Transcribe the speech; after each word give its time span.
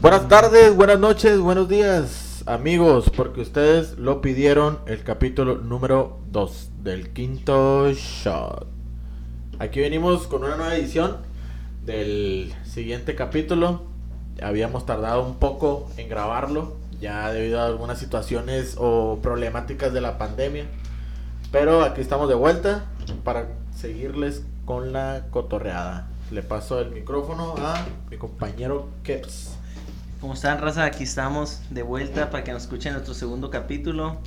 Buenas 0.00 0.28
tardes, 0.28 0.74
buenas 0.74 0.98
noches, 0.98 1.38
buenos 1.40 1.68
días, 1.68 2.42
amigos, 2.46 3.10
porque 3.14 3.42
ustedes 3.42 3.98
lo 3.98 4.22
pidieron 4.22 4.78
el 4.86 5.02
capítulo 5.02 5.56
número 5.56 6.20
2 6.30 6.70
del 6.82 7.10
quinto 7.10 7.92
shot. 7.92 8.66
Aquí 9.58 9.80
venimos 9.80 10.26
con 10.26 10.42
una 10.42 10.56
nueva 10.56 10.74
edición 10.74 11.18
del 11.84 12.50
siguiente 12.64 13.14
capítulo. 13.14 13.82
Habíamos 14.42 14.86
tardado 14.86 15.22
un 15.22 15.34
poco 15.34 15.90
en 15.98 16.08
grabarlo, 16.08 16.78
ya 16.98 17.30
debido 17.30 17.60
a 17.60 17.66
algunas 17.66 17.98
situaciones 17.98 18.76
o 18.78 19.18
problemáticas 19.20 19.92
de 19.92 20.00
la 20.00 20.16
pandemia. 20.16 20.64
Pero 21.52 21.82
aquí 21.82 22.00
estamos 22.00 22.30
de 22.30 22.36
vuelta 22.36 22.86
para 23.22 23.48
seguirles 23.76 24.44
con 24.64 24.94
la 24.94 25.26
cotorreada. 25.30 26.08
Le 26.30 26.42
paso 26.42 26.80
el 26.80 26.90
micrófono 26.90 27.54
a 27.58 27.84
mi 28.10 28.16
compañero 28.16 28.88
Keps. 29.02 29.59
¿Cómo 30.20 30.34
están, 30.34 30.60
raza? 30.60 30.84
Aquí 30.84 31.04
estamos 31.04 31.60
de 31.70 31.82
vuelta 31.82 32.30
para 32.30 32.44
que 32.44 32.52
nos 32.52 32.62
escuchen 32.62 32.92
nuestro 32.92 33.14
segundo 33.14 33.50
capítulo. 33.50 34.18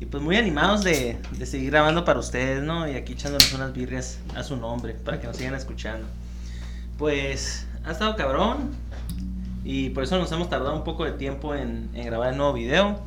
Y 0.00 0.06
pues 0.06 0.22
muy 0.22 0.36
animados 0.36 0.84
de, 0.84 1.18
de 1.36 1.46
seguir 1.46 1.70
grabando 1.70 2.04
para 2.04 2.20
ustedes, 2.20 2.62
¿no? 2.62 2.88
Y 2.88 2.94
aquí 2.94 3.14
echándonos 3.14 3.52
unas 3.52 3.72
birrias 3.72 4.20
a 4.36 4.42
su 4.44 4.56
nombre 4.56 4.94
para 4.94 5.20
que 5.20 5.26
nos 5.26 5.36
sigan 5.36 5.54
escuchando. 5.54 6.06
Pues 6.98 7.66
ha 7.84 7.90
estado 7.92 8.16
cabrón. 8.16 8.70
Y 9.64 9.90
por 9.90 10.04
eso 10.04 10.16
nos 10.16 10.30
hemos 10.32 10.48
tardado 10.48 10.74
un 10.74 10.84
poco 10.84 11.04
de 11.04 11.12
tiempo 11.12 11.54
en, 11.54 11.90
en 11.94 12.06
grabar 12.06 12.30
el 12.32 12.38
nuevo 12.38 12.52
video. 12.54 13.00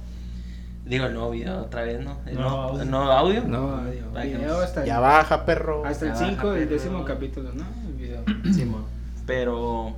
Digo, 0.85 1.05
el 1.05 1.13
nuevo 1.13 1.31
video 1.31 1.61
otra 1.61 1.83
vez, 1.83 2.03
¿no? 2.03 2.17
El 2.25 2.35
Nuevo 2.35 2.51
nuevo, 2.83 3.11
audio. 3.11 3.41
el 3.41 3.49
nuevo 3.49 3.67
audio. 3.71 4.07
No, 4.09 4.21
video 4.21 4.59
hasta, 4.59 4.85
Ya 4.85 4.99
baja, 4.99 5.45
perro. 5.45 5.85
hasta 5.85 6.05
el 6.05 6.11
Ya 6.11 6.17
5 6.17 6.35
baja, 6.47 6.59
del 6.59 6.69
décimo 6.69 7.05
capítulo, 7.05 7.51
¿no? 7.53 7.63
El 7.87 7.93
video. 7.93 8.23
Simón. 8.53 8.83
Pero, 9.25 9.95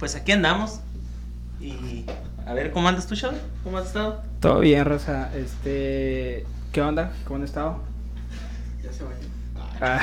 pues 0.00 0.16
aquí 0.16 0.32
andamos. 0.32 0.80
Y 1.62 2.04
a 2.44 2.54
ver, 2.54 2.72
¿cómo 2.72 2.88
andas 2.88 3.06
tú, 3.06 3.14
Shadow? 3.14 3.38
¿Cómo 3.62 3.78
has 3.78 3.86
estado? 3.86 4.20
Todo 4.40 4.58
bien, 4.58 4.84
Rosa. 4.84 5.30
Este, 5.34 6.44
¿qué 6.72 6.82
onda? 6.82 7.12
¿Cómo 7.24 7.36
han 7.36 7.44
estado? 7.44 7.78
Ya 8.82 8.92
se 8.92 9.04
bañó. 9.04 9.31
Ah, 9.84 9.98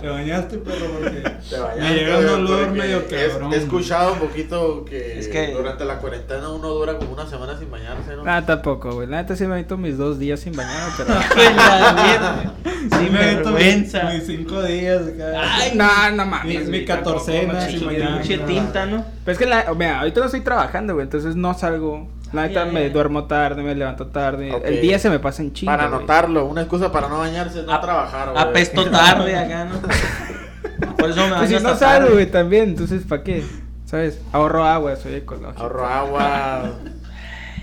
Te 0.00 0.08
bañaste, 0.08 0.58
perro, 0.58 0.86
porque 1.00 1.10
Te 1.50 1.58
bañaste, 1.58 1.80
me 1.80 1.94
llega 1.94 2.18
un 2.18 2.28
olor 2.28 2.70
medio 2.70 2.98
es- 2.98 3.32
cabrón. 3.32 3.52
He 3.52 3.56
escuchado 3.56 4.12
un 4.12 4.18
poquito 4.20 4.84
que, 4.84 5.18
Es 5.18 5.28
que- 5.28 5.52
durante 5.52 5.84
la 5.84 5.98
cuarentena 5.98 6.50
uno 6.50 6.68
dura 6.68 6.96
como 6.98 7.12
una 7.14 7.26
semana 7.26 7.58
sin 7.58 7.70
bañarse, 7.70 8.14
¿no? 8.16 8.22
nada, 8.24 8.46
tampoco, 8.46 8.92
güey. 8.94 9.08
La 9.08 9.22
neta 9.22 9.34
sí 9.36 9.46
me 9.46 9.56
meto 9.56 9.76
mis 9.76 9.98
dos 9.98 10.18
días 10.18 10.40
sin 10.40 10.54
bañar, 10.54 10.90
pero. 10.96 11.14
Pues 11.34 11.56
la 11.56 11.92
mierda. 12.04 12.54
Sí, 12.64 13.10
me 13.10 13.18
meto 13.34 13.50
mis-. 13.50 13.92
Mis 14.14 14.26
cinco 14.26 14.62
días 14.62 15.02
acá. 15.08 15.32
Ay, 15.56 15.72
no, 15.74 16.10
no 16.12 16.26
mames. 16.26 16.60
mi 16.64 16.68
güey, 16.68 16.84
catorcena 16.84 17.60
sin 17.66 17.74
macho, 17.76 17.86
bañar. 17.86 18.18
Pinche 18.22 18.38
tinta, 18.38 18.86
¿no? 18.86 19.04
Pero 19.24 19.32
es 19.32 19.38
que, 19.38 19.46
la, 19.46 19.72
mira, 19.74 20.00
ahorita 20.00 20.20
no 20.20 20.26
estoy 20.26 20.40
trabajando, 20.42 20.94
güey. 20.94 21.04
Entonces 21.04 21.34
no 21.34 21.54
salgo. 21.54 22.06
La 22.34 22.48
neta 22.48 22.66
Ya, 22.66 22.72
me 22.72 22.90
duermo 22.90 23.24
tarde, 23.24 23.62
me 23.62 23.74
levanto 23.74 24.06
tarde. 24.08 24.50
El 24.64 24.80
día 24.80 24.98
se 24.98 25.08
me 25.10 25.18
pasa 25.18 25.42
en 25.42 25.52
chinga. 25.52 25.72
para 25.72 25.86
anotarlo, 25.86 26.46
una 26.46 26.62
excusa 26.62 26.90
para 26.92 27.08
no 27.08 27.18
bañarse 27.18 27.60
es 27.60 27.66
no 27.66 27.72
A- 27.72 27.80
trabajar, 27.80 28.30
güey. 28.32 28.42
Apesto 28.42 28.84
tarde 28.90 29.36
acá, 29.36 29.64
¿no? 29.66 29.80
Por 30.96 31.10
eso 31.10 31.20
me 31.22 31.28
Pues 31.28 31.40
baño 31.40 31.58
si 31.58 31.64
no 31.64 31.76
salgo, 31.76 32.12
güey, 32.14 32.26
también. 32.30 32.70
Entonces, 32.70 33.02
¿para 33.08 33.22
qué? 33.22 33.44
¿Sabes? 33.84 34.20
Ahorro 34.32 34.64
agua, 34.64 34.96
soy 34.96 35.14
ecológico. 35.14 35.62
Ahorro 35.62 35.86
agua, 35.86 36.72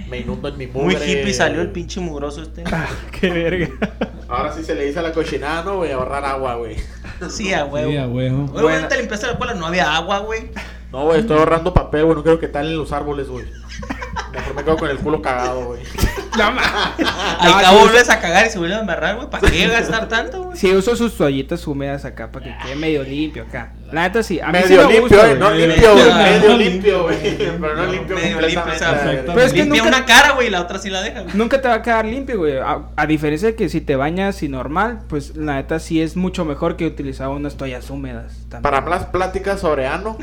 me 0.07 0.19
inundo 0.19 0.47
en 0.47 0.57
mi 0.57 0.67
mugre. 0.67 0.97
Muy 0.97 1.05
hippie 1.09 1.33
salió 1.33 1.61
el 1.61 1.71
pinche 1.71 1.99
mugroso 1.99 2.41
este. 2.43 2.63
Ah, 2.71 2.87
qué 3.19 3.29
verga. 3.29 3.69
Ahora 4.29 4.53
sí 4.53 4.63
se 4.63 4.75
le 4.75 4.85
dice 4.85 4.99
a 4.99 5.01
la 5.01 5.11
cochinada, 5.11 5.63
¿no, 5.63 5.77
güey? 5.77 5.91
Ahorrar 5.91 6.23
agua, 6.23 6.55
güey. 6.55 6.77
Sí, 7.29 7.53
a 7.53 7.65
huevo. 7.65 7.91
Sí, 7.91 7.97
a 7.97 8.07
huevo. 8.07 8.45
Güey, 8.47 8.63
güey, 8.63 8.87
te 8.87 8.97
limpiaste 8.97 9.27
la 9.27 9.37
cola, 9.37 9.53
no 9.53 9.65
había 9.65 9.93
agua, 9.95 10.19
güey. 10.19 10.51
No, 10.91 11.05
güey, 11.05 11.21
estoy 11.21 11.37
ahorrando 11.37 11.73
papel, 11.73 12.03
güey. 12.05 12.17
No 12.17 12.23
quiero 12.23 12.39
que 12.39 12.47
talen 12.47 12.77
los 12.77 12.91
árboles, 12.91 13.29
güey. 13.29 13.45
Mejor 14.33 14.55
me 14.55 14.63
quedo 14.63 14.77
con 14.77 14.89
el 14.89 14.97
culo 14.97 15.21
cagado, 15.21 15.65
güey. 15.67 15.83
No 16.37 16.51
mames. 16.51 17.07
Al 17.39 17.61
cabo 17.61 17.79
vuelves 17.79 18.09
a 18.09 18.19
cagar 18.19 18.47
y 18.47 18.49
se 18.49 18.59
vuelve 18.59 18.75
a 18.75 18.79
embarrar, 18.79 19.15
güey. 19.15 19.29
¿Para 19.29 19.49
qué 19.49 19.67
gastar 19.67 20.07
tanto, 20.07 20.43
güey? 20.43 20.57
Sí, 20.57 20.73
uso 20.73 20.95
sus 20.95 21.15
toallitas 21.15 21.65
húmedas 21.67 22.05
acá 22.05 22.31
para 22.31 22.45
que 22.45 22.57
quede 22.63 22.75
medio 22.75 23.03
limpio 23.03 23.43
acá. 23.43 23.73
La 23.91 24.03
neta 24.03 24.23
sí, 24.23 24.39
a 24.39 24.47
mí 24.51 24.59
sí 24.63 24.69
Medio 24.73 24.87
me 24.87 24.93
limpio, 24.93 25.17
gusta, 25.17 25.31
eh. 25.31 25.35
No 25.35 25.51
limpio, 25.51 25.93
güey. 25.93 26.05
Medio 26.05 26.15
Medio 26.15 26.57
limpio. 26.57 27.03
güey. 27.03 27.37
Pero 27.37 27.75
no 27.75 27.85
limpio 27.91 28.15
Medio 28.15 28.41
limpio, 28.41 28.63
o 28.73 28.77
sea. 28.77 29.01
Pero 29.25 29.41
es 29.41 29.53
que 29.53 29.63
Limpia 29.63 29.83
nunca- 29.83 29.97
una 29.97 30.05
cara, 30.05 30.31
güey, 30.31 30.47
y 30.47 30.49
la 30.49 30.61
otra 30.61 30.79
sí 30.79 30.89
la 30.89 31.01
deja, 31.01 31.21
güey. 31.21 31.35
Nunca 31.35 31.61
te 31.61 31.67
va 31.67 31.75
a 31.75 31.81
quedar 31.81 32.05
limpio, 32.05 32.37
güey. 32.37 32.57
A, 32.57 32.79
a 32.95 33.05
diferencia 33.05 33.49
de 33.49 33.55
que 33.55 33.69
si 33.69 33.81
te 33.81 33.95
bañas 33.95 34.41
y 34.43 34.49
normal, 34.49 34.99
pues 35.07 35.35
la 35.35 35.55
neta 35.55 35.79
sí 35.79 36.01
es 36.01 36.15
mucho 36.15 36.45
mejor 36.45 36.77
que 36.77 36.85
utilizar 36.87 37.27
unas 37.29 37.55
toallas 37.57 37.89
húmedas. 37.89 38.33
también. 38.49 38.61
Para 38.63 38.81
más 38.81 39.05
pláticas 39.07 39.59
sobre 39.59 39.87
ano, 39.87 40.17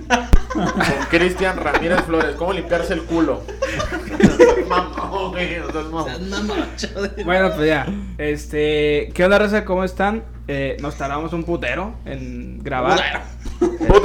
con 0.53 0.73
Cristian 1.11 1.57
Ramírez 1.59 2.01
Flores, 2.03 2.35
¿cómo 2.37 2.53
limpiarse 2.53 2.95
el 2.95 3.03
culo? 3.03 3.43
Mamón, 4.69 5.31
güey, 5.33 5.57
Bueno, 7.25 7.51
pues 7.55 7.67
ya. 7.69 7.87
Este, 8.19 9.11
¿qué 9.15 9.25
onda, 9.25 9.39
raza? 9.39 9.65
¿Cómo 9.65 9.85
están? 9.85 10.23
Eh, 10.47 10.77
nos 10.81 10.97
tardamos 10.97 11.33
un 11.33 11.45
putero 11.45 11.95
en 12.05 12.63
grabar. 12.63 12.97
Putero, 12.99 13.21
Por 13.59 14.03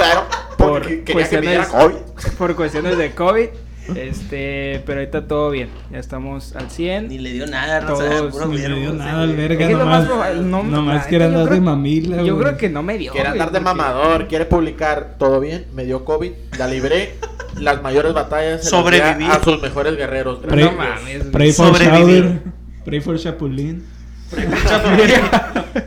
porque 0.56 1.04
quería 1.04 1.04
que 1.04 1.12
cuestiones- 1.12 1.68
COVID. 1.68 1.94
Por 2.38 2.56
cuestiones 2.56 2.98
de 2.98 3.10
COVID. 3.14 3.48
Este, 3.96 4.82
pero 4.86 5.00
ahorita 5.00 5.26
todo 5.28 5.50
bien. 5.50 5.68
Ya 5.92 5.98
estamos 5.98 6.56
al 6.56 6.70
100. 6.70 7.08
Ni 7.08 7.18
le 7.18 7.32
dio 7.32 7.46
nada, 7.46 7.84
Todos, 7.86 8.02
raza, 8.02 8.28
puro 8.30 8.46
Ni 8.46 8.56
le 8.56 8.62
verbo, 8.62 8.80
dio 8.80 8.92
nada 8.94 9.22
al 9.22 9.36
verga, 9.36 9.66
Es 9.68 9.76
nomás, 9.76 10.08
no, 10.42 10.62
nomás 10.62 11.06
quiere 11.06 11.26
andar 11.26 11.44
de 11.44 11.48
creo- 11.50 11.60
mamila, 11.60 12.22
Yo 12.22 12.34
güey. 12.34 12.46
creo 12.46 12.56
que 12.56 12.70
no 12.70 12.82
me 12.82 12.96
dio. 12.96 13.12
Quiere 13.12 13.28
andar 13.28 13.52
de 13.52 13.60
porque- 13.60 13.74
mamador, 13.76 14.26
quiere 14.26 14.46
publicar, 14.46 15.16
todo 15.18 15.38
bien, 15.40 15.66
me 15.74 15.84
dio 15.84 16.02
COVID, 16.06 16.32
la 16.58 16.66
libré, 16.66 17.14
las 17.60 17.82
mayores 17.82 18.14
batallas 18.14 18.64
Sobreviví. 18.66 19.26
a 19.26 19.42
sus 19.42 19.60
mejores 19.60 19.96
guerreros. 19.98 20.38
Pray. 20.38 20.64
No 20.64 20.72
mames, 20.72 21.24
pray 21.30 21.52
for 21.52 21.66
Sobrevivir. 21.76 22.24
shower. 22.24 22.40
Pray 22.86 23.00
for 23.00 23.18
Chapulín. 23.18 23.84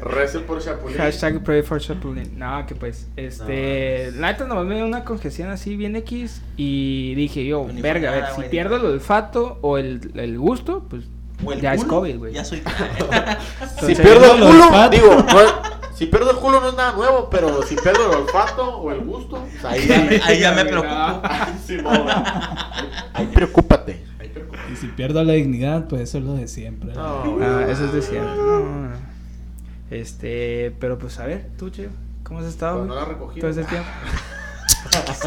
Recen 0.01 0.43
por 0.43 0.61
Chapulín. 0.63 0.97
Hashtag 0.97 1.43
pray 1.43 1.61
for 1.61 1.79
Chapulín. 1.79 2.37
No, 2.37 2.65
que 2.65 2.75
pues, 2.75 3.07
este. 3.15 4.11
La 4.13 4.31
neta 4.31 4.45
nomás 4.45 4.65
me 4.65 4.75
dio 4.75 4.85
una 4.85 5.03
congestión 5.03 5.49
así 5.49 5.75
bien 5.75 5.95
X. 5.97 6.41
Y 6.57 7.15
dije 7.15 7.45
yo, 7.45 7.65
verga, 7.81 8.09
a 8.09 8.15
ver, 8.15 8.25
si 8.35 8.41
pierdo 8.43 8.75
el 8.77 8.85
olfato 8.85 9.59
o 9.61 9.77
el, 9.77 10.11
el 10.15 10.37
gusto, 10.37 10.85
pues 10.89 11.03
el 11.51 11.61
ya 11.61 11.73
es 11.73 11.83
COVID, 11.85 12.17
güey. 12.17 12.33
Ya 12.33 12.43
soy. 12.43 12.61
Si 13.79 13.93
Entonces, 13.93 13.99
pierdo 13.99 14.33
el 14.35 14.41
culo, 14.41 14.69
patos. 14.69 14.91
digo, 14.91 15.15
no- 15.15 15.77
si 15.93 16.05
pierdo 16.07 16.31
el 16.31 16.37
culo 16.37 16.59
no 16.61 16.69
es 16.69 16.75
nada 16.75 16.91
nuevo, 16.93 17.27
pero 17.29 17.63
si 17.63 17.75
pierdo 17.75 18.11
el 18.11 18.17
olfato 18.21 18.77
o 18.79 18.91
el 18.91 18.99
gusto, 19.01 19.43
pues 19.51 19.65
ahí 19.65 19.87
ya 19.87 19.97
me, 20.03 20.21
Ahí 20.25 20.39
ya 20.39 20.51
me 20.51 20.65
preocupo. 20.65 21.21
Ay, 21.23 21.53
sí, 21.65 21.77
ahí 23.13 23.25
preocúpate. 23.33 24.03
Y 24.71 24.75
si 24.75 24.87
pierdo 24.87 25.23
la 25.23 25.33
dignidad, 25.33 25.87
pues 25.87 26.01
eso 26.01 26.17
es 26.17 26.23
lo 26.23 26.33
de 26.33 26.47
siempre. 26.47 26.93
No, 26.93 27.25
¿no? 27.25 27.31
güey. 27.35 27.45
Ah, 27.47 27.65
eso 27.69 27.85
es 27.85 27.93
de 27.93 28.01
siempre. 28.01 28.35
No, 28.35 28.59
no. 28.59 28.89
Este, 29.91 30.75
pero 30.79 30.97
pues 30.99 31.19
a 31.19 31.25
ver, 31.25 31.49
tú, 31.57 31.69
Che, 31.69 31.89
¿cómo 32.23 32.39
has 32.39 32.45
estado? 32.45 32.83
No 32.85 32.95
la 32.95 33.05
recogí. 33.05 33.39
Todo 33.39 33.49
ese 33.51 33.63
tiempo. 33.63 33.87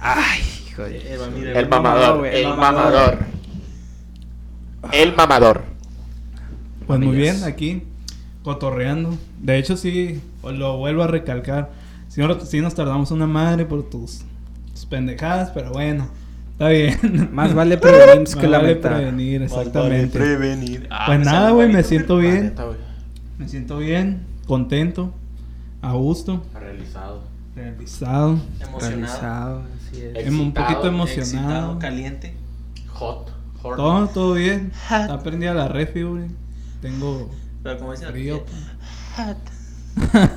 Ay, 0.00 0.40
joder. 0.76 1.02
Mira, 1.34 1.58
El 1.58 1.68
mamador, 1.68 2.26
el 2.26 2.34
el 2.46 2.56
mamador. 2.56 3.18
El 4.92 5.14
mamador. 5.14 5.62
Pues 6.86 7.00
muy 7.00 7.16
bien, 7.16 7.44
aquí, 7.44 7.82
cotorreando. 8.42 9.16
De 9.38 9.58
hecho, 9.58 9.76
sí, 9.76 10.20
os 10.42 10.54
lo 10.54 10.76
vuelvo 10.78 11.02
a 11.02 11.06
recalcar. 11.06 11.70
Sí, 12.08 12.22
ahora- 12.22 12.40
sí 12.40 12.60
nos 12.60 12.74
tardamos 12.74 13.10
una 13.10 13.26
madre 13.26 13.64
por 13.66 13.88
tus, 13.88 14.22
tus 14.72 14.86
pendejadas, 14.86 15.50
pero 15.50 15.70
bueno, 15.72 16.08
está 16.60 16.68
bien. 16.68 17.30
Más 17.32 17.54
vale 17.54 17.78
prevenir 17.78 18.20
Más 18.20 18.36
que 18.36 18.46
vale 18.46 18.58
lamentar. 18.58 18.96
prevenir, 18.96 19.42
exactamente. 19.42 20.18
Prevenir. 20.18 20.86
Ah, 20.90 21.04
Pues 21.06 21.18
me 21.20 21.24
nada, 21.24 21.50
güey, 21.52 21.72
me 21.72 21.82
siento 21.82 22.18
bien. 22.18 22.44
neta. 22.44 22.66
Me 23.38 23.48
siento 23.48 23.78
bien, 23.78 24.20
contento, 24.46 25.14
a 25.80 25.92
gusto, 25.94 26.42
Realizado. 26.52 27.22
realizado, 27.56 28.38
Emocionado. 28.60 28.78
Realizado, 28.90 29.62
así 29.88 29.96
es. 30.02 30.04
Excitado, 30.16 30.42
un 30.42 30.52
poquito 30.52 30.70
Excitado, 30.72 30.88
emocionado. 30.88 31.78
caliente. 31.78 32.34
Hot. 32.92 33.30
Todo, 33.62 34.06
todo 34.08 34.34
bien. 34.34 34.70
Hot. 34.90 35.00
Está 35.00 35.22
prendida 35.22 35.54
la 35.54 35.68
refri, 35.68 36.02
güey. 36.02 36.24
Tengo 36.82 37.30
Pero 37.62 37.78
como 37.78 37.92
dicen 37.92 38.10
frío. 38.10 38.44
Hot. 39.16 39.38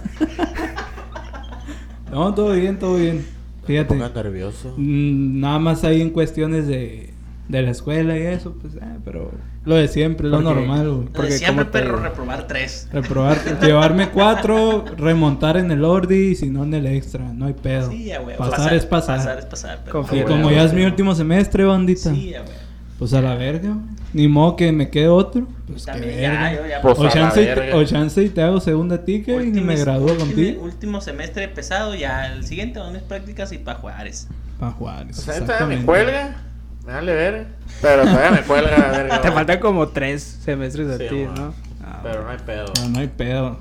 No, 2.12 2.32
todo 2.34 2.52
bien, 2.54 2.78
todo 2.78 2.96
bien. 2.98 3.26
Fíjate. 3.66 3.96
nervioso. 3.96 4.74
Mm, 4.78 5.40
Nada 5.40 5.60
más 5.60 5.84
ahí 5.84 6.02
en 6.02 6.10
cuestiones 6.10 6.68
de, 6.68 7.14
de 7.48 7.62
la 7.62 7.72
escuela 7.72 8.18
y 8.18 8.22
eso, 8.24 8.54
pues, 8.62 8.76
eh, 8.76 8.80
pero 9.06 9.32
lo 9.66 9.76
de 9.76 9.88
siempre, 9.88 10.28
lo 10.28 10.38
Porque- 10.42 10.54
normal, 10.56 10.90
güey. 10.90 10.98
Lo 11.00 11.04
de 11.06 11.10
Porque, 11.12 11.32
siempre, 11.32 11.66
¿cómo 11.66 11.72
te 11.72 11.80
perro, 11.80 11.98
reprobar 11.98 12.48
tres. 12.48 12.90
Reprobar, 12.92 13.38
llevarme 13.62 14.10
cuatro, 14.10 14.84
remontar 14.98 15.58
en 15.58 15.72
el 15.72 15.84
ordi 15.86 16.32
y 16.32 16.36
si 16.36 16.50
no 16.50 16.64
en 16.64 16.74
el 16.74 16.86
extra, 16.88 17.32
no 17.34 17.46
hay 17.46 17.54
pedo. 17.54 17.90
Sí, 17.92 18.06
ya, 18.06 18.20
güey. 18.20 18.36
pasar, 18.38 18.74
es 18.74 18.86
pasar. 18.86 19.18
Pasar 19.18 19.40
es 19.40 19.46
pasar. 19.46 19.80
pero- 19.86 20.06
y 20.12 20.22
como 20.24 20.52
ya 20.52 20.64
es 20.64 20.74
mi 20.74 20.84
último 20.84 21.16
semestre, 21.16 21.64
bandita, 21.64 22.14
Sí, 22.14 22.32
ya, 22.32 22.42
güey. 22.42 22.63
Pues 23.04 23.14
a 23.16 23.22
la 23.22 23.36
verga. 23.36 23.76
Ni 24.14 24.30
modo 24.30 24.56
que 24.56 24.72
me 24.72 24.90
quede 24.90 25.10
otro. 25.10 25.46
Pues 25.68 25.86
que 25.86 25.92
También 25.92 26.22
ya, 26.22 26.30
verga. 26.30 26.54
yo 26.54 26.68
ya. 26.70 26.82
Pues, 26.82 26.98
O 27.00 27.10
chance, 27.10 27.42
y 27.42 27.46
verga. 27.48 27.66
te, 27.66 27.74
o 27.74 27.84
chance 27.84 28.24
y 28.24 28.30
te 28.30 28.42
hago 28.42 28.62
segunda 28.62 29.04
ticket 29.04 29.44
y 29.44 29.48
Último- 29.48 29.66
me 29.66 29.76
gradúo 29.76 30.12
último- 30.12 30.26
contigo. 30.26 30.64
Último 30.64 31.02
semestre 31.02 31.50
pesado, 31.50 31.96
ya 31.96 32.32
el 32.32 32.46
siguiente 32.46 32.80
van 32.80 32.94
mis 32.94 33.02
prácticas 33.02 33.52
y 33.52 33.58
pa' 33.58 33.74
Juárez. 33.76 34.30
Pa' 34.58 34.72
jugar. 34.72 35.08
O 35.10 35.14
sea, 35.14 35.38
todavía 35.46 35.78
me 35.78 35.84
cuelga. 35.86 36.38
Me 36.86 36.94
vale 36.94 37.14
ver. 37.14 37.48
Pero 37.82 38.04
todavía 38.04 38.32
me 38.32 38.42
cuelga 38.44 38.78
la 38.78 38.88
verga. 38.98 39.22
Te 39.22 39.32
faltan 39.34 39.60
como 39.60 39.90
tres 39.90 40.24
semestres 40.46 40.88
a 40.90 40.98
Sí, 40.98 41.08
ti. 41.10 41.26
¿no? 41.26 41.54
Ah, 41.84 42.00
Pero 42.04 42.24
no 42.24 42.30
hay 42.30 42.38
pedo. 42.38 42.66
No, 42.82 42.88
no 42.90 43.00
hay 43.00 43.08
pedo. 43.10 43.58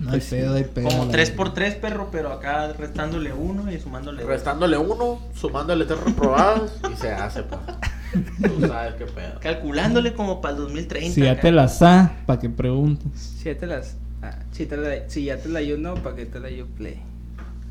No 0.00 0.12
hay 0.12 0.20
sí. 0.20 0.30
pedo, 0.36 0.54
hay 0.56 0.64
pedo. 0.64 0.88
Como 0.88 1.04
la 1.06 1.12
3 1.12 1.28
verga. 1.30 1.36
por 1.44 1.54
3 1.54 1.74
perro, 1.76 2.08
pero 2.12 2.30
acá 2.32 2.70
restándole 2.78 3.32
uno 3.32 3.70
y 3.72 3.78
sumándole 3.80 4.20
dos. 4.22 4.30
Restándole 4.30 4.76
uno, 4.76 5.20
sumándole 5.34 5.86
tres 5.86 6.00
reprobados 6.00 6.72
y 6.92 6.96
se 6.96 7.10
hace, 7.12 7.42
pues. 7.44 7.60
Tú 8.42 8.66
sabes 8.66 8.94
qué 8.94 9.06
pedo. 9.06 9.40
Calculándole 9.40 10.14
como 10.14 10.40
para 10.40 10.54
el 10.56 10.62
2030. 10.62 11.14
Si 11.14 11.20
ya 11.22 11.32
acá. 11.32 11.40
te 11.42 11.52
la 11.52 11.68
sa, 11.68 12.12
¿para 12.26 12.40
qué 12.40 12.48
preguntas? 12.50 13.12
Si 13.38 13.44
ya 13.44 13.56
te 13.58 13.66
las. 13.66 13.96
ah, 14.22 14.36
si, 14.52 14.66
te 14.66 14.76
la, 14.76 15.08
si 15.08 15.24
ya 15.24 15.38
te 15.38 15.48
la 15.48 15.60
yo 15.62 15.76
no, 15.78 15.94
¿para 15.94 16.16
qué 16.16 16.26
te 16.26 16.40
la 16.40 16.50
yo 16.50 16.66
play? 16.66 17.00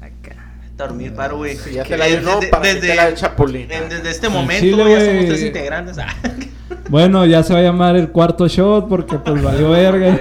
Acá. 0.02 0.36
Dormir 0.78 1.14
paro, 1.14 1.38
güey. 1.38 1.56
Si 1.56 1.74
ya 1.74 1.84
Que 1.84 1.90
te 1.90 1.98
la 1.98 2.22
no, 2.22 2.36
desde- 2.40 2.48
para 2.50 2.64
que 2.64 2.74
desde- 2.76 2.88
te 2.88 2.96
la 2.96 3.10
en- 3.10 3.90
Desde 3.90 4.10
este 4.10 4.26
Al 4.28 4.34
momento, 4.34 4.78
güey, 4.78 4.92
ya 4.94 5.06
somos 5.06 5.26
tres 5.26 5.44
integrantes. 5.44 5.98
Ah, 6.00 6.08
Bueno, 6.90 7.26
ya 7.26 7.44
se 7.44 7.54
va 7.54 7.60
a 7.60 7.64
llamar 7.64 7.96
el 7.96 8.10
cuarto 8.10 8.48
shot 8.48 8.90
porque 8.90 9.18
pues 9.18 9.42
valió 9.42 9.70
verga. 9.72 10.16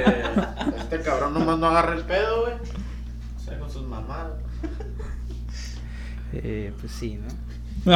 Este 0.79 1.01
cabrón 1.01 1.35
nomás 1.35 1.59
no 1.59 1.67
agarra 1.67 1.95
el 1.95 2.03
pedo, 2.05 2.43
güey. 2.43 2.55
O 2.55 3.41
sea, 3.45 3.59
con 3.59 3.71
sus 3.71 3.83
mamadas. 3.87 4.33
Eh, 6.35 6.73
pues 6.81 6.93
sí, 6.93 7.17
¿no? 7.17 7.32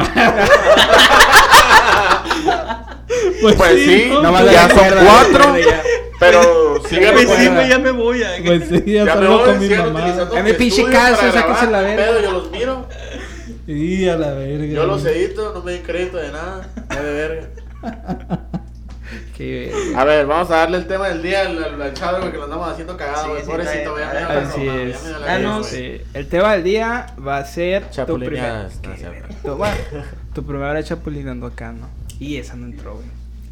pues, 3.40 3.54
Pues 3.56 3.84
sí, 3.84 4.06
¿no? 4.10 4.22
Nomás 4.22 4.50
ya 4.50 4.68
son 4.68 4.78
cuatro. 5.04 5.54
Pero 6.18 6.82
sigue 6.88 7.12
Pues 7.12 7.28
sí, 7.28 7.34
recuerda. 7.34 7.54
güey, 7.54 7.68
ya 7.68 7.78
me 7.78 7.90
voy. 7.90 8.22
ah. 8.22 8.30
Pues 8.44 8.62
sí, 8.68 8.82
ya, 8.86 9.04
Ya 9.04 9.14
me 9.16 9.26
salgo 9.26 9.38
voy, 9.38 9.44
con 9.46 9.58
mi 9.60 9.68
mamá. 9.68 10.14
Es 10.36 10.44
mi 10.44 10.52
pinche 10.54 10.84
casa, 10.90 11.30
sáquense 11.32 11.70
la 11.70 11.80
verga. 11.82 12.04
pedo, 12.04 12.20
Yo 12.22 12.32
los 12.32 12.50
miro. 12.50 12.88
Y 13.66 14.08
a 14.08 14.16
la 14.16 14.32
verga. 14.32 14.64
Yo 14.66 14.86
los 14.86 15.04
edito, 15.04 15.52
no 15.54 15.62
me 15.62 15.72
den 15.72 15.82
crédito 15.82 16.16
de 16.16 16.32
nada. 16.32 16.68
Ya 16.90 17.02
de 17.02 17.12
verga. 17.12 17.48
Qué 19.36 19.92
A 19.94 20.04
ver, 20.04 20.26
vamos 20.26 20.50
a 20.50 20.56
darle 20.56 20.78
el 20.78 20.86
tema 20.86 21.08
del 21.08 21.22
día 21.22 21.42
al, 21.42 21.62
al, 21.62 21.82
al 21.82 21.92
chavo, 21.94 22.18
güey, 22.20 22.32
que 22.32 22.38
lo 22.38 22.44
andamos 22.44 22.68
haciendo 22.70 22.96
cagado, 22.96 23.24
Sí, 23.24 23.28
güey. 23.30 23.42
sí, 23.42 23.50
Pobrecito, 23.50 23.94
me 23.94 24.02
Así 24.02 24.64
broma, 24.64 24.82
es. 24.82 25.04
me 25.04 25.10
Danos. 25.26 25.72
Eh, 25.74 26.04
el 26.14 26.26
tema 26.28 26.52
del 26.54 26.64
día 26.64 27.06
va 27.26 27.38
a 27.38 27.44
ser 27.44 27.82
tu 27.82 27.88
primer, 27.90 28.06
Chapulineadas, 28.06 28.74
no, 28.76 28.90
Qué 28.92 28.96
cierto. 28.96 29.12
verga. 29.20 29.34
tu, 29.42 29.56
bueno, 29.56 29.76
tu 30.34 30.44
primera 30.46 30.72
vez 30.72 30.86
chapulinando 30.86 31.46
acá, 31.46 31.72
¿no? 31.72 31.88
Y 32.18 32.36
esa 32.38 32.56
no 32.56 32.64
entró, 32.66 32.94
güey, 32.94 33.06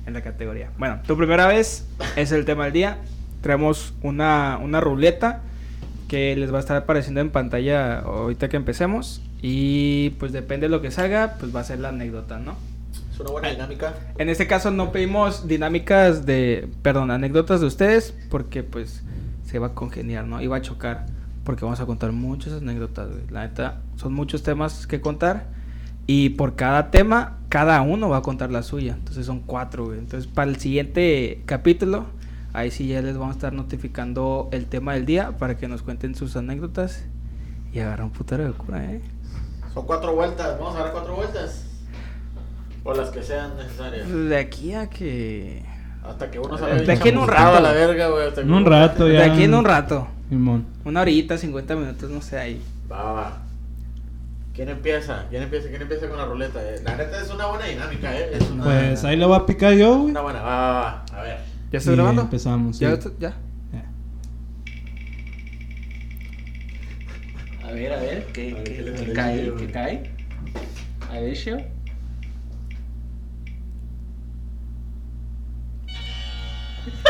en 0.06 0.14
la 0.14 0.22
categoría. 0.22 0.70
Bueno, 0.78 1.00
tu 1.06 1.16
primera 1.18 1.46
vez 1.46 1.86
es 2.16 2.32
el 2.32 2.44
tema 2.46 2.64
del 2.64 2.72
día. 2.72 2.98
Traemos 3.42 3.92
una, 4.02 4.58
una 4.62 4.80
ruleta 4.80 5.40
que 6.08 6.34
les 6.34 6.50
va 6.50 6.56
a 6.56 6.60
estar 6.60 6.76
apareciendo 6.78 7.20
en 7.20 7.28
pantalla 7.28 7.98
ahorita 7.98 8.48
que 8.48 8.56
empecemos. 8.56 9.20
Y 9.42 10.10
pues 10.18 10.32
depende 10.32 10.66
de 10.66 10.70
lo 10.70 10.80
que 10.80 10.90
salga, 10.90 11.34
pues 11.38 11.54
va 11.54 11.60
a 11.60 11.64
ser 11.64 11.78
la 11.80 11.90
anécdota, 11.90 12.38
¿no? 12.38 12.56
Es 13.14 13.20
una 13.20 13.30
buena 13.30 13.48
dinámica. 13.48 13.94
En 14.18 14.28
este 14.28 14.48
caso 14.48 14.72
no 14.72 14.90
pedimos 14.90 15.46
dinámicas 15.46 16.26
de, 16.26 16.68
perdón, 16.82 17.12
anécdotas 17.12 17.60
de 17.60 17.68
ustedes 17.68 18.12
porque 18.28 18.64
pues 18.64 19.04
se 19.44 19.60
va 19.60 19.68
a 19.68 19.74
congeniar, 19.74 20.26
¿no? 20.26 20.42
Iba 20.42 20.56
a 20.56 20.62
chocar 20.62 21.06
porque 21.44 21.64
vamos 21.64 21.78
a 21.78 21.86
contar 21.86 22.10
muchas 22.10 22.54
anécdotas, 22.54 23.10
güey. 23.12 23.22
La 23.30 23.46
neta, 23.46 23.82
son 23.94 24.14
muchos 24.14 24.42
temas 24.42 24.88
que 24.88 25.00
contar 25.00 25.46
y 26.08 26.30
por 26.30 26.56
cada 26.56 26.90
tema, 26.90 27.38
cada 27.50 27.80
uno 27.82 28.08
va 28.08 28.16
a 28.16 28.22
contar 28.22 28.50
la 28.50 28.64
suya. 28.64 28.94
Entonces 28.94 29.26
son 29.26 29.38
cuatro, 29.38 29.84
güey. 29.84 30.00
Entonces 30.00 30.28
para 30.28 30.50
el 30.50 30.56
siguiente 30.56 31.44
capítulo, 31.46 32.06
ahí 32.52 32.72
sí 32.72 32.88
ya 32.88 33.00
les 33.00 33.16
vamos 33.16 33.36
a 33.36 33.38
estar 33.38 33.52
notificando 33.52 34.48
el 34.50 34.66
tema 34.66 34.94
del 34.94 35.06
día 35.06 35.38
para 35.38 35.56
que 35.56 35.68
nos 35.68 35.82
cuenten 35.82 36.16
sus 36.16 36.34
anécdotas 36.34 37.04
y 37.72 37.78
agarrar 37.78 38.06
un 38.06 38.10
putero 38.10 38.44
de 38.44 38.50
cura, 38.54 38.84
¿eh? 38.84 39.02
Son 39.72 39.86
cuatro 39.86 40.16
vueltas, 40.16 40.58
vamos 40.58 40.74
a 40.74 40.80
dar 40.80 40.90
cuatro 40.90 41.14
vueltas. 41.14 41.73
O 42.84 42.92
las 42.94 43.10
que 43.10 43.22
sean 43.22 43.56
necesarias. 43.56 44.08
De 44.10 44.36
aquí 44.36 44.74
a 44.74 44.88
que... 44.90 45.62
Hasta 46.06 46.30
que 46.30 46.38
uno 46.38 46.58
salga 46.58 46.76
De 46.76 46.92
aquí 46.92 47.08
en 47.08 47.18
un 47.18 47.26
rato. 47.28 47.56
a 47.56 47.60
la 47.60 47.72
verga, 47.72 48.08
güey. 48.08 48.28
hasta 48.28 48.42
que 48.42 48.46
En 48.46 48.52
un 48.52 48.66
rato 48.66 49.08
ya. 49.08 49.20
De 49.20 49.24
aquí 49.30 49.44
en 49.44 49.54
un 49.54 49.64
rato. 49.64 50.06
Simón. 50.28 50.66
Una 50.84 51.00
horita, 51.00 51.38
50 51.38 51.76
minutos, 51.76 52.10
no 52.10 52.20
sé, 52.20 52.38
ahí. 52.38 52.62
Va, 52.92 53.12
va. 53.12 53.38
¿Quién 54.54 54.68
empieza? 54.68 55.24
¿Quién 55.30 55.42
empieza? 55.44 55.68
¿Quién 55.68 55.80
empieza 55.82 56.08
con 56.08 56.18
la 56.18 56.26
ruleta? 56.26 56.60
Eh, 56.62 56.80
La 56.84 56.94
neta 56.96 57.20
es 57.22 57.30
una 57.30 57.46
buena 57.46 57.64
dinámica, 57.66 58.14
¿eh? 58.16 58.30
Es 58.34 58.50
una, 58.50 58.64
Pues 58.64 59.02
ahí 59.04 59.16
lo 59.16 59.28
voy 59.28 59.38
a 59.38 59.46
picar 59.46 59.72
yo, 59.72 59.96
güey. 59.96 60.10
una 60.10 60.20
buena. 60.20 60.42
Va, 60.42 60.56
va, 60.56 60.72
va. 60.80 61.04
A 61.18 61.22
ver. 61.22 61.38
¿Ya 61.72 61.78
estoy 61.78 61.94
Y 61.94 61.96
grabando? 61.96 62.22
empezamos, 62.22 62.76
sí. 62.76 62.84
¿Ya? 62.84 62.98
¿Ya? 63.18 63.34
Ya. 63.72 63.84
A 67.66 67.72
ver, 67.72 67.92
a 67.92 67.96
ver, 68.00 68.26
¿qué, 68.32 68.52
A 68.52 68.54
ver, 68.56 68.64
qué- 68.64 68.74
¿qué 68.76 68.82
le 68.82 68.92
qué 68.92 68.98
sale 68.98 69.12
cae? 69.14 69.52
¿Qué 69.56 69.66
cae? 69.72 70.10
A 71.10 71.18
ver, 71.18 71.34
Shio. 71.34 71.56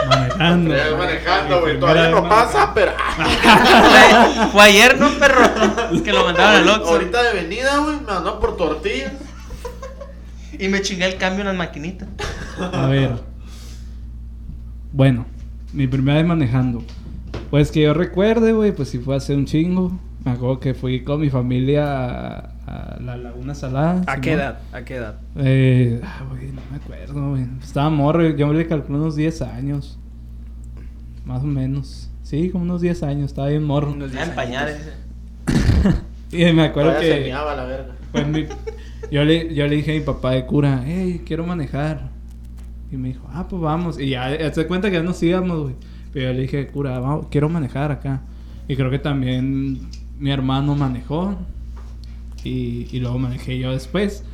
Manejando. 0.09 0.75
Manejando, 0.99 1.61
güey. 1.61 1.81
Todavía 1.81 2.09
no 2.11 2.29
pasa, 2.29 2.73
pero. 2.75 2.93
Fue, 4.53 4.63
ayer, 4.63 4.99
¿no, 4.99 5.11
perro? 5.19 5.43
que 6.05 6.13
lo 6.13 6.25
mandaron 6.25 6.63
al 6.63 6.69
Oxxo. 6.69 6.91
Ahorita 6.91 7.23
de 7.23 7.43
venida, 7.43 7.79
güey. 7.79 7.97
Me 7.97 8.07
mandó 8.07 8.41
por 8.41 8.57
tortillas. 8.57 9.13
Y 10.59 10.69
me 10.69 10.83
chingué 10.83 11.07
el 11.07 11.17
cambio 11.17 11.41
en 11.41 11.49
las 11.49 11.57
maquinitas. 11.57 12.09
A 12.59 12.87
ver. 12.87 13.13
Bueno, 14.93 15.27
mi 15.73 15.87
primera 15.87 16.19
vez 16.19 16.27
manejando. 16.27 16.85
Pues 17.51 17.71
que 17.71 17.83
yo 17.83 17.95
recuerde, 17.95 18.53
güey, 18.53 18.73
pues 18.73 18.89
si 18.89 18.99
fue 18.99 19.17
hace 19.17 19.35
un 19.35 19.47
chingo. 19.47 19.99
Me 20.25 20.33
acuerdo 20.33 20.61
que 20.61 20.75
fui 20.75 21.03
con 21.03 21.21
mi 21.21 21.31
familia 21.31 22.54
a, 22.67 22.99
la 23.01 23.17
Laguna 23.17 23.55
Salada. 23.55 24.01
¿A 24.07 24.15
Simón. 24.15 24.21
qué 24.21 24.33
edad? 24.33 24.59
¿A 24.73 24.85
qué 24.85 24.95
edad? 24.97 25.17
Eh, 25.37 26.01
ah, 26.05 26.23
güey, 26.29 26.49
no 26.53 26.61
me 26.71 26.77
acuerdo, 26.77 27.31
güey. 27.31 27.47
Estaba 27.63 27.91
morro, 27.91 28.29
yo 28.31 28.53
le 28.53 28.67
calculo 28.67 28.99
unos 28.99 29.17
10 29.17 29.43
años. 29.43 29.99
Más 31.25 31.43
o 31.43 31.47
menos. 31.47 32.11
Sí, 32.23 32.51
como 32.51 32.65
unos 32.65 32.81
10 32.81 33.03
años, 33.03 33.27
estaba 33.27 33.49
bien 33.49 33.65
morro. 33.65 33.91
Unos 33.93 34.13
Ya 34.13 34.19
10 34.21 34.29
en 34.31 34.35
pañales. 34.35 34.77
añitos. 34.77 36.03
Y 36.33 36.53
me 36.53 36.65
acuerdo 36.65 36.91
Todavía 36.91 37.13
se 37.13 37.19
que... 37.21 37.25
meaba 37.27 37.55
la 37.55 37.65
verga. 37.65 37.93
Pues 38.11 38.27
mi- 38.27 38.47
yo, 39.11 39.23
le, 39.25 39.55
yo 39.55 39.69
le 39.69 39.77
dije 39.77 39.93
a 39.93 39.95
mi 39.95 40.01
papá 40.01 40.33
de 40.33 40.45
cura, 40.47 40.83
hey, 40.85 41.23
quiero 41.25 41.47
manejar. 41.47 42.09
Y 42.91 42.97
me 42.97 43.09
dijo, 43.09 43.29
ah, 43.33 43.47
pues 43.49 43.63
vamos. 43.63 44.01
Y 44.01 44.11
ya 44.11 44.37
ya 44.37 44.53
se 44.53 44.67
cuenta 44.67 44.91
que 44.91 44.97
ya 44.97 45.03
nos 45.05 45.23
íbamos, 45.23 45.63
güey. 45.63 45.75
Pero 46.13 46.27
yo 46.29 46.33
le 46.33 46.41
dije, 46.43 46.67
cura, 46.69 46.99
vamos, 46.99 47.27
quiero 47.31 47.49
manejar 47.49 47.93
acá. 47.93 48.23
Y 48.67 48.75
creo 48.75 48.91
que 48.91 48.99
también 48.99 49.79
mi 50.19 50.31
hermano 50.33 50.75
manejó. 50.75 51.37
Y, 52.45 52.87
y 52.93 53.01
luego 53.01 53.19
manejé 53.19 53.59
yo 53.59 53.73
después. 53.73 54.25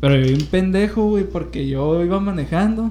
Pero 0.00 0.16
yo 0.16 0.34
un 0.34 0.46
pendejo, 0.46 1.06
güey, 1.08 1.24
porque 1.24 1.68
yo 1.68 2.02
iba 2.02 2.20
manejando, 2.20 2.90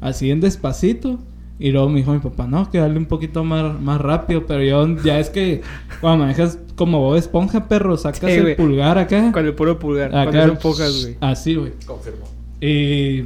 así 0.00 0.30
en 0.30 0.40
despacito. 0.40 1.18
Y 1.58 1.70
luego 1.70 1.88
me 1.88 2.00
dijo 2.00 2.12
mi 2.12 2.18
papá, 2.18 2.46
no, 2.46 2.70
que 2.70 2.78
darle 2.78 2.98
un 2.98 3.06
poquito 3.06 3.42
más, 3.42 3.80
más 3.80 4.00
rápido. 4.00 4.44
Pero 4.46 4.62
yo, 4.62 5.02
ya 5.02 5.18
es 5.18 5.30
que 5.30 5.62
cuando 6.00 6.24
manejas 6.24 6.58
como 6.76 7.00
Bob 7.00 7.16
Esponja, 7.16 7.66
perro, 7.66 7.96
sacas 7.96 8.30
Sí, 8.30 8.36
el 8.36 8.56
pulgar 8.56 8.98
acá. 8.98 9.32
Con 9.32 9.46
el 9.46 9.54
puro 9.54 9.78
pulgar. 9.78 10.14
Acá, 10.14 10.30
Cuando 10.30 10.46
son 10.48 10.58
pocas, 10.58 11.02
güey. 11.02 11.16
Así, 11.20 11.54
güey. 11.54 11.72
Confirmó. 11.86 12.26
Y. 12.60 13.24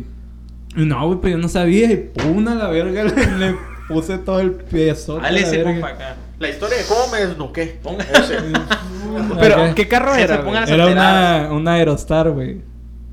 No, 0.77 1.07
güey, 1.09 1.19
pero 1.21 1.37
yo 1.37 1.43
no 1.43 1.49
sabía. 1.49 1.91
Y 1.91 1.97
pum, 1.97 2.47
a 2.47 2.55
la 2.55 2.69
verga 2.69 3.03
le, 3.39 3.39
le 3.39 3.57
puse 3.93 4.19
todo 4.19 4.41
el 4.41 4.53
peso. 4.53 5.19
Dale 5.19 5.41
ese 5.41 5.63
compa 5.63 5.89
acá. 5.89 6.17
La 6.39 6.49
historia 6.49 6.79
de 6.79 6.85
cómo 6.85 7.09
me 7.13 7.27
desnuqué. 7.27 7.79
Ponga-. 7.83 8.07
Pero, 9.41 9.75
¿qué 9.75 9.89
carro 9.89 10.15
Se 10.15 10.23
era, 10.23 10.67
se 10.67 10.75
Era 10.75 10.87
una, 10.87 11.49
una 11.53 11.75
Aerostar, 11.75 12.31
güey. 12.31 12.63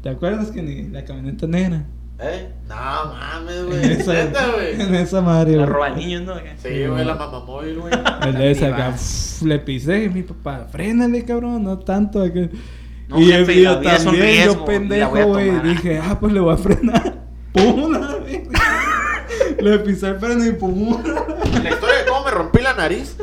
¿Te 0.01 0.09
acuerdas 0.09 0.51
que 0.51 0.61
ni 0.61 0.83
la 0.83 1.03
camioneta 1.03 1.47
negra? 1.47 1.85
¿Eh? 2.19 2.49
No 2.67 2.75
mames, 2.75 3.65
güey. 3.65 3.83
En 3.83 4.81
en 4.81 4.95
esa 4.95 5.21
madre, 5.21 5.51
La 5.51 5.63
güey. 5.63 5.73
roba 5.73 5.89
niños, 5.89 6.21
¿no? 6.23 6.35
Sí, 6.57 6.87
güey, 6.87 7.05
la 7.05 7.15
mamamóvil, 7.15 7.79
güey. 7.79 7.93
Le 9.43 9.59
pisé 9.59 10.05
y 10.05 10.09
mi 10.09 10.23
papá, 10.23 10.67
frénale, 10.71 11.23
cabrón, 11.23 11.63
no 11.63 11.77
tanto. 11.79 12.23
acá. 12.23 12.39
No, 13.07 13.21
y 13.21 13.25
jefe, 13.25 13.61
yo, 13.61 13.79
también, 13.79 14.23
riesgo, 14.23 14.53
yo 14.55 14.65
pendejo, 14.65 15.27
güey. 15.27 15.59
Dije, 15.61 15.99
ah, 16.03 16.17
pues 16.19 16.33
le 16.33 16.39
voy 16.39 16.53
a 16.53 16.57
frenar. 16.57 17.27
¡Pum! 17.53 17.86
Le 19.61 19.79
pisé 19.79 20.07
el 20.09 20.19
freno 20.19 20.45
y 20.45 20.51
pum. 20.51 20.97
La 21.63 21.69
historia 21.69 21.97
de 21.97 22.05
cómo 22.07 22.23
me 22.25 22.31
rompí 22.31 22.61
la 22.61 22.73
nariz. 22.73 23.15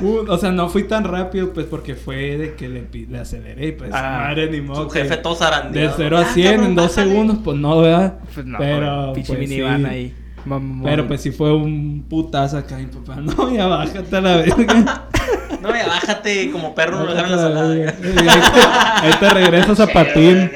Pum. 0.00 0.28
O 0.28 0.36
sea, 0.38 0.50
no 0.50 0.68
fui 0.68 0.84
tan 0.84 1.04
rápido, 1.04 1.52
pues, 1.52 1.66
porque 1.66 1.94
fue 1.94 2.36
de 2.36 2.54
que 2.54 2.68
le, 2.68 2.86
le 3.08 3.18
aceleré. 3.18 3.68
y, 3.68 3.72
Pues, 3.72 3.90
Ah, 3.92 4.24
madre, 4.28 4.50
ni 4.50 4.60
modo. 4.60 4.84
Su 4.84 4.88
que 4.90 5.02
jefe 5.02 5.16
todo 5.18 5.34
De 5.34 5.38
zarandeado. 5.38 5.94
0 5.96 6.18
a 6.18 6.20
Ah, 6.22 6.24
100 6.24 6.46
en 6.46 6.52
cabrón, 6.56 6.74
dos 6.74 6.88
bájale. 6.88 7.10
segundos, 7.10 7.38
pues 7.44 7.56
no, 7.56 7.80
¿verdad? 7.80 8.14
Pues 8.34 8.46
no, 8.46 8.58
pero, 8.58 9.12
pinche 9.14 9.32
pues, 9.34 9.48
minivan 9.48 9.80
sí. 9.82 9.88
ahí. 9.88 10.14
Mamón. 10.44 10.82
Pero 10.82 11.06
pues 11.06 11.20
sí 11.20 11.30
fue 11.30 11.54
un 11.54 12.04
putazo 12.10 12.58
acá, 12.58 12.76
mi 12.76 12.86
papá. 12.86 13.16
No, 13.20 13.54
ya 13.54 13.66
bájate 13.66 14.16
a 14.16 14.20
la 14.20 14.36
verga. 14.38 15.04
No, 15.62 15.70
ya 15.70 15.86
bájate 15.86 16.50
como 16.50 16.74
perro, 16.74 16.98
no 16.98 17.04
lo 17.04 17.14
dejaron 17.14 17.32
a 17.32 17.36
la 17.36 17.42
la 17.42 17.48
salada. 17.48 17.74
verga. 17.74 17.94
Ahí 18.02 18.40
te- 18.52 19.06
Ahí 19.06 19.12
te 19.20 19.30
regresas 19.30 19.78
a 19.78 19.86
patín. 19.92 20.50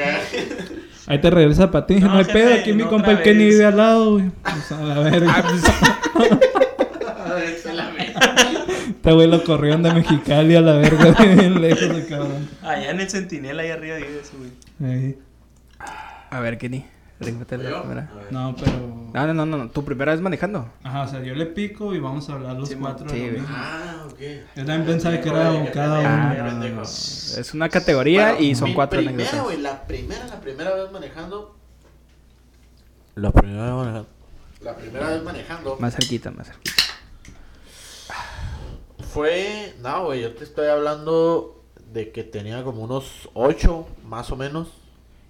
Ahí 1.07 1.21
te 1.21 1.31
regresa 1.31 1.71
para 1.71 1.87
ti. 1.87 1.95
Dije, 1.95 2.07
No, 2.07 2.13
no, 2.13 2.19
hay 2.19 2.25
jefe, 2.25 2.39
pedo. 2.39 2.55
Aquí 2.55 2.73
mi 2.73 2.85
compa 2.85 3.13
el 3.13 3.23
Kenny 3.23 3.45
vive 3.47 3.65
al 3.65 3.77
lado, 3.77 4.13
güey. 4.13 4.31
Pues 4.43 4.73
a 4.73 4.81
la 4.83 4.99
verga. 5.11 5.45
Este 9.07 9.13
güey 9.15 9.29
lo 9.29 9.45
corrieron 9.45 9.85
de 9.85 9.95
Mexicali 9.95 10.57
a 10.57 10.61
la 10.61 10.79
verga, 10.79 11.13
bien 11.23 11.61
lejos 11.61 11.81
el 11.83 12.09
cabrón. 12.09 12.49
Allá 12.61 12.91
en 12.91 12.99
el 12.99 13.09
Centinela, 13.09 13.63
ahí 13.63 13.71
arriba 13.71 13.95
dice 13.97 14.21
eso, 14.21 14.33
güey. 14.37 14.93
Ahí. 14.93 15.19
A 16.29 16.41
ver, 16.41 16.59
Kenny. 16.59 16.85
No, 17.19 17.45
pero. 17.47 17.71
No, 18.31 19.27
no, 19.27 19.35
no, 19.35 19.47
no, 19.47 19.57
no. 19.57 19.71
¿Tu 19.71 19.85
primera 19.85 20.13
vez 20.13 20.21
manejando? 20.21 20.69
Ajá, 20.83 21.03
o 21.03 21.09
sea, 21.09 21.23
yo 21.23 21.35
le 21.35 21.47
pico 21.47 21.95
y 21.95 21.99
vamos 21.99 22.29
a 22.29 22.35
hablar 22.35 22.57
los 22.57 22.69
Sí, 22.69 22.75
cuatro. 22.75 23.09
sí, 23.09 23.31
lo. 23.31 23.43
Ah, 23.49 24.05
ok. 24.07 24.19
Yo 24.57 24.65
también 24.67 24.85
pensaba 24.85 25.19
que 25.21 25.29
era 25.31 25.65
qué 25.65 25.71
cada 25.71 25.97
pendejo, 25.97 26.45
Ah, 26.45 26.61
qué 26.63 26.71
no. 26.71 26.83
Es 26.83 27.51
una 27.55 27.69
categoría 27.71 28.33
Bueno, 28.33 28.45
y 28.47 28.55
son 28.55 28.69
mi 28.69 28.75
cuatro 28.75 28.99
primera, 28.99 29.17
anécdotas. 29.31 29.45
güey, 29.45 29.57
la 29.63 29.87
primera, 29.87 30.27
la 30.27 30.41
primera 30.41 30.75
vez 30.75 30.93
manejando. 30.93 31.57
La 33.15 33.33
primera 33.33 33.65
vez 33.65 33.73
manejando. 33.75 34.09
La 34.61 34.77
primera 34.77 35.09
vez 35.11 35.23
manejando 35.23 35.77
Más 35.81 35.95
cerquita, 35.95 36.31
más 36.33 36.49
cerquita. 36.49 36.83
fue. 39.13 39.75
No, 39.81 40.05
güey, 40.07 40.21
yo 40.23 40.35
te 40.35 40.45
estoy 40.45 40.67
hablando 40.69 41.63
de 41.93 42.11
que 42.13 42.25
tenía 42.25 42.63
como 42.63 42.83
unos 42.83 43.29
ocho, 43.35 43.87
más 44.05 44.31
o 44.31 44.37
menos. 44.37 44.69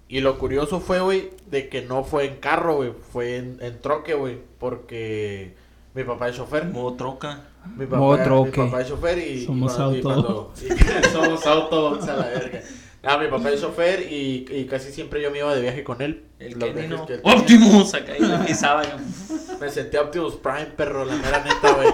Y 0.09 0.21
lo 0.21 0.37
curioso 0.37 0.79
fue, 0.79 0.99
güey, 1.01 1.31
de 1.47 1.67
que 1.69 1.81
no 1.81 2.03
fue 2.03 2.25
en 2.25 2.35
carro, 2.37 2.75
güey, 2.77 2.93
fue 3.11 3.37
en, 3.37 3.57
en 3.61 3.79
troque, 3.81 4.13
güey, 4.13 4.37
porque 4.59 5.53
mi 5.93 6.03
papá 6.03 6.29
es 6.29 6.37
chofer. 6.37 6.65
Modo 6.65 6.93
troca. 6.95 7.41
Mi 7.75 7.85
papá, 7.85 7.97
Modo 7.97 8.17
mi 8.17 8.23
troque. 8.23 8.61
papá 8.63 8.81
es 8.81 8.87
chofer 8.87 9.17
y... 9.17 9.45
Somos 9.45 9.77
y 9.77 9.81
auto. 9.81 10.01
cuando- 10.01 10.53
y- 10.61 11.07
somos 11.11 11.45
autos 11.45 12.07
a 12.07 12.15
la 12.15 12.25
verga. 12.27 12.61
Ah, 13.03 13.17
mi 13.17 13.27
papá 13.27 13.51
es 13.51 13.61
chofer 13.61 14.11
y, 14.11 14.45
y 14.49 14.65
casi 14.65 14.91
siempre 14.91 15.21
yo 15.21 15.29
me 15.31 15.39
iba 15.39 15.53
de 15.53 15.61
viaje 15.61 15.83
con 15.83 16.01
él. 16.01 16.23
El 16.39 16.57
que 16.57 16.67
él 16.69 16.73
tenía. 16.73 17.01
Optimus, 17.23 17.93
acá 17.93 18.17
y 18.17 18.21
le 18.21 18.37
pisaba. 18.39 18.83
yo. 18.83 18.95
Me 19.59 19.69
sentía 19.69 20.01
Optimus 20.01 20.35
Prime, 20.35 20.67
perro, 20.75 21.03
la 21.03 21.15
mera 21.15 21.43
neta, 21.43 21.71
güey. 21.73 21.89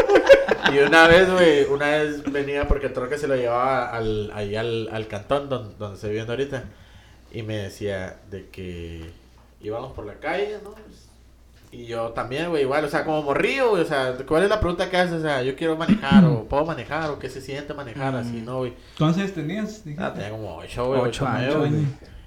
Y 0.76 0.80
una 0.86 1.08
vez, 1.08 1.32
güey, 1.32 1.64
una 1.66 1.88
vez 1.92 2.22
venía 2.30 2.68
porque 2.68 2.88
el 2.88 2.94
troque 2.94 3.18
se 3.18 3.26
lo 3.28 3.36
llevaba 3.38 3.90
al, 3.90 4.32
ahí 4.34 4.56
al, 4.58 4.90
al 4.92 5.08
cantón 5.08 5.48
donde, 5.48 5.76
donde 5.78 5.98
se 5.98 6.08
viviendo 6.10 6.34
ahorita. 6.34 6.66
Y 7.34 7.42
me 7.44 7.58
decía 7.58 8.18
de 8.30 8.48
que 8.50 9.10
íbamos 9.62 9.92
por 9.94 10.06
la 10.06 10.14
calle, 10.16 10.60
¿no? 10.64 10.74
Y 11.72 11.88
yo 11.88 12.10
también, 12.12 12.50
güey, 12.52 12.62
igual, 12.62 12.86
o 12.86 12.88
sea, 12.88 13.04
como 13.04 13.24
güey, 13.24 13.60
o 13.60 13.84
sea, 13.86 14.16
¿cuál 14.28 14.44
es 14.44 14.50
la 14.50 14.60
pregunta 14.60 14.92
que 14.92 14.98
haces? 14.98 15.16
O 15.16 15.22
sea, 15.22 15.42
yo 15.42 15.56
quiero 15.56 15.76
manejar, 15.76 16.24
o 16.26 16.44
puedo 16.46 16.66
manejar, 16.66 17.10
o 17.10 17.18
qué 17.18 17.30
se 17.32 17.42
siente 17.42 17.74
manejar, 17.74 18.16
así, 18.16 18.42
¿no, 18.42 18.60
güey? 18.60 18.74
¿Cuántos 18.96 19.20
años 19.22 19.34
tenías? 19.34 19.82
Ah, 19.98 20.14
tenía 20.14 20.30
como 20.30 20.58
ocho, 20.58 20.86
güey, 20.86 21.00
Ocho 21.02 21.10
ocho, 21.10 21.26
nueve, 21.32 21.46
años, 21.46 21.58
güey. 21.58 21.72
güey. 21.72 21.86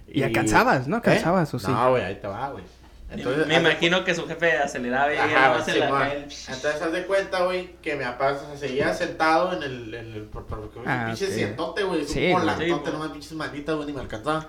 Y 0.09 0.23
alcanzabas, 0.25 0.89
¿no? 0.89 0.97
Alcanzabas, 0.97 1.55
¿o 1.55 1.59
sí? 1.61 1.71
No, 1.71 1.91
güey, 1.91 2.03
ahí 2.03 2.17
te 2.17 2.27
va, 2.27 2.51
güey. 2.51 2.65
Entonces, 3.09 3.47
me 3.47 3.55
imagino 3.61 4.03
que 4.03 4.17
su 4.17 4.27
jefe 4.27 4.57
aceleraba 4.57 5.15
y 5.15 5.17
Ajá, 5.17 5.63
en 5.69 5.79
la 5.79 5.89
calle. 5.91 6.23
Entonces, 6.23 6.83
haz 6.83 6.91
de 6.93 7.07
cuenta, 7.07 7.45
güey, 7.45 7.77
que 7.81 7.95
mi 7.95 8.03
papá 8.03 8.33
o 8.33 8.39
sea, 8.41 8.57
seguía 8.57 8.93
sentado 8.95 9.53
en 9.53 9.63
el. 9.63 9.95
En 9.95 10.13
el 10.13 10.23
por, 10.25 10.45
por, 10.47 10.59
güey, 10.73 10.85
Ah, 10.89 11.05
pinche 11.07 11.27
ok. 11.27 11.31
sientote, 11.33 11.85
güey. 11.85 12.05
Sí, 12.05 12.19
un 12.19 12.33
güey. 12.33 12.33
volantote, 12.33 12.67
Sí, 12.67 12.77
pues. 12.83 12.93
nomás 12.93 13.11
pinches 13.11 13.33
manitas, 13.35 13.75
güey, 13.77 13.87
ni 13.87 13.93
me 13.93 14.01
alcanzaba. 14.01 14.49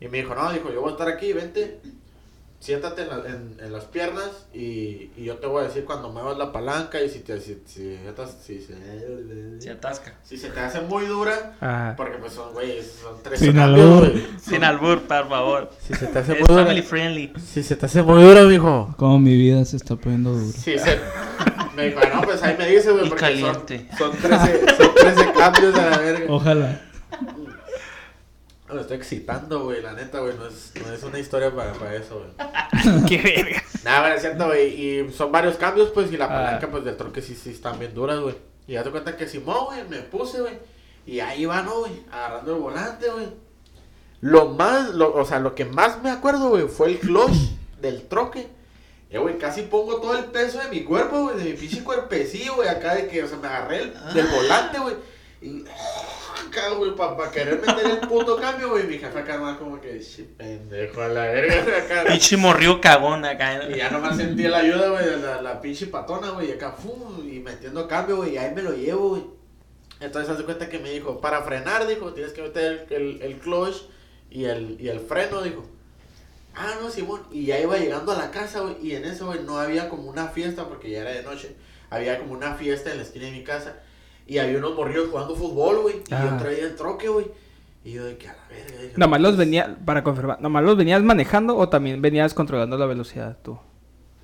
Y 0.00 0.08
me 0.08 0.18
dijo, 0.18 0.34
no, 0.34 0.52
dijo, 0.52 0.70
yo 0.72 0.80
voy 0.80 0.90
a 0.90 0.92
estar 0.92 1.08
aquí, 1.08 1.32
vente. 1.32 1.80
Siéntate 2.58 3.02
en, 3.02 3.08
la- 3.10 3.16
en, 3.28 3.56
en 3.62 3.72
las 3.72 3.84
piernas 3.84 4.46
y, 4.54 5.10
y 5.16 5.24
yo 5.24 5.36
te 5.36 5.46
voy 5.46 5.62
a 5.62 5.68
decir 5.68 5.84
cuando 5.84 6.08
muevas 6.08 6.38
la 6.38 6.52
palanca 6.52 7.00
y 7.02 7.10
si 7.10 7.18
te 7.20 7.38
si, 7.38 7.62
si, 7.66 7.98
si, 8.42 8.60
si, 8.60 8.66
Se 9.60 9.70
atasca. 9.70 10.14
si 10.22 10.38
se 10.38 10.48
te 10.48 10.60
hace 10.60 10.80
muy 10.80 11.04
dura, 11.04 11.94
porque 11.98 12.16
pues 12.16 12.32
son, 12.32 12.54
güey, 12.54 12.80
son 12.82 13.22
tres 13.22 13.38
Sin 13.40 13.58
albur. 13.58 14.10
Sin 14.40 14.64
albur, 14.64 15.02
por 15.02 15.28
favor. 15.28 15.70
Si 15.86 15.94
se 15.94 16.06
te 16.06 16.18
hace 16.18 16.32
Es 16.32 16.38
muy 16.40 16.46
dura. 16.48 16.64
family 16.64 16.82
friendly. 16.82 17.32
Si 17.44 17.62
se 17.62 17.76
te 17.76 17.86
hace 17.86 18.02
muy 18.02 18.22
dura, 18.22 18.42
mijo. 18.44 18.94
Como 18.96 19.18
mi 19.18 19.36
vida 19.36 19.62
se 19.66 19.76
está 19.76 19.94
poniendo 19.96 20.32
dura. 20.32 20.52
Sí, 20.58 20.78
se... 20.78 20.98
Me 21.76 21.88
dijo, 21.90 22.00
no, 22.12 22.22
pues 22.22 22.42
ahí 22.42 22.56
me 22.58 22.66
dice, 22.68 22.90
güey, 22.90 23.06
porque 23.10 23.38
son, 23.38 23.52
caliente. 23.66 23.88
son, 23.98 24.12
13, 24.16 24.76
son 24.78 24.94
13 24.94 25.32
cambios 25.32 25.74
a 25.78 25.90
la 25.90 25.98
verga. 25.98 26.24
Ojalá. 26.32 26.80
Me 28.72 28.80
estoy 28.80 28.96
excitando, 28.96 29.64
güey, 29.64 29.80
la 29.80 29.92
neta, 29.92 30.18
güey, 30.20 30.34
no 30.36 30.46
es, 30.46 30.72
no 30.84 30.92
es 30.92 31.02
una 31.04 31.18
historia 31.20 31.54
para, 31.54 31.72
para 31.74 31.94
eso, 31.94 32.18
güey. 32.20 33.04
qué 33.08 33.18
verga. 33.22 33.62
Nada, 33.84 34.00
bueno, 34.00 34.14
es 34.16 34.20
cierto, 34.22 34.46
güey, 34.46 34.68
y 35.06 35.12
son 35.12 35.30
varios 35.30 35.56
cambios, 35.56 35.90
pues, 35.90 36.10
y 36.12 36.16
la 36.16 36.24
Ah. 36.24 36.28
palanca, 36.28 36.68
pues, 36.70 36.84
del 36.84 36.96
troque 36.96 37.22
sí, 37.22 37.34
sí 37.36 37.50
están 37.50 37.78
bien 37.78 37.94
duras, 37.94 38.18
güey. 38.18 38.34
Y 38.66 38.72
ya 38.72 38.82
te 38.82 38.90
cuenta 38.90 39.16
que 39.16 39.28
Simón, 39.28 39.66
güey, 39.66 39.86
me 39.88 39.98
puse, 39.98 40.40
güey, 40.40 40.58
y 41.06 41.20
ahí 41.20 41.44
va, 41.46 41.62
¿no, 41.62 41.78
güey? 41.80 41.92
Agarrando 42.10 42.56
el 42.56 42.60
volante, 42.62 43.08
güey. 43.08 43.28
Lo 44.20 44.48
más, 44.48 44.88
lo, 44.94 45.14
o 45.14 45.24
sea, 45.24 45.38
lo 45.38 45.54
que 45.54 45.64
más 45.64 46.02
me 46.02 46.10
acuerdo, 46.10 46.48
güey, 46.48 46.66
fue 46.66 46.88
el 46.88 46.98
clutch 46.98 47.36
del 47.80 48.08
troque. 48.08 48.48
Eh, 49.10 49.18
güey, 49.18 49.38
casi 49.38 49.62
pongo 49.62 50.00
todo 50.00 50.18
el 50.18 50.24
peso 50.24 50.58
de 50.58 50.68
mi 50.70 50.82
cuerpo, 50.82 51.22
güey, 51.22 51.36
de 51.36 51.44
mi 51.44 51.52
pinche 51.52 51.84
cuerpecillo, 51.84 52.56
güey, 52.56 52.68
acá 52.68 52.96
de 52.96 53.06
que, 53.06 53.22
o 53.22 53.28
sea, 53.28 53.38
me 53.38 53.46
agarré 53.46 53.82
el- 53.82 53.94
del 54.14 54.26
volante, 54.26 54.78
güey. 54.80 54.94
Y 55.42 55.64
güey, 56.76 56.94
para 56.94 57.30
querer 57.30 57.60
meter 57.60 57.86
el 58.02 58.08
puto 58.08 58.36
cambio, 58.36 58.70
güey. 58.70 58.84
Mi 58.84 58.98
jefe 58.98 59.18
acá 59.18 59.36
nomás 59.36 59.56
como 59.58 59.80
que, 59.80 59.98
"Shi, 60.00 60.22
pendejo, 60.22 61.02
a 61.02 61.08
la 61.08 61.22
verga, 61.22 61.78
acá. 61.78 62.04
Pinche 62.08 62.36
morrió 62.36 62.80
cagón 62.80 63.24
acá. 63.24 63.68
Y 63.68 63.76
ya 63.76 63.90
nomás 63.90 64.16
sentí 64.16 64.44
la 64.44 64.58
ayuda, 64.58 64.90
güey, 64.90 65.04
de 65.04 65.16
la, 65.18 65.42
la 65.42 65.60
pinche 65.60 65.86
patona, 65.86 66.30
güey, 66.30 66.48
y 66.48 66.52
acá, 66.52 66.72
¡fum! 66.72 67.26
y 67.28 67.40
metiendo 67.40 67.86
cambio, 67.88 68.16
güey, 68.16 68.34
y 68.34 68.38
ahí 68.38 68.54
me 68.54 68.62
lo 68.62 68.72
llevo, 68.72 69.10
güey. 69.10 69.24
Entonces, 70.00 70.30
haz 70.30 70.38
de 70.38 70.44
cuenta 70.44 70.68
que 70.68 70.78
me 70.78 70.90
dijo, 70.90 71.20
para 71.20 71.42
frenar, 71.42 71.86
dijo, 71.86 72.12
tienes 72.12 72.32
que 72.32 72.42
meter 72.42 72.86
el, 72.90 72.96
el, 72.96 73.22
el 73.22 73.38
clutch 73.38 73.76
y 74.30 74.44
el, 74.44 74.76
y 74.80 74.88
el 74.88 75.00
freno, 75.00 75.42
dijo. 75.42 75.64
Ah, 76.54 76.74
no, 76.80 76.90
Simón. 76.90 77.22
Y 77.30 77.46
ya 77.46 77.58
iba 77.60 77.76
llegando 77.76 78.12
a 78.12 78.16
la 78.16 78.30
casa, 78.30 78.60
güey, 78.60 78.76
y 78.82 78.94
en 78.94 79.04
eso, 79.04 79.26
güey, 79.26 79.40
no 79.40 79.58
había 79.58 79.88
como 79.88 80.08
una 80.10 80.28
fiesta, 80.28 80.68
porque 80.68 80.90
ya 80.90 81.00
era 81.02 81.10
de 81.10 81.22
noche. 81.22 81.54
Había 81.90 82.18
como 82.18 82.32
una 82.32 82.54
fiesta 82.54 82.90
en 82.90 82.96
la 82.96 83.02
esquina 83.04 83.26
de 83.26 83.32
mi 83.32 83.44
casa. 83.44 83.76
Y 84.26 84.38
había 84.38 84.58
unos 84.58 84.74
morrillos 84.74 85.08
jugando 85.10 85.34
fútbol, 85.36 85.78
güey, 85.82 85.96
y 86.08 86.14
Ah. 86.14 86.30
yo 86.32 86.36
traía 86.42 86.64
el 86.64 86.74
troque, 86.76 87.08
güey. 87.08 87.26
Y 87.84 87.92
yo 87.92 88.04
de 88.04 88.16
que 88.18 88.28
a 88.28 88.32
la 88.34 88.48
verga, 88.48 88.82
dije, 88.82 88.94
Nomás 88.96 89.20
no, 89.20 89.28
los 89.28 89.36
venía, 89.36 89.76
para 89.84 90.02
confirmar, 90.02 90.40
nomás 90.40 90.64
los 90.64 90.76
venías 90.76 91.02
manejando 91.02 91.56
o 91.56 91.68
también 91.68 92.02
venías 92.02 92.34
controlando 92.34 92.76
la 92.76 92.86
velocidad 92.86 93.38
tú. 93.42 93.58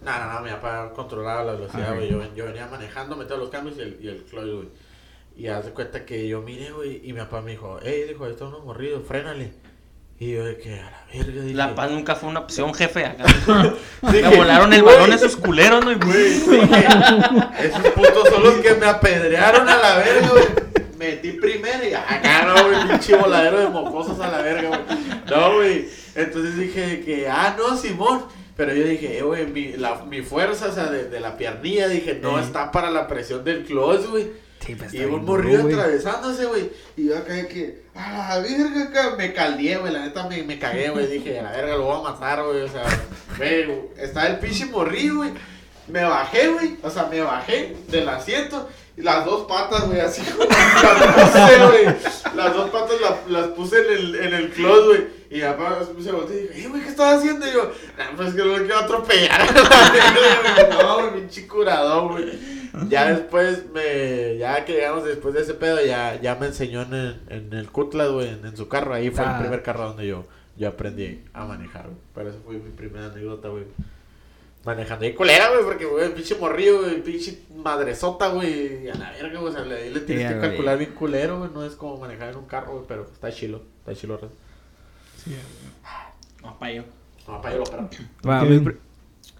No, 0.05 0.19
no, 0.19 0.33
no, 0.35 0.41
mi 0.41 0.51
papá 0.51 0.93
controlaba 0.97 1.45
la 1.45 1.53
velocidad, 1.53 1.91
Ah, 1.91 1.95
güey. 1.95 2.11
Yo, 2.11 2.19
ven- 2.19 2.35
yo 2.35 2.45
venía 2.47 2.67
manejando, 2.67 3.15
metía 3.17 3.37
los 3.37 3.51
cambios 3.51 3.79
y 3.79 3.83
el, 3.83 3.99
y 4.01 4.09
el 4.09 4.25
clutch, 4.25 4.53
güey. 4.53 4.69
Y 5.37 5.47
haz 5.47 5.65
de 5.67 5.71
cuenta 5.71 6.05
que 6.05 6.27
yo 6.27 6.43
miré, 6.43 6.73
güey, 6.73 7.01
y 7.09 7.13
mi 7.13 7.21
papá 7.21 7.41
me 7.41 7.53
dijo, 7.53 7.79
hey, 7.83 8.03
dijo, 8.09 8.25
ahí 8.25 8.33
está 8.33 8.47
uno 8.47 8.59
morrido, 8.61 9.01
frénale. 9.01 9.53
Y 10.19 10.33
yo 10.35 10.45
de 10.45 10.57
que 10.59 10.75
a 10.79 10.85
la 10.91 11.05
verga, 11.13 11.43
dije. 11.43 11.55
La 11.55 11.75
paz 11.75 11.91
nunca 11.91 12.15
fue 12.15 12.29
una 12.29 12.41
opción, 12.41 12.73
jefe. 12.75 13.05
Acá. 13.07 13.25
Dije, 14.03 14.23
Me 14.29 14.37
volaron 14.37 14.73
el 14.73 14.83
balón 14.83 15.13
esos 15.13 15.37
culeros, 15.37 15.85
¿no? 15.85 15.93
Y- 15.93 15.97
Güey, 15.97 16.31
dije, 16.41 16.87
esos 17.61 17.87
putos 17.95 18.29
son 18.31 18.43
los 18.45 18.55
que 18.57 18.75
me 18.75 18.87
apedrearon 18.87 19.69
a 19.69 19.77
la 19.77 19.97
verga, 19.99 20.29
güey. 20.29 20.45
Metí 20.99 21.33
primero 21.33 21.85
y 21.85 21.93
acá 21.95 22.45
no, 22.47 22.65
güey, 22.69 22.87
pinche 22.89 23.17
voladero 23.17 23.59
de 23.59 23.69
mocosos 23.69 24.21
a 24.21 24.29
la 24.31 24.39
verga, 24.43 24.69
güey. 24.69 24.81
No, 25.29 25.55
güey. 25.57 25.89
Entonces 26.15 26.57
dije 26.57 27.03
que, 27.05 27.29
ah, 27.29 27.57
no, 27.59 27.77
Simón. 27.77 28.25
Pero 28.57 28.73
yo 28.75 28.85
dije, 28.85 29.19
eh, 29.19 29.23
güey, 29.23 29.47
mi, 29.47 29.73
la- 29.73 30.05
mi 30.05 30.21
fuerza, 30.23 30.67
o 30.69 30.73
sea, 30.73 30.85
de, 30.85 31.09
de 31.09 31.19
la 31.19 31.37
piernilla, 31.37 31.89
dije, 31.89 32.21
no 32.23 32.39
está 32.39 32.71
para 32.71 32.91
la 32.91 33.09
presión 33.09 33.43
del 33.43 33.65
clutch, 33.65 34.07
güey. 34.09 34.31
Sí, 34.65 34.75
pues 34.77 34.95
Y 34.95 35.05
un 35.05 35.25
morrido 35.25 35.67
atravesándose, 35.67 36.45
güey. 36.47 36.71
Y 36.97 37.07
yo 37.09 37.19
acá 37.19 37.49
que, 37.49 37.83
a 37.95 38.13
la 38.13 38.39
verga, 38.41 38.83
acá. 38.85 39.17
Me 39.17 39.33
caldeé, 39.33 39.77
güey. 39.79 39.93
La 39.93 40.01
neta 40.05 40.27
me, 40.29 40.43
me 40.43 40.59
cagué, 40.59 40.91
güey. 40.91 41.07
Dije, 41.09 41.41
a 41.41 41.43
la 41.43 41.51
verga, 41.53 41.77
lo 41.77 41.85
voy 41.85 41.99
a 41.99 42.11
matar, 42.13 42.43
güey. 42.45 42.63
O 42.63 42.69
sea, 42.69 42.85
güey, 43.37 43.67
estaba 43.99 44.27
el 44.29 44.39
pinche 44.39 44.67
morrido, 44.67 45.17
güey. 45.17 45.31
Me 45.89 46.05
bajé, 46.05 46.49
güey. 46.49 46.77
O 46.83 46.91
sea, 46.91 47.05
me 47.07 47.21
bajé 47.21 47.77
del 47.89 48.09
asiento. 48.09 48.69
Y 48.97 49.03
las 49.03 49.25
dos 49.25 49.47
patas, 49.47 49.87
güey, 49.89 50.01
así 50.01 50.23
como 50.23 50.45
las 50.51 51.15
puse, 51.15 51.67
güey. 51.67 51.97
Las 52.37 52.55
dos 52.55 52.71
patas 52.71 52.97
la- 53.01 53.41
las 53.41 53.49
puse 53.49 53.79
en 53.79 53.93
el, 53.93 54.15
en 54.17 54.35
el 54.35 54.51
close, 54.51 54.87
güey. 54.87 55.22
Y 55.35 55.41
papá 55.41 55.79
se 55.99 56.13
volteó 56.13 56.35
y 56.37 56.41
dijo, 56.41 56.53
eh, 56.55 56.69
güey, 56.69 56.83
¿qué 56.83 56.89
estás 56.91 57.19
haciendo? 57.19 57.47
Y 57.49 57.53
yo, 57.53 57.73
nah, 57.97 58.15
pues 58.17 58.29
es 58.29 58.35
que 58.35 58.45
lo 58.45 58.57
quiero 58.59 58.79
atropellar. 58.79 59.41
no, 60.71 60.97
güey, 61.09 61.15
pinche 61.21 61.47
curador, 61.49 62.13
güey. 62.13 62.39
Ya 62.89 63.07
después 63.13 63.65
me, 63.73 64.37
ya 64.39 64.65
que 64.65 64.73
llegamos 64.75 65.05
después 65.05 65.35
de 65.35 65.43
ese 65.43 65.55
pedo, 65.55 65.85
ya, 65.85 66.21
ya 66.21 66.35
me 66.37 66.47
enseñó 66.47 66.83
en 66.83 66.95
el, 66.95 67.21
en 67.29 67.53
el 67.53 67.71
Cutlass, 67.71 68.11
güey, 68.11 68.29
en, 68.29 68.45
en 68.47 68.57
su 68.57 68.69
carro. 68.69 68.95
Ahí 68.95 69.11
fue 69.11 69.25
Ah. 69.25 69.35
el 69.37 69.43
primer 69.43 69.63
carro 69.63 69.89
donde 69.89 70.07
yo, 70.07 70.25
yo 70.57 70.69
aprendí 70.69 71.23
a 71.33 71.45
manejar, 71.45 71.85
güey. 71.85 71.97
Pero 72.15 72.31
esa 72.31 72.39
fue 72.45 72.55
mi 72.57 72.71
primera 72.71 73.07
anécdota, 73.07 73.49
güey. 73.49 73.65
Manejando 74.65 75.05
y 75.07 75.13
culera, 75.15 75.49
güey, 75.51 75.65
porque, 75.65 75.85
güey, 75.87 76.15
pinche 76.15 76.37
morrillo, 76.37 76.83
güey, 76.83 77.03
pinche 77.03 77.41
madresota, 77.57 78.29
güey, 78.29 78.85
y 78.85 78.89
a 78.91 78.95
la 78.95 79.11
verga, 79.11 79.41
güey, 79.41 79.53
o 79.53 79.57
sea, 79.57 79.65
le, 79.65 79.91
le 79.91 80.01
tienes 80.01 80.33
que 80.33 80.39
calcular 80.41 80.79
bien 80.79 80.93
culero, 80.93 81.39
güey, 81.41 81.51
no 81.53 81.65
es 81.65 81.75
como 81.75 81.97
manejar 81.99 82.29
en 82.31 82.37
un 82.37 82.47
carro, 82.47 82.73
güey, 82.75 82.85
pero 82.87 83.03
está 83.13 83.33
chilo, 83.33 83.61
está 83.81 83.95
chilo, 84.01 84.21
¿verdad? 85.31 86.13
No, 86.43 86.59
pa' 86.59 86.71
yo. 86.73 86.83
No, 87.29 87.41
para 87.41 87.55
yo 87.55 87.59
lo 87.61 87.65
pero. 87.65 87.91
Va, 88.29 88.41
Kevin. 88.43 88.65
mi 88.65 88.73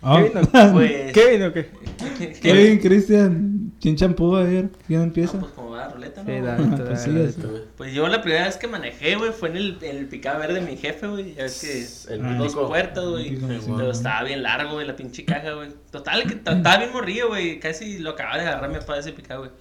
Ah, 0.05 0.17
¿Kevin 0.21 0.37
o- 0.39 0.73
Pues. 0.73 1.13
¿Kevin 1.13 1.43
o 1.45 1.53
qué? 1.53 1.71
Kevin, 2.43 2.79
Cristian, 2.81 3.73
Chin 3.79 3.97
champú, 3.97 4.35
a 4.37 4.43
ver, 4.45 4.71
¿quién 4.87 5.01
No, 5.01 5.05
empieza? 5.05 5.39
pues 5.41 5.53
como 5.53 5.71
va 5.71 5.79
la 5.79 5.89
ruleta, 5.89 6.23
¿no? 6.23 6.97
Sí, 6.97 7.11
Pues 7.11 7.35
sí. 7.35 7.41
Pues 7.77 7.93
yo 7.95 8.07
la 8.09 8.21
primera 8.23 8.45
vez 8.47 8.57
que 8.57 8.67
manejé, 8.69 9.17
güey, 9.17 9.33
fue 9.33 9.49
en 9.51 9.57
el, 9.57 9.79
en 9.83 9.97
el 9.97 10.07
picado 10.07 10.39
verde 10.41 10.55
de 10.55 10.61
mi 10.63 10.77
jefe, 10.77 11.07
güey. 11.09 11.35
Ya 11.35 11.45
ves 11.45 11.61
que 12.07 12.15
El 12.15 12.25
Ah. 12.25 12.35
dos 12.35 12.43
mítico. 12.49 12.69
puertas, 12.69 13.05
güey. 13.05 13.37
Pero 13.39 13.91
estaba 13.91 14.23
bien 14.25 14.43
largo, 14.43 14.73
güey, 14.75 14.87
la 14.87 14.95
pinche 14.97 15.25
caja, 15.25 15.53
güey. 15.53 15.71
Total, 15.91 16.23
que 16.27 16.35
estaba 16.35 16.77
bien 16.79 16.93
morrido, 16.93 17.29
güey. 17.29 17.59
Casi 17.61 17.99
lo 17.99 18.11
acababa 18.11 18.39
de 18.39 18.43
agarrar 18.49 18.71
mi 18.71 18.79
papá 18.79 18.95
de 18.95 19.01
ese 19.01 19.13
picado, 19.13 19.41
güey. 19.41 19.53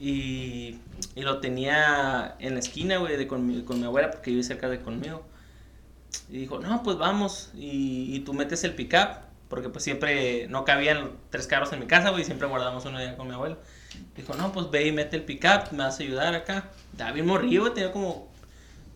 Y, 0.00 0.78
y 1.16 1.22
lo 1.22 1.40
tenía 1.40 2.36
en 2.38 2.54
la 2.54 2.60
esquina, 2.60 2.98
güey, 2.98 3.16
de 3.16 3.26
con 3.26 3.46
mi, 3.46 3.62
con 3.62 3.80
mi 3.80 3.86
abuela, 3.86 4.10
porque 4.10 4.30
vive 4.30 4.42
cerca 4.42 4.68
de 4.68 4.80
conmigo. 4.80 5.26
Y 6.28 6.38
dijo, 6.38 6.58
no, 6.58 6.82
pues 6.82 6.98
vamos. 6.98 7.50
Y, 7.54 8.14
y 8.14 8.20
tú 8.20 8.34
metes 8.34 8.64
el 8.64 8.74
pickup, 8.74 9.28
porque 9.48 9.68
pues 9.68 9.84
siempre 9.84 10.46
no 10.48 10.64
cabían 10.64 11.12
tres 11.30 11.46
carros 11.46 11.72
en 11.72 11.80
mi 11.80 11.86
casa, 11.86 12.10
güey. 12.10 12.24
Siempre 12.24 12.48
guardamos 12.48 12.84
uno 12.84 13.00
ya 13.00 13.16
con 13.16 13.28
mi 13.28 13.34
abuelo. 13.34 13.58
Dijo, 14.16 14.34
no, 14.34 14.52
pues 14.52 14.70
ve 14.70 14.86
y 14.86 14.92
mete 14.92 15.16
el 15.16 15.24
pickup, 15.24 15.72
me 15.72 15.78
vas 15.78 15.98
a 15.98 16.02
ayudar 16.02 16.34
acá. 16.34 16.70
Morrido, 17.24 17.62
güey, 17.62 17.74
tenía 17.74 17.92
como 17.92 18.28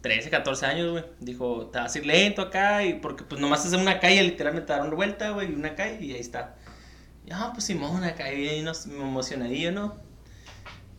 13, 0.03 0.31
14 0.31 0.67
años, 0.67 0.91
güey. 0.91 1.05
Dijo, 1.21 1.71
te 1.73 1.79
vas 1.79 1.95
a 1.95 1.99
ir 1.99 2.07
lento 2.07 2.43
acá, 2.43 2.85
y 2.85 2.95
porque 2.95 3.25
pues 3.25 3.41
nomás 3.41 3.65
es 3.65 3.73
una 3.73 4.01
calle, 4.01 4.23
literalmente 4.23 4.73
dar 4.73 4.83
una 4.83 4.95
vuelta, 4.95 5.31
güey, 5.31 5.51
y 5.51 5.55
una 5.55 5.75
calle, 5.75 6.05
y 6.05 6.13
ahí 6.13 6.21
está. 6.21 6.57
Ya, 7.25 7.51
pues 7.53 7.65
Simón, 7.65 8.05
acá, 8.05 8.33
y 8.33 8.63
nos 8.63 8.87
emocionadillo, 8.87 9.73
¿no? 9.73 10.12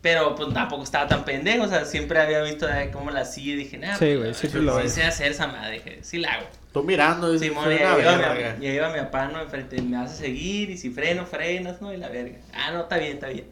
Pero 0.04 0.34
pues 0.34 0.52
tampoco 0.52 0.82
estaba 0.84 1.08
tan 1.08 1.24
pendejo, 1.24 1.64
o 1.64 1.68
sea, 1.68 1.86
siempre 1.86 2.20
había 2.20 2.42
visto 2.42 2.68
eh, 2.68 2.90
cómo 2.92 3.10
la 3.10 3.20
hacía 3.22 3.54
y 3.54 3.56
dije, 3.56 3.78
nah, 3.78 3.94
Sí, 3.94 4.00
pues, 4.04 4.18
güey, 4.18 4.34
siempre 4.34 4.60
lo 4.60 4.76
sí 4.76 4.82
ves. 4.82 4.92
sé 4.92 5.02
hacer 5.02 5.32
esa 5.32 5.46
madre, 5.46 5.76
dije, 5.76 5.98
sí 6.02 6.18
la 6.18 6.34
hago. 6.34 6.46
Tú 6.74 6.82
mirando, 6.82 7.32
dices, 7.32 7.48
Simón, 7.48 7.64
"Soy 7.64 7.78
ya 7.78 7.94
una 7.94 8.02
iba, 8.02 8.12
mi, 8.16 8.22
verga". 8.22 8.56
ya 8.60 8.68
iba 8.74 8.90
mi 8.90 8.98
papá, 8.98 9.28
¿no? 9.28 9.40
Enfrente, 9.40 9.80
me 9.80 9.96
vas 9.96 10.12
a 10.12 10.16
seguir, 10.16 10.68
y 10.68 10.76
si 10.76 10.90
freno, 10.90 11.24
frenas, 11.24 11.80
¿no? 11.80 11.90
Y 11.90 11.96
la 11.96 12.10
verga. 12.10 12.36
Ah, 12.52 12.70
no, 12.72 12.82
está 12.82 12.98
bien, 12.98 13.12
está 13.14 13.28
bien. 13.28 13.46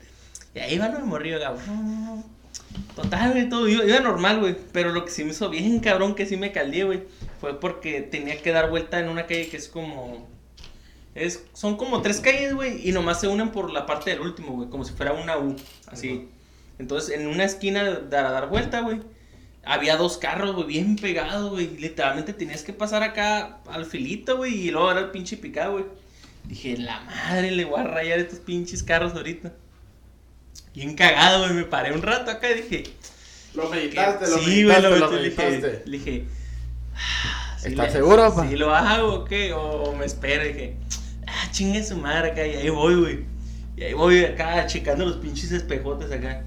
Y 0.54 0.58
ahí 0.58 0.74
iba, 0.74 0.88
¿no? 0.90 0.98
El 0.98 1.04
morrillo, 1.04 1.40
cabrón. 1.40 2.22
Total, 2.96 3.30
güey, 3.32 3.48
todo 3.48 3.66
iba, 3.66 3.86
iba 3.86 4.00
normal, 4.00 4.40
güey. 4.40 4.54
Pero 4.72 4.92
lo 4.92 5.06
que 5.06 5.10
sí 5.10 5.24
me 5.24 5.30
hizo 5.30 5.48
bien, 5.48 5.80
cabrón, 5.80 6.14
que 6.14 6.26
sí 6.26 6.36
me 6.36 6.52
caldeé, 6.52 6.84
güey, 6.84 7.04
fue 7.40 7.58
porque 7.58 8.02
tenía 8.02 8.36
que 8.42 8.52
dar 8.52 8.68
vuelta 8.68 9.00
en 9.00 9.08
una 9.08 9.26
calle 9.26 9.48
que 9.48 9.56
es 9.56 9.68
como. 9.68 10.28
Es, 11.14 11.44
son 11.54 11.78
como 11.78 12.02
tres 12.02 12.20
calles, 12.20 12.52
güey, 12.54 12.86
y 12.86 12.92
nomás 12.92 13.20
se 13.20 13.28
unen 13.28 13.48
por 13.52 13.70
la 13.72 13.86
parte 13.86 14.10
del 14.10 14.20
último, 14.20 14.52
güey, 14.52 14.68
como 14.68 14.84
si 14.84 14.92
fuera 14.92 15.14
una 15.14 15.38
U, 15.38 15.56
así. 15.86 16.28
Entonces, 16.82 17.18
en 17.18 17.26
una 17.28 17.44
esquina 17.44 17.84
de, 17.84 17.90
de 18.02 18.08
dar 18.08 18.48
vuelta, 18.48 18.80
güey, 18.80 19.00
había 19.64 19.96
dos 19.96 20.18
carros, 20.18 20.54
güey, 20.54 20.66
bien 20.66 20.96
pegados, 20.96 21.50
güey. 21.50 21.68
Literalmente 21.78 22.32
tenías 22.32 22.62
que 22.62 22.72
pasar 22.72 23.02
acá 23.04 23.58
al 23.70 23.86
filito, 23.86 24.36
güey, 24.36 24.54
y 24.66 24.70
luego 24.72 24.90
era 24.90 25.00
el 25.00 25.10
pinche 25.10 25.36
picado, 25.36 25.72
güey. 25.72 25.84
Dije, 26.44 26.76
la 26.76 27.00
madre, 27.02 27.52
le 27.52 27.64
voy 27.64 27.80
a 27.80 27.84
rayar 27.84 28.18
estos 28.18 28.40
pinches 28.40 28.82
carros 28.82 29.14
ahorita. 29.14 29.52
Bien 30.74 30.94
cagado, 30.96 31.44
güey, 31.44 31.54
me 31.54 31.64
paré 31.64 31.92
un 31.92 32.02
rato 32.02 32.30
acá 32.30 32.50
y 32.50 32.62
dije, 32.62 32.82
Lo 33.54 33.68
meditaste, 33.68 34.26
lo 34.28 34.38
sí, 34.38 34.64
güey, 34.64 34.64
meditaste, 34.64 34.98
lo, 34.98 34.98
lo 34.98 35.12
le 35.12 35.30
dije, 35.30 35.50
meditaste. 35.50 35.82
le 35.84 35.98
dije, 35.98 36.24
ah, 36.96 37.56
sí 37.60 37.68
¿Estás 37.68 37.86
le- 37.86 37.92
seguro, 37.92 38.34
pa? 38.34 38.48
¿Sí 38.48 38.56
lo 38.56 38.74
hago 38.74 39.14
o 39.14 39.24
qué? 39.24 39.52
O, 39.52 39.60
o 39.60 39.94
me 39.96 40.04
espero, 40.06 40.42
dije, 40.44 40.74
ah, 41.28 41.48
chingue 41.52 41.84
su 41.84 41.96
madre 41.96 42.32
acá, 42.32 42.44
y 42.46 42.56
ahí 42.56 42.68
voy, 42.70 42.94
güey. 42.96 43.24
Y 43.76 43.84
ahí 43.84 43.92
voy 43.94 44.24
acá, 44.24 44.66
checando 44.66 45.04
los 45.04 45.16
pinches 45.18 45.52
espejotes 45.52 46.10
acá. 46.10 46.42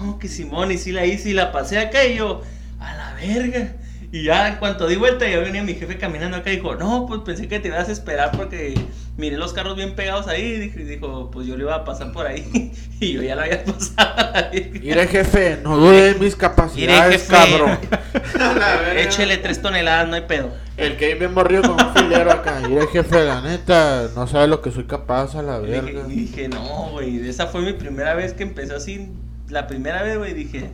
No, 0.00 0.18
que 0.18 0.28
Simón, 0.28 0.70
y 0.70 0.78
sí 0.78 0.92
la 0.92 1.06
hice 1.06 1.30
y 1.30 1.32
la 1.32 1.52
pasé 1.52 1.78
acá, 1.78 2.04
y 2.04 2.16
yo, 2.16 2.42
a 2.80 2.94
la 2.94 3.14
verga. 3.14 3.74
Y 4.10 4.22
ya, 4.24 4.48
en 4.48 4.56
cuanto 4.56 4.86
di 4.86 4.96
vuelta, 4.96 5.28
ya 5.28 5.38
venía 5.38 5.62
mi 5.62 5.74
jefe 5.74 5.98
caminando 5.98 6.38
acá 6.38 6.50
y 6.50 6.56
dijo, 6.56 6.74
no, 6.76 7.04
pues 7.06 7.20
pensé 7.20 7.46
que 7.46 7.60
te 7.60 7.68
ibas 7.68 7.90
a 7.90 7.92
esperar 7.92 8.30
porque 8.34 8.74
miré 9.18 9.36
los 9.36 9.52
carros 9.52 9.76
bien 9.76 9.94
pegados 9.94 10.28
ahí. 10.28 10.44
Y 10.44 10.58
dijo, 10.60 10.78
y 10.78 10.84
dijo, 10.84 11.30
pues 11.30 11.46
yo 11.46 11.58
le 11.58 11.64
iba 11.64 11.74
a 11.74 11.84
pasar 11.84 12.10
por 12.12 12.26
ahí. 12.26 12.72
y 13.00 13.12
yo 13.12 13.22
ya 13.22 13.34
lo 13.34 13.42
había 13.42 13.62
pasado 13.64 14.32
la. 14.32 14.50
Mire, 14.50 15.06
jefe, 15.08 15.58
no 15.62 15.76
dude 15.76 16.10
en 16.12 16.20
mis 16.20 16.36
capacidades, 16.36 17.22
jefe. 17.22 17.32
cabrón. 17.32 17.78
La 18.38 18.76
verga. 18.76 19.00
Échele 19.02 19.36
tres 19.38 19.60
toneladas, 19.60 20.08
no 20.08 20.14
hay 20.14 20.22
pedo. 20.22 20.50
El 20.78 20.96
que 20.96 21.14
bien 21.14 21.34
morrió 21.34 21.60
con 21.60 21.72
un 21.72 21.94
filero 21.94 22.30
acá. 22.30 22.62
Mire, 22.66 22.86
jefe, 22.86 23.24
la 23.24 23.42
neta, 23.42 24.08
no 24.14 24.26
sabe 24.26 24.46
lo 24.46 24.62
que 24.62 24.70
soy 24.70 24.84
capaz 24.84 25.34
a 25.34 25.42
la 25.42 25.58
verga. 25.58 26.04
y 26.08 26.14
dije, 26.14 26.48
no, 26.48 26.90
güey, 26.92 27.28
esa 27.28 27.46
fue 27.48 27.60
mi 27.60 27.74
primera 27.74 28.14
vez 28.14 28.32
que 28.32 28.44
empecé 28.44 28.74
así. 28.74 29.10
La 29.50 29.66
primera 29.66 30.02
vez, 30.02 30.18
güey, 30.18 30.34
dije, 30.34 30.70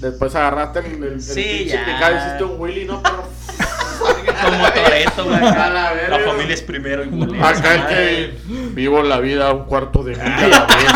Después 0.00 0.34
agarraste 0.34 0.78
el, 0.80 0.86
el, 0.94 1.02
el 1.14 1.20
Sí, 1.22 1.42
pinche 1.42 1.68
ya. 1.76 1.84
picado 1.84 2.14
y 2.14 2.18
hiciste 2.18 2.44
un 2.44 2.58
Willy, 2.60 2.84
¿no? 2.86 3.02
Pero 3.02 3.22
como 4.42 4.64
Toreto, 4.72 5.24
güey. 5.26 5.40
la 5.40 5.92
verga. 5.94 6.18
La 6.18 6.24
familia 6.24 6.54
es 6.54 6.62
primero 6.62 7.04
y 7.04 7.38
acá 7.42 7.74
es 7.74 7.84
que 7.94 8.38
vivo 8.74 9.02
la 9.02 9.20
vida 9.20 9.48
a 9.50 9.52
un 9.54 9.64
cuarto 9.64 10.02
de 10.02 10.12
milla 10.16 10.36
a 10.36 10.48
la 10.48 10.64
vez. 10.66 10.86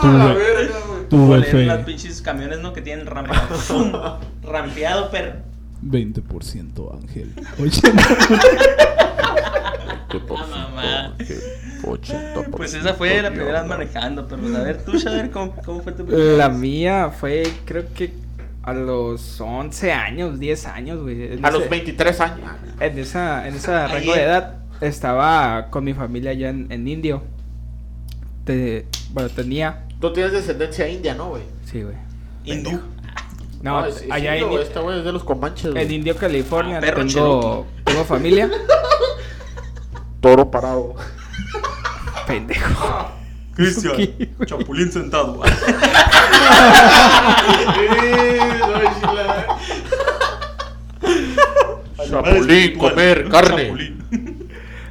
A 0.00 0.06
la 0.08 0.26
verga, 0.34 0.74
güey. 1.10 1.66
Las 1.66 1.84
pinches 1.84 2.20
camiones, 2.20 2.58
¿no? 2.58 2.72
Que 2.72 2.82
tienen 2.82 3.06
rampeado. 3.06 4.18
Rampeado, 4.42 5.08
pero. 5.12 5.32
20% 5.84 7.00
Ángel. 7.00 7.32
80. 10.16 10.34
Ah, 10.38 10.68
mamá. 10.74 11.14
80%. 11.82 12.50
Pues 12.56 12.74
esa 12.74 12.94
fue 12.94 13.20
la 13.22 13.30
primera 13.30 13.60
vez 13.60 13.62
Dios. 13.62 13.78
manejando, 13.78 14.26
pero 14.28 14.56
a 14.56 14.60
ver, 14.62 14.84
tú, 14.84 14.92
Shader, 14.98 15.30
¿cómo, 15.30 15.54
cómo 15.64 15.80
fue 15.82 15.92
tu 15.92 16.04
primera 16.06 16.36
La 16.36 16.48
vez? 16.48 16.58
mía 16.58 17.10
fue, 17.18 17.42
creo 17.64 17.84
que 17.94 18.12
a 18.62 18.72
los 18.72 19.40
11 19.40 19.92
años, 19.92 20.38
10 20.38 20.66
años, 20.66 21.02
güey. 21.02 21.22
A 21.32 21.34
ese- 21.34 21.50
los 21.58 21.68
23 21.68 22.20
años. 22.20 22.50
En 22.80 22.98
esa, 22.98 23.46
en 23.46 23.54
esa 23.54 23.86
rango 23.88 24.14
de 24.14 24.22
edad 24.22 24.54
estaba 24.80 25.68
con 25.70 25.84
mi 25.84 25.92
familia 25.94 26.30
allá 26.30 26.48
en, 26.48 26.66
en 26.70 26.88
Indio. 26.88 27.22
Te- 28.44 28.86
bueno, 29.10 29.28
tenía. 29.30 29.84
Tú 30.00 30.12
tienes 30.12 30.32
descendencia 30.32 30.88
india, 30.88 31.14
¿no, 31.14 31.28
güey? 31.30 31.42
Sí, 31.64 31.82
güey. 31.82 31.94
Hindú. 32.44 32.80
No, 33.62 33.84
es- 33.86 34.02
es 34.02 34.10
allá 34.10 34.32
indio, 34.34 34.46
en, 34.46 34.52
güey, 34.52 34.62
Este 34.64 34.78
güey 34.80 34.98
es 34.98 35.04
de 35.04 35.12
los 35.12 35.24
comanches, 35.24 35.74
en 35.74 35.90
Indio, 35.92 36.16
California, 36.16 36.78
Ah, 36.78 36.80
perro 36.80 37.06
tengo, 37.06 37.66
tengo 37.84 38.04
familia. 38.04 38.50
Toro 40.24 40.50
parado. 40.50 40.96
Pendejo. 42.26 43.12
Cristian. 43.54 43.94
Chapulín 44.46 44.90
sentado. 44.90 45.42
Chapulín, 52.08 52.78
comer 52.78 53.28
carne. 53.28 53.92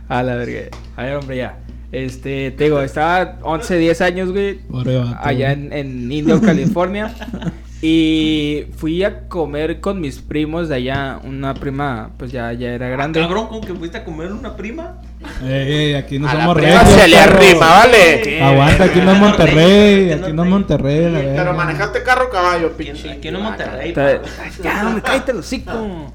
A 0.07 0.21
la 0.21 0.35
verga. 0.35 0.69
A 0.97 1.01
ver, 1.01 1.15
hombre, 1.15 1.37
ya. 1.37 1.57
Este, 1.91 2.51
te 2.51 2.65
digo, 2.65 2.79
estaba 2.83 3.39
11, 3.41 3.79
10 3.79 4.01
años, 4.01 4.31
güey. 4.31 4.59
Allá 5.19 5.53
en, 5.53 5.73
en 5.73 6.11
Indio, 6.11 6.39
California. 6.41 7.11
Y 7.85 8.63
fui 8.77 9.03
a 9.03 9.27
comer 9.27 9.81
con 9.81 9.99
mis 9.99 10.19
primos 10.19 10.69
de 10.69 10.75
allá. 10.75 11.19
Una 11.21 11.53
prima, 11.53 12.11
pues 12.17 12.31
ya, 12.31 12.53
ya 12.53 12.69
era 12.69 12.87
grande. 12.87 13.19
Cabrón, 13.19 13.47
¿cómo 13.47 13.59
que 13.59 13.73
fuiste 13.73 13.97
a 13.97 14.05
comer 14.05 14.31
una 14.31 14.55
prima? 14.55 15.01
Ey, 15.43 15.73
ey, 15.73 15.93
aquí 15.95 16.17
no 16.17 16.29
A 16.29 16.31
somos 16.31 16.55
regios. 16.55 16.81
se 16.87 17.07
le 17.09 17.17
arrima, 17.17 17.65
¿vale? 17.67 18.21
¿Qué? 18.23 18.41
Aguanta, 18.41 18.85
aquí 18.85 19.01
no 19.01 19.11
es 19.11 19.19
no 19.19 19.27
Monterrey. 19.27 20.11
Aquí 20.13 20.31
no 20.31 20.43
es 20.43 20.49
Monterrey. 20.49 21.11
la 21.11 21.19
Pero 21.43 21.53
manejaste 21.53 22.03
carro 22.03 22.27
o 22.27 22.29
caballo, 22.29 22.71
pinche. 22.71 23.11
aquí 23.11 23.27
en 23.27 23.41
Monterrey. 23.41 23.89
Está- 23.89 24.21
pa. 24.21 24.27
Ya, 24.63 24.83
me 24.85 25.01
cállate 25.01 25.31
el 25.33 25.37
hocico. 25.39 26.13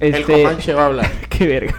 El 0.00 0.14
Este, 0.14 0.42
comanche 0.42 0.74
va 0.74 0.82
a 0.82 0.86
hablar. 0.86 1.10
qué 1.28 1.46
verga. 1.46 1.74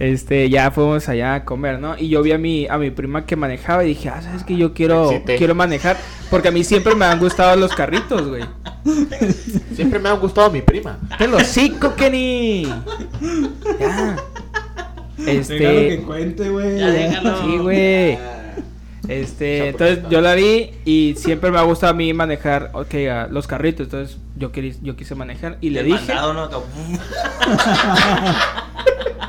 Este, 0.00 0.48
ya 0.48 0.70
fuimos 0.70 1.08
allá 1.10 1.34
a 1.34 1.44
comer, 1.44 1.78
¿no? 1.78 1.94
Y 1.98 2.08
yo 2.08 2.22
vi 2.22 2.32
a 2.32 2.38
mi, 2.38 2.66
a 2.66 2.78
mi 2.78 2.90
prima 2.90 3.26
que 3.26 3.36
manejaba 3.36 3.84
y 3.84 3.88
dije, 3.88 4.08
ah, 4.08 4.22
sabes 4.22 4.44
que 4.44 4.56
yo 4.56 4.72
quiero, 4.72 5.10
quiero 5.26 5.54
manejar. 5.54 5.98
Porque 6.30 6.48
a 6.48 6.50
mí 6.50 6.64
siempre 6.64 6.94
me 6.94 7.04
han 7.04 7.18
gustado 7.18 7.54
los 7.56 7.74
carritos, 7.74 8.26
güey. 8.28 8.42
Siempre 9.74 9.98
me 9.98 10.08
ha 10.08 10.12
gustado 10.14 10.50
mi 10.50 10.62
prima. 10.62 10.98
¡Te 11.18 11.28
lo 11.28 11.36
hocico, 11.36 11.94
Kenny! 11.94 12.64
Ya. 13.78 14.16
Déjalo 15.18 15.36
que 15.36 15.38
Este. 15.38 16.02
cuente, 16.06 16.48
güey. 16.48 16.78
Ya 16.78 16.86
déjalo. 16.90 17.42
Sí, 17.42 17.58
güey. 17.58 18.18
Este, 19.08 19.68
entonces 19.68 19.98
yo 20.08 20.20
la 20.22 20.34
vi 20.34 20.70
y 20.86 21.14
siempre 21.18 21.50
me 21.50 21.58
ha 21.58 21.62
gustado 21.62 21.92
a 21.92 21.96
mí 21.96 22.14
manejar, 22.14 22.70
ok, 22.72 22.94
a 23.10 23.26
los 23.30 23.46
carritos. 23.46 23.84
Entonces 23.88 24.16
yo, 24.36 24.50
querí, 24.50 24.74
yo 24.82 24.96
quise 24.96 25.14
manejar 25.14 25.58
y 25.60 25.68
le 25.70 25.80
El 25.80 25.86
dije. 25.86 26.14
mandado, 26.14 26.32
¿no? 26.32 26.48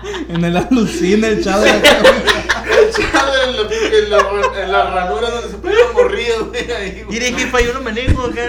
En 0.29 0.43
el 0.45 0.57
alucina, 0.57 1.27
el 1.27 1.43
chavo. 1.43 1.63
El 1.65 2.91
chavo 2.91 3.31
en 3.47 3.55
la, 3.55 3.61
en 3.97 4.09
la, 4.09 4.63
en 4.63 4.71
la 4.71 4.91
ranura 4.91 5.29
donde 5.29 5.49
se 5.49 5.57
pone 5.57 5.75
morrido, 5.93 6.47
güey. 6.47 6.71
Ahí, 6.71 6.91
güey. 7.05 7.19
Mire, 7.19 7.33
jefa, 7.33 7.61
yo 7.61 7.73
no 7.73 7.81
manejo 7.81 8.23
acá. 8.25 8.41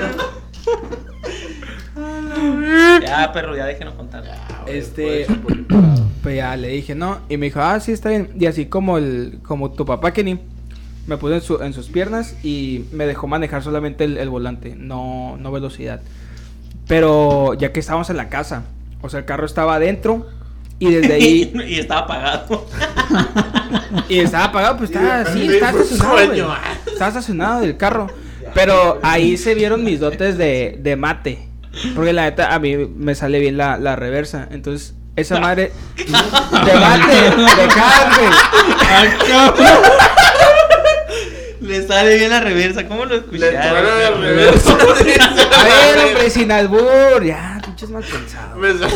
ya, 3.04 3.32
perro, 3.32 3.56
ya 3.56 3.66
déjenos 3.66 3.94
contar. 3.94 4.24
Este- 4.66 5.24
Fue 5.26 5.34
Chapulín 5.36 5.64
parado. 5.66 6.02
Pues 6.22 6.36
ya 6.36 6.56
le 6.56 6.68
dije, 6.68 6.94
no. 6.94 7.18
Y 7.28 7.36
me 7.36 7.46
dijo, 7.46 7.60
ah, 7.60 7.80
sí, 7.80 7.90
está 7.90 8.08
bien. 8.10 8.30
Y 8.38 8.46
así 8.46 8.66
como 8.66 8.96
el, 8.96 9.40
como 9.42 9.72
tu 9.72 9.84
papá 9.84 10.12
Kenny, 10.12 10.38
me 11.08 11.16
puso 11.16 11.34
en, 11.34 11.40
su- 11.40 11.60
en 11.60 11.72
sus 11.72 11.88
piernas 11.88 12.36
y 12.44 12.84
me 12.92 13.06
dejó 13.06 13.26
manejar 13.26 13.64
solamente 13.64 14.04
el, 14.04 14.16
el 14.18 14.28
volante, 14.28 14.76
no, 14.76 15.36
no 15.40 15.50
velocidad. 15.50 16.00
Pero 16.86 17.54
ya 17.54 17.72
que 17.72 17.80
estábamos 17.80 18.08
en 18.10 18.18
la 18.18 18.28
casa, 18.28 18.62
o 19.02 19.08
sea, 19.08 19.18
el 19.18 19.24
carro 19.26 19.46
estaba 19.46 19.74
adentro 19.74 20.28
Y 20.83 20.90
desde 20.95 21.14
ahí. 21.14 21.53
y 21.68 21.79
estaba 21.79 22.01
apagado. 22.01 22.66
y 24.09 24.18
estaba 24.18 24.45
apagado, 24.47 24.77
pues 24.79 24.90
estaba 24.90 25.21
así, 25.21 25.47
estaba 25.47 25.81
estacionado. 25.81 26.57
Estaba 26.87 27.09
estacionado 27.09 27.61
del 27.61 27.77
carro. 27.77 28.09
Pero 28.53 28.99
ahí 29.03 29.37
se 29.37 29.55
vieron 29.55 29.85
mis 29.85 30.01
dotes 30.01 30.37
de, 30.37 30.77
de 30.81 30.97
mate. 30.97 31.49
Porque 31.95 32.12
la 32.12 32.25
neta, 32.25 32.53
a 32.53 32.59
mí 32.59 32.77
me 32.77 33.14
sale 33.14 33.38
bien 33.38 33.57
la, 33.57 33.79
la 33.79 33.95
reversa. 33.95 34.49
Entonces, 34.51 34.95
esa 35.14 35.38
madre. 35.38 35.71
De 35.97 36.75
mate, 36.75 37.14
de 37.62 37.68
café. 37.68 38.29
Le 41.61 41.87
sale 41.87 42.16
bien 42.16 42.31
la 42.31 42.40
reversa. 42.40 42.88
¿Cómo 42.88 43.05
lo 43.05 43.14
Le 43.14 43.21
escucharon? 43.21 43.61
truena 43.71 43.95
de 43.95 44.11
reversa. 44.11 44.73
A 44.73 45.64
ver, 45.64 45.99
hombre, 46.09 46.29
sin 46.31 46.51
albur. 46.51 47.23
Ya, 47.25 47.61
pinches 47.64 47.88
mal 47.90 48.03
pensado. 48.03 48.57
Me 48.57 48.73
sale- 48.73 48.92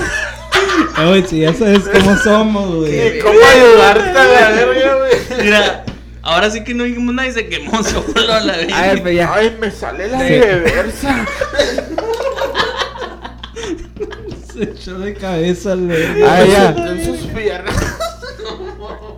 Oye, 1.08 1.26
si 1.28 1.40
ya 1.40 1.52
sabes 1.54 1.80
cómo 1.92 2.16
somos, 2.16 2.74
güey. 2.76 3.18
¿Cómo 3.20 3.38
ayudarte 3.44 4.10
a 4.18 4.24
la 4.24 4.50
verga, 4.50 4.96
güey? 4.96 5.44
Mira, 5.44 5.84
ahora 6.22 6.50
sí 6.50 6.64
que 6.64 6.74
no 6.74 6.84
dijimos 6.84 7.14
nada 7.14 7.28
y 7.28 7.32
se 7.32 7.48
quemó 7.48 7.82
solo 7.82 8.32
a 8.32 8.40
la 8.40 8.56
vez. 8.56 8.72
A 8.72 8.82
ver, 8.88 9.02
pues 9.02 9.16
ya. 9.16 9.32
Ay, 9.34 9.56
me 9.60 9.70
sale 9.70 10.08
la 10.08 10.18
Sí. 10.26 10.40
reversa. 10.40 11.26
Se 14.52 14.62
echó 14.64 14.98
de 14.98 15.14
cabeza, 15.14 15.74
güey. 15.74 16.22
Ah, 16.24 16.44
ya. 16.44 16.70
En 16.88 17.04
sus 17.04 17.18
piernas. 17.28 17.76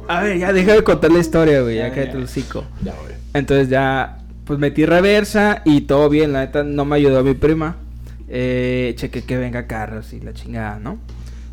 A 0.08 0.22
ver, 0.22 0.38
ya 0.38 0.52
deja 0.52 0.72
de 0.72 0.82
contar 0.82 1.12
la 1.12 1.18
historia, 1.20 1.60
güey. 1.62 1.76
Ya 1.76 1.88
Ya, 1.88 1.94
cállate 1.94 2.12
ya. 2.12 2.18
el 2.18 2.24
hocico. 2.24 2.64
Ya, 2.82 2.92
güey. 3.02 3.14
Entonces 3.34 3.68
ya, 3.68 4.18
pues 4.44 4.58
metí 4.58 4.84
reversa 4.86 5.62
y 5.64 5.82
todo 5.82 6.08
bien. 6.08 6.32
La 6.32 6.40
neta 6.40 6.64
no 6.64 6.84
me 6.84 6.96
ayudó 6.96 7.22
mi 7.22 7.34
prima. 7.34 7.76
Eh, 8.28 8.94
cheque 8.96 9.22
que 9.22 9.36
venga 9.36 9.66
carros 9.66 10.12
y 10.12 10.20
la 10.20 10.32
chingada, 10.34 10.78
¿no? 10.78 10.98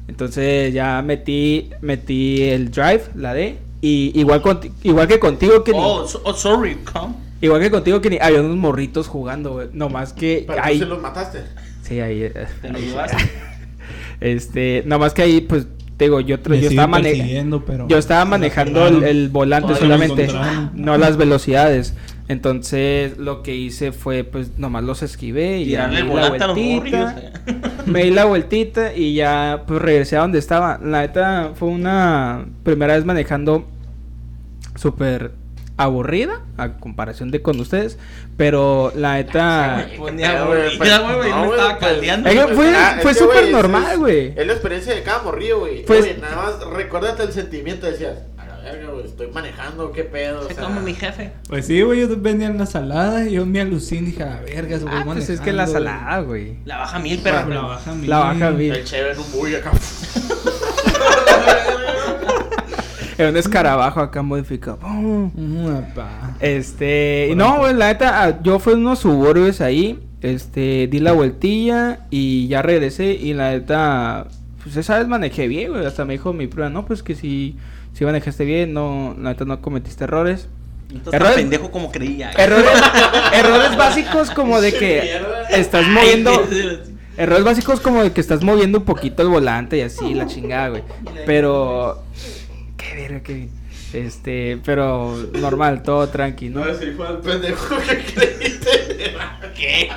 Entonces 0.07 0.73
ya 0.73 1.01
metí, 1.01 1.69
metí 1.81 2.43
el 2.43 2.71
drive, 2.71 3.03
la 3.15 3.33
D. 3.33 3.57
Y 3.81 4.11
igual, 4.19 4.41
conti- 4.41 4.71
igual 4.83 5.07
que 5.07 5.19
contigo, 5.19 5.63
que 5.63 5.71
Oh, 5.75 6.07
so- 6.07 6.21
oh, 6.23 6.33
sorry, 6.33 6.75
come. 6.91 7.13
igual 7.41 7.61
que 7.61 7.69
contigo, 7.71 8.01
que 8.01 8.19
había 8.21 8.41
unos 8.41 8.57
morritos 8.57 9.07
jugando, 9.07 9.53
güey. 9.53 9.67
No 9.73 9.89
más 9.89 10.13
que 10.13 10.43
Pero 10.47 10.63
ahí. 10.63 10.79
tú 10.79 10.85
se 10.85 10.89
los 10.89 11.01
mataste. 11.01 11.39
Sí, 11.83 11.99
ahí. 11.99 12.23
eh, 12.23 12.33
Te 12.61 12.69
lo 12.69 12.77
ahí 12.77 12.83
sí. 12.83 12.89
llevaste. 12.89 13.17
Este, 14.21 14.83
no 14.85 14.97
más 14.97 15.13
que 15.13 15.21
ahí, 15.23 15.41
pues, 15.41 15.67
te 15.97 16.05
digo, 16.05 16.19
yo, 16.21 16.37
yo 16.37 16.53
estaba 16.55 16.87
manejando. 16.87 17.17
persiguiendo, 17.19 17.65
pero... 17.65 17.87
Yo 17.87 17.97
estaba 17.97 18.25
manejando 18.25 18.87
el, 18.87 19.03
el 19.03 19.29
volante 19.29 19.75
solamente, 19.75 20.27
no 20.73 20.97
las 20.97 21.17
velocidades. 21.17 21.93
Entonces 22.27 23.17
lo 23.17 23.43
que 23.43 23.53
hice 23.55 23.91
fue 23.91 24.23
pues 24.23 24.57
nomás 24.57 24.83
los 24.83 25.03
esquivé 25.03 25.59
y 25.59 25.69
ya 25.69 25.88
me 25.88 26.01
di 26.01 26.07
la 26.09 26.29
vueltita, 26.29 26.47
morrillos. 26.47 27.11
me 27.85 28.03
di 28.03 28.09
la 28.11 28.25
vueltita 28.25 28.93
y 28.95 29.13
ya 29.13 29.63
pues 29.67 29.81
regresé 29.81 30.17
a 30.17 30.21
donde 30.21 30.39
estaba. 30.39 30.79
La 30.83 31.01
neta 31.01 31.51
fue 31.53 31.67
una 31.69 32.45
primera 32.63 32.95
vez 32.95 33.05
manejando 33.05 33.67
súper 34.75 35.31
aburrida 35.77 36.41
a 36.57 36.77
comparación 36.77 37.31
de 37.31 37.41
con 37.41 37.59
ustedes, 37.59 37.97
pero 38.38 38.93
la 38.95 39.15
neta 39.15 39.85
Ponía 39.97 40.39
Eh, 40.41 40.45
güey, 40.45 40.77
pues, 40.77 40.89
no, 40.89 41.07
me 41.19 41.47
estaba 41.49 41.77
caldeando. 41.77 42.29
Fue- 42.55 42.73
Ah, 42.75 42.97
fue 43.01 43.13
súper 43.13 43.51
normal, 43.51 43.97
güey. 43.97 44.33
Es 44.38 44.47
la 44.47 44.53
experiencia 44.53 44.95
de 44.95 45.03
cada 45.03 45.21
morrillo, 45.23 45.59
güey. 45.59 45.83
Pues- 45.85 46.03
Oye, 46.05 46.17
nada 46.19 46.35
más 46.38 46.65
recuérdate 46.73 47.23
el 47.23 47.33
sentimiento. 47.33 47.88
Decías, 47.88 48.19
verga, 48.71 48.91
güey, 48.91 49.06
estoy 49.06 49.28
manejando, 49.28 49.91
qué 49.91 50.04
pedo. 50.04 50.41
O 50.41 50.47
Se 50.47 50.56
sea, 50.56 50.63
como 50.63 50.82
mi 50.82 50.93
jefe. 50.93 51.32
Pues 51.47 51.67
sí, 51.67 51.82
güey, 51.82 52.01
yo 52.01 52.08
vendía 52.17 52.47
en 52.47 52.58
la 52.58 52.65
salada 52.65 53.25
y 53.25 53.34
yo 53.34 53.45
me 53.45 53.62
aluciné 53.62 54.01
y 54.01 54.06
dije, 54.12 54.23
a 54.23 54.28
la 54.28 54.41
verga, 54.41 54.78
voy 54.80 54.89
ah, 54.91 55.01
pues 55.06 55.30
es 55.30 55.39
que 55.39 55.54
la 55.54 55.67
salada, 55.67 56.19
güey. 56.21 56.58
La 56.65 56.78
baja 56.78 56.99
mil, 56.99 57.21
güey. 57.21 57.23
pero. 57.23 57.49
La 57.49 57.62
baja 57.62 57.93
mil. 57.93 58.10
La 58.10 58.19
baja 58.19 58.51
mil. 58.51 58.73
El 58.73 58.84
chévere 58.84 59.13
en 59.13 59.19
un 59.19 59.32
bully 59.32 59.56
acá. 59.56 59.71
Era 63.17 63.30
un 63.30 63.38
escarabajo 63.38 64.01
acá 64.01 64.21
modificado. 64.21 64.80
Apá. 64.84 66.36
Este, 66.39 67.32
no, 67.36 67.60
güey, 67.60 67.73
la 67.73 67.88
neta, 67.88 68.23
ah, 68.23 68.41
yo 68.41 68.60
fui 68.60 68.73
en 68.73 68.80
unos 68.80 68.99
suburbios 68.99 69.62
ahí, 69.62 69.99
este, 70.21 70.88
di 70.88 70.99
la 70.99 71.13
vueltilla 71.13 72.08
y 72.10 72.47
ya 72.49 72.62
regresé 72.62 73.13
y 73.13 73.34
la 73.34 73.51
neta, 73.51 74.28
pues 74.62 74.75
esa 74.75 74.99
vez 74.99 75.08
manejé 75.08 75.47
bien, 75.47 75.71
güey, 75.71 75.86
hasta 75.86 76.04
me 76.04 76.13
dijo 76.13 76.34
mi 76.34 76.47
prueba, 76.47 76.69
no, 76.69 76.86
pues 76.86 77.04
que 77.04 77.15
si, 77.15 77.56
si 77.95 78.05
manejaste 78.05 78.45
bien, 78.45 78.73
no, 78.73 79.15
la 79.19 79.29
neta 79.31 79.45
no 79.45 79.60
cometiste 79.62 80.03
errores. 80.03 80.47
Entonces, 80.91 81.13
Errores- 81.13 81.36
pendejo 81.36 81.71
como 81.71 81.91
creía. 81.91 82.29
Errores, 82.38 82.69
errores 83.34 83.75
básicos 83.75 84.29
como 84.31 84.62
de 84.62 84.71
que 84.73 85.19
estás 85.49 85.88
moviendo, 85.88 86.45
errores 87.17 87.43
básicos 87.43 87.79
como 87.79 88.03
de 88.03 88.12
que 88.12 88.21
estás 88.21 88.43
moviendo 88.43 88.77
un 88.79 88.86
poquito 88.86 89.23
el 89.23 89.29
volante 89.29 89.77
y 89.77 89.81
así, 89.81 90.13
la 90.13 90.27
chingada, 90.27 90.69
güey, 90.69 90.84
pero, 91.25 92.03
qué 92.77 92.95
verga, 92.95 93.19
que, 93.21 93.47
este, 93.95 94.60
pero 94.65 95.15
normal, 95.39 95.84
todo 95.84 96.08
tranqui, 96.10 96.49
¿no? 96.49 96.65
No, 96.65 96.73
si 96.73 96.91
fue 96.91 97.08
el 97.10 97.17
pendejo 97.17 97.75
que 97.77 97.97
creíste. 98.13 98.69
¿Qué? 99.55 99.89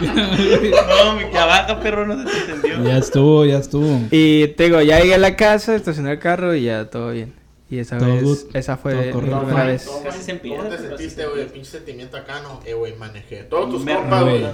no, 0.88 1.16
mi 1.16 1.24
cabaca, 1.32 1.80
perro, 1.80 2.06
no 2.06 2.22
se 2.28 2.40
te 2.40 2.52
entendió. 2.52 2.84
Ya 2.84 2.98
estuvo, 2.98 3.44
ya 3.46 3.58
estuvo. 3.58 4.00
Y 4.10 4.48
te 4.48 4.64
digo, 4.64 4.82
ya 4.82 5.00
llegué 5.00 5.14
a 5.14 5.18
la 5.18 5.36
casa, 5.36 5.74
estacioné 5.74 6.12
el 6.12 6.18
carro 6.18 6.54
y 6.54 6.64
ya 6.64 6.90
todo 6.90 7.10
bien. 7.10 7.32
Y 7.70 7.78
esa 7.78 7.98
Todo 7.98 8.10
vez, 8.14 8.22
good, 8.22 8.38
esa 8.52 8.76
fue 8.76 8.92
todo 8.92 9.12
correcto. 9.12 9.40
primera 9.40 9.64
vez. 9.64 9.84
¿Cómo, 9.86 9.98
¿Cómo 10.00 10.68
te 10.68 10.78
sentiste, 10.78 11.26
güey? 11.26 11.46
Pinche 11.48 11.70
sentimiento 11.70 12.16
acá, 12.16 12.40
no. 12.42 12.60
Eh, 12.64 12.74
güey, 12.74 12.94
manejé. 12.94 13.44
Todos 13.44 13.70
tus 13.70 13.84
compas, 13.84 14.22
güey. 14.22 14.44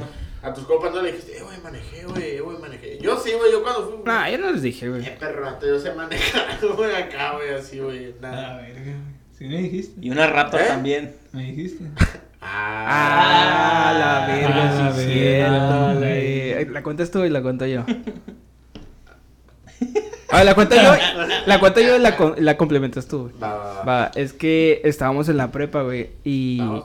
A 0.43 0.55
tus 0.55 0.65
compas 0.65 0.93
no 0.95 1.03
le 1.03 1.13
dijiste, 1.13 1.37
eh, 1.37 1.43
güey, 1.43 1.59
manejé, 1.63 2.05
güey, 2.07 2.37
eh, 2.37 2.41
güey, 2.41 2.59
manejé. 2.59 2.99
Yo 3.03 3.19
sí, 3.19 3.33
güey, 3.37 3.53
yo 3.53 3.63
cuando 3.63 3.91
fui. 3.91 3.99
Nah, 4.05 4.29
yo 4.31 4.39
no 4.39 4.51
les 4.53 4.63
dije, 4.63 4.87
Eh, 4.87 4.89
güey. 4.89 5.19
perro, 5.19 5.47
antes 5.47 5.69
yo 5.69 5.79
sé 5.79 5.93
manejar, 5.95 6.59
güey, 6.77 6.95
acá, 6.95 7.33
güey, 7.35 7.51
así, 7.55 7.79
güey. 7.79 8.07
A 8.07 8.23
la 8.23 8.31
Nada. 8.31 8.57
verga, 8.57 8.81
güey. 8.83 8.95
Sí 9.37 9.45
me 9.45 9.57
dijiste. 9.59 10.01
Y 10.01 10.11
una 10.11 10.27
Raptor 10.27 10.61
¿Eh? 10.61 10.65
también. 10.69 11.15
Me 11.33 11.45
dijiste. 11.53 11.85
Ah, 12.43 13.93
la 13.99 14.27
verga, 14.35 14.71
Ah, 14.71 14.85
la 14.85 14.93
sí, 14.95 15.07
verga, 15.07 15.13
cierto, 15.13 15.99
güey. 16.01 16.53
güey. 16.55 16.65
La 16.71 16.83
cuentas 16.83 17.11
tú 17.11 17.23
y 17.25 17.29
la 17.29 17.43
cuento 17.43 17.67
yo. 17.67 17.85
Ah, 20.33 20.45
la 20.45 20.55
cuento 20.55 20.77
yo, 20.77 20.95
la 21.47 21.59
cuento 21.59 21.81
yo 21.81 21.97
y 21.97 21.99
la, 21.99 22.17
la 22.39 22.57
complementas 22.57 23.07
tú, 23.09 23.23
güey. 23.25 23.35
Va, 23.43 23.55
va, 23.55 23.75
va. 23.75 23.85
Va, 23.85 24.11
es 24.15 24.33
que 24.33 24.81
estábamos 24.85 25.29
en 25.29 25.37
la 25.37 25.51
prepa, 25.51 25.83
güey, 25.83 26.11
y... 26.23 26.59
Vamos. 26.61 26.85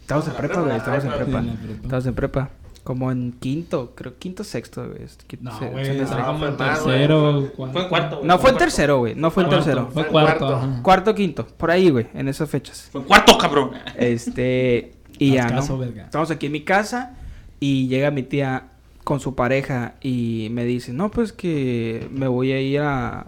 Estamos 0.00 0.26
en 0.28 0.34
prepa, 0.34 0.60
güey, 0.62 0.76
estamos 0.76 1.04
en 1.04 1.10
prepa. 1.12 1.44
Estamos 1.82 2.06
en 2.06 2.14
prepa. 2.14 2.50
Como 2.86 3.10
en 3.10 3.32
quinto, 3.32 3.94
creo, 3.96 4.16
quinto, 4.16 4.44
sexto, 4.44 4.86
güey. 4.86 5.00
Quinto, 5.26 5.50
No, 5.50 5.58
se- 5.58 5.68
güey, 5.70 5.86
en 5.98 6.06
fue 6.06 6.16
más, 6.52 6.56
tercero. 6.84 7.52
Fue 7.56 7.82
en 7.82 7.88
cuarto, 7.88 8.16
güey. 8.18 8.28
No, 8.28 8.38
fue 8.38 8.50
en 8.50 8.54
cuarto. 8.54 8.58
tercero, 8.58 8.98
güey. 8.98 9.14
No 9.16 9.30
fue 9.32 9.42
en 9.42 9.48
Cuarto, 9.48 9.64
tercero. 9.64 9.90
Fue 9.92 10.06
cuarto. 10.06 10.38
cuarto. 10.46 10.56
ajá. 10.56 10.82
Cuarto, 10.84 11.14
quinto. 11.16 11.46
Por 11.48 11.72
ahí, 11.72 11.90
güey. 11.90 12.06
En 12.14 12.28
esas 12.28 12.48
fechas. 12.48 12.88
Fue 12.92 13.00
en 13.00 13.08
cuarto, 13.08 13.36
cabrón. 13.38 13.72
Este. 13.96 14.92
Y 15.18 15.32
ya, 15.32 15.48
¿no? 15.48 15.78
verga. 15.78 16.04
Estamos 16.04 16.30
aquí 16.30 16.46
en 16.46 16.52
mi 16.52 16.60
casa. 16.62 17.16
Y 17.58 17.88
llega 17.88 18.12
mi 18.12 18.22
tía 18.22 18.68
con 19.02 19.18
su 19.18 19.34
pareja. 19.34 19.94
Y 20.00 20.46
me 20.52 20.64
dice: 20.64 20.92
No, 20.92 21.10
pues 21.10 21.32
que 21.32 22.06
me 22.12 22.28
voy 22.28 22.52
a 22.52 22.60
ir 22.60 22.82
a. 22.82 23.26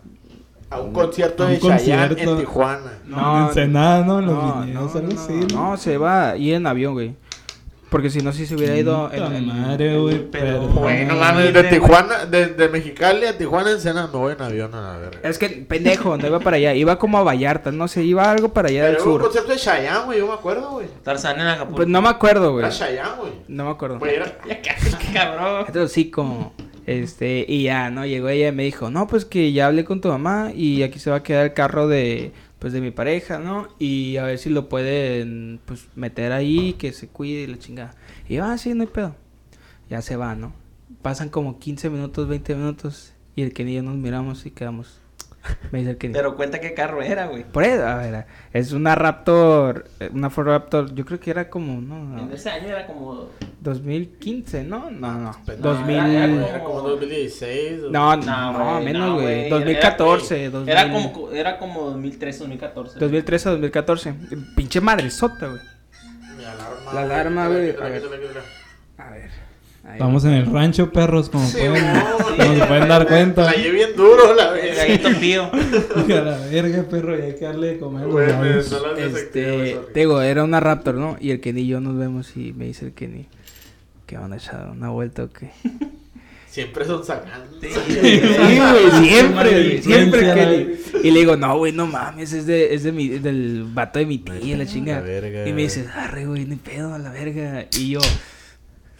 A 0.71 0.81
un 0.81 0.93
concierto 0.93 1.43
A 1.43 1.47
un 1.47 1.53
de 1.55 1.59
Chayanne 1.61 2.09
concierto. 2.11 2.33
en 2.35 2.39
Tijuana. 2.39 2.93
No, 3.07 3.17
No, 3.17 3.39
en 3.41 3.49
Ensenada, 3.49 4.05
¿no? 4.05 4.21
Los 4.21 4.35
No, 4.37 4.67
no, 4.67 4.89
no, 4.93 5.47
no, 5.71 5.77
se 5.79 5.99
va 5.99 6.31
a 6.31 6.37
ir 6.37 6.55
en 6.55 6.67
avión, 6.69 6.93
güey. 6.93 7.17
Porque 7.91 8.11
si 8.11 8.21
no, 8.21 8.33
sí 8.33 8.45
se 8.47 8.55
hubiera 8.55 8.77
ido 8.77 9.11
en. 9.13 9.23
En- 9.35 9.47
madre, 9.47 9.97
güey. 9.99 10.31
Pero, 10.31 10.45
Pero, 10.45 10.61
Güey, 10.69 11.07
no 11.07 11.17
mames, 11.17 11.55
de 11.55 11.65
Tijuana, 11.65 12.27
de, 12.27 12.49
de 12.49 12.69
Mexicali 12.69 13.25
a 13.25 13.37
Tijuana 13.39 13.71
en 13.71 13.81
Sena 13.81 14.07
me 14.07 14.19
voy 14.19 14.35
en 14.35 14.43
avión 14.43 14.75
a 14.75 14.81
la 14.93 14.97
verga. 14.99 15.21
Es 15.29 15.39
que, 15.39 15.49
pendejo, 15.49 16.17
no 16.19 16.27
iba 16.27 16.39
para 16.41 16.57
allá. 16.59 16.75
Iba 16.75 16.99
como 16.99 17.17
a 17.19 17.23
Vallarta, 17.23 17.73
no 17.73 17.89
sé, 17.89 18.05
iba 18.05 18.31
algo 18.31 18.51
para 18.53 18.69
allá 18.69 18.85
del 18.85 18.97
Pero 18.97 19.05
un 19.07 19.13
sur. 19.13 19.23
concierto 19.23 19.53
de 19.53 19.59
Chayanne, 19.59 20.05
güey, 20.05 20.19
yo 20.19 20.27
me 20.27 20.35
acuerdo, 20.35 20.71
güey. 20.73 20.87
Tarzán 21.03 21.41
en 21.41 21.47
Acapulco. 21.47 21.77
Pues 21.77 21.89
no 21.89 22.03
me 22.03 22.09
acuerdo, 22.11 22.53
güey. 22.53 22.65
Era 22.67 22.75
Chayanne, 22.75 23.17
güey. 23.21 23.33
No 23.49 23.65
me 23.65 23.71
acuerdo. 23.71 23.99
Güey, 23.99 24.17
era... 24.17 24.37
cabrón. 25.15 25.65
Entonces 25.67 25.93
sí, 25.93 26.11
como, 26.11 26.53
este, 26.87 27.45
y 27.49 27.65
ya, 27.65 27.91
¿no? 27.91 28.05
Llegó 28.07 28.29
ella 28.29 28.49
y 28.49 28.53
me 28.53 28.65
dijo, 28.65 28.91
no, 28.91 29.07
pues 29.07 29.25
que 29.25 29.53
ya 29.53 29.67
hablé 29.67 29.85
con 29.85 30.01
tu 30.01 30.09
mamá 30.09 30.51
y 30.55 30.83
aquí 30.83 30.99
se 30.99 31.11
va 31.11 31.17
a 31.17 31.23
quedar 31.23 31.45
el 31.47 31.53
carro 31.55 31.89
de, 31.89 32.33
pues 32.59 32.73
de 32.73 32.81
mi 32.81 32.91
pareja, 32.91 33.39
¿no? 33.39 33.69
Y 33.79 34.17
a 34.17 34.25
ver 34.25 34.39
si 34.39 34.51
lo 34.51 34.69
pueden, 34.69 35.61
pues, 35.65 35.89
meter 35.95 36.33
ahí, 36.33 36.75
que 36.75 36.93
se 36.93 37.09
cuide 37.09 37.43
y 37.43 37.47
la 37.47 37.59
chingada. 37.59 37.95
Y 38.29 38.35
yo, 38.35 38.45
ah, 38.45 38.59
sí, 38.59 38.75
no 38.75 38.83
hay 38.83 38.89
pedo. 38.89 39.15
Ya 39.89 40.03
se 40.03 40.17
va, 40.17 40.35
¿no? 40.35 40.53
Pasan 41.03 41.29
como 41.29 41.59
15 41.59 41.91
minutos, 41.91 42.29
20 42.29 42.55
minutos 42.55 43.15
y 43.37 43.43
el 43.43 43.53
Kenny 43.53 43.73
y 43.73 43.75
yo 43.77 43.83
nos 43.83 43.97
miramos 43.97 44.47
y 44.47 44.51
quedamos. 44.51 45.01
Me 45.73 45.79
dice 45.81 45.91
el 45.93 45.99
Kenny. 45.99 46.15
Pero 46.15 46.37
cuenta 46.37 46.61
qué 46.61 46.75
carro 46.75 47.03
era, 47.03 47.27
güey. 47.27 47.45
Por 47.45 47.65
eso, 47.65 47.87
a 47.87 47.97
ver, 47.97 48.27
es 48.53 48.73
una 48.73 48.95
Raptor, 48.95 49.85
eh, 50.01 50.11
una 50.13 50.31
Ford 50.31 50.47
Raptor, 50.49 50.95
yo 50.95 51.05
creo 51.05 51.21
que 51.21 51.31
era 51.31 51.49
como, 51.51 51.81
no, 51.81 52.19
En 52.23 52.33
ese 52.33 52.51
año 52.51 52.69
era 52.69 52.87
como. 52.87 53.29
2015, 53.61 54.65
¿no? 54.65 54.91
No, 54.91 55.13
no, 55.15 55.33
Pendejo. 55.45 55.75
2000... 55.75 55.99
Era 56.45 56.63
como 56.63 56.81
2016. 56.83 57.83
o- 57.85 57.91
No, 57.91 58.17
No, 58.17 58.53
no, 58.53 58.81
menos, 58.81 59.09
no, 59.09 59.15
güey. 59.15 59.49
güey. 59.49 59.51
2014, 59.51 60.41
Era, 60.45 60.51
2000, 60.51 60.69
era 60.73 60.93
como, 60.93 61.31
era 61.33 61.59
como 61.59 61.81
2013, 61.91 62.39
2014. 62.41 62.99
2013 63.01 63.49
2014. 63.51 64.15
Pinche 64.57 64.81
madresota, 64.81 65.49
güey. 65.49 65.61
Mi 66.37 66.45
alarma. 66.45 66.93
La 66.95 67.01
alarma, 67.03 67.49
güey, 67.49 67.71
a 67.77 67.89
ver. 69.11 69.31
Vamos 69.99 70.25
en 70.25 70.33
el 70.33 70.47
rancho, 70.47 70.91
perros, 70.93 71.29
como 71.29 71.47
Sí, 71.47 71.59
pueden, 71.59 71.93
no, 71.93 72.19
como 72.37 72.55
se 72.55 72.67
pueden 72.67 72.89
dar 72.89 73.07
cuenta. 73.07 73.45
La 73.45 73.53
llevé 73.55 73.71
bien 73.73 73.91
duro, 73.97 74.35
la 74.35 74.49
El 74.59 74.61
vez. 74.61 74.77
gallito 74.77 75.09
pío. 75.21 75.51
A 75.53 76.21
la 76.21 76.39
verga, 76.51 76.83
perro, 76.85 77.19
y 77.19 77.23
hay 77.23 77.35
que 77.35 77.45
darle 77.45 77.67
de 77.69 77.79
comer. 77.79 78.07
desactivé, 78.07 79.07
Este, 79.07 79.77
te 79.93 80.01
digo, 80.01 80.21
era 80.23 80.45
una 80.45 80.61
Raptor, 80.61 80.95
¿no? 80.95 81.17
Y 81.21 81.31
el 81.31 81.41
Kenny 81.41 81.63
y 81.63 81.67
yo 81.69 81.81
nos 81.81 81.97
vemos 81.99 82.37
y 82.37 82.53
me 82.53 82.67
dice 82.67 82.87
el 82.87 82.93
Kenny 82.93 83.27
que 84.07 84.17
van 84.17 84.33
a 84.33 84.37
echar 84.37 84.71
una 84.71 84.89
vuelta 84.91 85.25
o 85.25 85.31
qué. 85.31 85.51
Siempre 86.51 86.85
son 86.87 87.05
sacando. 87.05 87.59
Sí, 87.61 87.69
güey, 88.19 89.09
siempre, 89.09 89.83
siempre 89.83 90.21
Kenny. 90.35 90.67
Y 91.05 91.11
le 91.11 91.21
digo, 91.21 91.37
no, 91.37 91.59
güey, 91.59 91.73
no 91.73 91.87
mames, 91.87 92.33
es 92.33 92.47
de, 92.47 92.75
es 92.75 92.83
de 92.85 92.93
mi, 92.93 93.13
es 93.13 93.23
del 93.23 93.65
vato 93.73 93.99
de 93.99 94.07
mi 94.07 94.19
tía, 94.19 94.57
la 94.57 94.65
chinga. 94.67 94.95
la 94.97 95.01
verga, 95.03 95.47
y 95.47 95.53
me 95.53 95.63
dice, 95.63 95.87
arre, 95.95 96.25
güey, 96.27 96.47
ni 96.47 96.57
pedo, 96.57 96.95
a 96.95 96.99
la 96.99 97.11
verga. 97.11 97.67
Y 97.79 97.91
yo, 97.91 98.01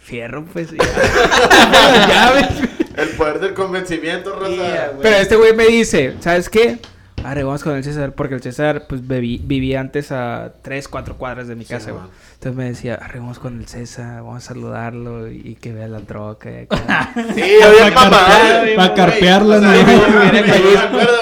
fierro, 0.09 0.43
pues. 0.51 0.71
ya. 0.71 2.49
El 2.97 3.09
poder 3.09 3.39
del 3.39 3.53
convencimiento, 3.53 4.37
Rosa. 4.37 4.51
Yeah. 4.55 4.91
Pero 5.01 5.15
este 5.15 5.35
güey 5.37 5.53
me 5.55 5.65
dice, 5.67 6.15
¿sabes 6.19 6.49
qué? 6.49 6.79
Arre, 7.23 7.43
vamos 7.43 7.63
con 7.63 7.75
el 7.75 7.83
César, 7.83 8.13
porque 8.13 8.35
el 8.35 8.41
César, 8.41 8.85
pues, 8.87 9.05
vivía 9.07 9.79
antes 9.81 10.11
a 10.11 10.53
3, 10.61 10.87
4 10.87 11.15
cuadras 11.17 11.47
de 11.49 11.55
mi 11.55 11.63
Sí, 11.65 11.69
casa, 11.73 11.91
güey. 11.91 12.03
man. 12.03 12.11
Entonces 12.35 12.55
me 12.57 12.63
decía, 12.65 12.95
arre, 12.95 13.19
vamos 13.19 13.39
con 13.39 13.59
el 13.59 13.67
César, 13.67 14.21
vamos 14.23 14.43
a 14.43 14.47
saludarlo 14.47 15.29
y, 15.29 15.55
que 15.61 15.71
vea 15.73 15.87
la 15.87 15.99
troca. 15.99 16.49
Sí, 17.35 17.43
yo 17.61 17.71
bien 17.71 17.93
Pa' 17.93 18.05
mamá. 18.05 18.25
carpear- 18.27 18.61
güey, 18.61 18.75
pa' 18.75 18.85
güey. 18.87 18.95
carpearla, 18.95 19.55
O 19.57 19.59
sea, 19.59 19.69
¿no? 19.69 19.77
yo 19.77 19.85
me- 20.07 20.41
me- 20.41 20.79
acuerdo, 20.79 21.19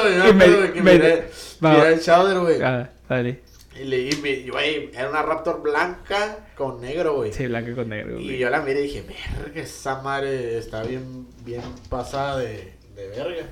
acuerdo, 1.62 1.86
el 1.88 2.02
Chowder, 2.02 2.39
güey. 2.39 2.62
Ah, 2.62 2.89
dale. 3.10 3.41
Y 3.79 3.83
le 3.85 4.09
y 4.09 4.15
me- 4.21 4.29
y, 4.31 4.49
güey, 4.49 4.89
era 4.93 5.09
una 5.09 5.21
Raptor 5.21 5.61
blanca 5.61 6.47
con 6.55 6.81
negro, 6.81 7.15
güey. 7.15 7.31
Sí, 7.33 7.47
blanco 7.47 7.75
con 7.75 7.89
negro, 7.89 8.19
Y 8.19 8.23
güey. 8.25 8.37
yo 8.37 8.49
la 8.49 8.61
miré 8.61 8.81
y 8.81 8.83
dije, 8.83 9.01
verga, 9.03 9.61
esa 9.61 10.01
madre 10.01 10.57
está 10.57 10.83
bien, 10.83 11.27
bien 11.45 11.61
pasada 11.89 12.37
de, 12.39 12.73
de 12.95 13.07
verga. 13.09 13.45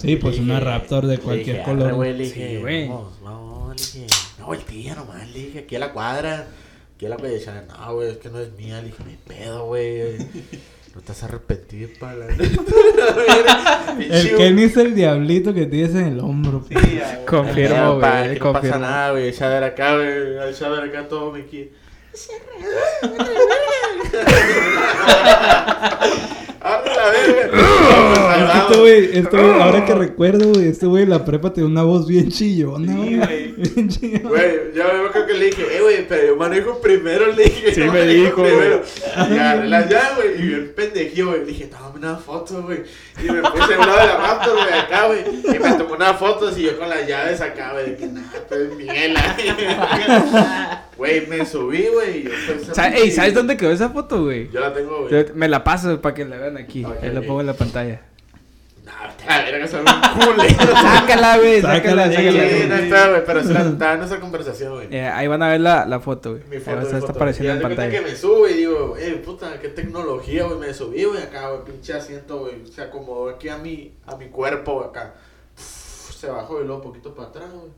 Sí, 0.00 0.16
pues 0.16 0.38
una 0.38 0.54
dije- 0.58 0.64
Raptor 0.70 1.06
de 1.06 1.18
cualquier 1.18 1.56
dije, 1.58 1.68
color. 1.68 1.92
güey, 1.94 2.16
le 2.16 2.24
Sí, 2.26 2.32
dije, 2.40 2.58
güey. 2.58 2.88
vamos, 2.88 3.20
vamos, 3.22 3.76
le 3.94 4.00
dije, 4.00 4.06
no, 4.38 4.54
el 4.54 4.64
día 4.66 4.94
nomás, 4.94 5.28
le 5.30 5.38
dije, 5.38 5.58
aquí 5.60 5.76
a 5.76 5.78
la 5.78 5.92
cuadra, 5.92 6.48
aquí 6.96 7.06
a 7.06 7.08
la 7.10 7.16
cuadra, 7.16 7.32
y 7.36 7.38
decían, 7.38 7.66
no, 7.68 7.94
güey, 7.94 8.10
es 8.10 8.16
que 8.16 8.28
no 8.30 8.40
es 8.40 8.50
mía, 8.54 8.80
le 8.80 8.86
dije, 8.88 9.04
mi 9.04 9.16
pedo, 9.16 9.66
güey, 9.66 10.16
no 10.94 11.00
estás 11.00 11.22
arrepentido 11.22 11.88
para 11.98 12.14
la 12.14 12.26
El 13.98 14.36
Kenny 14.36 14.64
es 14.64 14.76
el 14.76 14.94
diablito 14.94 15.54
que 15.54 15.64
tienes 15.66 15.94
en 15.94 16.06
el 16.06 16.20
hombro. 16.20 16.62
Sí, 16.68 16.74
ya, 16.74 17.14
güey. 17.14 17.26
Confirmo, 17.26 17.98
güey, 17.98 18.38
no 18.38 18.52
pasa 18.52 18.78
nada, 18.78 19.10
güey, 19.12 19.28
el 19.28 19.34
Shader 19.34 19.64
acá, 19.64 19.96
güey, 19.96 20.08
el 20.08 20.54
Shader 20.54 20.90
acá 20.90 21.08
todo 21.08 21.32
me 21.32 21.46
quiere. 21.46 21.70
¡Arre 26.62 26.94
la 26.94 27.10
verga! 27.10 28.62
Este 28.62 28.78
güey, 28.78 29.18
este 29.18 29.36
güey, 29.36 29.60
ahora 29.60 29.84
que 29.84 29.94
recuerdo, 29.96 30.52
güey, 30.52 30.68
este 30.68 30.86
güey 30.86 31.06
la 31.06 31.24
prepa 31.24 31.52
tiene 31.52 31.68
una 31.68 31.82
voz 31.82 32.06
bien 32.06 32.28
chillona, 32.30 32.92
Sí, 32.92 33.16
güey. 33.16 33.52
Bien 33.72 33.88
chillona. 33.88 34.28
Güey, 34.28 34.72
yo 34.74 34.84
me 35.02 35.10
creo 35.10 35.26
que 35.26 35.34
le 35.34 35.44
dije, 35.46 35.62
eh, 35.76 35.80
güey, 35.80 36.08
pero 36.08 36.26
yo 36.26 36.36
manejo 36.36 36.80
primero, 36.80 37.26
le 37.32 37.44
dije. 37.44 37.74
Sí, 37.74 37.80
yo 37.84 37.92
me 37.92 38.06
dijo, 38.06 38.42
primero. 38.42 38.82
Y 39.16 39.38
agarré 39.38 39.68
la 39.68 39.88
llave, 39.88 40.14
güey, 40.16 40.42
y 40.42 40.46
bien 40.48 40.72
pendejío, 40.74 41.26
güey. 41.28 41.40
Le 41.40 41.46
dije, 41.46 41.66
tómame 41.66 41.98
una 41.98 42.16
foto, 42.16 42.62
güey. 42.62 42.82
Y 43.22 43.30
me 43.30 43.42
puse 43.42 43.76
un 43.76 43.86
lado 43.86 44.00
de 44.00 44.06
la 44.06 44.16
Raptor, 44.16 44.54
güey, 44.54 44.72
acá, 44.72 45.06
güey. 45.06 45.20
Y 45.56 45.58
me 45.58 45.72
tomó 45.74 45.94
una 45.94 46.14
foto, 46.14 46.50
y 46.56 46.62
yo 46.62 46.78
con 46.78 46.88
las 46.88 47.06
llaves 47.06 47.40
acá, 47.40 47.72
güey, 47.72 47.90
de 47.90 47.96
que 47.96 48.06
nada, 48.06 48.44
pues 48.48 48.60
es 48.60 48.76
Miguel. 48.76 49.14
Güey, 50.96 51.26
me 51.26 51.44
subí, 51.44 51.86
güey. 51.92 52.18
y 52.18 52.22
yo, 52.24 52.30
pues, 52.46 53.14
¿sabes 53.14 53.34
dónde 53.34 53.56
quedó 53.56 53.72
esa 53.72 53.90
foto, 53.90 54.24
güey? 54.24 54.50
Yo 54.50 54.60
la 54.60 54.72
tengo, 54.72 55.08
güey. 55.08 55.26
Me 55.34 55.48
la 55.48 55.64
paso 55.64 56.00
para 56.00 56.14
que 56.14 56.24
la 56.24 56.36
vean 56.36 56.51
aquí. 56.56 56.84
Ok, 56.84 56.96
Ahí 57.02 57.10
la 57.12 57.20
ok. 57.20 57.26
pongo 57.26 57.40
en 57.40 57.46
la 57.46 57.54
pantalla. 57.54 58.00
Sácala, 60.02 61.38
güey, 61.38 61.60
Sácala, 61.60 62.10
sácala, 62.12 62.48
Sí, 62.48 62.66
no 62.68 62.74
está, 62.76 63.08
güey, 63.10 63.24
pero 63.24 63.40
está 63.40 63.68
está 63.68 63.92
en 63.92 63.98
nuestra 63.98 64.20
conversación, 64.20 64.74
güey. 64.74 64.88
Eh, 64.94 65.06
ahí 65.06 65.26
van 65.28 65.42
a 65.42 65.48
ver 65.50 65.60
la, 65.60 65.86
la 65.86 66.00
foto, 66.00 66.32
güey. 66.32 66.42
Mi 66.48 66.58
foto, 66.58 66.76
mi 66.78 66.82
estar 66.84 67.00
foto. 67.00 67.12
apareciendo 67.12 67.52
Y 67.52 67.56
en 67.56 67.62
pantalla. 67.62 67.90
que 67.90 68.00
me 68.00 68.16
subo 68.16 68.48
y 68.48 68.54
digo, 68.54 68.96
eh, 68.98 69.22
puta, 69.24 69.58
qué 69.60 69.68
tecnología, 69.68 70.44
güey. 70.44 70.58
Me 70.58 70.74
subí, 70.74 71.04
güey, 71.04 71.22
acá, 71.22 71.50
güey, 71.50 71.64
pinche 71.64 71.92
asiento, 71.94 72.40
güey. 72.40 72.66
Se 72.66 72.82
acomodó 72.82 73.28
aquí 73.30 73.48
a 73.48 73.58
mi, 73.58 73.92
a 74.06 74.16
mi 74.16 74.26
cuerpo, 74.28 74.74
güey, 74.74 74.88
acá. 74.88 75.14
Uf, 75.56 76.14
se 76.14 76.26
bajó 76.28 76.60
y 76.60 76.66
luego 76.66 76.82
poquito 76.82 77.14
para 77.14 77.28
atrás, 77.28 77.50
güey. 77.52 77.70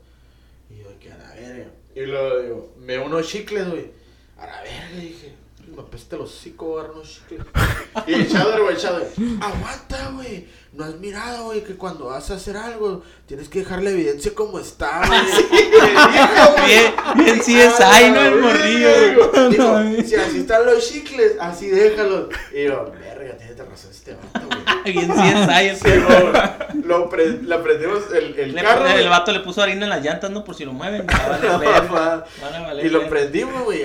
Y 0.71 0.83
yo, 0.83 0.99
que 0.99 1.11
a 1.11 1.17
la 1.17 1.33
verga. 1.35 1.69
Y 1.95 2.01
luego 2.01 2.39
digo, 2.41 2.73
me 2.79 2.97
unos 2.99 3.27
chicles, 3.27 3.69
güey. 3.69 3.91
A 4.39 4.47
la 4.47 4.61
verga, 4.61 4.99
dije. 4.99 5.33
Me 5.73 5.81
apeste 5.81 6.17
los 6.17 6.31
hocico, 6.31 6.75
unos 6.93 7.21
chicles. 7.27 7.45
Y 8.07 8.13
el 8.13 8.27
Shadow, 8.27 8.63
güey, 8.63 8.75
el 8.75 8.81
Shadow, 8.81 9.07
aguanta, 9.41 10.11
güey. 10.13 10.47
No 10.73 10.83
has 10.83 10.95
mirado, 10.95 11.45
güey, 11.45 11.63
que 11.63 11.75
cuando 11.75 12.05
vas 12.05 12.29
a 12.31 12.35
hacer 12.35 12.57
algo, 12.57 13.01
tienes 13.25 13.47
que 13.47 13.59
dejar 13.59 13.81
la 13.81 13.91
evidencia 13.91 14.33
como 14.35 14.59
está, 14.59 15.01
güey. 15.07 15.21
Bien, 16.65 16.93
bien 17.15 17.39
CSI, 17.39 18.11
¿no? 18.11 18.21
El 18.21 18.41
morrillo, 18.41 19.31
No, 19.57 20.03
si 20.03 20.15
así 20.15 20.39
están 20.39 20.65
los 20.65 20.85
chicles, 20.85 21.33
así 21.39 21.69
déjalos. 21.69 22.27
Y 22.53 22.65
yo, 22.65 22.91
este 23.63 24.15
vato, 24.15 24.47
güey. 24.83 24.93
Bien 24.93 25.09
CSI, 25.09 25.67
el 25.67 25.75
Sí, 25.77 25.89
lo, 26.83 26.87
lo 26.99 27.09
pre- 27.09 27.41
le 27.41 27.57
prendimos 27.59 28.03
el, 28.13 28.37
el 28.39 28.53
Le- 28.55 28.61
carro. 28.61 28.87
el 28.87 29.09
vato 29.09 29.31
le 29.31 29.39
puso 29.39 29.61
harina 29.61 29.83
en 29.85 29.89
las 29.89 30.03
llantas, 30.03 30.29
¿no? 30.31 30.43
Por 30.43 30.55
si 30.55 30.65
lo 30.65 30.73
mueven. 30.73 31.05
Va 31.07 31.15
a 31.25 31.29
valer 31.29 31.51
No, 31.51 32.47
a 32.57 32.61
valer 32.61 32.85
Y 32.85 32.89
lo 32.89 33.09
prendimos, 33.09 33.63
güey, 33.63 33.83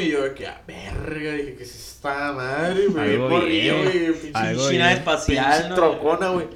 y 0.00 0.08
yo, 0.10 0.34
que 0.34 0.46
a 0.46 0.60
verga, 0.66 1.32
dije, 1.32 1.54
que 1.56 1.62
es 1.62 1.74
esta 1.74 2.32
madre, 2.32 2.86
güey, 2.88 3.16
bien. 3.46 3.82
güey, 3.82 4.12
pinche 4.12 4.56
China 4.70 4.92
espacial, 4.92 5.52
pinche 5.52 5.68
¿no? 5.70 5.74
trocona, 5.74 6.28
güey. 6.30 6.46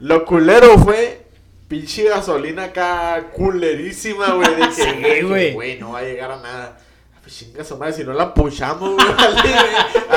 Lo 0.00 0.24
culero 0.24 0.78
fue 0.78 1.22
pinche 1.66 2.04
gasolina 2.04 2.64
acá 2.64 3.26
culerísima, 3.34 4.32
güey. 4.34 4.54
De 4.54 4.60
que, 4.68 4.72
Sí, 4.72 4.82
dije, 4.96 5.22
güey. 5.22 5.52
güey, 5.54 5.78
no 5.78 5.92
va 5.92 6.00
a 6.00 6.02
llegar 6.02 6.30
a 6.30 6.36
nada. 6.40 6.78
Pues 7.28 7.40
chinga 7.40 7.62
su 7.62 7.76
madre, 7.76 7.92
si 7.92 8.04
no 8.04 8.14
la 8.14 8.32
pushamos, 8.32 8.94
güey. 8.94 9.06
güey. 9.06 9.54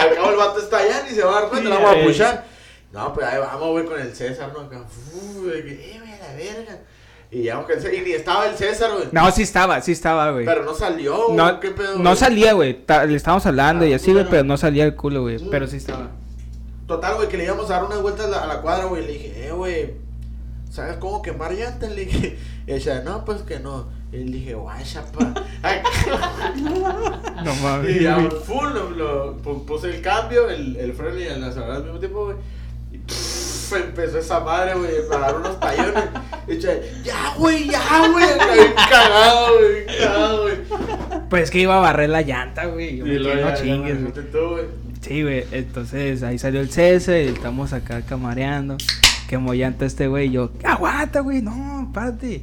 Al 0.01 0.15
cabo 0.15 0.29
el 0.29 0.37
vato 0.37 0.59
está 0.61 0.77
allá, 0.77 1.03
ni 1.05 1.13
se 1.13 1.21
va 1.23 1.31
a 1.37 1.41
dar 1.41 1.49
cuenta, 1.49 1.69
la 1.69 1.75
vamos 1.75 1.91
a 1.91 1.95
Sí. 1.99 2.07
pushar. 2.07 2.45
No, 2.93 3.13
pues 3.13 3.27
ahí 3.27 3.37
vamos, 3.37 3.69
güey, 3.71 3.85
con 3.85 3.99
el 3.99 4.15
César, 4.15 4.53
¿no? 4.53 4.61
Acá, 4.61 4.81
que, 4.85 5.91
eh, 5.91 5.99
güey, 5.99 6.13
a 6.13 6.17
la 6.19 6.33
verga. 6.35 6.79
Y 7.29 7.43
ya, 7.43 7.61
con 7.61 7.69
el 7.71 7.81
César, 7.81 7.93
y 7.95 7.99
ni 7.99 8.11
estaba 8.13 8.47
el 8.47 8.55
César, 8.55 8.91
güey. 8.93 9.09
No, 9.11 9.29
sí 9.29 9.41
estaba, 9.41 9.81
sí 9.81 9.91
estaba, 9.91 10.31
güey. 10.31 10.45
Pero 10.45 10.63
no 10.63 10.73
salió, 10.73 11.25
güey. 11.25 11.35
No, 11.35 11.59
¿Qué 11.59 11.71
pedo? 11.71 11.97
no 11.97 12.03
güey? 12.11 12.15
salía, 12.15 12.53
güey. 12.53 12.79
Le 13.07 13.15
estábamos 13.15 13.45
hablando 13.45 13.85
y 13.85 13.91
Ah, 13.91 13.97
así, 13.97 14.13
güey, 14.13 14.29
pero 14.29 14.45
no 14.45 14.55
salía 14.55 14.85
el 14.85 14.95
culo, 14.95 15.23
güey. 15.23 15.37
Pero 15.49 15.67
sí 15.67 15.75
estaba. 15.77 16.11
Total, 16.87 17.15
güey, 17.15 17.27
que 17.27 17.35
le 17.35 17.43
íbamos 17.43 17.69
a 17.69 17.73
dar 17.73 17.83
unas 17.83 18.01
vueltas 18.01 18.27
a 18.27 18.29
la, 18.29 18.37
a 18.43 18.47
la 18.47 18.61
cuadra, 18.61 18.85
güey. 18.85 19.05
Le 19.05 19.11
dije, 19.11 19.47
eh, 19.47 19.51
güey, 19.51 19.95
¿sabes 20.71 20.95
cómo 20.95 21.21
quemar 21.21 21.51
llantas? 21.51 21.91
Le 21.95 22.05
dije, 22.05 22.39
y 22.67 22.71
ella, 22.71 23.01
no, 23.01 23.25
pues 23.25 23.41
que 23.41 23.59
no. 23.59 23.99
Y 24.13 24.17
le 24.17 24.37
dije, 24.37 24.53
guay, 24.55 24.83
chapa. 24.83 25.33
No 27.43 27.89
y 27.89 27.99
ya, 28.03 28.17
full, 28.45 28.69
lo, 28.73 28.89
lo- 28.91 29.37
pu- 29.41 29.65
puse 29.65 29.89
el 29.89 30.01
cambio, 30.01 30.49
el, 30.49 30.75
el 30.75 30.93
freno 30.93 31.17
y 31.19 31.23
el 31.23 31.43
acelerador 31.43 31.77
al 31.77 31.83
mismo 31.83 31.99
tiempo, 31.99 32.25
güey. 32.25 32.37
Y 32.91 32.97
pff, 32.99 33.73
empezó 33.73 34.19
esa 34.19 34.39
madre, 34.41 34.75
güey, 34.75 34.91
para 35.09 35.21
dar 35.27 35.35
unos 35.37 35.59
tallones. 35.59 36.03
Y 36.47 36.57
yo, 36.59 36.69
ya, 37.03 37.33
güey, 37.37 37.69
ya, 37.69 38.07
güey. 38.11 38.25
Cagado, 38.89 39.57
güey, 39.57 39.85
cagado, 39.85 40.41
güey. 40.43 40.55
Pues 41.29 41.43
es 41.43 41.51
que 41.51 41.59
iba 41.59 41.77
a 41.77 41.79
barrer 41.79 42.09
la 42.09 42.21
llanta, 42.21 42.65
güey. 42.65 42.97
Yo 42.97 43.05
Y 43.07 43.09
me 43.11 43.21
quedé, 43.21 43.41
no 43.45 43.53
chingues, 43.55 43.97
güey. 44.01 44.65
Sí, 45.01 45.23
güey. 45.23 45.45
Entonces 45.51 46.21
ahí 46.23 46.37
salió 46.37 46.59
el 46.61 46.69
César 46.69 47.15
y 47.15 47.27
estamos 47.29 47.73
acá 47.73 48.01
camareando. 48.01 48.77
Quemó 49.27 49.53
llanta 49.53 49.85
este 49.85 50.07
güey. 50.07 50.27
Y 50.27 50.31
yo, 50.31 50.51
aguanta, 50.63 51.21
güey, 51.21 51.41
no, 51.41 51.89
párate. 51.93 52.41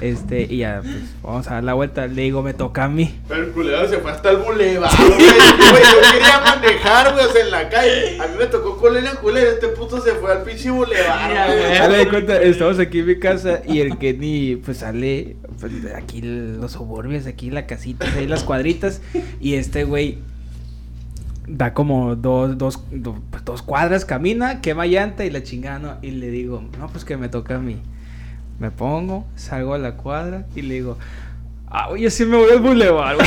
Este, 0.00 0.42
y 0.42 0.58
ya, 0.58 0.80
pues 0.82 0.94
vamos 1.22 1.46
a 1.48 1.54
dar 1.54 1.64
la 1.64 1.74
vuelta. 1.74 2.06
Le 2.06 2.22
digo, 2.22 2.42
me 2.42 2.54
toca 2.54 2.84
a 2.84 2.88
mí. 2.88 3.18
Pero 3.28 3.44
el 3.44 3.50
culero 3.50 3.88
se 3.88 3.98
fue 3.98 4.10
hasta 4.10 4.30
el 4.30 4.36
bulevar, 4.38 4.90
güey. 4.96 5.08
Güey, 5.18 5.82
Yo 5.82 6.12
quería 6.12 6.40
manejar, 6.44 7.12
güey, 7.14 7.24
o 7.26 7.32
sea, 7.32 7.44
en 7.44 7.50
la 7.50 7.68
calle. 7.68 8.18
A 8.20 8.26
mí 8.26 8.34
me 8.38 8.46
tocó 8.46 8.76
culero, 8.78 9.10
culero. 9.20 9.50
Este 9.50 9.68
puto 9.68 10.00
se 10.00 10.12
fue 10.12 10.32
al 10.32 10.42
pinche 10.42 10.70
bulevar, 10.70 11.32
Ya, 11.32 11.46
güey. 11.46 11.78
Dale 11.78 11.98
de 11.98 12.08
cuenta, 12.08 12.40
estamos 12.42 12.78
aquí 12.78 13.00
en 13.00 13.06
mi 13.06 13.18
casa 13.18 13.60
y 13.66 13.80
el 13.80 13.98
Kenny 13.98 14.56
pues 14.56 14.78
sale 14.78 15.36
pues, 15.60 15.82
de 15.82 15.94
aquí 15.94 16.20
los 16.22 16.72
suburbios, 16.72 17.26
aquí 17.26 17.50
la 17.50 17.66
casita, 17.66 18.06
ahí 18.16 18.26
las 18.26 18.44
cuadritas 18.44 19.00
y 19.40 19.54
este 19.54 19.84
güey 19.84 20.18
da 21.46 21.72
como 21.72 22.14
dos, 22.14 22.58
dos, 22.58 22.78
do- 22.90 23.18
pues, 23.30 23.44
dos 23.44 23.62
cuadras, 23.62 24.04
camina, 24.04 24.60
quema 24.60 24.86
llanta 24.86 25.24
y 25.24 25.30
la 25.30 25.42
chingada, 25.42 25.78
¿no? 25.78 25.96
Y 26.02 26.10
le 26.10 26.30
digo, 26.30 26.62
no, 26.78 26.88
pues 26.88 27.04
que 27.04 27.16
me 27.16 27.28
toca 27.28 27.56
a 27.56 27.58
mí. 27.58 27.78
Me 28.58 28.70
pongo, 28.70 29.24
salgo 29.36 29.74
a 29.74 29.78
la 29.78 29.92
cuadra 29.96 30.46
y 30.56 30.62
le 30.62 30.74
digo, 30.74 30.98
ah, 31.68 31.88
güey, 31.90 32.02
yo 32.02 32.10
sí 32.10 32.24
me 32.24 32.36
voy 32.36 32.50
al 32.50 32.60
bulevar, 32.60 33.16
me 33.18 33.22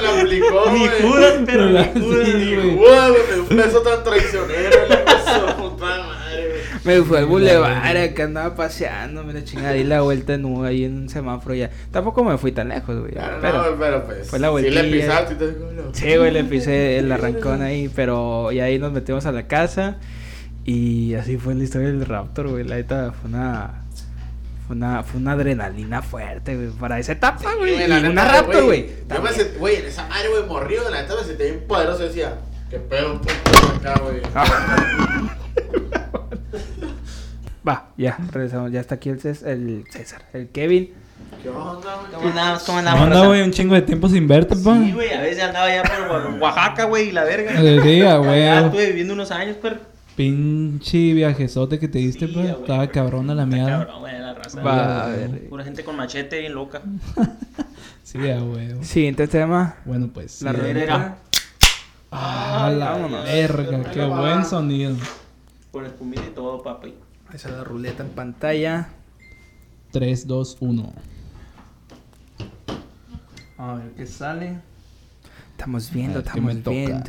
la 0.00 0.20
aplicó, 0.20 0.70
Ni. 0.72 0.88
Judas, 1.02 1.34
pero 1.44 1.68
Sí, 1.68 2.32
ni 2.34 2.54
Judas. 2.54 2.64
Ni 2.64 2.76
Judas, 2.76 3.10
un 3.50 3.56
beso 3.56 3.80
tan 3.82 4.02
traicionero. 4.04 4.88
Le 4.88 4.96
pasó 4.98 5.46
puta 5.56 5.84
madre, 5.84 6.48
güey. 6.48 6.64
Me 6.84 7.02
fui 7.02 7.16
al 7.16 7.26
bulevar, 7.26 7.96
acá 7.96 8.24
andaba 8.24 8.54
paseando, 8.54 9.24
me 9.24 9.32
la 9.32 9.44
chingada, 9.44 9.72
di 9.72 9.84
la 9.84 10.00
vuelta 10.02 10.34
en 10.34 10.44
U, 10.44 10.64
ahí 10.64 10.84
en 10.84 10.96
un 10.96 11.08
semáforo 11.08 11.54
ya. 11.54 11.70
Tampoco 11.90 12.24
me 12.24 12.36
fui 12.38 12.52
tan 12.52 12.68
lejos, 12.68 12.98
güey. 13.00 13.12
Claro, 13.12 13.38
pero, 13.40 13.70
no, 13.70 13.78
pero 13.78 14.04
pues. 14.04 14.28
fue 14.28 14.38
la 14.38 14.48
Si 14.48 14.54
le 14.62 14.70
vueltilla. 14.70 14.90
pisaste 15.02 15.34
y 15.34 15.36
te 15.36 15.52
digo, 15.52 15.70
no. 15.72 15.82
Sí, 15.94 16.16
güey, 16.16 16.30
le 16.30 16.44
pisé 16.44 16.98
el 16.98 17.10
arrancón 17.12 17.62
ahí, 17.62 17.90
pero 17.94 18.50
y 18.52 18.60
ahí 18.60 18.78
nos 18.78 18.92
metimos 18.92 19.24
a 19.26 19.32
la 19.32 19.46
casa 19.46 19.96
y 20.64 21.14
así 21.14 21.36
fue 21.36 21.54
la 21.54 21.64
historia 21.64 21.88
del 21.88 22.04
Raptor, 22.06 22.48
güey. 22.48 22.64
La 22.64 22.76
neta 22.76 23.12
fue 23.12 23.30
una 23.30 23.82
fue 24.66 24.76
una 24.76 25.02
fue 25.02 25.20
una 25.20 25.32
adrenalina 25.32 26.00
fuerte, 26.02 26.56
güey, 26.56 26.68
para 26.70 26.98
esa 26.98 27.12
etapa, 27.12 27.50
Sí, 27.50 27.58
güey. 27.58 27.76
la 27.86 27.98
y 27.98 28.02
neta, 28.02 28.10
una 28.10 28.24
Raptor, 28.24 28.64
güey. 28.64 28.86
Güey, 29.58 29.76
en 29.76 29.84
esa 29.86 30.06
madre, 30.08 30.28
güey, 30.30 30.46
morrido, 30.46 30.88
la 30.90 31.02
neta 31.02 31.14
me 31.16 31.24
sentí 31.26 31.42
bien 31.44 31.64
poderoso. 31.68 32.02
Decía, 32.04 32.34
qué 32.70 32.78
pedo, 32.78 33.20
puto, 33.20 33.32
acá, 33.76 34.00
güey. 34.02 34.20
Va, 37.66 37.88
ya, 37.96 38.18
regresamos. 38.32 38.72
Ya 38.72 38.80
está 38.80 38.96
aquí 38.96 39.08
el, 39.08 39.20
Cés- 39.20 39.46
el 39.46 39.84
César, 39.90 40.22
el 40.34 40.48
Kevin. 40.48 40.92
¿Qué 41.42 41.48
onda, 41.48 41.94
güey? 41.96 42.12
¿Cómo 42.12 42.28
andamos? 42.28 42.62
¿Cómo 42.64 42.82
No 42.82 42.90
andamos? 42.90 43.26
güey, 43.28 43.42
un 43.42 43.50
chingo 43.52 43.74
de 43.74 43.82
tiempo 43.82 44.08
sin 44.08 44.28
verte, 44.28 44.54
pa. 44.56 44.76
Sí, 44.78 44.92
güey, 44.92 45.12
a 45.12 45.20
veces 45.22 45.42
andaba 45.44 45.68
ya 45.74 45.82
por 45.82 46.40
Oaxaca, 46.42 46.84
güey, 46.84 47.08
y 47.08 47.12
la 47.12 47.24
verga. 47.24 47.52
Sí, 47.82 47.98
Ya 47.98 48.60
estuve 48.66 48.86
viviendo 48.88 49.14
unos 49.14 49.30
años, 49.30 49.56
pero. 49.62 49.76
Pinche 50.16 51.12
viajezote 51.14 51.78
que 51.78 51.88
te 51.88 51.98
diste, 51.98 52.26
Sí, 52.28 52.32
pa. 52.34 52.40
güey. 52.40 52.52
Estaba 52.52 52.86
cabrona 52.88 53.34
la 53.34 53.46
mierda. 53.46 53.78
cabrón, 53.86 54.00
güey, 54.00 54.18
la 54.20 54.34
raza. 54.34 54.62
Va, 54.62 55.04
a 55.04 55.08
ver. 55.08 55.48
Pura 55.48 55.64
gente 55.64 55.84
con 55.84 55.96
machete 55.96 56.40
bien 56.40 56.54
loca. 56.54 56.82
Sí, 58.04 58.18
huevo. 58.18 58.84
Siguiente 58.84 59.26
tema. 59.26 59.76
Bueno, 59.86 60.08
pues. 60.12 60.40
La 60.42 60.52
sí. 60.52 60.58
rueda. 60.58 61.16
Ah, 62.12 62.70
la 62.72 62.90
Vámonos. 62.92 63.24
verga, 63.24 63.90
qué 63.90 64.04
buen 64.04 64.44
sonido. 64.44 64.94
Con 65.72 65.84
espumita 65.86 66.22
y 66.24 66.30
todo, 66.34 66.62
papi. 66.62 66.90
Ahí 67.28 67.34
está 67.36 67.48
la 67.50 67.64
ruleta 67.64 68.04
en 68.04 68.10
pantalla. 68.10 68.88
3, 69.90 70.26
2, 70.28 70.58
1. 70.60 70.92
A 73.58 73.74
ver 73.74 73.90
qué 73.96 74.06
sale. 74.06 74.58
Estamos 75.52 75.90
viendo, 75.90 76.18
A 76.20 76.22
ver, 76.22 76.32
¿qué 76.32 76.38
estamos 76.38 76.54
me 76.54 76.60
toca? 77.00 77.04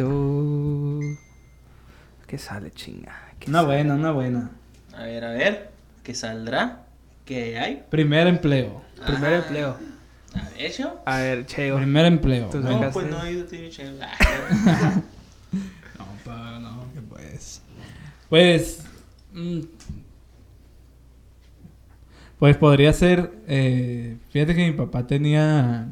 Viendo. 2.36 2.38
¿Qué 2.38 2.38
sale, 2.38 2.72
chinga? 2.72 3.16
¿Qué 3.40 3.50
Una 3.50 3.60
sale? 3.62 3.68
buena, 3.74 3.94
una 3.96 4.12
buena. 4.12 4.50
A 4.96 5.04
ver, 5.04 5.24
a 5.26 5.32
ver. 5.32 5.70
¿Qué 6.04 6.14
saldrá? 6.14 6.84
¿Qué 7.26 7.58
hay? 7.58 7.84
Primer 7.90 8.28
empleo. 8.28 8.82
Primer 9.06 9.34
Ah, 9.34 9.38
empleo. 9.38 9.78
A 10.34 10.50
ver, 10.50 10.72
yo. 10.72 11.02
A 11.06 11.18
ver, 11.20 11.46
Cheo. 11.46 11.78
Primer 11.78 12.06
empleo. 12.06 12.50
Tú 12.50 12.60
No, 12.60 12.92
pues 12.92 13.08
no 13.08 13.24
he 13.26 13.32
ido 13.32 13.48
a. 13.48 14.02
Ah, 14.02 15.02
No, 15.98 16.06
pa, 16.26 16.60
no, 16.60 16.86
que 16.94 17.02
pues. 17.02 17.62
Pues. 18.30 18.84
mm, 19.34 19.60
pues 22.38 22.58
podría 22.58 22.92
ser. 22.94 23.32
Eh, 23.48 24.18
fíjate 24.32 24.56
que 24.56 24.66
mi 24.70 24.74
papá 24.74 25.08
tenía. 25.08 25.88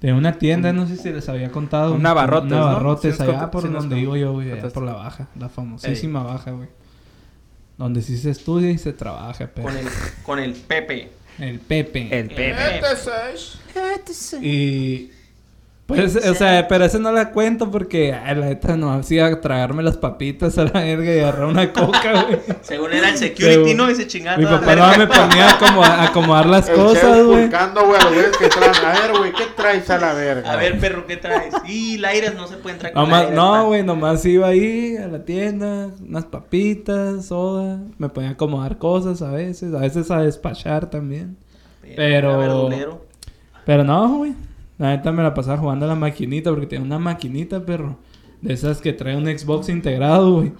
Tenía 0.00 0.16
una 0.16 0.38
tienda, 0.38 0.72
no 0.72 0.86
sé 0.86 0.96
si 0.96 1.10
les 1.10 1.28
había 1.28 1.50
contado. 1.52 1.94
Un 1.94 2.02
Navarrotes, 2.02 2.44
Un 2.44 2.48
¿no? 2.48 2.56
Navarrotes, 2.56 3.16
Sí 3.16 3.22
nos 3.22 3.28
allá 3.28 3.50
por 3.50 3.70
donde 3.70 3.96
digo 3.96 4.16
yo, 4.16 4.32
güey. 4.32 4.58
Por 4.72 4.82
la 4.82 4.94
baja. 4.94 5.28
La 5.38 5.50
famosísima 5.50 6.22
baja, 6.22 6.52
güey. 6.52 6.68
Donde 7.76 8.00
sí 8.02 8.16
se 8.16 8.30
estudia 8.30 8.70
y 8.70 8.78
se 8.78 8.94
trabaja, 8.94 9.50
pero. 9.54 9.68
con, 9.68 9.76
el, 9.76 9.86
con 10.22 10.38
el 10.38 10.52
Pepe. 10.54 11.10
El 11.38 11.60
Pepe. 11.60 12.18
El 12.18 12.28
Pepe. 12.28 12.80
Y. 14.42 15.10
Pues, 15.96 16.16
o 16.16 16.34
sea, 16.34 16.66
pero 16.68 16.84
ese 16.84 16.98
no 16.98 17.12
la 17.12 17.30
cuento 17.32 17.70
porque, 17.70 18.12
ay, 18.14 18.36
la 18.36 18.46
neta, 18.46 18.76
no 18.76 18.92
hacía 18.92 19.40
tragarme 19.40 19.82
las 19.82 19.96
papitas 19.96 20.56
a 20.58 20.64
la 20.64 20.80
verga 20.80 21.14
y 21.14 21.18
agarrar 21.18 21.44
una 21.46 21.72
coca, 21.72 22.22
güey. 22.26 22.38
Según 22.62 22.92
era 22.92 23.10
el 23.10 23.16
security, 23.16 23.74
¿no? 23.74 23.90
Y 23.90 23.94
se 23.94 24.06
chingaba 24.06 24.36
Mi 24.38 24.44
papá 24.46 24.74
no 24.76 24.96
me 24.98 25.06
ponía 25.06 25.50
a 25.50 25.58
como- 25.58 25.84
a 25.84 26.04
acomodar 26.04 26.46
las 26.46 26.68
El 26.68 26.76
cosas, 26.76 27.24
güey. 27.24 27.42
buscando, 27.42 27.84
güey, 27.86 28.00
a 28.00 28.04
los 28.04 28.12
güeyes 28.14 28.36
que 28.36 28.48
traen. 28.48 28.72
A 28.84 28.92
ver, 29.00 29.18
güey, 29.18 29.32
¿qué 29.32 29.44
traes 29.56 29.90
a 29.90 29.98
la 29.98 30.12
verga? 30.14 30.52
A 30.52 30.56
ver, 30.56 30.78
perro, 30.78 31.06
¿qué 31.06 31.16
traes? 31.16 31.54
Y 31.68 31.98
Laires 31.98 32.34
no 32.34 32.46
se 32.46 32.56
puede 32.56 32.74
entrar 32.76 32.92
con 32.92 33.02
Nomás- 33.04 33.30
no, 33.32 33.66
güey, 33.66 33.82
nomás 33.82 34.24
iba 34.24 34.48
ahí 34.48 34.96
a 34.96 35.08
la 35.08 35.24
tienda, 35.24 35.88
unas 36.06 36.24
papitas, 36.24 37.26
soda. 37.26 37.78
Me 37.98 38.08
ponía 38.08 38.30
a 38.30 38.32
acomodar 38.32 38.78
cosas 38.78 39.22
a 39.22 39.30
veces, 39.30 39.74
a 39.74 39.78
veces 39.78 40.10
a 40.10 40.20
despachar 40.22 40.88
también. 40.90 41.36
Pero-. 41.96 42.68
Pero 43.66 43.84
no, 43.84 44.16
güey. 44.18 44.34
La 44.80 44.96
neta 44.96 45.12
me 45.12 45.22
la 45.22 45.34
pasaba 45.34 45.58
jugando 45.58 45.84
a 45.84 45.88
la 45.88 45.94
maquinita 45.94 46.48
porque 46.48 46.66
tenía 46.66 46.86
una 46.86 46.98
maquinita, 46.98 47.66
perro. 47.66 47.98
De 48.40 48.54
esas 48.54 48.80
que 48.80 48.94
trae 48.94 49.14
un 49.14 49.26
Xbox 49.26 49.68
integrado, 49.68 50.36
güey. 50.36 50.52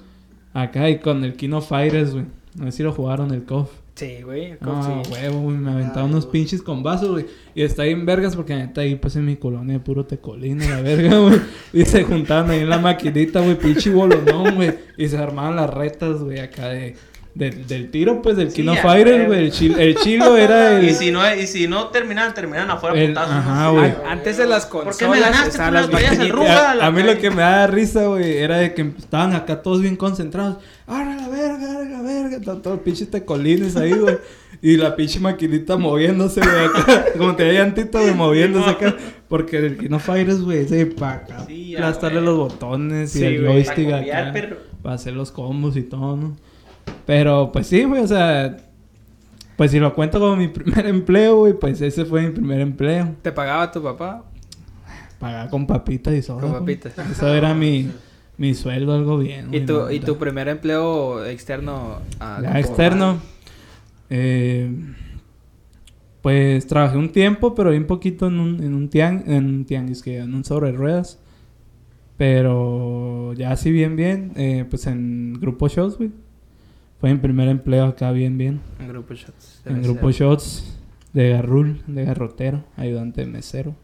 Acá 0.52 0.90
y 0.90 0.98
con 0.98 1.24
el 1.24 1.37
Kino 1.37 1.62
Fighters, 1.62 2.12
güey. 2.12 2.26
No 2.54 2.66
sé 2.66 2.72
si 2.72 2.83
lo 2.83 2.92
jugaron 2.92 3.33
el 3.33 3.44
KOF. 3.44 3.70
Sí, 3.94 4.18
güey. 4.22 4.59
No, 4.61 4.83
sí. 4.83 5.11
huevo, 5.11 5.40
güey. 5.40 5.56
Me 5.56 5.70
aventaba 5.70 6.04
unos 6.04 6.26
pinches 6.26 6.61
con 6.61 6.83
vasos, 6.83 7.12
güey. 7.12 7.26
Y 7.54 7.62
está 7.62 7.85
ahí 7.85 7.92
en 7.92 8.04
vergas 8.04 8.37
porque 8.37 8.54
neta 8.54 8.83
ahí 8.83 8.96
pues 8.96 9.16
en 9.16 9.24
mi 9.24 9.37
colonia 9.37 9.78
de 9.78 9.80
puro 9.80 10.04
tecolín, 10.04 10.59
la 10.59 10.83
verga, 10.83 11.18
güey. 11.20 11.40
Y 11.72 11.87
se 11.87 12.04
juntaban 12.04 12.50
ahí 12.50 12.61
en 12.61 12.68
la 12.68 12.78
maquinita, 12.78 13.40
güey, 13.40 13.56
pinche 13.56 13.88
bolonón, 13.88 14.54
güey. 14.54 14.74
Y 14.98 15.09
se 15.09 15.16
armaban 15.16 15.56
las 15.56 15.70
retas, 15.70 16.22
güey, 16.22 16.40
acá 16.40 16.68
de... 16.68 16.94
de- 17.34 17.50
del 17.50 17.90
tiro, 17.90 18.22
pues, 18.22 18.36
del 18.36 18.50
Sí, 18.50 18.56
Kino 18.62 18.72
huevo. 18.72 19.26
güey. 19.26 19.44
El, 19.46 19.52
chil- 19.52 19.78
el 19.78 19.94
chilo 19.96 20.36
era 20.36 20.78
el... 20.78 20.88
Y 20.88 20.94
si 20.94 21.10
no, 21.12 21.34
y 21.34 21.46
si 21.46 21.68
no 21.68 21.86
terminaban, 21.88 22.34
terminaban 22.34 22.70
afuera 22.70 23.00
El- 23.00 23.08
putazos. 23.10 23.32
ajá, 23.34 23.68
güey. 23.70 23.84
An- 23.84 23.94
Antes 24.08 24.36
de 24.36 24.46
las 24.46 24.66
¿Por 24.66 24.84
consolas 24.84 24.96
qué 24.98 25.08
me 25.08 25.20
ganaste? 25.20 25.58
Tú 25.58 25.70
las 25.72 25.86
el 25.86 25.92
maquinitas. 25.92 26.28
Ruga. 26.30 26.68
a, 26.68 26.70
a 26.72 26.74
la 26.74 26.86
a 26.86 26.90
mí 26.90 27.02
lo 27.02 27.16
que 27.18 27.30
me 27.30 27.42
daba 27.42 27.66
risa, 27.68 28.06
güey, 28.06 28.36
era 28.38 28.58
de 28.58 28.74
que 28.74 28.82
estaban 28.98 29.34
acá 29.34 29.62
todos 29.62 29.80
bien 29.80 29.96
concentrados. 29.96 30.56
¡Ahora 30.86 31.14
la 31.14 31.28
verga, 31.28 31.72
ahora 31.72 31.88
la 31.88 32.02
verga! 32.02 32.40
Todos 32.40 32.66
los 32.66 32.80
pinches 32.80 33.10
tecolines 33.10 33.76
ahí, 33.76 33.92
güey. 33.92 34.18
Y 34.62 34.76
la 34.76 34.94
pinche 34.96 35.20
maquinita 35.20 35.76
moviéndose, 35.76 36.40
güey, 36.40 36.64
acá. 36.66 37.04
Como 37.16 37.36
tenía 37.36 37.62
llantito, 37.62 38.00
güey, 38.00 38.12
moviéndose 38.12 38.70
acá. 38.70 38.96
Porque 39.28 39.58
el 39.58 39.78
Kino 39.78 40.00
Fighters, 40.00 40.40
güey, 40.42 40.58
ese 40.64 40.84
para 40.86 41.12
acá. 41.12 41.44
Sí, 41.46 41.76
aplastarle 41.76 42.20
los 42.20 42.36
botones 42.36 43.14
y 43.14 43.20
Sí, 43.20 43.24
el 43.24 43.40
güey, 43.44 43.64
joystick 43.64 43.92
acá. 43.92 44.32
perro. 44.32 44.56
Para 44.82 44.96
hacer 44.96 45.12
los 45.14 45.30
combos 45.30 45.76
y 45.76 45.82
todo, 45.82 46.16
¿no? 46.16 46.36
Pero, 47.07 47.50
pues 47.53 47.66
sí, 47.66 47.85
güey, 47.85 48.03
o 48.03 48.07
sea... 48.07 48.57
Pues 49.57 49.72
si 49.72 49.79
lo 49.79 49.94
cuento 49.94 50.18
como 50.18 50.37
mi 50.37 50.48
primer 50.48 50.87
empleo, 50.87 51.40
güey, 51.40 51.53
pues 51.53 51.81
ese 51.83 52.05
fue 52.07 52.22
mi 52.22 52.31
primer 52.31 52.61
empleo. 52.61 53.14
¿Te 53.20 53.31
pagaba 53.31 53.70
tu 53.70 53.83
papá? 53.83 54.24
Pagaba 55.18 55.50
con 55.50 55.66
papitas 55.66 56.14
y 56.14 56.22
soda. 56.22 56.40
Con 56.40 56.50
güey. 56.50 56.61
papitas. 56.79 56.94
Eso 57.11 57.29
era 57.35 57.53
mi, 57.53 57.90
mi 58.38 58.55
sueldo, 58.55 58.94
algo 58.94 59.18
bien. 59.18 59.53
¿Y 59.53 59.61
tu, 59.66 59.90
¿Y 59.90 60.00
tu 60.00 60.16
primer 60.16 60.48
empleo 60.48 61.22
externo? 61.26 61.98
ah, 62.20 62.38
Ya 62.42 62.48
como- 62.48 62.59
externo. 62.59 63.18
eh, 64.09 64.72
pues 66.22 66.66
trabajé 66.66 66.96
un 66.96 67.11
tiempo, 67.12 67.55
pero 67.55 67.70
bien 67.70 67.87
poquito 67.87 68.29
en 68.29 68.40
un, 68.40 68.62
en 68.62 68.72
un 68.74 68.88
tiang, 68.88 69.24
en 69.26 69.44
un 69.46 69.64
tianguis, 69.66 70.03
que 70.03 70.18
en 70.18 70.35
un 70.35 70.42
sobre 70.44 70.72
ruedas. 70.72 71.18
Pero 72.16 73.33
ya 73.35 73.50
así 73.53 73.70
bien, 73.70 73.96
bien, 73.96 74.33
eh, 74.37 74.66
pues 74.68 74.87
en 74.87 75.38
Grupo 75.40 75.68
Shots, 75.68 75.96
güey. 75.98 76.11
Fue 77.00 77.12
mi 77.12 77.18
primer 77.18 77.48
empleo 77.48 77.86
acá 77.86 78.12
bien, 78.12 78.36
bien. 78.36 78.60
En 78.78 78.88
Grupo 78.88 79.14
Shots. 79.14 79.62
En 79.64 79.82
Grupo 79.82 80.12
ser. 80.12 80.26
Shots 80.26 80.76
de 81.12 81.30
garrul, 81.30 81.82
de 81.86 82.04
garrotero, 82.04 82.64
ayudante 82.76 83.22
de 83.22 83.26
mesero. 83.26 83.74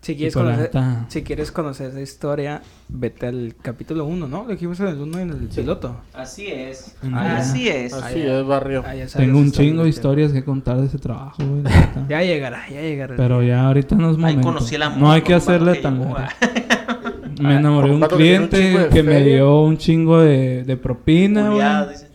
Si 0.00 0.14
quieres, 0.14 0.32
conocer, 0.32 0.60
neta- 0.72 1.06
si 1.08 1.22
quieres 1.24 1.50
conocer 1.50 1.88
esa 1.90 2.00
historia, 2.00 2.62
vete 2.88 3.26
al 3.26 3.56
capítulo 3.60 4.04
1, 4.04 4.28
¿no? 4.28 4.44
Lo 4.44 4.50
dijimos 4.52 4.78
en 4.78 4.86
el 4.86 5.00
1 5.00 5.18
en 5.18 5.30
el 5.30 5.36
piloto. 5.48 5.96
Así 6.14 6.46
es. 6.46 6.94
Así 7.12 7.68
es. 7.68 7.92
Así 7.94 8.20
ya. 8.20 8.38
es, 8.40 8.46
barrio. 8.46 8.84
Tengo 9.16 9.38
un 9.40 9.50
chingo 9.50 9.82
de 9.82 9.88
historias 9.88 10.30
que 10.32 10.44
contar 10.44 10.78
de 10.80 10.86
ese 10.86 10.98
trabajo, 10.98 11.42
güey. 11.44 11.64
Ya 12.08 12.22
llegará, 12.22 12.68
ya 12.70 12.80
llegará. 12.80 13.16
Pero 13.16 13.42
ya 13.42 13.66
ahorita 13.66 13.96
no 13.96 14.10
es 14.12 14.16
Ahí 14.18 14.20
momento. 14.22 14.42
conocí 14.42 14.76
el 14.76 14.82
amor. 14.84 14.98
no 15.00 15.10
hay 15.10 15.22
que 15.22 15.34
hacerle 15.34 15.72
que 15.72 15.80
tan 15.80 15.98
largo. 15.98 16.16
ah. 16.16 16.28
Me 17.40 17.56
enamoré 17.56 17.88
de 17.88 17.94
un 17.96 18.00
que 18.02 18.08
cliente 18.08 18.88
que 18.92 19.02
me 19.02 19.22
dio 19.24 19.62
un 19.62 19.76
chingo 19.78 20.20
de, 20.20 20.62
de 20.62 20.76
propina, 20.76 21.50
güey. 21.50 21.88
dice. 21.90 22.07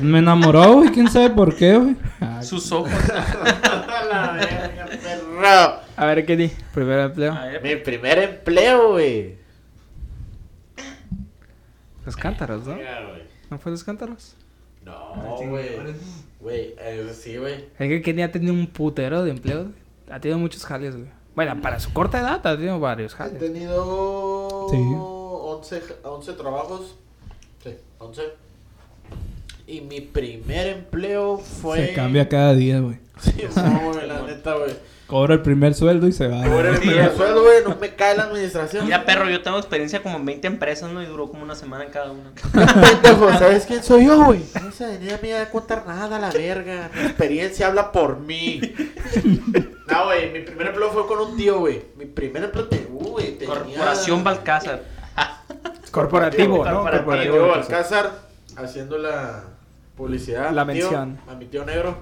Me 0.00 0.18
enamoró, 0.18 0.74
güey. 0.74 0.90
¿Quién 0.90 1.08
sabe 1.10 1.30
por 1.30 1.54
qué, 1.54 1.76
güey? 1.76 1.96
Ah, 2.20 2.42
Sus 2.42 2.70
ojos. 2.72 2.90
la 4.10 4.32
verga, 4.32 4.86
perro. 5.02 5.80
A 5.96 6.04
ver, 6.06 6.26
Kenny, 6.26 6.50
primer 6.74 6.98
empleo. 7.00 7.34
Ver, 7.34 7.62
Mi 7.62 7.76
primer 7.76 8.18
empleo, 8.18 8.92
güey. 8.92 9.36
Los 12.04 12.16
cántaros, 12.16 12.66
¿no? 12.66 12.76
¿No 13.50 13.58
fue 13.58 13.72
los 13.72 13.82
cántaros? 13.84 14.36
No, 14.84 15.14
güey. 15.48 15.70
Güey, 16.40 16.74
eh, 16.78 17.12
sí, 17.12 17.36
güey. 17.38 17.54
Es 17.78 17.88
que 17.88 18.02
Kenny 18.02 18.22
ha 18.22 18.30
tenido 18.30 18.52
un 18.52 18.66
putero 18.68 19.24
de 19.24 19.30
empleos. 19.30 19.64
güey. 19.64 19.76
Ha 20.10 20.20
tenido 20.20 20.38
muchos 20.38 20.64
jales, 20.64 20.94
güey. 20.96 21.08
Bueno, 21.34 21.60
para 21.60 21.80
su 21.80 21.92
corta 21.92 22.20
edad 22.20 22.46
ha 22.46 22.56
tenido 22.56 22.78
varios 22.78 23.12
He 23.14 23.16
jales. 23.16 23.38
tenido 23.38 24.66
Sí. 24.70 24.76
11, 24.78 25.82
11 26.04 26.32
trabajos. 26.34 26.94
Sí, 27.64 27.74
11. 27.98 28.22
Y 29.66 29.80
mi 29.80 30.00
primer 30.00 30.68
empleo 30.68 31.38
fue. 31.38 31.88
Se 31.88 31.92
cambia 31.92 32.28
cada 32.28 32.54
día, 32.54 32.78
güey. 32.78 32.98
Sí, 33.20 33.32
no, 33.56 33.92
güey, 33.92 34.06
la 34.06 34.22
neta, 34.22 34.54
güey. 34.54 34.70
Cobra 35.06 35.34
el 35.34 35.42
primer 35.42 35.74
sueldo 35.74 36.06
y 36.06 36.12
se 36.12 36.28
va. 36.28 36.42
Por 36.42 36.66
el 36.66 36.78
primer 36.78 37.12
sueldo, 37.16 37.42
güey, 37.42 37.64
no 37.64 37.76
me 37.76 37.94
cae 37.94 38.16
la 38.16 38.24
administración. 38.24 38.84
Mira, 38.84 39.04
perro, 39.04 39.28
yo 39.28 39.42
tengo 39.42 39.58
experiencia 39.58 40.02
como 40.02 40.18
en 40.18 40.24
20 40.24 40.46
empresas, 40.46 40.90
¿no? 40.90 41.02
Y 41.02 41.06
duró 41.06 41.28
como 41.28 41.42
una 41.42 41.54
semana 41.54 41.84
en 41.84 41.90
cada 41.90 42.12
una. 42.12 42.32
Pendejo, 42.52 43.28
¿sabes 43.38 43.66
quién 43.66 43.82
soy 43.82 44.06
yo, 44.06 44.24
güey? 44.24 44.44
No 44.62 44.70
se 44.70 44.86
venía 44.86 45.16
a 45.16 45.18
mí 45.20 45.32
a 45.32 45.50
contar 45.50 45.84
nada, 45.86 46.18
la 46.18 46.30
verga. 46.30 46.90
Mi 46.94 47.02
experiencia 47.02 47.68
habla 47.68 47.92
por 47.92 48.18
mí. 48.18 48.60
No, 49.88 50.06
güey, 50.06 50.32
mi 50.32 50.40
primer 50.40 50.66
empleo 50.66 50.90
fue 50.90 51.06
con 51.06 51.20
un 51.20 51.36
tío, 51.36 51.60
güey. 51.60 51.80
Mi 51.96 52.06
primer 52.06 52.42
empleo, 52.42 52.66
te, 52.66 52.88
uh, 52.90 52.98
güey, 52.98 53.38
tenía... 53.38 53.54
Corporación 53.54 54.24
Balcázar. 54.24 54.82
Corporativo, 55.92 56.56
¿no? 56.56 56.82
Corporativo 56.82 57.04
Corporativo. 57.04 57.48
Balcázar, 57.50 58.10
haciendo 58.56 58.98
la 58.98 59.44
publicidad. 59.96 60.52
La 60.52 60.64
tío, 60.64 60.74
mención. 60.74 61.20
A 61.26 61.34
mi 61.34 61.46
tío 61.46 61.64
negro. 61.64 61.96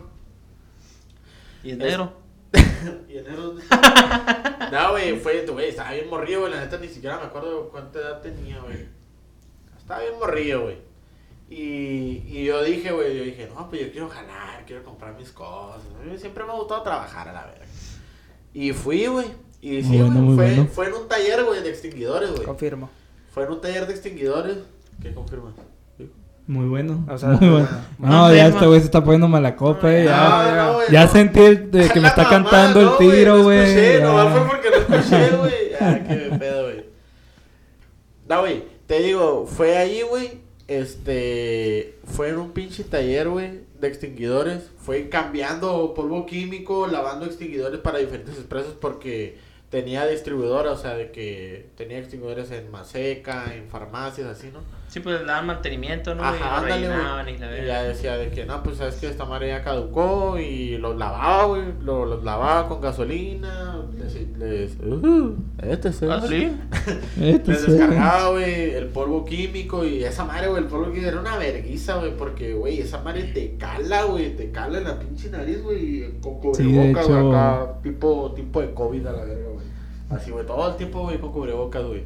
Y 1.63 1.71
en 1.71 1.79
negro. 1.79 2.25
Y 3.09 3.19
enero. 3.19 3.55
no, 4.73 4.91
güey, 4.91 5.19
fue, 5.19 5.47
güey, 5.47 5.69
estaba 5.71 5.93
bien 5.93 6.09
morrido, 6.11 6.41
güey. 6.41 6.53
La 6.53 6.61
neta 6.61 6.79
ni 6.79 6.89
siquiera 6.89 7.19
me 7.19 7.25
acuerdo 7.25 7.69
cuánta 7.71 7.99
edad 7.99 8.21
tenía, 8.21 8.61
güey. 8.61 8.87
Estaba 9.79 10.01
bien 10.01 10.19
morrido, 10.19 10.63
güey. 10.63 10.79
Y, 11.49 12.23
y 12.27 12.45
yo 12.45 12.63
dije, 12.63 12.93
güey, 12.93 13.17
yo 13.17 13.25
dije, 13.25 13.49
no, 13.55 13.69
pues 13.69 13.83
yo 13.83 13.93
quiero 13.93 14.09
jalar, 14.09 14.65
quiero 14.67 14.83
comprar 14.83 15.15
mis 15.15 15.31
cosas. 15.31 15.83
A 16.01 16.05
mí 16.05 16.19
siempre 16.19 16.45
me 16.45 16.53
ha 16.53 16.57
gustado 16.57 16.83
trabajar 16.83 17.29
a 17.29 17.33
la 17.33 17.47
verga. 17.47 17.67
Y 18.53 18.73
fui, 18.73 19.07
güey. 19.07 19.27
Y 19.61 19.83
sí, 19.83 19.99
bueno, 19.99 20.35
fue, 20.35 20.55
bueno. 20.55 20.67
fue 20.67 20.87
en 20.89 20.95
un 20.95 21.09
taller, 21.09 21.45
güey, 21.45 21.63
de 21.63 21.71
extinguidores, 21.71 22.31
güey. 22.31 22.45
Confirmo. 22.45 22.91
Fue 23.33 23.45
en 23.45 23.53
un 23.53 23.61
taller 23.61 23.87
de 23.87 23.93
extinguidores. 23.95 24.59
¿Qué 25.01 25.13
confirma? 25.13 25.53
Muy 26.47 26.67
bueno. 26.67 27.07
O 27.09 27.17
sea, 27.17 27.31
muy 27.31 27.49
bueno. 27.49 27.69
bueno. 27.69 27.85
No, 27.99 28.29
No 28.29 28.35
ya 28.35 28.49
este 28.49 28.67
güey 28.67 28.81
se 28.81 28.87
está 28.87 29.03
poniendo 29.03 29.29
mala 29.29 29.57
copa, 29.57 29.93
eh, 29.95 30.05
ya. 30.05 30.29
No, 30.55 30.73
no, 30.75 30.89
ya 30.91 31.07
no. 31.07 31.13
sentí 31.13 31.41
el 31.41 31.71
de 31.71 31.89
que 31.93 32.01
me 32.01 32.09
está 32.09 32.25
mamá, 32.25 32.31
cantando 32.51 32.83
no, 32.83 32.91
el 32.93 32.99
tiro, 32.99 33.37
no 33.39 33.43
güey. 33.45 34.03
nomás 34.03 34.33
fue 34.33 34.47
porque 34.47 34.71
no 34.71 34.77
escuché, 34.97 35.31
güey. 35.37 35.55
Ah, 35.81 35.99
qué 36.07 36.37
pedo, 36.39 36.65
güey. 36.65 36.85
No, 38.29 38.41
güey, 38.41 38.65
te 38.87 38.99
digo, 39.01 39.47
fue 39.47 39.77
ahí, 39.79 40.03
güey. 40.03 40.43
Este. 40.69 41.99
Fue 42.05 42.29
en 42.29 42.39
un 42.39 42.53
pinche 42.53 42.85
taller, 42.85 43.29
güey, 43.29 43.61
de 43.81 43.89
extinguidores. 43.89 44.71
Fue 44.79 45.09
cambiando 45.09 45.95
polvo 45.95 46.27
químico, 46.27 46.87
lavando 46.87 47.25
extinguidores 47.25 47.81
para 47.81 47.99
diferentes 47.99 48.37
empresas 48.37 48.73
porque 48.79 49.39
tenía 49.71 50.07
distribuidora, 50.07 50.73
o 50.73 50.77
sea, 50.77 50.95
de 50.95 51.11
que 51.11 51.71
tenía 51.77 51.99
extinguidores 51.99 52.51
en 52.51 52.71
Maseca, 52.71 53.55
en 53.55 53.69
farmacias, 53.69 54.29
así, 54.29 54.51
¿no? 54.53 54.61
Sí, 54.95 55.01
pues 55.01 55.21
le 55.23 55.27
daban 55.27 55.47
mantenimiento, 55.47 56.15
¿no? 56.15 56.23
y 56.23 56.27
Ajá, 56.27 56.39
lo 56.39 56.57
ándale, 56.63 56.87
y 56.87 56.89
la. 56.89 57.29
Y 57.29 57.51
verga. 57.51 57.67
ya 57.67 57.83
decía 57.83 58.17
de 58.17 58.31
que, 58.31 58.47
no, 58.47 58.63
pues 58.63 58.77
sabes 58.77 58.95
que 58.95 59.09
esta 59.09 59.25
madre 59.25 59.49
ya 59.49 59.65
caducó 59.65 60.39
y 60.39 60.79
los 60.79 60.97
lavaba, 60.97 61.47
güey. 61.47 61.63
Lo- 61.83 62.07
Los 62.07 62.23
lavaba 62.23 62.69
con 62.69 62.81
gasolina. 62.81 63.77
Les. 63.99 64.15
les 64.39 64.77
uh, 64.81 65.35
este 65.63 65.89
es 65.89 66.01
¿Ah, 66.05 66.23
sí? 66.29 66.57
Este 67.21 67.51
Les 67.51 67.61
sí. 67.63 67.73
descargaba, 67.73 68.31
güey, 68.31 68.71
el 68.71 68.87
polvo 68.87 69.25
químico 69.25 69.85
y 69.85 70.05
esa 70.05 70.25
madre, 70.25 70.47
güey, 70.47 70.63
el 70.63 70.69
polvo 70.69 70.87
químico 70.93 71.09
era 71.09 71.19
una 71.21 71.39
verguiza, 71.39 71.97
güey, 71.97 72.17
porque, 72.17 72.53
güey, 72.55 72.79
esa 72.79 73.03
madre 73.03 73.25
te 73.25 73.57
cala, 73.57 74.05
güey, 74.05 74.37
te 74.37 74.53
cala 74.53 74.79
en 74.79 74.85
la 74.85 74.97
pinche 75.01 75.29
nariz, 75.29 75.61
güey, 75.61 76.21
con 76.21 76.55
Sí, 76.55 76.63
cubrebocas, 76.63 77.09
güey, 77.09 77.19
hecho- 77.19 77.31
acá, 77.33 77.73
tipo, 77.83 78.33
tipo 78.37 78.61
de 78.61 78.73
COVID 78.73 79.07
a 79.09 79.13
la 79.13 79.25
verga, 79.25 79.49
güey. 79.55 79.67
Así, 80.11 80.31
güey, 80.31 80.47
todo 80.47 80.71
el 80.71 80.77
tiempo, 80.77 81.01
güey, 81.03 81.19
con 81.19 81.33
cubrebocas, 81.33 81.85
güey. 81.85 82.03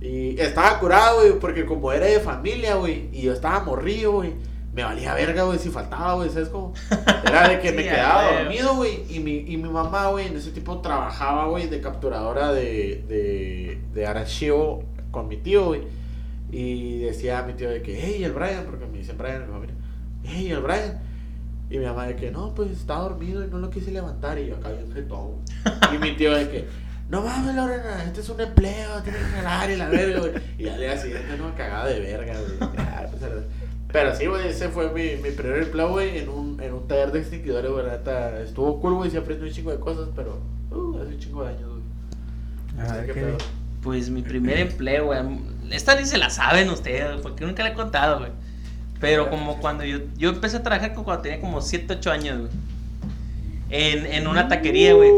Y 0.00 0.40
estaba 0.40 0.78
curado, 0.78 1.20
güey, 1.20 1.38
porque 1.40 1.66
como 1.66 1.92
era 1.92 2.06
de 2.06 2.20
familia, 2.20 2.76
güey, 2.76 3.08
y 3.12 3.22
yo 3.22 3.32
estaba 3.32 3.60
morrido, 3.60 4.12
güey, 4.12 4.32
me 4.72 4.84
valía 4.84 5.12
verga, 5.14 5.42
güey, 5.42 5.58
si 5.58 5.70
faltaba, 5.70 6.14
güey, 6.14 6.30
¿sabes 6.30 6.50
cómo? 6.50 6.72
Era 7.24 7.48
de 7.48 7.58
que 7.58 7.72
me 7.76 7.82
quedaba 7.82 8.38
dormido, 8.38 8.76
güey, 8.76 9.02
y 9.08 9.18
mi, 9.18 9.38
y 9.38 9.56
mi 9.56 9.68
mamá, 9.68 10.06
güey, 10.08 10.28
en 10.28 10.36
ese 10.36 10.52
tiempo 10.52 10.78
trabajaba, 10.80 11.48
güey, 11.48 11.68
de 11.68 11.80
capturadora 11.80 12.52
de, 12.52 13.04
de, 13.08 13.80
de 13.92 14.06
archivo 14.06 14.84
con 15.10 15.26
mi 15.26 15.36
tío, 15.36 15.66
güey. 15.66 15.82
Y 16.50 17.00
decía 17.00 17.40
a 17.40 17.42
mi 17.42 17.54
tío 17.54 17.68
de 17.68 17.82
que, 17.82 17.98
hey, 18.00 18.22
el 18.24 18.32
Brian, 18.32 18.64
porque 18.64 18.86
me 18.86 18.98
dicen 18.98 19.18
Brian 19.18 19.46
mi 19.46 19.52
familia, 19.52 19.74
hey, 20.24 20.50
el 20.50 20.60
Brian. 20.60 21.00
Y 21.70 21.78
mi 21.78 21.84
mamá 21.84 22.06
de 22.06 22.16
que, 22.16 22.30
no, 22.30 22.54
pues 22.54 22.70
está 22.70 22.94
dormido 22.94 23.44
y 23.44 23.48
no 23.48 23.58
lo 23.58 23.68
quise 23.68 23.90
levantar. 23.90 24.38
Y 24.38 24.46
yo 24.46 24.56
acá 24.56 24.70
bien 24.70 24.90
güey. 24.90 25.94
Y 25.94 25.98
mi 25.98 26.16
tío 26.16 26.34
de 26.34 26.48
que, 26.48 26.68
no 27.10 27.22
mames, 27.22 27.54
Lorena, 27.54 28.04
este 28.04 28.20
es 28.20 28.28
un 28.28 28.40
empleo, 28.40 29.02
tienes 29.02 29.22
que 29.22 29.28
jalar 29.28 29.70
y 29.70 29.76
la 29.76 29.88
verga, 29.88 30.20
güey. 30.20 30.32
Y 30.58 30.68
al 30.68 30.78
día 30.80 30.96
siguiente, 30.98 31.36
no, 31.38 31.54
cagada 31.56 31.86
de 31.86 32.00
verga, 32.00 32.34
güey. 32.34 32.72
Ya, 32.76 33.08
pues, 33.10 33.22
Pero 33.92 34.14
sí, 34.14 34.26
güey, 34.26 34.48
ese 34.48 34.68
fue 34.68 34.90
mi, 34.92 35.22
mi 35.22 35.30
primer 35.34 35.62
empleo, 35.62 35.90
güey, 35.90 36.18
en 36.18 36.28
un, 36.28 36.60
en 36.62 36.74
un 36.74 36.86
taller 36.86 37.10
de 37.12 37.20
extinguidores, 37.20 37.70
güey. 37.70 37.86
neta, 37.86 38.40
Estuvo 38.40 38.80
cool, 38.80 38.94
güey, 38.94 39.10
se 39.10 39.18
aprendió 39.18 39.46
un 39.46 39.52
chingo 39.52 39.70
de 39.70 39.80
cosas, 39.80 40.08
pero, 40.14 40.38
uh, 40.70 40.98
hace 41.00 41.14
un 41.14 41.18
chingo 41.18 41.44
de 41.44 41.48
años, 41.50 41.68
güey. 41.70 41.82
No 42.76 42.82
A 42.82 42.86
sé 42.86 42.92
ver, 42.96 43.06
qué 43.06 43.12
¿qué- 43.14 43.20
pedo. 43.20 43.38
Pues 43.82 44.10
mi 44.10 44.22
primer 44.22 44.58
empleo, 44.58 45.06
güey. 45.06 45.20
Esta 45.70 45.98
ni 45.98 46.04
se 46.04 46.18
la 46.18 46.30
saben 46.30 46.68
ustedes, 46.68 47.20
porque 47.22 47.44
nunca 47.46 47.62
la 47.62 47.70
he 47.70 47.74
contado, 47.74 48.18
güey. 48.18 48.32
Pero 49.00 49.30
como 49.30 49.60
cuando 49.60 49.84
yo, 49.84 49.98
yo 50.16 50.30
empecé 50.30 50.56
a 50.58 50.62
trabajar 50.62 50.92
cuando 50.94 51.22
tenía 51.22 51.40
como 51.40 51.60
7, 51.62 51.94
8 51.94 52.10
años, 52.10 52.38
güey. 52.40 52.50
En, 53.70 54.06
en 54.06 54.26
una 54.26 54.48
taquería, 54.48 54.94
güey. 54.94 55.10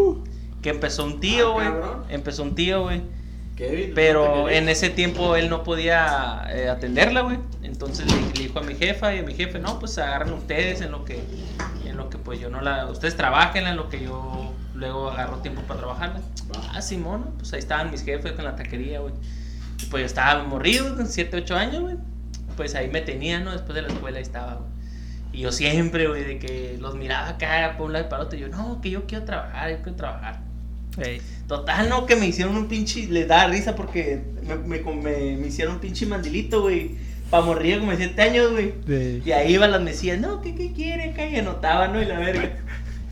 Que 0.63 0.71
empezó 0.71 1.05
un 1.05 1.21
tío, 1.21 1.59
Ah, 1.59 1.71
güey. 1.71 2.15
empezó 2.15 2.43
un 2.43 2.55
tío, 2.55 2.83
güey. 2.83 3.03
Pero 3.95 4.37
¿no 4.37 4.45
te 4.47 4.57
en 4.57 4.69
ese 4.71 4.89
tiempo 4.89 5.37
él 5.37 5.51
no 5.51 5.63
podía 5.65 6.45
eh, 6.51 6.69
atenderla, 6.71 7.21
güey. 7.21 7.39
Entonces 7.63 8.11
le, 8.11 8.19
le 8.21 8.33
dijo 8.49 8.59
a 8.59 8.63
mi 8.63 8.75
jefa 8.75 9.15
y 9.15 9.19
a 9.19 9.23
mi 9.23 9.35
jefe, 9.35 9.59
no, 9.59 9.79
pues 9.79 9.99
agarren 9.99 10.33
ustedes 10.33 10.81
en 10.81 10.91
lo 10.93 11.05
que, 11.05 11.23
en 11.85 11.97
lo 11.99 12.09
que 12.09 12.17
pues 12.17 12.41
yo 12.41 12.49
no 12.49 12.63
la, 12.63 12.87
ustedes 12.87 13.17
trabajen 13.17 13.67
en 13.67 13.77
lo 13.77 13.91
que 13.91 14.03
yo 14.03 14.55
luego 14.75 15.11
agarro 15.11 15.37
tiempo 15.39 15.61
para 15.63 15.81
trabajarla. 15.81 16.21
Ah, 16.73 16.81
Simón, 16.81 17.21
¿no? 17.21 17.31
pues 17.33 17.53
ahí 17.53 17.59
estaban 17.59 17.91
mis 17.91 18.03
jefes 18.03 18.33
con 18.33 18.45
la 18.47 18.57
taquería, 18.57 19.01
güey. 19.01 19.13
Y 19.83 19.87
pues 19.87 20.01
yo 20.03 20.07
estaba 20.07 20.43
morrido, 20.43 20.97
con 20.97 21.07
7, 21.07 21.37
8 21.37 21.57
años, 21.57 21.83
güey. 21.83 21.97
Pues 22.57 22.75
ahí 22.75 22.89
me 22.89 23.03
tenían, 23.03 23.45
¿no? 23.45 23.53
Después 23.53 23.75
de 23.75 23.83
la 23.83 23.89
escuela 23.89 24.17
ahí 24.17 24.23
estaba, 24.23 24.55
güey. 24.55 24.71
Y 25.33 25.41
yo 25.43 25.53
siempre, 25.53 26.09
güey, 26.09 26.25
de 26.25 26.39
que 26.39 26.79
los 26.81 26.95
miraba 26.95 27.29
acá 27.29 27.75
por 27.77 27.87
un 27.89 27.93
lado 27.93 28.07
y 28.07 28.09
para 28.09 28.23
otro. 28.23 28.39
Y 28.39 28.43
yo, 28.43 28.49
no, 28.49 28.81
que 28.81 28.89
yo 28.91 29.07
quiero 29.07 29.25
trabajar, 29.27 29.71
yo 29.71 29.77
quiero 29.83 29.97
trabajar. 29.97 30.41
Total, 31.49 31.89
no, 31.89 32.07
que 32.07 32.17
me 32.17 32.27
hicieron 32.27 32.57
un 32.57 32.67
pinche. 32.69 33.07
Les 33.09 33.27
da 33.27 33.47
risa 33.49 33.75
porque 33.75 34.21
me, 34.47 34.57
me, 34.57 34.79
me- 34.95 35.37
me 35.37 35.47
hicieron 35.49 35.75
un 35.75 35.81
pinche 35.81 36.07
mandilito, 36.07 36.63
güey. 36.63 36.93
Pa' 37.31 37.41
morir 37.43 37.79
como 37.79 37.93
de 37.93 37.97
7 37.99 38.23
años, 38.23 38.51
güey. 38.51 38.75
Y 39.25 39.31
ahí 39.33 39.55
iban 39.55 39.71
las 39.71 39.81
mesías, 39.81 40.19
no, 40.19 40.41
¿qué, 40.43 40.55
qué 40.55 40.73
quiere 40.73 41.11
acá? 41.11 41.27
Y 41.29 41.37
anotaban, 41.37 41.93
¿no? 41.93 42.03
Y 42.03 42.05
la 42.07 42.19
verga. 42.19 42.59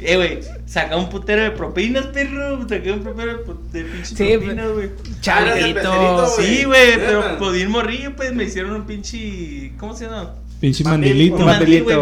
Eh, 0.01 0.17
güey, 0.17 0.39
saca 0.67 0.97
un 0.97 1.09
putero 1.09 1.43
de 1.43 1.51
propinas, 1.51 2.07
perro. 2.07 2.69
Saqué 2.69 2.93
un 2.93 3.01
putero 3.03 3.45
de, 3.73 3.85
pinche 3.85 4.17
Sí, 4.17 4.37
propinas, 4.39 4.71
güey. 4.73 4.91
Charlitos. 5.21 6.37
güey. 6.37 6.47
Sí, 6.57 6.65
güey, 6.65 6.95
pero 6.97 7.39
por 7.39 7.57
ir 7.57 7.69
morrillo, 7.69 8.15
pues 8.15 8.33
me 8.33 8.45
hicieron 8.45 8.73
un 8.75 8.87
pinche. 8.87 9.73
¿Cómo 9.79 9.95
se 9.97 10.05
llama? 10.05 10.35
Pinche 10.61 10.83
Un 10.85 10.91
mandil, 10.91 11.33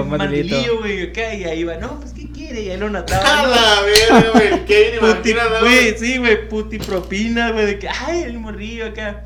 mandilito, 0.07 0.79
güey, 0.79 1.03
acá. 1.11 1.35
Y 1.35 1.45
ahí 1.45 1.65
va, 1.65 1.77
no, 1.77 2.01
pues, 2.01 2.13
¿qué 2.13 2.31
quiere? 2.31 2.63
Y 2.63 2.71
ahí 2.71 2.79
lo 2.79 2.87
¡A 2.87 2.89
anotaban. 2.89 3.45
¿no? 3.45 3.55
la 3.55 3.83
verga, 3.83 4.31
güey! 4.33 4.65
Kevin, 4.67 5.01
¿no? 5.01 5.61
güey, 5.61 5.99
sí, 5.99 6.17
güey, 6.19 6.49
puti 6.49 6.79
propina, 6.79 7.51
güey, 7.53 7.67
de 7.67 7.79
que, 7.79 7.89
ay, 7.89 8.23
el 8.23 8.39
morrillo 8.39 8.87
acá. 8.87 9.25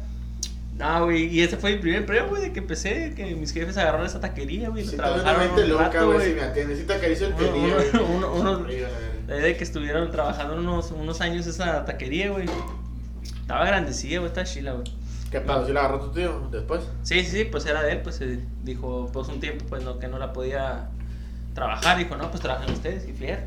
No, 0.77 1.05
güey, 1.05 1.27
y 1.27 1.43
ese 1.43 1.57
fue 1.59 1.73
mi 1.75 1.79
primer 1.79 2.01
empleo, 2.01 2.29
güey, 2.29 2.43
de 2.43 2.53
que 2.53 2.59
empecé, 2.61 3.13
que 3.15 3.35
mis 3.37 3.53
jefes 3.53 3.77
agarraron 3.77 4.07
esa 4.07 4.19
taquería, 4.21 4.71
güey, 4.71 4.83
una 4.89 4.97
trabajaron 4.97 5.41
20 5.55 5.63
un 5.63 5.69
loca, 5.69 6.03
güey, 6.05 6.29
si 6.29 6.35
me 6.35 6.41
atiendes. 6.43 6.79
Si 6.79 6.85
te 6.85 6.93
acaricio 6.95 7.27
el 7.29 7.35
Uno- 7.35 8.05
uno- 8.09 8.33
uno- 8.35 8.65
verga. 8.65 8.89
De 9.43 9.57
que 9.57 9.63
estuvieron 9.63 10.11
trabajando 10.11 10.57
unos, 10.57 10.91
unos 10.91 11.21
años 11.21 11.47
esa 11.47 11.85
taquería, 11.85 12.31
güey. 12.31 12.47
Estaba 13.43 13.65
grandecilla, 13.65 14.19
güey, 14.19 14.29
estaba 14.29 14.47
chila, 14.47 14.73
güey. 14.73 14.91
¿Qué 15.31 15.41
pedo? 15.41 15.67
¿Si 15.67 15.73
la 15.73 15.81
agarró 15.81 16.01
tu 16.01 16.11
tío 16.13 16.49
después? 16.51 16.81
Sí, 17.03 17.23
sí, 17.25 17.31
sí, 17.31 17.45
pues 17.45 17.65
era 17.67 17.83
de 17.83 17.93
él, 17.93 18.01
pues 18.03 18.21
eh, 18.21 18.41
dijo, 18.65 19.09
pues 19.13 19.29
un 19.29 19.39
tiempo, 19.41 19.65
pues 19.69 19.83
no, 19.85 19.99
que 19.99 20.09
no 20.09 20.19
la 20.19 20.33
podía 20.33 20.89
trabajar, 21.55 21.99
dijo, 21.99 22.17
no, 22.17 22.31
pues 22.31 22.43
trabajan 22.43 22.71
ustedes, 22.73 23.07
y 23.07 23.27
a- 23.31 23.45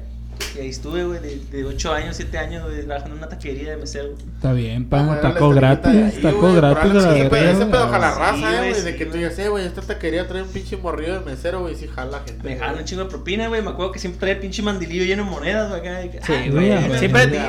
Y 0.55 0.59
ahí 0.61 0.69
estuve, 0.69 1.03
güey, 1.05 1.19
de, 1.19 1.37
de 1.51 1.63
8 1.65 1.93
años, 1.93 2.15
7 2.15 2.37
años, 2.39 2.63
güey, 2.63 2.83
trabajando 2.85 3.15
en 3.15 3.19
una 3.19 3.29
taquería 3.29 3.71
de 3.71 3.77
mesero. 3.77 4.09
Está 4.35 4.51
bien, 4.53 4.87
Vamos 4.89 5.17
pa. 5.17 5.19
a 5.19 5.21
darle 5.21 5.33
Taco 5.35 5.49
gratis. 5.51 6.21
Taco 6.21 6.53
gratis 6.53 6.91
sí, 7.03 7.23
pero 7.29 7.49
ese 7.49 7.65
pedo 7.67 7.87
jala 7.89 8.11
Sí, 8.13 8.19
raza, 8.19 8.53
eh, 8.55 8.57
güey, 8.57 8.73
sí, 8.75 8.81
De 8.81 8.95
que 8.95 9.05
tú 9.05 9.17
digas, 9.17 9.37
eh, 9.39 9.49
güey, 9.49 9.65
esta 9.65 9.81
taquería 9.81 10.27
trae 10.27 10.41
un 10.41 10.49
pinche 10.49 10.75
morrillo 10.77 11.19
de 11.19 11.25
mesero, 11.25 11.61
güey. 11.61 11.75
Sí, 11.75 11.87
jala 11.87 12.19
gente. 12.25 12.43
Me 12.43 12.51
dejaron 12.55 12.79
un 12.79 12.85
chingo 12.85 13.03
de 13.03 13.09
propina, 13.09 13.47
güey. 13.47 13.61
Me 13.61 13.69
acuerdo 13.69 13.91
que 13.91 13.99
siempre 13.99 14.19
traía 14.21 14.33
el 14.35 14.39
pinche 14.39 14.63
mandilillo 14.63 15.05
lleno 15.05 15.23
de 15.25 15.29
monedas, 15.29 15.69
güey. 15.69 15.81
acá, 15.81 16.25
Sí, 16.25 16.33
ay, 16.33 16.49
güey, 16.49 16.97
siempre-. 16.97 17.39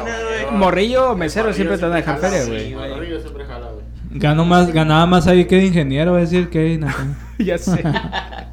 Morrillo 0.53 1.16
mesero 1.16 1.53
siempre 1.53 1.78
te 1.78 1.85
van 1.85 1.93
a 1.93 1.97
dejar 1.97 2.16
jala, 2.20 2.28
feria, 2.28 2.45
sí, 2.45 2.51
güey. 2.51 2.74
güey. 2.74 2.91
Morrillo 2.91 3.20
siempre 3.20 3.45
jala, 3.47 3.70
Gano 4.14 4.44
más, 4.44 4.72
ganaba 4.72 5.06
más 5.06 5.26
ahí 5.26 5.44
que 5.44 5.56
de 5.56 5.66
ingeniero, 5.66 6.12
va 6.12 6.18
a 6.18 6.20
decir 6.20 6.44
acá. 6.44 7.16
ya 7.38 7.58
sé. 7.58 7.82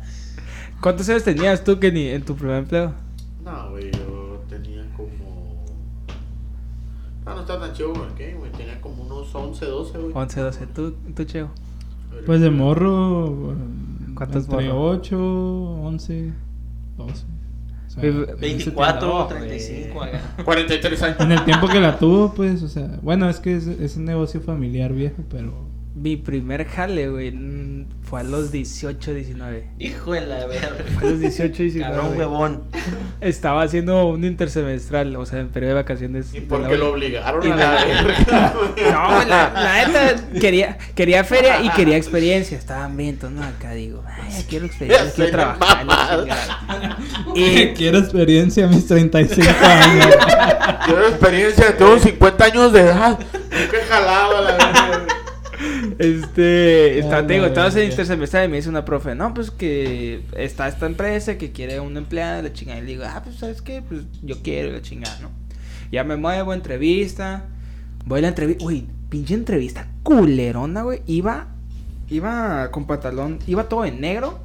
¿Cuántos 0.82 1.08
años 1.10 1.24
tenías 1.24 1.64
tú, 1.64 1.80
Kenny, 1.80 2.08
en 2.08 2.24
tu 2.24 2.36
primer 2.36 2.58
empleo? 2.58 2.94
No, 3.46 3.70
güey, 3.70 3.92
yo 3.92 4.44
tenía 4.50 4.84
como. 4.98 5.64
Ah, 7.28 7.36
no 7.36 7.42
estaba 7.42 7.68
tan 7.68 7.74
chido, 7.76 7.94
güey. 7.94 8.10
¿qué, 8.18 8.34
güey? 8.34 8.52
Tenía 8.54 8.82
como 8.82 9.04
unos 9.04 9.34
11, 9.36 9.64
12, 9.64 9.98
güey. 10.00 10.12
11, 10.16 10.42
12. 10.42 10.68
¿Tú, 10.68 10.96
tú 11.16 11.24
Cheo? 11.26 11.52
Pues 12.26 12.42
de 12.42 12.50
morro. 12.50 13.56
¿Cuántos 14.16 14.46
Entre 14.46 14.68
morro? 14.68 14.90
8, 14.90 15.18
11, 15.84 16.34
12. 16.98 17.26
O 17.98 18.02
sea, 18.02 18.10
Güey, 18.10 18.26
24, 18.40 19.08
No, 19.08 19.28
35, 19.28 19.94
güey. 19.94 20.10
acá. 20.10 20.22
43 20.46 21.04
años. 21.04 21.20
en 21.20 21.32
el 21.34 21.44
tiempo 21.44 21.68
que 21.68 21.80
la 21.80 21.98
tuvo, 22.00 22.34
pues, 22.34 22.64
o 22.64 22.68
sea, 22.70 22.88
bueno, 23.02 23.30
es 23.30 23.40
que 23.40 23.56
es, 23.56 23.68
es 23.68 23.98
un 23.98 24.06
negocio 24.06 24.40
familiar 24.42 24.94
viejo, 24.94 25.24
pero 25.30 25.52
Mi 25.94 26.16
primer 26.16 26.66
jale, 26.66 27.10
güey, 27.10 27.34
fue 28.04 28.22
a 28.22 28.24
los 28.24 28.52
18, 28.52 29.14
19. 29.14 29.68
Hijo 29.80 30.14
de 30.14 30.22
la 30.22 30.46
verga. 30.46 30.70
Fue 30.98 31.08
a 31.08 31.12
los 31.12 31.20
18, 31.20 31.64
19. 31.64 31.96
Cabrón 31.96 32.18
huevón. 32.18 32.64
Estaba 33.20 33.64
haciendo 33.64 34.08
un 34.08 34.24
intersemestral, 34.24 35.16
o 35.16 35.26
sea, 35.26 35.40
en 35.40 35.50
periodo 35.50 35.76
de 35.76 35.82
vacaciones. 35.82 36.34
¿Y 36.34 36.42
por 36.42 36.68
qué 36.68 36.78
lo 36.78 36.92
obligaron 36.92 37.46
Y 37.46 37.52
a 37.52 37.56
la 37.56 37.86
verga? 37.86 38.54
No, 38.92 39.26
la, 39.26 39.52
la 39.54 39.88
neta, 39.88 40.40
quería, 40.40 40.78
quería 40.96 41.24
feria 41.24 41.62
y 41.62 41.70
quería 41.70 41.98
experiencia. 41.98 42.58
Estaban 42.58 42.96
bien, 42.96 43.12
entonces 43.12 43.40
no, 43.40 43.46
acá 43.46 43.72
digo, 43.72 44.04
ay, 44.08 44.46
quiero 44.50 44.66
experiencia, 44.66 45.12
quiero 45.14 45.32
trabajar. 45.32 45.86
Y 47.36 47.68
quiero 47.76 48.00
experiencia 48.00 48.66
a 48.66 48.68
mis 48.68 48.86
35 48.88 49.50
años. 49.66 50.08
Quiero 50.86 51.08
experiencia, 51.08 51.78
tengo 51.78 52.00
50 52.00 52.46
años 52.46 52.74
de 52.74 52.82
edad. 52.82 53.20
Nunca 53.20 53.78
he 53.78 53.86
jalado 53.88 54.38
a 54.38 54.42
la 54.42 54.52
verga. 54.52 54.81
Este, 56.02 57.00
está, 57.00 57.26
te 57.26 57.34
digo, 57.34 57.44
la 57.46 57.50
estaba 57.50 57.70
en 57.70 57.90
intersemestral 57.90 58.46
y 58.46 58.48
me 58.50 58.58
dice 58.58 58.70
una 58.70 58.84
profe, 58.84 59.16
no, 59.16 59.34
pues 59.34 59.52
que 59.52 60.24
está 60.36 60.68
esta 60.68 60.86
empresa 60.86 61.38
que 61.38 61.52
quiere 61.52 61.80
una 61.80 62.00
empleada, 62.00 62.42
la 62.42 62.54
chingada. 62.54 62.80
Y 62.80 62.82
le 62.82 62.88
digo, 62.88 63.04
ah, 63.06 63.22
pues, 63.24 63.38
¿sabes 63.38 63.62
qué? 63.62 63.82
Pues 63.82 64.02
yo 64.22 64.42
quiero, 64.42 64.72
la 64.72 64.82
chingada, 64.82 65.18
¿no? 65.22 65.30
Ya 65.92 66.04
me 66.04 66.16
muevo, 66.16 66.54
entrevista. 66.54 67.46
Voy 68.06 68.20
a 68.20 68.22
la 68.24 68.28
entrevista, 68.30 68.66
uy, 68.66 68.88
pinche 69.10 69.34
entrevista 69.34 69.88
culerona, 70.04 70.84
güey. 70.84 71.02
Iba, 71.06 71.48
iba 72.10 72.72
con 72.72 72.86
pantalón, 72.86 73.40
iba 73.48 73.70
todo 73.70 73.86
en 73.86 74.02
negro, 74.02 74.40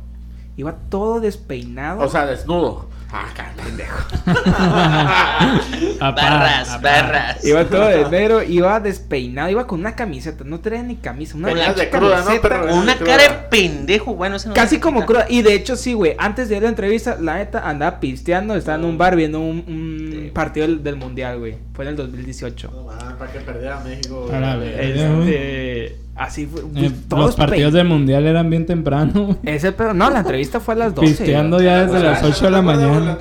iba 0.56 0.76
todo 0.90 1.20
despeinado. 1.20 2.02
O 2.02 2.08
sea, 2.08 2.26
desnudo. 2.26 2.88
Ah, 3.12 3.26
pendejo. 3.56 3.98
Barras, 6.00 6.70
apá. 6.70 6.78
barras. 6.82 7.44
Iba 7.44 7.64
todo 7.64 7.86
de 7.86 8.08
negro, 8.10 8.42
iba 8.42 8.80
despeinado, 8.80 9.48
iba 9.50 9.66
con 9.66 9.80
una 9.80 9.94
camiseta, 9.94 10.44
no 10.44 10.60
traía 10.60 10.82
ni 10.82 10.96
camisa, 10.96 11.36
una 11.36 11.48
Venías 11.48 11.76
de 11.76 11.88
cruda, 11.88 12.24
¿no? 12.24 12.40
Pero- 12.42 12.74
una 12.74 12.96
cara 12.98 13.22
de 13.22 13.30
pendejo, 13.50 14.14
bueno, 14.14 14.36
ese 14.36 14.48
no 14.48 14.54
Casi 14.54 14.76
se 14.76 14.80
como 14.80 15.06
cruda. 15.06 15.26
Y 15.28 15.42
de 15.42 15.54
hecho, 15.54 15.76
sí, 15.76 15.94
güey. 15.94 16.14
Antes 16.18 16.48
de 16.48 16.56
ir 16.56 16.62
a 16.62 16.64
la 16.64 16.68
entrevista, 16.70 17.16
la 17.20 17.36
neta 17.36 17.68
andaba 17.68 18.00
pisteando. 18.00 18.54
Estaba 18.56 18.78
en 18.78 18.84
un 18.84 18.98
bar 18.98 19.14
viendo 19.16 19.40
un, 19.40 19.64
un 19.66 20.06
Sí. 20.26 20.30
partido 20.34 20.66
del, 20.66 20.82
del 20.82 20.96
mundial, 20.96 21.38
güey. 21.38 21.56
Fue 21.74 21.84
en 21.84 21.90
el 21.90 21.96
2018. 21.96 22.70
No, 22.72 22.84
man, 22.84 23.16
para 23.18 23.32
que 23.32 23.40
perdiera 23.40 23.80
México. 23.80 24.28
A 24.32 24.38
la 24.40 24.56
güey. 24.56 24.70
verga. 24.70 25.20
Este. 25.20 25.96
Así 26.16 26.46
fue. 26.46 26.62
Eh, 26.76 26.90
todos 27.08 27.26
los 27.26 27.36
partidos 27.36 27.72
pe- 27.72 27.78
del 27.78 27.88
mundial 27.88 28.26
eran 28.26 28.48
bien 28.48 28.64
temprano. 28.66 29.36
Ese 29.44 29.72
pedo. 29.72 29.92
No, 29.94 30.08
la 30.10 30.20
entrevista 30.20 30.60
fue 30.60 30.74
a 30.74 30.78
las 30.78 30.94
12. 30.94 31.06
Pisteando 31.08 31.60
ya 31.60 31.84
desde 31.86 32.02
las 32.02 32.22
8 32.22 32.44
de 32.46 32.50
la 32.50 32.62
¿Te 32.62 32.70
acuerdas 32.70 32.80
de 32.80 32.86
La 32.86 32.92
mañana. 32.92 33.16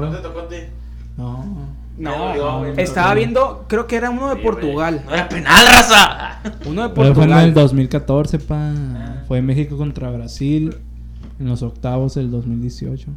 ¿No 0.00 0.10
te 0.16 0.22
tocó 0.22 0.40
a 0.40 0.48
ti? 0.48 0.56
No. 1.18 1.66
Estaba 2.76 3.14
viendo. 3.14 3.64
Creo 3.68 3.86
que 3.86 3.96
era 3.96 4.10
uno 4.10 4.28
de 4.30 4.36
Sí, 4.36 4.42
Portugal. 4.42 5.02
No 5.06 5.14
era 5.14 5.28
penal, 5.28 5.66
raza. 5.66 6.40
Uno 6.66 6.88
de 6.88 6.94
Pero 6.94 7.14
fue 7.14 7.24
en 7.24 7.30
el 7.30 7.36
Portugal. 7.36 7.54
2014, 7.54 8.38
pa. 8.38 8.56
Ah. 8.58 9.22
Fue 9.28 9.42
México 9.42 9.76
contra 9.76 10.10
Brasil 10.10 10.76
en 11.38 11.48
los 11.48 11.62
octavos 11.62 12.14
del 12.14 12.30
2018. 12.30 13.08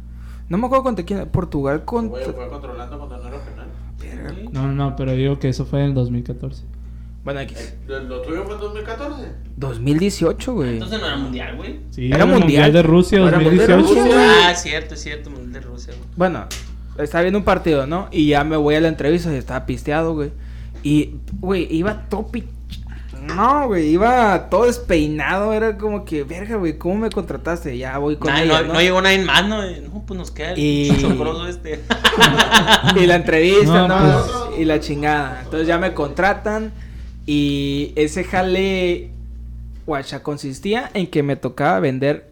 No 0.48 0.58
me 0.58 0.66
acuerdo 0.66 0.84
contra 0.84 1.04
quién. 1.04 1.26
Portugal 1.28 1.84
contra. 1.84 2.22
Güey, 2.24 2.34
fue 2.34 2.48
controlando 2.48 2.98
cuando 2.98 3.16
no 3.18 3.28
era 3.28 3.38
penal. 3.38 4.48
No, 4.52 4.62
no, 4.66 4.72
no, 4.72 4.96
pero 4.96 5.12
digo 5.12 5.38
que 5.38 5.48
eso 5.50 5.64
fue 5.66 5.80
en 5.80 5.86
el 5.86 5.94
2014. 5.94 6.64
Bueno, 7.22 7.40
X. 7.40 7.74
¿Lo, 7.86 8.00
lo 8.00 8.22
tuyo 8.22 8.44
fue 8.44 8.54
en 8.54 8.60
2014? 8.60 9.32
2018, 9.56 10.52
güey. 10.54 10.70
Entonces 10.74 11.00
no 11.00 11.06
era 11.06 11.16
mundial, 11.16 11.56
güey. 11.56 11.80
Sí, 11.90 12.06
Era 12.06 12.16
era 12.16 12.26
mundial. 12.26 12.40
mundial 12.42 12.72
de 12.72 12.82
Rusia 12.82 13.18
Era 13.18 13.38
mundial 13.38 13.58
de 13.58 13.66
2018. 13.66 14.04
Rusia. 14.10 14.46
Ah, 14.46 14.50
es 14.52 14.62
cierto, 14.62 14.94
es 14.94 15.02
cierto, 15.02 15.30
mundial 15.30 15.52
de 15.52 15.60
Rusia, 15.60 15.92
güey. 15.96 16.08
Bueno, 16.16 16.46
estaba 16.98 17.22
viendo 17.22 17.38
un 17.38 17.44
partido, 17.44 17.86
¿no? 17.86 18.08
Y 18.10 18.28
ya 18.28 18.42
me 18.44 18.56
voy 18.56 18.74
a 18.74 18.80
la 18.80 18.88
entrevista 18.88 19.32
y 19.32 19.36
estaba 19.36 19.66
pisteado, 19.66 20.14
güey. 20.14 20.32
Y, 20.82 21.16
güey, 21.40 21.66
iba 21.70 22.08
todo 22.08 22.26
pi- 22.28 22.44
No, 23.36 23.66
güey, 23.66 23.88
iba 23.90 24.48
todo 24.48 24.64
despeinado. 24.64 25.52
Era 25.52 25.76
como 25.76 26.06
que, 26.06 26.24
verga, 26.24 26.56
güey, 26.56 26.78
¿cómo 26.78 26.94
me 26.94 27.10
contrataste? 27.10 27.76
Ya 27.76 27.98
voy 27.98 28.16
con 28.16 28.32
Nah, 28.32 28.40
ella, 28.42 28.62
no, 28.62 28.68
¿no? 28.68 28.72
no 28.74 28.80
llegó 28.80 29.02
nadie 29.02 29.22
más, 29.22 29.46
¿no? 29.46 29.62
No, 29.62 30.02
pues 30.06 30.16
nos 30.18 30.30
queda 30.30 30.52
el 30.52 30.58
Y- 30.58 30.96
chocoroso 31.02 31.46
este. 31.46 31.82
y 32.96 33.06
la 33.06 33.16
entrevista, 33.16 33.86
No, 33.86 33.88
¿no? 33.88 34.22
pues- 34.24 34.58
Y 34.60 34.64
la 34.64 34.80
chingada. 34.80 35.40
Entonces 35.44 35.68
ya 35.68 35.76
me 35.76 35.92
contratan. 35.92 36.72
Y 37.26 37.92
ese 37.96 38.24
jale, 38.24 39.10
guacha, 39.86 40.22
consistía 40.22 40.90
en 40.94 41.06
que 41.06 41.22
me 41.22 41.36
tocaba 41.36 41.80
vender 41.80 42.30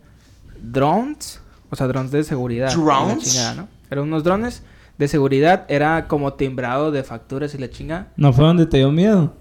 drones. 0.61 1.41
O 1.71 1.77
sea, 1.77 1.87
drones 1.87 2.11
de 2.11 2.25
seguridad. 2.25 2.73
¿Drones? 2.73 3.25
chingada, 3.25 3.55
¿no? 3.55 3.69
Eran 3.91 4.05
unos 4.05 4.25
drones 4.25 4.63
de 4.97 5.09
seguridad. 5.09 5.67
Era 5.69 6.09
como 6.09 6.35
timbrado 6.35 6.91
de 6.91 7.03
facturas 7.03 7.55
y 7.55 7.59
la 7.59 7.71
chingada. 7.71 8.09
¿No 8.17 8.33
fue 8.33 8.45
donde 8.45 8.67
te 8.67 8.79
dio 8.79 8.91
miedo? 8.91 9.35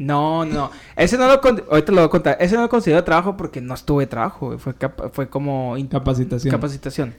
No, 0.00 0.46
no. 0.46 0.70
Ese 0.96 1.18
no 1.18 1.28
lo... 1.28 1.42
con- 1.42 1.62
Ahorita 1.70 1.92
lo 1.92 1.98
voy 1.98 2.06
a 2.06 2.08
contar. 2.08 2.36
Ese 2.40 2.54
no 2.56 2.62
lo 2.62 2.70
considero 2.70 3.04
trabajo 3.04 3.36
porque 3.36 3.60
no 3.60 3.74
estuve 3.74 4.06
trabajo, 4.06 4.46
güey. 4.46 4.58
Fue, 4.58 4.74
capa- 4.74 5.10
fue 5.10 5.28
como... 5.28 5.76
in- 5.76 5.88
Capacitación. 5.88 6.50
Capacitación. 6.50 7.14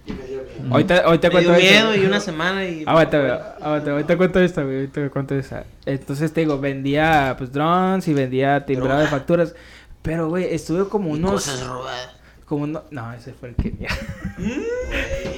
Ahorita, 0.71 1.01
ahorita 1.05 1.27
Me 1.27 1.32
cuento 1.34 1.53
eso. 1.53 1.61
miedo 1.61 1.95
y 1.95 2.05
una 2.07 2.19
semana 2.19 2.65
y. 2.65 2.84
Aguanta, 2.88 3.55
ahorita 3.61 4.17
cuento 4.17 4.39
esta, 4.39 4.63
güey, 4.63 4.75
ahorita 4.77 5.09
cuento 5.11 5.36
esta. 5.36 5.63
Entonces 5.86 6.34
te 6.34 6.41
digo, 6.41 6.57
vendía 6.59 7.36
pues 7.38 7.51
drones 7.51 8.07
y 8.07 8.15
vendía 8.15 8.65
timbrado 8.65 9.01
de 9.01 9.07
facturas. 9.07 9.53
Pero, 10.01 10.29
güey, 10.29 10.51
estuve 10.51 10.89
como 10.89 11.09
y 11.09 11.19
unos... 11.19 11.34
cosas 11.34 11.63
robadas. 11.67 12.15
Como 12.45 12.63
uno... 12.63 12.82
No, 12.89 13.13
ese 13.13 13.34
fue 13.34 13.49
el 13.49 13.55
que... 13.55 13.73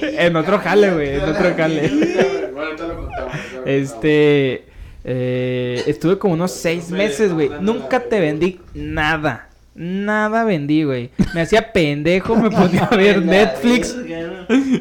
en 0.00 0.34
otro 0.34 0.58
jale, 0.60 0.92
güey, 0.94 1.14
en 1.16 1.20
otro 1.28 1.54
jale. 1.54 1.88
Bueno, 2.54 2.62
ahorita 2.68 2.86
lo 2.86 2.96
contamos. 2.96 3.34
este... 3.66 4.68
eh, 5.04 5.82
estuve 5.86 6.18
como 6.18 6.34
unos 6.34 6.50
seis 6.50 6.90
meses, 6.90 7.32
güey. 7.32 7.50
Nunca 7.60 8.00
te 8.00 8.20
vendí 8.20 8.60
nada. 8.74 9.50
Nada 9.74 10.44
vendí, 10.44 10.84
güey. 10.84 11.10
Me 11.34 11.42
hacía 11.42 11.72
pendejo, 11.72 12.36
me 12.36 12.50
ponía 12.50 12.84
a 12.84 12.96
ver 12.96 13.24
Netflix. 13.24 13.96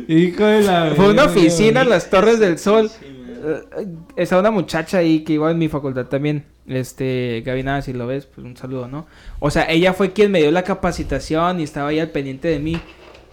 Hijo 0.07 0.45
de 0.45 0.61
la. 0.61 0.93
Fue 0.95 1.09
una 1.09 1.25
oficina 1.25 1.81
en 1.81 1.89
las 1.89 2.09
Torres 2.09 2.39
del 2.39 2.57
Sol. 2.57 2.89
Eh, 3.01 3.87
estaba 4.15 4.41
una 4.41 4.51
muchacha 4.51 4.99
ahí 4.99 5.23
que 5.23 5.33
iba 5.33 5.51
en 5.51 5.57
mi 5.57 5.67
facultad 5.67 6.05
también. 6.05 6.45
Este, 6.67 7.43
Gaby, 7.45 7.63
nada, 7.63 7.81
si 7.81 7.91
lo 7.91 8.07
ves, 8.07 8.25
pues 8.25 8.45
un 8.45 8.55
saludo, 8.55 8.87
¿no? 8.87 9.05
O 9.39 9.51
sea, 9.51 9.65
ella 9.69 9.93
fue 9.93 10.13
quien 10.13 10.31
me 10.31 10.39
dio 10.39 10.51
la 10.51 10.63
capacitación 10.63 11.59
y 11.59 11.63
estaba 11.63 11.89
ahí 11.89 11.99
al 11.99 12.11
pendiente 12.11 12.47
de 12.47 12.59
mí. 12.59 12.79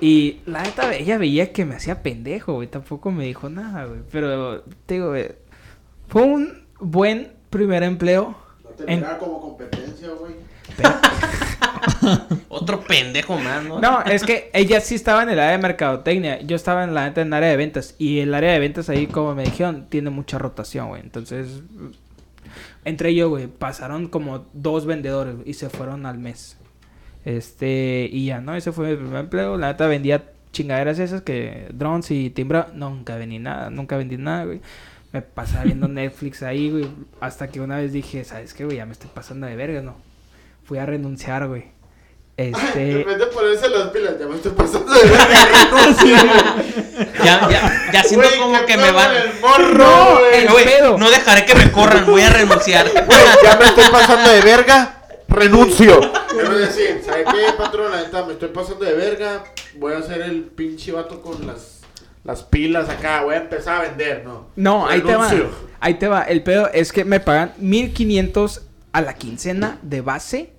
Y 0.01 0.39
la 0.47 0.63
neta, 0.63 0.93
ella 0.95 1.19
veía 1.19 1.53
que 1.53 1.65
me 1.67 1.77
hacía 1.77 2.03
pendejo, 2.03 2.55
güey. 2.55 2.69
Tampoco 2.69 3.13
me 3.13 3.27
dijo 3.27 3.51
nada, 3.51 3.85
güey. 3.85 4.01
Pero, 4.11 4.63
te 4.87 4.95
digo, 4.95 5.11
güey, 5.11 5.29
fue 6.09 6.23
un 6.23 6.61
buen 6.81 7.33
primer 7.51 7.83
empleo. 7.83 8.37
No 8.65 8.71
te 8.71 8.93
En- 8.93 9.05
como 9.19 9.41
competencia, 9.41 10.09
güey. 10.19 10.35
Otro 12.49 12.81
pendejo 12.81 13.37
más, 13.39 13.65
¿no? 13.65 13.81
No, 13.81 14.03
es 14.03 14.25
que 14.25 14.51
ella 14.53 14.81
sí 14.81 14.95
estaba 14.95 15.23
en 15.23 15.31
el 15.31 15.39
área 15.39 15.53
de 15.53 15.59
mercadotecnia. 15.59 16.41
Yo 16.43 16.57
estaba 16.57 16.85
en 16.85 16.95
la 16.95 17.07
neta 17.07 17.21
en 17.21 17.29
el 17.29 17.35
área 17.35 17.49
de 17.51 17.57
ventas. 17.57 17.95
Y 17.99 18.21
el 18.21 18.35
área 18.35 18.53
de 18.53 18.59
ventas 18.59 18.89
ahí, 18.89 19.07
como 19.07 19.35
me 19.35 19.45
dijeron, 19.45 19.87
tiene 19.89 20.11
mucha 20.11 20.39
rotación, 20.39 20.89
güey. 20.89 21.03
Entonces, 21.03 21.63
entre 22.85 23.15
yo, 23.15 23.29
güey, 23.29 23.47
pasaron 23.47 24.09
como 24.09 24.47
dos 24.53 24.87
vendedores 24.87 25.37
y 25.45 25.55
se 25.55 25.69
fueron 25.71 26.07
al 26.07 26.19
mes. 26.19 26.57
Este, 27.25 28.09
y 28.11 28.27
ya, 28.27 28.41
¿no? 28.41 28.55
Ese 28.57 28.73
fue 28.73 28.91
mi 28.91 28.97
primer 28.97 29.21
empleo. 29.21 29.57
La 29.57 29.69
neta 29.69 29.87
vendía 29.87 30.25
chingaderas 30.53 30.99
esas 30.99 31.23
que 31.23 31.69
drones 31.73 32.11
y 32.11 32.31
timbra. 32.31 32.69
Nunca 32.75 33.17
vendí 33.17 33.39
nada, 33.39 33.71
nunca 33.71 33.97
vendí 33.97 34.17
nada, 34.17 34.45
güey. 34.45 34.61
Me 35.13 35.23
pasaba 35.23 35.65
viendo 35.65 35.89
Netflix 35.89 36.43
ahí, 36.43 36.71
güey. 36.71 36.87
Hasta 37.21 37.49
que 37.49 37.61
una 37.61 37.77
vez 37.79 37.93
dije, 37.93 38.25
¿sabes 38.25 38.55
qué, 38.55 38.65
güey? 38.65 38.77
Ya 38.77 38.87
me 38.87 38.93
estoy 38.93 39.11
pasando 39.13 39.47
de 39.47 39.57
verga, 39.57 39.83
¿no? 39.83 39.97
Fui 40.65 40.79
a 40.79 40.87
renunciar, 40.87 41.49
güey. 41.49 41.65
Este. 42.37 43.01
En 43.03 43.07
vez 43.07 43.19
de 43.19 43.27
ponerse 43.27 43.69
las 43.69 43.89
pilas, 43.89 44.15
ya 44.19 44.27
me 44.27 44.37
estoy 44.37 44.53
pasando 44.53 44.93
de 44.93 45.03
verga. 45.03 45.27
Ya, 47.25 47.49
ya, 47.51 47.91
ya 47.93 48.03
siento 48.05 48.27
Güey, 48.27 48.41
como 48.41 48.65
que 48.67 48.77
me 48.77 48.91
van. 48.93 49.15
el 49.15 49.41
morro, 49.41 49.75
No, 49.85 50.19
güey. 50.21 50.43
el- 50.45 50.49
Güey, 50.51 50.65
pedo. 50.65 50.99
no 50.99 51.11
dejaré 51.11 51.45
que 51.45 51.55
me 51.55 51.71
corran, 51.71 52.07
voy 52.07 52.23
a 52.23 52.31
renunciar. 52.31 52.91
Güey, 52.91 53.07
ya 53.45 53.57
me 53.59 53.65
estoy 53.67 53.85
pasando 53.91 54.31
de 54.31 54.41
verga, 54.41 55.03
renuncio. 55.29 56.01
Quiero 56.31 56.57
decir, 56.59 57.03
¿sabe 57.05 57.25
qué, 57.25 57.53
patrón? 57.59 57.91
La 57.91 58.03
neta, 58.03 58.25
me 58.25 58.33
estoy 58.35 58.49
pasando 58.49 58.85
de 58.85 58.93
verga. 58.95 59.45
Voy 59.77 59.93
a 59.95 59.99
hacer 59.99 60.23
el 60.23 60.45
pinche 60.45 60.93
vato 60.93 61.21
con 61.21 61.47
las, 61.47 61.80
las 62.25 62.43
pilas 62.43 62.89
acá. 62.89 63.23
Voy 63.23 63.35
a 63.35 63.39
empezar 63.39 63.81
a 63.81 63.89
vender, 63.89 64.25
¿no? 64.25 64.49
No, 64.57 64.87
ahí 64.87 65.01
te 65.01 65.15
va. 65.15 65.31
Ahí 65.81 65.95
te 65.95 66.09
va. 66.09 66.23
El 66.23 66.43
pedo 66.43 66.71
es 66.73 66.93
que 66.93 67.05
me 67.05 67.21
pagan 67.21 67.53
1500 67.59 68.67
a 68.93 69.01
la 69.01 69.15
quincena 69.15 69.79
de 69.83 70.01
base. 70.01 70.53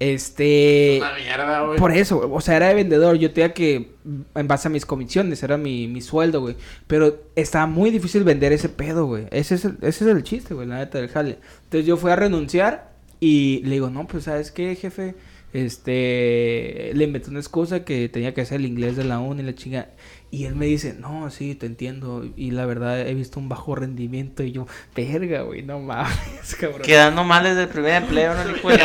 Este. 0.00 0.98
Una 1.00 1.14
mierda, 1.14 1.62
güey. 1.62 1.78
Por 1.78 1.90
eso, 1.90 2.30
o 2.32 2.40
sea, 2.40 2.56
era 2.56 2.68
de 2.68 2.74
vendedor. 2.74 3.16
Yo 3.16 3.32
tenía 3.32 3.52
que, 3.52 3.96
en 4.34 4.46
base 4.46 4.68
a 4.68 4.70
mis 4.70 4.86
comisiones, 4.86 5.42
era 5.42 5.56
mi, 5.56 5.88
mi 5.88 6.00
sueldo, 6.00 6.40
güey. 6.40 6.56
Pero 6.86 7.24
estaba 7.34 7.66
muy 7.66 7.90
difícil 7.90 8.22
vender 8.22 8.52
ese 8.52 8.68
pedo, 8.68 9.06
güey. 9.06 9.26
Ese 9.32 9.56
es 9.56 9.64
el, 9.64 9.78
ese 9.82 10.04
es 10.04 10.16
el 10.16 10.22
chiste, 10.22 10.54
güey, 10.54 10.68
la 10.68 10.78
neta 10.78 10.98
del 10.98 11.08
jale. 11.08 11.38
Entonces 11.64 11.84
yo 11.84 11.96
fui 11.96 12.12
a 12.12 12.16
renunciar 12.16 12.92
y 13.18 13.60
le 13.64 13.70
digo, 13.70 13.90
no, 13.90 14.06
pues, 14.06 14.24
¿sabes 14.24 14.52
qué, 14.52 14.76
jefe? 14.76 15.16
este, 15.52 16.90
le 16.94 17.04
inventé 17.04 17.30
una 17.30 17.38
excusa 17.38 17.84
que 17.84 18.08
tenía 18.08 18.34
que 18.34 18.42
hacer 18.42 18.60
el 18.60 18.66
inglés 18.66 18.96
de 18.96 19.04
la 19.04 19.18
uni 19.18 19.42
y 19.42 19.46
la 19.46 19.54
chinga. 19.54 19.88
Y 20.30 20.44
él 20.44 20.54
me 20.56 20.66
dice, 20.66 20.94
no, 20.98 21.30
sí, 21.30 21.54
te 21.54 21.64
entiendo. 21.66 22.22
Y 22.36 22.50
la 22.50 22.66
verdad 22.66 23.00
he 23.00 23.14
visto 23.14 23.40
un 23.40 23.48
bajo 23.48 23.74
rendimiento. 23.74 24.42
Y 24.42 24.52
yo, 24.52 24.66
verga, 24.94 25.40
güey, 25.42 25.62
no 25.62 25.78
mames, 25.80 26.54
cabrón. 26.60 26.82
Quedando 26.82 27.24
mal 27.24 27.44
desde 27.44 27.62
el 27.62 27.68
primer 27.68 27.94
empleo, 28.02 28.34
no 28.34 28.44
le 28.44 28.58
güey. 28.62 28.78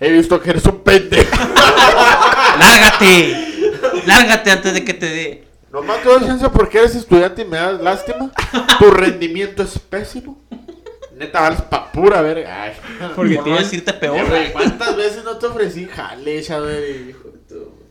He 0.00 0.10
visto 0.12 0.40
que 0.40 0.50
eres 0.50 0.64
un 0.64 0.78
pendejo. 0.80 1.36
¡Lárgate! 2.58 3.36
¡Lárgate 4.06 4.50
antes 4.50 4.74
de 4.74 4.84
que 4.84 4.94
te 4.94 5.06
dé! 5.06 5.44
Nomás 5.72 6.02
te 6.02 6.08
doy 6.08 6.24
chance 6.24 6.48
porque 6.50 6.78
eres 6.78 6.94
estudiante 6.94 7.42
y 7.42 7.44
me 7.44 7.56
das 7.58 7.80
lástima. 7.82 8.30
Tu 8.78 8.90
rendimiento 8.90 9.62
es 9.62 9.78
pésimo. 9.78 10.40
Neta, 11.16 11.40
vales 11.40 11.62
pa' 11.62 11.90
pura 11.92 12.20
verga. 12.22 12.62
Ay. 12.64 12.72
Porque 13.14 13.34
Por 13.36 13.38
no 13.38 13.44
tienes- 13.44 13.62
decirte 13.70 13.90
Eh, 13.90 13.94
peor. 13.94 14.28
güey, 14.28 14.52
¿Cuántas 14.52 14.96
veces 14.96 15.24
no 15.24 15.36
te 15.38 15.46
ofrecí 15.46 15.86
jale, 15.86 16.42
güey? 16.42 17.14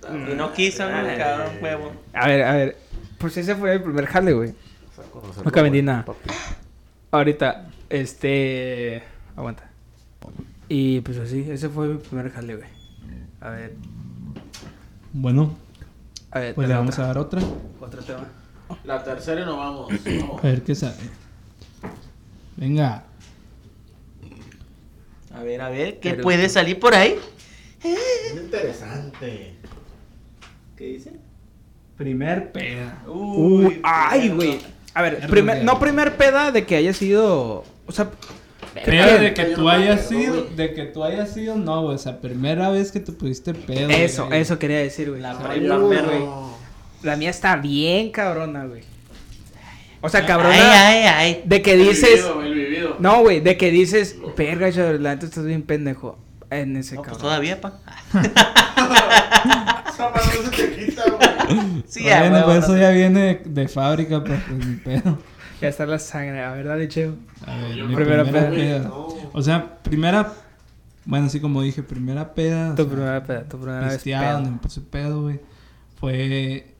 Madre. 0.10 0.34
Y 0.34 0.36
no 0.36 0.54
quiso, 0.54 0.90
no, 0.90 1.18
cabrón, 1.18 1.54
huevo. 1.62 1.92
A 2.14 2.28
ver, 2.28 2.44
a 2.44 2.54
ver. 2.54 2.78
Pues 3.18 3.38
ese 3.38 3.56
fue 3.56 3.74
el 3.74 3.82
primer 3.84 4.06
jale, 4.06 4.34
güey. 4.34 4.54
Nunca 5.44 5.62
vendí 5.62 5.82
nada. 5.82 6.06
Ahorita, 7.12 7.70
este. 7.90 9.04
Aguanta. 9.36 9.70
Y 10.68 11.02
pues 11.02 11.18
así, 11.20 11.46
ese 11.50 11.70
fue 11.70 11.88
mi 11.88 11.98
primer 11.98 12.32
jale, 12.32 12.56
güey. 12.56 12.68
A 13.42 13.50
ver, 13.50 13.74
Bueno, 15.14 15.56
a 16.32 16.40
ver. 16.40 16.56
pues 16.56 16.68
le 16.68 16.74
vamos 16.74 16.98
a 17.00 17.04
dar 17.08 17.18
otra. 17.18 17.42
Otro 17.80 18.02
tema. 18.04 18.26
La 18.84 19.04
tercera 19.04 19.42
y 19.42 19.46
nos 19.46 19.58
vamos. 19.58 19.92
A 20.40 20.42
ver 20.48 20.64
qué 20.64 20.74
sale. 20.74 20.96
Venga. 22.58 23.04
A 25.34 25.44
ver, 25.44 25.62
a 25.62 25.70
ver, 25.70 26.00
¿qué 26.00 26.12
Pero- 26.12 26.24
puede 26.24 26.50
salir 26.50 26.80
por 26.80 26.96
ahí? 26.96 27.20
Muy 27.84 28.42
interesante. 28.42 29.55
¿Qué 30.78 30.86
dice? 30.86 31.12
Primer 31.98 32.52
peda. 32.52 33.02
Uy, 33.08 33.80
ay, 33.84 34.30
güey. 34.30 34.60
A 34.94 35.02
ver, 35.02 35.28
primer- 35.28 35.64
no 35.64 35.80
primer 35.80 36.16
peda 36.18 36.52
de 36.52 36.66
que 36.66 36.76
haya 36.76 36.94
sido. 36.94 37.64
O 37.86 37.92
sea, 37.92 38.10
Peda 38.84 39.18
de 39.18 39.34
que 39.34 39.46
tú 39.46 39.70
hayas 39.70 40.06
sido, 40.08 40.44
de 40.54 40.74
que 40.74 40.84
tú 40.84 41.02
hayas 41.06 41.34
sido, 41.34 41.56
no, 41.56 41.84
güey. 41.84 41.96
O 41.96 41.98
sea, 41.98 42.20
primera 42.20 42.70
vez 42.70 42.92
que 42.92 43.00
te 43.00 43.14
pusiste 43.14 43.54
pedo. 43.54 43.90
eso, 43.90 44.28
güey. 44.28 44.42
eso 44.42 44.60
quería 44.60 44.80
decir, 44.80 45.10
güey. 45.10 45.22
La 45.22 45.38
prepa, 45.40 45.78
güey. 45.78 46.26
La 47.04 47.16
mía 47.16 47.30
está 47.30 47.56
bien 47.56 48.12
cabrona, 48.12 48.66
güey. 48.66 48.84
O 50.02 50.10
sea, 50.10 50.20
Ay, 50.22 50.26
cabrona. 50.26 50.88
ay, 50.88 51.04
ay. 51.08 51.42
De 51.46 51.62
que 51.62 51.74
El 51.74 51.88
dices. 51.88 52.10
vivido, 52.26 52.42
el 52.44 52.54
vivido. 52.54 52.96
No, 53.00 53.22
güey, 53.22 53.40
de 53.40 53.56
que 53.56 53.72
dices, 53.72 54.18
verga, 54.36 54.70
yo, 54.70 54.92
la 54.94 55.16
neta 55.16 55.26
estás 55.26 55.46
bien 55.46 55.64
pendejo. 55.64 56.18
En 56.50 56.78
ese 56.78 56.96
No, 56.96 57.02
pues 57.02 57.14
cabrón. 57.14 57.22
todavía, 57.22 57.62
pa. 57.62 57.80
Sí, 61.88 62.04
ya, 62.04 62.22
bueno, 62.22 62.46
pues 62.46 62.64
eso 62.64 62.78
ya 62.78 62.90
viene 62.92 63.42
de 63.46 63.68
fábrica, 63.68 64.24
pues, 64.24 64.40
pues 64.48 64.66
mi 64.66 64.76
pedo. 64.78 65.20
Ya 65.62 65.70
está 65.70 65.86
la 65.86 66.00
sangre, 66.00 66.44
a 66.44 66.52
ver, 66.52 66.68
dale, 66.68 66.88
cheo. 66.90 67.16
A 67.46 67.56
ver, 67.58 67.76
Yo 67.76 67.86
mi 67.86 67.96
primera 67.96 68.24
primera, 68.24 68.50
peda. 68.50 68.80
peda. 68.80 68.88
No. 68.90 69.08
O 69.34 69.42
sea, 69.42 69.78
primera. 69.84 70.34
Bueno, 71.06 71.28
así 71.28 71.40
como 71.40 71.62
dije, 71.62 71.84
primera 71.84 72.34
peda. 72.34 72.72
o 72.72 72.76
Tu 72.76 72.84
sea, 72.84 72.92
primera 72.92 73.24
peda, 73.24 73.44
tu 73.44 73.58
primera 73.60 73.80
vez 73.82 73.94
pisteado, 73.96 74.34
donde 74.34 74.44
pedo. 74.50 74.54
me 74.56 74.60
puse 74.62 74.82
pedo, 74.82 75.22
güey. 75.22 75.40
Fue 76.00 76.76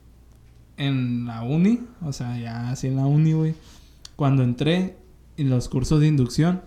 en 0.76 1.26
la 1.26 1.42
uni, 1.42 1.80
o 2.02 2.12
sea, 2.12 2.36
ya 2.38 2.70
así 2.70 2.88
en 2.88 2.96
la 2.96 3.06
uni, 3.06 3.32
güey. 3.32 3.54
Cuando 4.16 4.42
entré 4.42 4.96
en 5.36 5.48
los 5.48 5.68
cursos 5.68 6.00
de 6.00 6.08
inducción, 6.08 6.60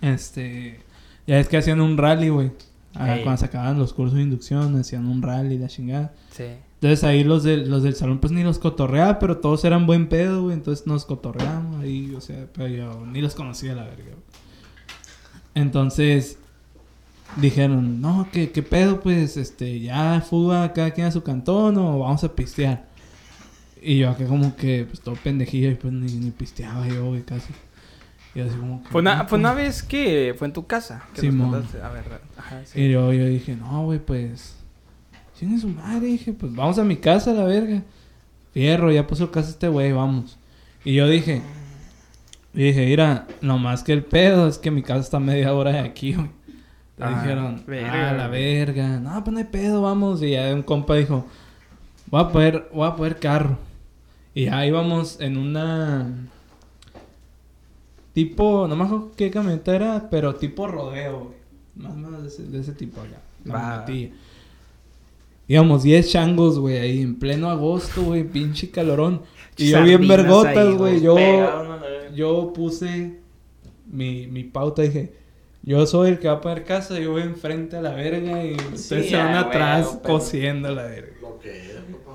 este, 0.00 0.80
ya 1.26 1.38
es 1.38 1.48
que 1.48 1.56
hacían 1.56 1.80
un 1.80 1.96
rally, 1.96 2.28
güey. 2.28 2.52
Ah. 2.94 3.16
Cuando 3.22 3.38
se 3.38 3.46
acababan 3.46 3.78
los 3.78 3.94
cursos 3.94 4.16
de 4.16 4.22
inducción, 4.22 4.76
hacían 4.76 5.06
un 5.06 5.22
rally, 5.22 5.58
la 5.58 5.68
chingada. 5.68 6.12
Sí. 6.30 6.44
Entonces 6.74 7.04
ahí 7.04 7.22
los, 7.24 7.44
del 7.44 7.70
los 7.70 7.84
del 7.84 7.94
salón 7.94 8.18
pues 8.18 8.32
ni 8.32 8.42
los 8.42 8.58
cotorreaba, 8.58 9.18
pero 9.18 9.38
todos 9.38 9.64
eran 9.64 9.86
buen 9.86 10.08
pedo, 10.08 10.42
güey. 10.42 10.54
Entonces 10.54 10.86
nos 10.86 11.04
cotorreamos 11.04 11.80
ahí, 11.80 12.12
o 12.16 12.20
sea, 12.20 12.46
pero 12.52 12.68
yo 12.68 13.06
ni 13.06 13.20
los 13.20 13.34
conocía 13.34 13.74
la 13.74 13.84
verga. 13.84 14.12
Entonces 15.54 16.38
dijeron, 17.36 18.00
no, 18.00 18.28
¿qué, 18.32 18.50
qué 18.50 18.62
pedo? 18.62 19.00
Pues 19.00 19.36
este, 19.36 19.80
ya 19.80 20.20
fuga 20.28 20.72
cada 20.72 20.90
quien 20.90 21.06
a 21.06 21.12
su 21.12 21.22
cantón 21.22 21.76
o 21.78 22.00
vamos 22.00 22.24
a 22.24 22.34
pistear. 22.34 22.84
Y 23.80 23.98
yo 23.98 24.10
acá 24.10 24.26
como 24.26 24.54
que, 24.56 24.86
pues 24.86 25.00
todo 25.00 25.16
pendejillo 25.16 25.70
y 25.70 25.74
pues 25.74 25.92
ni, 25.92 26.12
ni 26.12 26.30
pisteaba 26.30 26.86
yo, 26.88 27.06
güey, 27.06 27.22
casi. 27.22 27.52
Y 28.34 28.40
así 28.40 28.56
como 28.56 28.82
que... 28.82 28.88
Fue 28.88 29.00
una, 29.02 29.16
"No, 29.22 29.28
fue 29.28 29.38
una 29.38 29.52
pues". 29.52 29.64
vez 29.64 29.82
que 29.82 30.34
fue 30.38 30.46
en 30.46 30.52
tu 30.52 30.66
casa. 30.66 31.02
Que 31.14 31.22
nos 31.22 31.32
Simón. 31.32 31.50
contaste. 31.50 31.82
A 31.82 31.88
ver, 31.90 32.04
ajá, 32.36 32.60
sí. 32.64 32.80
Y 32.80 32.90
yo, 32.90 33.12
yo 33.12 33.26
dije, 33.26 33.56
no, 33.56 33.84
güey, 33.84 33.98
pues. 33.98 34.56
Tiene 35.38 35.58
su 35.58 35.68
madre, 35.68 36.06
dije, 36.06 36.32
pues 36.32 36.54
vamos 36.54 36.78
a 36.78 36.84
mi 36.84 36.96
casa, 36.96 37.32
la 37.32 37.44
verga. 37.44 37.82
Fierro, 38.52 38.92
ya 38.92 39.06
puso 39.06 39.30
casa 39.32 39.50
este 39.50 39.66
güey, 39.68 39.90
vamos. 39.92 40.38
Y 40.84 40.94
yo 40.94 41.08
dije, 41.08 41.42
y 42.54 42.62
dije, 42.62 42.86
mira, 42.86 43.26
nomás 43.40 43.82
que 43.82 43.92
el 43.92 44.04
pedo 44.04 44.46
es 44.46 44.58
que 44.58 44.70
mi 44.70 44.82
casa 44.82 45.00
está 45.00 45.18
media 45.18 45.52
hora 45.54 45.72
de 45.72 45.78
aquí, 45.80 46.14
güey. 46.14 46.30
Le 46.98 47.04
Ah, 47.06 47.20
dijeron, 47.22 47.62
verga, 47.66 48.10
ah, 48.10 48.12
la 48.12 48.28
verga. 48.28 49.00
No, 49.00 49.24
pues 49.24 49.32
no 49.32 49.38
hay 49.38 49.46
pedo, 49.46 49.82
vamos. 49.82 50.22
Y 50.22 50.30
ya 50.32 50.54
un 50.54 50.62
compa 50.62 50.94
dijo, 50.94 51.26
voy 52.06 52.20
a 52.22 52.28
poder, 52.28 52.68
voy 52.72 52.86
a 52.86 52.94
poder 52.94 53.18
carro. 53.18 53.58
Y 54.34 54.44
ya 54.44 54.64
íbamos 54.64 55.20
en 55.20 55.36
una. 55.38 56.08
Tipo, 58.12 58.66
no 58.68 58.76
me 58.76 58.84
acuerdo 58.84 59.12
qué 59.16 59.30
camioneta 59.30 59.74
era, 59.74 60.08
pero 60.10 60.34
tipo 60.34 60.66
rodeo, 60.66 61.24
güey. 61.24 61.42
Más 61.74 61.92
o 61.92 61.96
menos 61.96 62.22
de 62.22 62.28
ese, 62.28 62.42
de 62.44 62.60
ese 62.60 62.72
tipo 62.72 63.00
allá. 63.00 63.20
La. 63.44 63.86
Íbamos 65.48 65.82
10 65.82 66.08
changos, 66.10 66.58
güey, 66.58 66.78
ahí 66.78 67.02
en 67.02 67.18
pleno 67.18 67.50
agosto, 67.50 68.02
güey, 68.02 68.24
pinche 68.24 68.70
calorón. 68.70 69.22
Y 69.56 69.70
yo 69.70 69.82
bien 69.82 70.06
vergotas, 70.06 70.76
güey. 70.76 71.00
Yo, 71.00 71.16
yo 72.14 72.52
puse 72.54 73.18
mi, 73.86 74.26
mi 74.28 74.44
pauta, 74.44 74.82
dije, 74.82 75.12
yo 75.62 75.86
soy 75.86 76.10
el 76.10 76.18
que 76.18 76.28
va 76.28 76.34
a 76.34 76.40
poner 76.40 76.64
casa, 76.64 76.98
yo 76.98 77.12
voy 77.12 77.22
enfrente 77.22 77.76
a 77.76 77.82
la 77.82 77.92
verga 77.92 78.44
y 78.44 78.54
ustedes 78.72 79.10
se 79.10 79.16
ah, 79.16 79.24
van 79.24 79.34
atrás 79.34 79.86
huevo, 79.86 80.00
pero- 80.02 80.14
cosiendo 80.14 80.68
a 80.68 80.72
la 80.72 80.84
verga. 80.84 81.12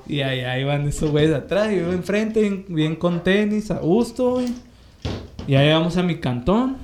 Y 0.07 0.21
ahí, 0.21 0.39
ahí 0.39 0.63
van 0.63 0.87
esos 0.87 1.11
güeyes 1.11 1.33
atrás, 1.33 1.71
y 1.73 1.77
yo 1.77 1.91
enfrente, 1.91 2.39
bien, 2.39 2.65
bien 2.69 2.95
con 2.95 3.23
tenis, 3.23 3.69
a 3.71 3.79
gusto, 3.79 4.35
güey. 4.35 4.47
Y 5.47 5.55
ahí 5.55 5.69
vamos 5.71 5.95
a 5.97 6.03
mi 6.03 6.19
cantón. 6.19 6.77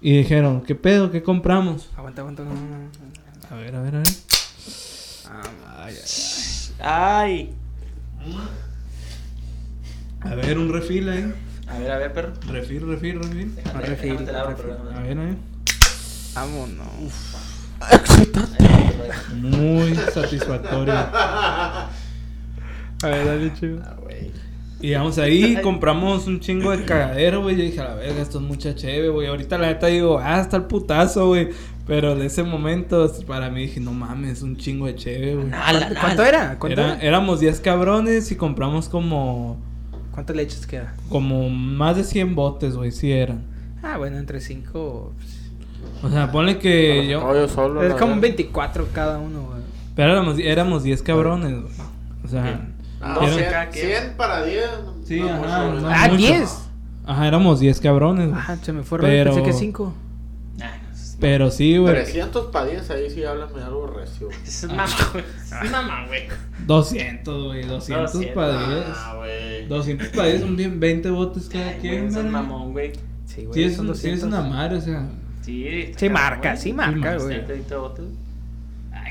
Y 0.00 0.18
dijeron, 0.18 0.62
¿qué 0.62 0.74
pedo? 0.74 1.10
¿Qué 1.10 1.22
compramos? 1.22 1.88
Aguanta, 1.96 2.20
aguanta. 2.20 2.44
no, 2.44 2.50
no, 2.54 2.60
no. 2.60 2.88
A 3.50 3.54
ver, 3.56 3.74
a 3.74 3.80
ver, 3.82 3.96
a 3.96 3.98
ver. 3.98 4.08
Ah, 5.26 5.42
Ay, 5.84 5.94
Ay. 6.80 7.54
ay. 8.30 8.40
A 10.20 10.34
ver, 10.34 10.58
un 10.58 10.72
refil 10.72 11.08
ahí. 11.08 11.32
A 11.68 11.78
ver, 11.78 11.90
a 11.90 11.98
ver, 11.98 12.12
perro. 12.12 12.32
Refil, 12.48 12.86
refil, 12.86 13.18
refil. 13.22 13.54
No, 13.74 13.80
refil, 13.80 14.18
refil. 14.18 14.30
A 14.34 15.00
ver, 15.00 15.18
a 15.18 15.24
ver. 15.24 15.36
Vámonos. 16.34 16.86
Muy 19.34 19.94
satisfactorio. 20.12 20.94
A 23.00 23.06
ver, 23.06 23.26
dale, 23.26 23.54
chido. 23.54 23.80
Ah, 23.84 23.94
güey. 24.02 24.32
Y 24.80 24.94
vamos 24.94 25.18
ahí, 25.18 25.56
compramos 25.62 26.26
un 26.26 26.40
chingo 26.40 26.70
de 26.70 26.84
cagadero, 26.84 27.42
güey. 27.42 27.56
Yo 27.56 27.62
dije, 27.64 27.80
a 27.80 27.84
la 27.88 27.94
verga, 27.94 28.22
esto 28.22 28.38
es 28.38 28.44
mucha 28.44 28.74
cheve, 28.74 29.08
güey. 29.08 29.26
Ahorita 29.26 29.58
la 29.58 29.68
neta 29.68 29.88
digo, 29.88 30.20
ah, 30.22 30.40
está 30.40 30.56
el 30.56 30.64
putazo, 30.64 31.26
güey. 31.28 31.48
Pero 31.86 32.14
de 32.14 32.26
ese 32.26 32.42
momento, 32.42 33.10
para 33.26 33.48
mí 33.50 33.62
dije, 33.62 33.80
no 33.80 33.92
mames, 33.92 34.42
un 34.42 34.56
chingo 34.56 34.86
de 34.86 34.94
cheve, 34.94 35.34
güey. 35.34 35.46
Nala, 35.48 35.90
¿Cuánto, 36.00 36.24
era? 36.24 36.58
¿Cuánto 36.58 36.80
Era- 36.80 36.94
era? 36.94 37.02
éramos 37.02 37.40
10 37.40 37.60
cabrones 37.60 38.30
y 38.30 38.36
compramos 38.36 38.88
como, 38.88 39.58
¿Cuántas 40.12 40.36
leches 40.36 40.66
queda? 40.66 40.94
como 41.08 41.48
más 41.48 41.96
de 41.96 42.04
100 42.04 42.34
botes, 42.34 42.76
güey, 42.76 42.92
sí 42.92 43.10
eran. 43.10 43.42
Ah, 43.82 43.96
bueno, 43.96 44.18
entre 44.18 44.38
pues, 44.38 44.44
5. 44.44 45.12
O 46.02 46.10
sea, 46.10 46.30
ponle 46.30 46.58
que 46.58 47.08
Los 47.10 47.24
yo... 47.34 47.48
solo. 47.48 47.82
Es 47.82 47.94
como 47.94 48.08
verdad. 48.08 48.20
24 48.20 48.88
cada 48.92 49.18
uno, 49.18 49.46
güey. 49.46 49.62
Pero 49.96 50.12
éramos, 50.12 50.38
éramos 50.38 50.82
10 50.84 51.02
cabrones, 51.02 51.52
güey. 51.52 51.72
O 52.22 52.28
sea... 52.28 52.44
Ah, 52.44 52.77
Cien- 53.00 53.50
cada 53.50 53.68
quien. 53.70 53.86
100 53.86 54.16
para 54.16 54.44
10. 54.44 54.64
Sí, 55.06 55.20
no, 55.20 55.28
ajá, 55.28 55.62
mucho, 55.66 55.80
no. 55.80 55.88
Ah, 55.88 56.02
mucho. 56.08 56.16
10. 56.16 56.58
Ajá, 57.06 57.26
éramos 57.28 57.60
10 57.60 57.80
cabrones, 57.80 58.28
güey. 58.30 58.40
Ah, 58.46 58.56
se 58.60 58.72
me 58.72 58.82
fue 58.82 58.98
Pero- 58.98 59.34
Pensé 59.34 59.42
que 59.46 59.52
5. 59.52 59.94
Nah, 60.58 60.66
Pero 61.20 61.50
sí, 61.50 61.76
güey. 61.78 61.94
300 61.94 62.46
para 62.52 62.66
10, 62.66 62.90
ahí 62.90 63.08
sí 63.10 63.24
háblame 63.24 63.62
algo 63.62 63.86
recio. 63.86 64.28
Es 64.46 64.64
mamá, 64.68 64.86
güey. 65.12 65.24
Es 65.64 65.70
mamá, 65.70 66.06
güey. 66.06 66.22
200, 66.66 67.44
güey. 67.46 67.64
200 67.66 68.12
200, 68.12 68.34
para 68.34 68.68
10. 68.68 68.84
Ah, 68.94 69.14
güey. 69.16 69.66
200 69.68 70.08
para 70.08 70.28
10 70.28 70.40
son 70.42 70.56
bien 70.56 70.80
20 70.80 71.10
botes 71.10 71.48
cada 71.48 71.68
Ay, 71.68 71.78
quien, 71.80 72.06
Es 72.08 72.14
¿verdad? 72.14 72.30
mamón, 72.30 72.72
güey. 72.72 72.92
Sí, 73.26 73.44
güey. 73.44 73.54
Sí, 73.54 73.62
es, 73.64 73.76
son 73.76 73.88
un- 73.88 73.94
sí 73.94 74.10
es 74.10 74.20
200. 74.22 74.40
una 74.40 74.48
madre, 74.56 74.76
o 74.76 74.80
sea. 74.80 75.08
Sí, 75.42 75.66
está 75.66 75.98
Sí, 76.00 76.08
cabrón, 76.08 76.12
marca, 76.24 76.48
güey. 76.50 76.62
sí, 76.62 76.72
marca, 76.72 77.16
güey. 77.16 77.34
Aceite, 77.36 77.52
aceite, 77.52 77.74
botes. 77.76 78.04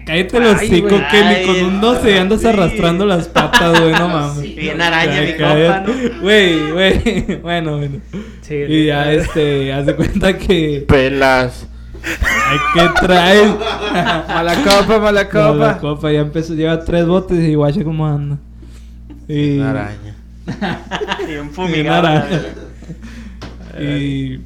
Cállate 0.08 0.40
los 0.40 0.56
hocico, 0.56 0.88
güey. 0.88 1.08
que 1.10 1.20
ni 1.20 1.28
Ay, 1.28 1.46
con 1.46 1.66
un 1.66 1.82
12 1.82 2.20
andas 2.20 2.46
arrastrando 2.46 3.06
las 3.06 3.28
patas, 3.28 3.78
güey, 3.78 3.92
no 3.92 4.08
mames. 4.08 4.40
Sí, 4.40 4.56
Bien 4.58 4.82
araña, 4.82 5.22
mi 5.22 5.34
cállate. 5.34 5.92
¿no? 5.92 6.20
Güey, 6.22 6.72
güey. 6.72 7.36
Bueno, 7.42 7.78
bueno. 7.78 7.98
Sí, 8.42 8.56
Y 8.56 8.86
ya, 8.86 9.12
este, 9.12 9.74
haz 9.74 9.86
de 9.86 9.96
cuenta 9.98 10.38
que. 10.38 10.86
Pelas. 10.88 11.68
Ay, 12.04 12.58
¿qué 12.74 12.90
traes? 13.02 13.50
Mala 14.28 14.56
copa, 14.64 15.00
mala 15.00 15.26
copa. 15.26 15.56
La 15.56 15.78
copa 15.78 16.12
ya 16.12 16.22
empezó, 16.22 16.54
lleva 16.54 16.80
tres 16.86 17.06
botes 17.06 17.40
y 17.40 17.56
guache 17.56 17.84
cómo 17.84 18.08
anda. 18.08 18.38
Y, 19.28 19.58
Una 19.58 19.72
araña. 19.72 20.16
Bien 21.68 21.88
araña. 21.90 22.42
y, 23.78 24.40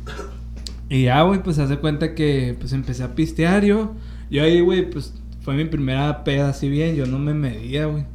y 0.90 1.04
ya, 1.04 1.22
güey, 1.22 1.44
pues 1.44 1.60
hace 1.60 1.78
cuenta 1.78 2.16
que 2.16 2.56
pues 2.60 2.74
empecé 2.74 3.04
a 3.04 3.14
pistear 3.14 3.64
yo. 3.64 3.94
Yo 4.32 4.44
ahí, 4.44 4.62
güey, 4.62 4.90
pues 4.90 5.14
fue 5.42 5.56
mi 5.56 5.66
primera 5.66 6.24
peda 6.24 6.50
así 6.50 6.70
bien. 6.70 6.96
Yo 6.96 7.06
no 7.06 7.20
me 7.20 7.34
medía, 7.34 7.86
güey. 7.86 8.06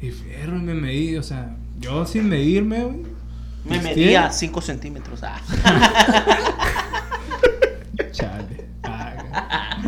Y 0.00 0.10
fierro, 0.10 0.58
y 0.58 0.62
me 0.62 0.74
medí, 0.74 1.16
o 1.16 1.22
sea, 1.22 1.56
yo 1.80 2.04
sin 2.06 2.28
medirme, 2.28 2.84
güey. 2.84 2.98
Me 3.68 3.80
medía 3.80 4.30
5 4.30 4.60
centímetros. 4.60 5.22
Ah. 5.24 5.40
Chale. 8.12 8.66
Ah, 8.82 9.78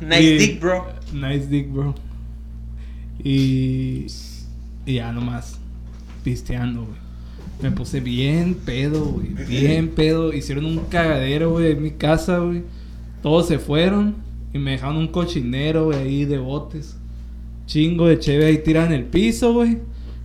Nice 0.00 0.22
Y- 0.22 0.38
dick, 0.38 0.60
bro. 0.60 0.86
Nice 1.12 1.46
dick, 1.46 1.70
bro. 1.72 1.94
Y, 3.22 4.06
y 4.86 4.94
ya 4.94 5.12
nomás 5.12 5.58
pisteando, 6.22 6.82
güey. 6.84 7.04
Me 7.62 7.70
puse 7.70 8.00
bien 8.00 8.54
pedo, 8.54 9.04
güey. 9.04 9.28
Bien 9.46 9.88
pedo. 9.96 10.32
Hicieron 10.32 10.64
un 10.66 10.78
cagadero, 10.86 11.50
güey, 11.50 11.72
en 11.72 11.82
mi 11.82 11.90
casa, 11.92 12.38
güey. 12.38 12.62
Todos 13.22 13.48
se 13.48 13.58
fueron 13.58 14.16
y 14.54 14.58
me 14.58 14.70
dejaron 14.70 14.96
un 14.96 15.08
cochinero, 15.08 15.86
güey, 15.86 15.98
ahí 15.98 16.24
de 16.24 16.38
botes. 16.38 16.96
Chingo 17.66 18.06
de 18.06 18.18
cheve 18.18 18.46
ahí 18.46 18.58
tirado 18.58 18.86
en 18.86 18.92
el 18.92 19.04
piso, 19.04 19.52
güey. 19.52 19.78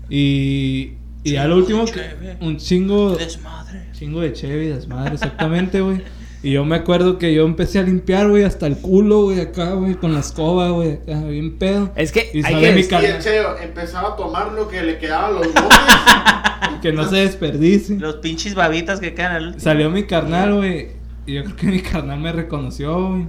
Y, 0.09 0.93
y 1.23 1.31
ya 1.33 1.47
lo 1.47 1.57
último, 1.57 1.85
que- 1.85 1.91
cheve. 1.93 2.37
un 2.39 2.57
chingo, 2.57 3.15
Desmadre. 3.17 3.89
Chingo 3.93 4.21
de 4.21 4.31
Chevy, 4.31 4.67
desmadre, 4.67 5.15
exactamente, 5.15 5.81
güey. 5.81 6.01
Y 6.41 6.51
yo 6.53 6.63
me 6.63 6.77
acuerdo 6.77 7.17
que 7.17 7.33
yo 7.33 7.43
empecé 7.45 7.79
a 7.79 7.83
limpiar, 7.83 8.29
güey, 8.29 8.43
hasta 8.43 8.65
el 8.65 8.77
culo, 8.77 9.23
güey, 9.23 9.41
acá, 9.41 9.73
güey, 9.73 9.95
con 9.95 10.13
la 10.13 10.21
escoba, 10.21 10.69
güey, 10.69 10.93
acá, 10.93 11.21
bien 11.25 11.57
pedo. 11.57 11.91
Es 11.97 12.13
que 12.13 12.29
Y 12.33 12.37
hay 12.37 12.43
sale 12.43 12.61
que 12.61 12.73
mi 12.75 13.63
empezaba 13.63 14.13
a 14.13 14.15
tomar 14.15 14.53
lo 14.53 14.69
que 14.69 14.81
le 14.81 14.97
quedaba 14.97 15.27
a 15.27 15.31
los 15.31 15.47
botes. 15.47 15.77
Que 16.81 16.93
no 16.93 17.09
se 17.09 17.17
desperdicie. 17.17 17.97
Los 17.99 18.15
pinches 18.17 18.55
babitas 18.55 19.01
que 19.01 19.13
quedan 19.13 19.33
al 19.33 19.43
último. 19.47 19.59
Salió 19.61 19.89
mi 19.89 20.03
carnal, 20.03 20.55
güey. 20.55 20.91
Y 21.25 21.33
yo 21.33 21.43
creo 21.43 21.55
que 21.57 21.67
mi 21.67 21.81
carnal 21.81 22.21
me 22.21 22.31
reconoció, 22.31 23.09
güey. 23.09 23.27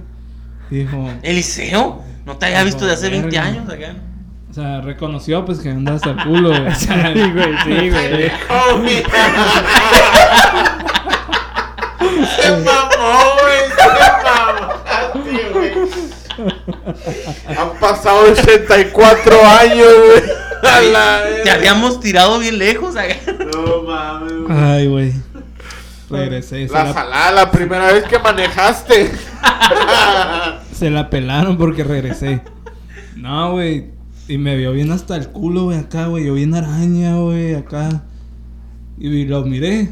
Dijo, 0.71 1.11
Eliseo, 1.21 2.01
no 2.25 2.37
te 2.37 2.45
había 2.47 2.63
visto 2.63 2.85
de 2.85 2.93
hace 2.93 3.09
20 3.09 3.27
Verga. 3.27 3.43
años 3.43 3.69
acá. 3.69 3.93
o 4.49 4.53
sea, 4.53 4.79
reconoció, 4.81 5.45
pues, 5.45 5.59
que 5.59 5.69
andaba 5.69 5.97
hasta 5.97 6.11
el 6.11 6.23
culo, 6.23 6.49
güey. 6.49 6.73
Sí, 6.75 6.87
güey, 6.87 7.57
sí, 7.65 7.89
güey. 7.91 8.31
Oh, 8.49 8.77
mira. 8.77 9.09
Se 11.99 12.51
mamó, 12.51 13.19
güey. 13.41 13.59
Se 13.75 13.85
mamaste, 14.23 15.49
güey. 15.53 15.71
Han 17.57 17.79
pasado 17.79 18.31
84 18.31 19.45
años, 19.59 19.87
güey. 20.07 20.23
La 20.93 21.23
Te 21.43 21.51
habíamos 21.51 21.99
tirado 21.99 22.39
bien 22.39 22.57
lejos 22.57 22.95
acá. 22.95 23.15
No 23.53 23.83
mames, 23.83 24.33
güey. 24.47 24.57
Ay, 24.57 24.87
güey. 24.87 25.13
Regresé. 26.09 26.67
La, 26.67 26.93
salada, 26.93 27.31
la 27.31 27.51
primera 27.51 27.91
vez 27.91 28.03
que 28.05 28.19
manejaste. 28.19 29.11
Se 30.81 30.89
la 30.89 31.11
pelaron 31.11 31.59
porque 31.59 31.83
regresé. 31.83 32.41
No, 33.15 33.51
güey. 33.51 33.91
Y 34.27 34.39
me 34.39 34.57
vio 34.57 34.71
bien 34.71 34.89
hasta 34.89 35.15
el 35.15 35.27
culo, 35.27 35.65
güey, 35.65 35.77
acá, 35.77 36.07
güey. 36.07 36.25
Yo 36.25 36.33
bien 36.33 36.55
araña, 36.55 37.17
güey, 37.17 37.53
acá. 37.53 38.05
Y 38.97 39.25
lo 39.25 39.45
miré. 39.45 39.91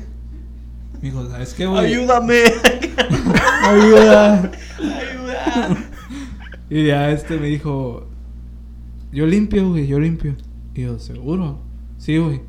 Me 0.93 0.99
dijo, 0.99 1.29
¿sabes 1.29 1.53
qué, 1.53 1.67
güey? 1.67 1.93
Ayúdame. 1.93 2.41
Ayuda. 3.63 4.51
Ayuda. 4.79 5.77
Y 6.71 6.87
ya 6.87 7.11
este 7.11 7.37
me 7.37 7.45
dijo, 7.45 8.07
yo 9.11 9.27
limpio, 9.27 9.69
güey, 9.69 9.85
yo 9.85 9.99
limpio. 9.99 10.35
Y 10.73 10.81
yo, 10.81 10.97
¿seguro? 10.97 11.61
Sí, 11.99 12.17
güey. 12.17 12.41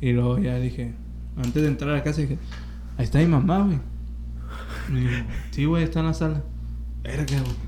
Y 0.00 0.14
luego 0.14 0.40
ya 0.40 0.56
dije, 0.58 0.94
antes 1.36 1.62
de 1.62 1.68
entrar 1.68 1.90
a 1.90 1.98
la 1.98 2.02
casa, 2.02 2.22
dije, 2.22 2.38
ahí 2.96 3.04
está 3.04 3.20
mi 3.20 3.26
mamá, 3.26 3.60
güey. 3.60 3.78
Me 4.90 4.98
dijo, 4.98 5.24
sí, 5.52 5.64
güey, 5.64 5.84
está 5.84 6.00
en 6.00 6.06
la 6.06 6.14
sala. 6.14 6.42
Verga, 7.04 7.40
güey. 7.40 7.67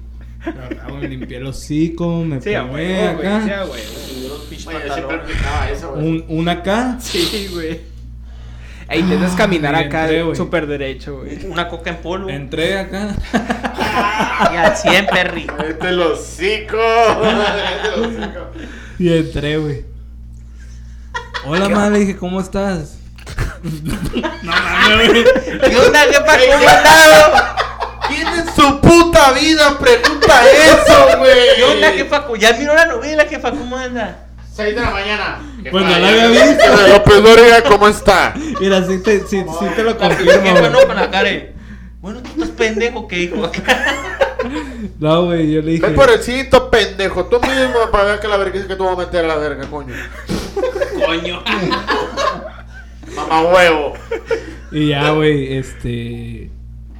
Me 1.00 1.08
limpié 1.08 1.36
el 1.38 1.46
hocico, 1.46 2.24
me 2.24 2.40
Sí, 2.40 2.54
a 2.54 2.62
peiné 2.62 3.12
huevo, 3.12 3.16
güey. 3.18 3.28
acá. 3.28 3.64
Sí, 4.06 5.02
güey. 5.90 6.06
Un, 6.06 6.24
una 6.28 6.52
acá. 6.52 6.96
Sí, 7.00 7.48
güey. 7.52 7.80
E 8.88 8.98
intentas 8.98 9.36
caminar 9.36 9.74
acá 9.74 10.08
súper 10.34 10.66
derecho, 10.66 11.18
güey. 11.18 11.46
Una 11.46 11.68
coca 11.68 11.90
en 11.90 11.96
polvo. 11.98 12.28
Entré 12.28 12.78
acá. 12.78 13.14
Y 14.52 14.56
al 14.56 14.76
100, 14.76 15.06
perri. 15.06 15.46
Este 15.68 15.92
los 15.92 16.18
hocico. 16.18 16.76
Y 18.98 19.12
entré, 19.12 19.58
güey. 19.58 19.84
Hola, 21.46 21.68
madre, 21.68 22.00
dije, 22.00 22.16
¿cómo 22.16 22.40
estás? 22.40 22.98
no 23.62 24.52
mames, 24.52 25.08
güey. 25.08 25.24
¿Qué 25.24 25.76
onda, 25.76 26.00
jefa? 26.00 26.38
¿Cómo 26.52 26.68
andado? 26.68 27.69
¿Quién 28.60 28.68
en 28.68 28.74
su 28.74 28.80
puta 28.80 29.32
vida 29.32 29.78
pregunta 29.78 30.42
eso, 30.50 31.18
güey? 31.18 31.32
¿Qué 31.56 31.64
onda, 31.64 31.92
jefa? 31.92 32.26
Ya 32.38 32.52
miró 32.54 32.74
la 32.74 32.86
novela, 32.86 33.24
jefa. 33.26 33.50
¿Cómo 33.50 33.76
anda? 33.76 34.26
6 34.54 34.74
de 34.74 34.80
la 34.80 34.90
mañana. 34.90 35.40
Pues 35.70 35.84
no 35.84 35.98
la 35.98 36.08
había 36.08 36.28
visto. 36.28 36.88
López 36.88 37.22
Dóriga, 37.22 37.62
¿cómo 37.62 37.88
está? 37.88 38.34
Mira, 38.60 38.84
sí 38.86 39.02
te, 39.02 39.20
sí, 39.26 39.44
sí 39.58 39.66
te 39.74 39.82
lo 39.82 39.96
confirmo. 39.96 40.32
jefa 40.32 40.60
güey. 40.60 40.70
no 40.70 40.86
con 40.86 40.96
la 40.96 41.10
cara. 41.10 41.30
Bueno, 42.00 42.20
tú 42.22 42.28
estás 42.30 42.48
pendejo, 42.50 43.06
¿qué 43.08 43.20
hijo 43.20 43.44
acá? 43.44 43.96
No, 44.98 45.26
güey, 45.26 45.52
yo 45.52 45.60
le 45.60 45.72
dije. 45.72 45.86
Ven 45.86 45.94
por 45.94 46.10
el 46.10 46.22
cinto, 46.22 46.70
pendejo. 46.70 47.26
Tú 47.26 47.38
mismo 47.40 47.90
para 47.92 48.04
ver 48.04 48.20
que 48.20 48.28
la 48.28 48.38
verga 48.38 48.58
es 48.58 48.64
que 48.64 48.74
tú 48.74 48.84
vas 48.84 48.94
a 48.94 48.96
meter 48.96 49.26
a 49.26 49.28
la 49.28 49.36
verga, 49.36 49.66
coño. 49.68 49.94
Coño. 51.06 51.42
Mamá 53.14 53.42
huevo. 53.42 53.92
Y 54.72 54.88
ya, 54.88 55.10
güey, 55.10 55.58
este. 55.58 56.50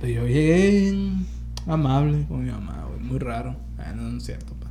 pues 0.01 0.15
Yo 0.15 0.27
llegué 0.27 0.71
bien 0.71 1.30
amable 1.67 2.25
con 2.29 2.45
mi 2.45 2.51
mamá, 2.51 2.85
güey, 2.89 3.01
muy 3.01 3.19
raro. 3.19 3.57
Ah, 3.79 3.93
no, 3.95 4.03
no 4.03 4.19
es 4.19 4.25
cierto, 4.25 4.55
pa. 4.55 4.69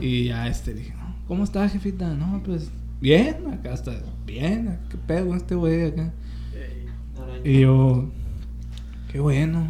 Y 0.00 0.24
ya, 0.26 0.48
este, 0.48 0.74
dije, 0.74 0.92
no, 0.98 1.14
¿cómo 1.28 1.44
estás, 1.44 1.72
jefita? 1.72 2.14
No, 2.14 2.42
pues, 2.44 2.70
bien, 3.00 3.36
acá 3.52 3.72
está, 3.74 3.92
bien, 4.26 4.78
¿qué 4.90 4.96
pedo 4.96 5.28
con 5.28 5.36
este 5.36 5.54
güey 5.54 5.86
acá? 5.88 6.12
Y 7.44 7.60
yo, 7.60 8.08
qué 9.12 9.20
bueno. 9.20 9.66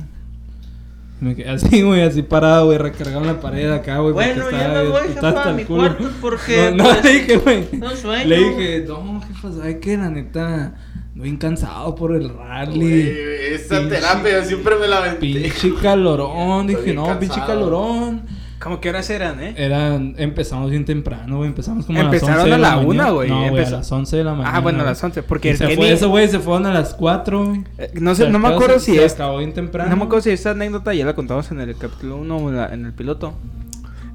Me 1.21 1.35
quedé 1.35 1.49
así, 1.51 1.83
güey, 1.83 2.03
así 2.03 2.23
parado, 2.23 2.67
güey, 2.67 2.79
recargado 2.79 3.21
en 3.23 3.27
la 3.29 3.41
pared 3.41 3.71
acá, 3.73 3.99
güey. 3.99 4.13
Bueno, 4.13 4.51
ya 4.51 4.59
estaba- 4.59 4.83
me 4.83 4.89
voy, 4.89 5.01
está 5.09 5.15
jefa, 5.15 5.29
hasta 5.29 5.51
a 5.51 5.53
mi 5.55 5.65
culo. 5.65 5.81
cuarto, 5.81 6.11
porque, 6.21 6.71
No, 6.77 6.85
no, 6.85 6.91
pues, 6.91 7.05
le 7.05 7.13
dije, 7.13 7.37
güey. 7.39 7.69
no 7.79 7.91
sueño. 7.97 8.29
Le 8.29 8.37
dije, 8.39 8.85
no, 8.87 9.21
jefa, 9.23 9.53
¿sabes 9.53 9.77
qué? 9.81 9.97
La 9.97 10.11
neta, 10.11 10.75
bien 11.15 11.37
cansado 11.37 11.95
por 11.95 12.15
el 12.15 12.29
rally. 12.29 12.79
Güey, 12.79 13.55
esa 13.55 13.81
Pinche- 13.81 13.89
terapia 13.89 14.41
yo 14.41 14.45
siempre 14.45 14.75
me 14.77 14.87
la 14.89 15.01
vendí. 15.01 15.35
Pinche 15.35 15.75
calorón. 15.81 16.67
Dije, 16.67 16.93
no, 16.95 17.05
pinche 17.19 17.37
cansado. 17.39 17.47
calorón. 17.47 18.23
¿Cómo 18.61 18.81
que 18.81 18.89
horas 18.89 19.11
eran, 19.11 19.43
eh? 19.43 19.53
Eran, 19.59 20.15
empezamos 20.17 20.71
bien 20.71 20.87
temprano, 20.87 21.37
güey. 21.37 21.49
Empezamos 21.49 21.85
como 21.85 22.01
a 22.01 22.05
las 22.05 22.15
Empezaron 22.15 22.37
11 22.45 22.49
de 22.49 22.55
a 22.55 22.59
la 22.59 22.71
mañana. 22.77 22.89
una, 22.89 23.11
güey. 23.11 23.29
No, 23.29 23.51
güey, 23.51 23.65
a 23.65 23.71
las 23.71 23.93
11 23.93 24.17
de 24.17 24.25
la 24.25 24.33
mañana. 24.33 24.57
Ah, 24.57 24.61
bueno, 24.61 24.81
a 24.81 24.85
las 24.85 25.05
11. 25.05 25.23
Porque 25.23 25.51
el 25.51 25.59
se 25.59 25.65
Kenny... 25.65 25.77
fue, 25.77 25.93
esos 25.93 26.09
güey 26.09 26.29
se 26.29 26.39
fueron 26.39 26.65
a 26.65 26.73
las 26.73 26.95
4, 26.95 27.45
güey. 27.47 27.65
Eh, 27.77 27.91
No 28.01 28.15
sé, 28.15 28.31
no 28.31 28.39
me 28.39 28.49
acuerdo 28.49 28.79
se- 28.79 28.93
si 28.93 28.97
se 28.97 29.05
es... 29.05 29.13
acabó 29.15 29.39
bien 29.39 29.53
temprano. 29.53 29.91
No 29.91 29.97
me 29.97 30.05
acuerdo 30.05 30.23
si 30.23 30.31
esta 30.31 30.53
anécdota 30.53 30.95
ya 30.95 31.05
la 31.05 31.15
contamos 31.15 31.51
en 31.51 31.61
el 31.61 31.77
capítulo 31.77 32.17
1 32.17 32.73
en 32.73 32.87
el 32.87 32.93
piloto. 32.95 33.35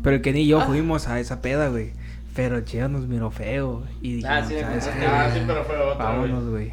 Pero 0.01 0.15
el 0.15 0.21
Kenny 0.23 0.41
y 0.41 0.47
yo 0.47 0.61
fuimos 0.61 1.07
a 1.07 1.19
esa 1.19 1.41
peda, 1.43 1.67
güey. 1.69 1.91
Pero 2.35 2.57
el 2.57 2.65
chido 2.65 2.87
nos 2.89 3.05
miró 3.07 3.29
feo. 3.29 3.83
Y 4.01 4.13
dijimos, 4.15 4.31
Ah, 4.35 4.45
sí, 4.47 4.53
la 4.55 4.61
¿sabes 4.81 4.87
qué, 4.99 5.05
Ah, 5.05 5.29
sí, 5.31 5.41
pero 5.45 5.63
fue 5.63 5.75
güey. 5.75 5.97
Vámonos, 5.97 6.49
güey. 6.49 6.71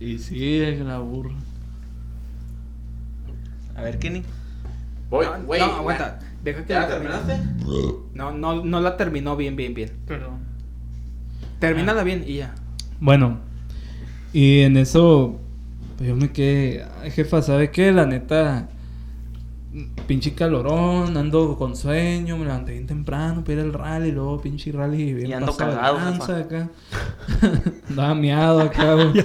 Y 0.00 0.18
sí, 0.18 0.58
es 0.60 0.80
la 0.80 0.98
burra. 0.98 1.34
A 3.76 3.82
ver, 3.82 3.98
Kenny. 3.98 4.22
Voy, 5.10 5.26
No, 5.26 5.42
güey. 5.44 5.60
no, 5.60 5.66
aguanta. 5.66 6.18
Deja 6.42 6.64
que 6.64 6.72
¿Ya 6.72 6.80
la 6.80 6.88
termine. 6.88 7.14
terminaste? 7.14 7.48
No, 8.14 8.32
no, 8.32 8.64
no 8.64 8.80
la 8.80 8.96
terminó 8.96 9.36
bien, 9.36 9.56
bien, 9.56 9.74
bien. 9.74 9.90
Perdón. 10.06 10.38
Termínala 11.58 12.02
bien 12.02 12.24
y 12.26 12.36
ya. 12.36 12.54
Bueno, 13.00 13.38
y 14.32 14.60
en 14.60 14.76
eso, 14.76 15.38
pues 15.96 16.08
yo 16.08 16.16
me 16.16 16.30
quedé, 16.32 16.84
"Ay, 17.02 17.10
jefa, 17.10 17.42
¿sabe 17.42 17.70
qué? 17.70 17.92
La 17.92 18.06
neta, 18.06 18.68
pinche 20.06 20.34
calorón, 20.34 21.16
ando 21.16 21.56
con 21.58 21.76
sueño, 21.76 22.36
me 22.38 22.44
levanté 22.44 22.72
bien 22.72 22.86
temprano 22.86 23.42
para 23.42 23.54
ir 23.54 23.60
al 23.60 23.72
rally, 23.72 24.12
luego 24.12 24.40
pinche 24.40 24.72
rally 24.72 25.12
bien 25.14 25.30
Y 25.30 25.32
ando 25.32 25.56
cagado, 25.56 25.98
acá. 25.98 26.68
Andaba 27.90 28.14
miado 28.14 28.60
acá, 28.60 28.94
güey. 28.94 29.24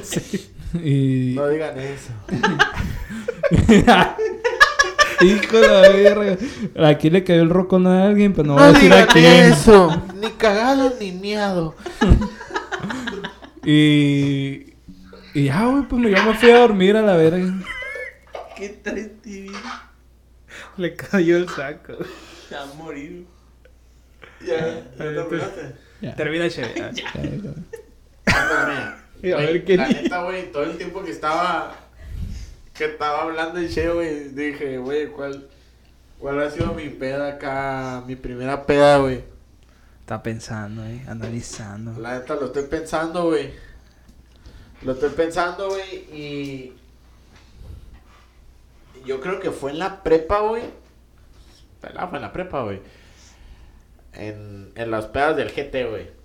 Y... 0.73 1.33
No 1.35 1.47
digan 1.49 1.77
eso. 1.79 2.11
Hijo 5.21 5.57
de 5.59 5.67
la 5.67 5.81
verga. 5.89 6.37
Aquí 6.89 7.09
le 7.09 7.23
cayó 7.23 7.41
el 7.43 7.49
rocón 7.49 7.85
a 7.87 8.05
alguien, 8.07 8.33
pero 8.33 8.47
no, 8.47 8.53
voy 8.55 8.63
a 8.63 8.67
No 8.67 8.73
decir 8.73 8.93
a 8.93 9.05
quién. 9.05 9.51
eso. 9.51 10.03
Ni 10.15 10.29
cagado 10.31 10.93
ni 10.99 11.11
miado. 11.11 11.75
Y... 13.63 14.67
Y 15.33 15.45
ya, 15.45 15.65
güey, 15.65 15.83
pues 15.83 16.01
yo 16.03 16.23
me 16.25 16.33
fui 16.33 16.49
a 16.49 16.57
dormir 16.59 16.97
a 16.97 17.01
la 17.01 17.15
verga. 17.15 17.53
Qué 18.57 18.69
triste. 18.69 19.47
Le 20.77 20.95
cayó 20.95 21.37
el 21.37 21.47
saco. 21.49 21.93
Se 22.49 22.55
va 22.55 22.63
a 22.63 22.73
morir. 22.73 23.25
Ya, 24.45 24.81
ya 24.97 25.05
terminaste. 25.05 25.75
Ya. 26.01 26.15
Termina, 26.15 26.47
Ya, 26.47 26.71
ya. 28.25 28.97
Y 29.23 29.31
a 29.31 29.37
ver 29.37 29.63
qué 29.63 29.77
La 29.77 29.87
neta, 29.87 30.23
güey, 30.23 30.51
todo 30.51 30.63
el 30.63 30.77
tiempo 30.77 31.03
que 31.03 31.11
estaba. 31.11 31.75
Que 32.73 32.85
estaba 32.85 33.23
hablando 33.23 33.59
el 33.59 33.71
Che, 33.71 33.89
güey, 33.89 34.29
dije, 34.29 34.77
güey, 34.77 35.07
¿cuál, 35.07 35.47
¿cuál 36.17 36.41
ha 36.41 36.49
sido 36.49 36.73
mi 36.73 36.89
peda 36.89 37.33
acá? 37.33 38.03
Mi 38.07 38.15
primera 38.15 38.65
peda, 38.65 38.97
güey. 38.97 39.23
Está 39.99 40.23
pensando, 40.23 40.83
eh. 40.85 41.03
Analizando. 41.07 41.99
La 41.99 42.17
neta 42.17 42.35
lo 42.35 42.47
estoy 42.47 42.63
pensando, 42.63 43.25
güey. 43.25 43.51
Lo 44.81 44.93
estoy 44.93 45.09
pensando, 45.11 45.69
güey, 45.69 45.95
y. 46.11 46.73
Yo 49.05 49.19
creo 49.19 49.39
que 49.39 49.51
fue 49.51 49.71
en 49.71 49.79
la 49.79 50.01
prepa, 50.01 50.39
güey. 50.39 50.63
Pelada 51.79 52.07
fue 52.07 52.17
en 52.17 52.21
la 52.23 52.33
prepa, 52.33 52.63
güey. 52.63 52.81
En, 54.13 54.71
en 54.75 54.91
las 54.91 55.05
pedas 55.07 55.35
del 55.35 55.51
GT, 55.51 55.89
güey. 55.89 56.20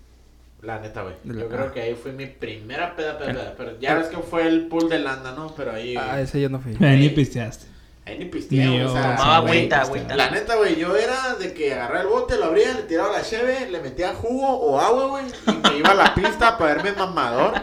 La 0.66 0.80
neta, 0.80 1.02
güey. 1.02 1.14
Yo 1.22 1.48
creo 1.48 1.66
ah. 1.68 1.72
que 1.72 1.80
ahí 1.80 1.94
fue 1.94 2.10
mi 2.10 2.26
primera 2.26 2.96
peda, 2.96 3.16
peda, 3.16 3.32
peda. 3.32 3.54
Pero 3.56 3.78
ya 3.78 3.94
ves 3.94 4.08
que 4.08 4.16
fue 4.16 4.48
el 4.48 4.66
pool 4.66 4.88
de 4.88 4.98
landa, 4.98 5.30
¿no? 5.30 5.54
Pero 5.56 5.72
ahí. 5.72 5.94
Ah, 5.96 6.20
ese 6.20 6.40
yo 6.40 6.48
no 6.48 6.58
fui. 6.58 6.76
Ahí 6.84 6.98
ni 6.98 7.08
pisteaste. 7.10 7.66
Ahí 8.04 8.18
ni 8.18 8.24
pisteé, 8.24 8.66
Ni 8.66 8.80
o 8.82 8.92
sea, 8.92 9.16
Tomaba 9.16 9.40
güey, 9.40 9.58
agüita, 9.58 9.80
agüita. 9.82 10.16
La 10.16 10.30
neta, 10.30 10.56
güey, 10.56 10.76
yo 10.76 10.96
era 10.96 11.34
de 11.36 11.52
que 11.54 11.72
agarraba 11.72 12.00
el 12.00 12.06
bote, 12.08 12.36
lo 12.36 12.46
abría, 12.46 12.72
le 12.74 12.82
tiraba 12.82 13.12
la 13.12 13.22
cheve, 13.22 13.68
le 13.70 13.80
metía 13.80 14.12
jugo 14.14 14.48
o 14.48 14.80
agua, 14.80 15.06
güey, 15.06 15.24
y 15.24 15.68
me 15.68 15.78
iba 15.78 15.90
a 15.90 15.94
la 15.94 16.14
pista 16.14 16.58
para 16.58 16.74
verme 16.74 16.92
mamador 16.92 17.54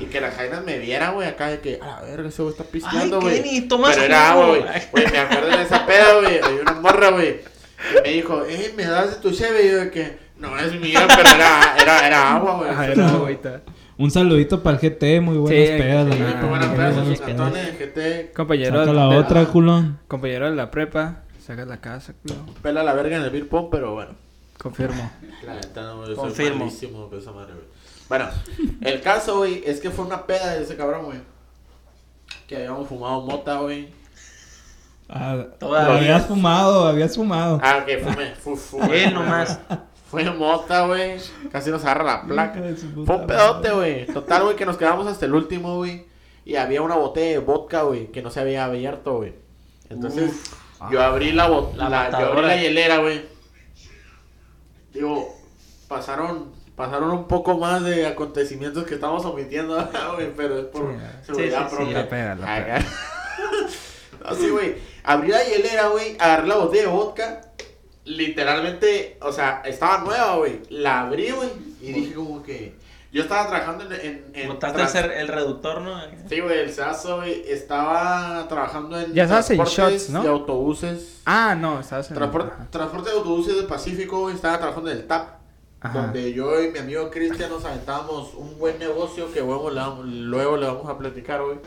y 0.00 0.06
que 0.06 0.20
las 0.20 0.34
jainas 0.34 0.64
me 0.64 0.78
vieran, 0.78 1.14
güey, 1.14 1.28
acá 1.28 1.48
de 1.48 1.60
que, 1.60 1.78
a 1.80 1.86
la 1.86 2.02
verga, 2.02 2.28
ese 2.28 2.42
güey 2.42 2.54
está 2.54 2.64
pisteando, 2.64 3.20
güey. 3.20 3.68
Pero 3.68 4.02
era 4.02 4.32
agua, 4.32 4.46
jugo. 4.46 4.58
güey. 4.58 4.82
Güey, 4.90 5.12
me 5.12 5.18
acuerdo 5.18 5.56
de 5.56 5.62
esa 5.62 5.86
peda, 5.86 6.14
güey, 6.20 6.40
había 6.40 6.62
una 6.62 6.72
morra, 6.72 7.10
güey, 7.10 7.40
y 7.92 8.02
me 8.02 8.08
dijo, 8.14 8.44
eh, 8.46 8.72
¿me 8.76 8.86
das 8.86 9.10
de 9.10 9.16
tu 9.16 9.30
cheve? 9.30 9.64
Y 9.64 9.70
yo 9.70 9.76
de 9.78 9.90
que, 9.92 10.23
no 10.50 10.58
es 10.58 10.80
mía, 10.80 11.06
pero 11.08 11.28
era, 11.28 11.76
era, 11.80 12.06
era 12.06 12.34
agua, 12.36 12.56
güey. 12.58 12.70
Ajá, 12.70 12.86
era 12.88 13.08
agüita. 13.08 13.62
Un 13.96 14.10
saludito 14.10 14.62
para 14.62 14.76
el 14.78 14.82
GT, 14.90 15.20
muy 15.20 15.36
buenas 15.38 15.68
Sí, 15.68 15.74
pedas, 15.78 16.06
la 16.08 16.14
Sí, 16.16 16.22
muy 16.40 16.48
buenas 16.48 16.68
pedas, 16.70 16.94
pedas. 16.94 17.20
cantones, 17.20 17.78
GT, 17.78 18.32
Compañero 18.34 18.78
Saca 18.80 18.86
de 18.86 18.92
la 18.96 19.08
de- 19.08 19.16
otra, 19.18 19.44
culón. 19.46 19.98
Compañero 20.08 20.50
de 20.50 20.56
la 20.56 20.70
prepa. 20.70 21.22
Saca 21.44 21.64
la 21.64 21.80
casa, 21.80 22.12
culo. 22.22 22.34
pela 22.62 22.82
la 22.82 22.92
verga 22.94 23.16
en 23.18 23.22
el 23.22 23.30
beer 23.30 23.48
pong, 23.48 23.68
pero 23.70 23.92
bueno. 23.94 24.12
Confirmo. 24.58 25.10
La 25.46 25.54
neta, 25.54 25.82
no, 25.82 26.08
yo 26.08 26.16
Confirmo. 26.16 26.70
soy 26.70 26.88
esa 27.18 27.32
madre, 27.32 27.52
güey. 27.54 27.66
Bueno, 28.08 28.28
el 28.80 29.00
caso, 29.00 29.38
güey, 29.38 29.62
es 29.66 29.80
que 29.80 29.90
fue 29.90 30.04
una 30.06 30.26
peda 30.26 30.54
de 30.54 30.62
ese 30.64 30.76
cabrón, 30.76 31.04
güey. 31.04 31.18
Que 32.48 32.56
habíamos 32.56 32.88
fumado 32.88 33.22
mota, 33.22 33.58
güey. 33.58 33.88
Ah, 35.08 35.36
Todavía. 35.60 35.96
habías 35.98 36.26
fumado, 36.26 36.86
habías 36.88 37.14
fumado. 37.14 37.60
Ah, 37.62 37.84
que 37.86 37.98
fumé. 37.98 38.34
Fu, 38.36 38.56
fumé, 38.56 39.04
Él 39.04 39.10
fumé, 39.10 39.12
nomás. 39.12 39.58
Fue 40.14 40.30
mota, 40.30 40.86
güey. 40.86 41.16
Casi 41.50 41.70
nos 41.70 41.84
agarra 41.84 42.04
la 42.04 42.22
placa. 42.22 42.62
Fue 43.04 43.16
un 43.16 43.26
pedote, 43.26 43.70
güey. 43.72 44.06
Total, 44.06 44.44
güey, 44.44 44.56
que 44.56 44.64
nos 44.64 44.76
quedamos 44.76 45.06
hasta 45.06 45.26
el 45.26 45.34
último, 45.34 45.76
güey. 45.76 46.06
Y 46.44 46.56
había 46.56 46.82
una 46.82 46.94
botella 46.94 47.32
de 47.32 47.38
vodka, 47.38 47.82
güey, 47.82 48.12
que 48.12 48.22
no 48.22 48.30
se 48.30 48.40
había 48.40 48.64
abierto, 48.64 49.16
güey. 49.16 49.34
Entonces, 49.90 50.32
yo 50.90 51.02
abrí 51.02 51.32
la, 51.32 51.48
La 51.76 51.88
la, 51.88 52.10
yo 52.10 52.26
abrí 52.32 52.42
la 52.42 52.56
hielera, 52.56 52.98
güey. 52.98 53.22
Digo, 54.92 55.34
pasaron 55.88 56.52
pasaron 56.76 57.10
un 57.10 57.28
poco 57.28 57.56
más 57.56 57.82
de 57.84 58.06
acontecimientos 58.06 58.84
que 58.84 58.94
estamos 58.94 59.24
omitiendo, 59.24 59.76
güey, 60.14 60.32
pero 60.36 60.58
es 60.58 60.64
por 60.66 60.92
Sí, 60.92 61.26
seguridad 61.26 61.64
sí, 61.64 61.70
sí, 61.70 61.76
propia. 61.76 61.98
la 61.98 62.08
pega, 62.08 62.34
la 62.34 62.56
Ajá. 62.56 62.78
no, 64.24 64.34
sí, 64.34 64.48
güey. 64.50 64.74
Abrí 65.04 65.28
la 65.28 65.44
hielera, 65.44 65.88
güey, 65.88 66.16
agarré 66.18 66.46
la 66.48 66.56
botella 66.56 66.82
de 66.84 66.88
vodka. 66.88 67.40
Literalmente, 68.04 69.18
o 69.22 69.32
sea, 69.32 69.62
estaba 69.64 69.98
nueva, 69.98 70.36
güey. 70.36 70.60
La 70.70 71.00
abrí, 71.02 71.30
güey, 71.30 71.48
y 71.80 71.92
dije 71.92 72.14
como 72.14 72.42
que... 72.42 72.74
Yo 73.12 73.22
estaba 73.22 73.46
trabajando 73.48 73.84
en... 73.84 73.92
en, 73.92 74.24
en 74.34 74.48
Botaste 74.48 74.98
el, 74.98 75.10
el 75.12 75.28
reductor, 75.28 75.80
¿no? 75.82 76.00
Sí, 76.28 76.40
güey, 76.40 76.58
el 76.58 76.72
Sazo, 76.72 77.18
güey, 77.18 77.44
estaba 77.48 78.44
trabajando 78.48 78.98
en 79.00 79.12
Ya 79.14 79.22
estabas 79.22 79.48
en 79.50 79.56
transportes 79.58 80.02
shots, 80.02 80.10
¿no? 80.10 80.22
de 80.24 80.28
autobuses. 80.28 81.20
Ah, 81.24 81.54
no, 81.54 81.78
estabas 81.78 82.10
en. 82.10 82.16
Transpor- 82.16 82.50
Ajá. 82.52 82.66
transporte 82.70 83.10
de 83.10 83.16
autobuses 83.16 83.56
del 83.56 83.66
Pacífico, 83.66 84.18
güey, 84.22 84.34
estaba 84.34 84.58
trabajando 84.58 84.90
en 84.90 84.96
el 84.98 85.06
TAP. 85.06 85.28
Ajá. 85.80 85.98
Donde 86.00 86.32
yo 86.32 86.60
y 86.62 86.70
mi 86.72 86.78
amigo 86.80 87.08
Cristian 87.10 87.50
nos 87.50 87.64
aventábamos 87.64 88.34
un 88.34 88.58
buen 88.58 88.78
negocio 88.80 89.30
que 89.32 89.40
luego 89.40 89.70
le 89.70 89.80
vamos, 89.80 90.06
luego 90.06 90.56
le 90.56 90.66
vamos 90.66 90.88
a 90.88 90.98
platicar, 90.98 91.40
güey. 91.42 91.58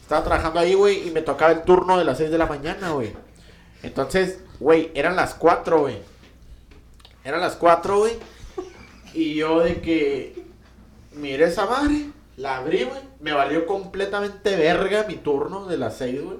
Estaba 0.00 0.24
trabajando 0.24 0.60
ahí, 0.60 0.72
güey, 0.74 1.06
y 1.08 1.10
me 1.10 1.20
tocaba 1.20 1.52
el 1.52 1.62
turno 1.62 1.98
de 1.98 2.04
las 2.04 2.16
6 2.16 2.30
de 2.30 2.38
la 2.38 2.46
mañana, 2.46 2.90
güey. 2.92 3.12
Entonces, 3.82 4.40
güey, 4.60 4.90
eran 4.94 5.16
las 5.16 5.34
4, 5.34 5.80
güey. 5.80 5.98
Eran 7.24 7.40
las 7.40 7.56
4, 7.56 7.98
güey. 7.98 8.12
Y 9.12 9.34
yo 9.34 9.60
de 9.60 9.80
que 9.80 10.40
miré 11.12 11.46
esa 11.46 11.66
madre, 11.66 12.06
la 12.36 12.58
abrí, 12.58 12.84
güey. 12.84 13.00
Me 13.20 13.32
valió 13.32 13.66
completamente 13.66 14.54
verga 14.56 15.04
mi 15.08 15.16
turno 15.16 15.66
de 15.66 15.76
las 15.76 15.96
6, 15.98 16.22
güey. 16.22 16.38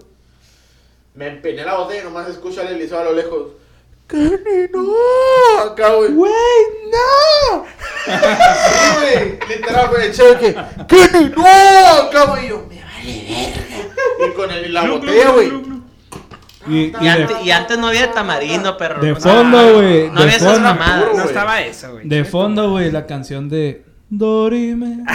Me 1.15 1.27
empeñé 1.27 1.65
la 1.65 1.77
botella 1.77 2.03
y 2.03 2.05
nomás 2.05 2.29
escucho 2.29 2.61
al 2.61 2.69
Eliseo 2.69 3.01
a 3.01 3.05
lo 3.05 3.13
lejos. 3.13 3.49
¡Kenny, 4.07 4.69
no! 4.73 5.61
Acá, 5.63 5.95
güey. 5.95 6.13
¡Güey, 6.13 6.33
no! 6.91 7.65
sí, 8.07 9.01
güey. 9.01 9.39
Literal, 9.49 9.89
güey. 9.89 10.13
Chavo 10.13 10.39
que. 10.39 10.55
¡Kenny, 10.89 11.29
no! 11.37 11.47
Acá, 11.47 12.25
güey. 12.27 12.47
y 12.47 12.49
Yo, 12.49 12.67
me 12.69 12.83
vale 12.83 13.25
verga. 13.29 14.27
Y 14.27 14.33
con 14.33 14.51
el, 14.51 14.75
la 14.75 14.89
botella, 14.89 15.31
güey. 15.31 15.70
Y, 16.69 16.77
y 16.77 16.87
Y, 16.87 16.91
de, 16.91 17.09
antes, 17.09 17.37
y 17.45 17.51
antes 17.51 17.79
no 17.79 17.87
había 17.89 18.13
tamarindo, 18.13 18.77
perro. 18.77 19.01
de 19.01 19.15
fondo, 19.15 19.75
güey. 19.77 20.09
No 20.11 20.17
de 20.17 20.23
había 20.25 20.37
esas 20.37 20.61
mamadas. 20.61 21.05
Puro, 21.05 21.17
No 21.19 21.25
estaba 21.25 21.61
eso, 21.63 21.93
güey. 21.93 22.09
de 22.09 22.25
fondo, 22.25 22.71
güey, 22.71 22.91
la 22.91 23.07
canción 23.07 23.49
de 23.49 23.85
Dorime. 24.09 25.05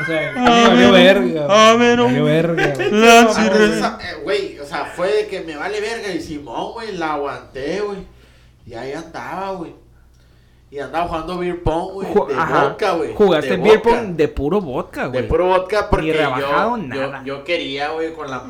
O 0.00 0.04
sea, 0.06 0.32
me 0.32 0.44
valió 0.68 0.92
verga. 0.92 1.46
valió 1.48 2.22
verga. 2.24 2.72
güey. 2.76 2.88
Ah, 3.04 3.98
eh, 4.00 4.20
Güey, 4.22 4.58
o 4.60 4.64
sea, 4.64 4.84
fue 4.84 5.08
de 5.12 5.26
que 5.26 5.40
me 5.40 5.56
vale 5.56 5.80
verga. 5.80 6.12
Y 6.12 6.20
Simón, 6.20 6.72
güey, 6.74 6.96
la 6.96 7.14
aguanté, 7.14 7.80
güey. 7.80 7.98
Y 8.64 8.74
ahí 8.74 8.92
andaba, 8.92 9.50
güey. 9.54 9.74
Y 10.70 10.78
andaba 10.78 11.08
jugando 11.08 11.38
beer 11.38 11.62
pong, 11.64 11.94
güey. 11.94 12.08
Ju- 12.14 12.28
De 12.28 12.34
Ajá. 12.36 12.62
vodka, 12.68 12.92
güey. 12.92 13.14
Jugaste 13.16 13.50
de 13.50 13.56
beer 13.56 13.82
pong 13.82 14.14
de 14.14 14.28
puro 14.28 14.60
vodka, 14.60 15.02
De 15.04 15.08
güey. 15.08 15.26
puro 15.28 15.46
vodka 15.46 15.90
porque 15.90 16.06
Ni 16.06 16.12
rebajado, 16.12 16.76
yo, 16.76 16.82
nada. 16.84 17.22
yo, 17.24 17.38
yo 17.38 17.44
quería, 17.44 17.88
güey, 17.90 18.12
con 18.14 18.30
la... 18.30 18.44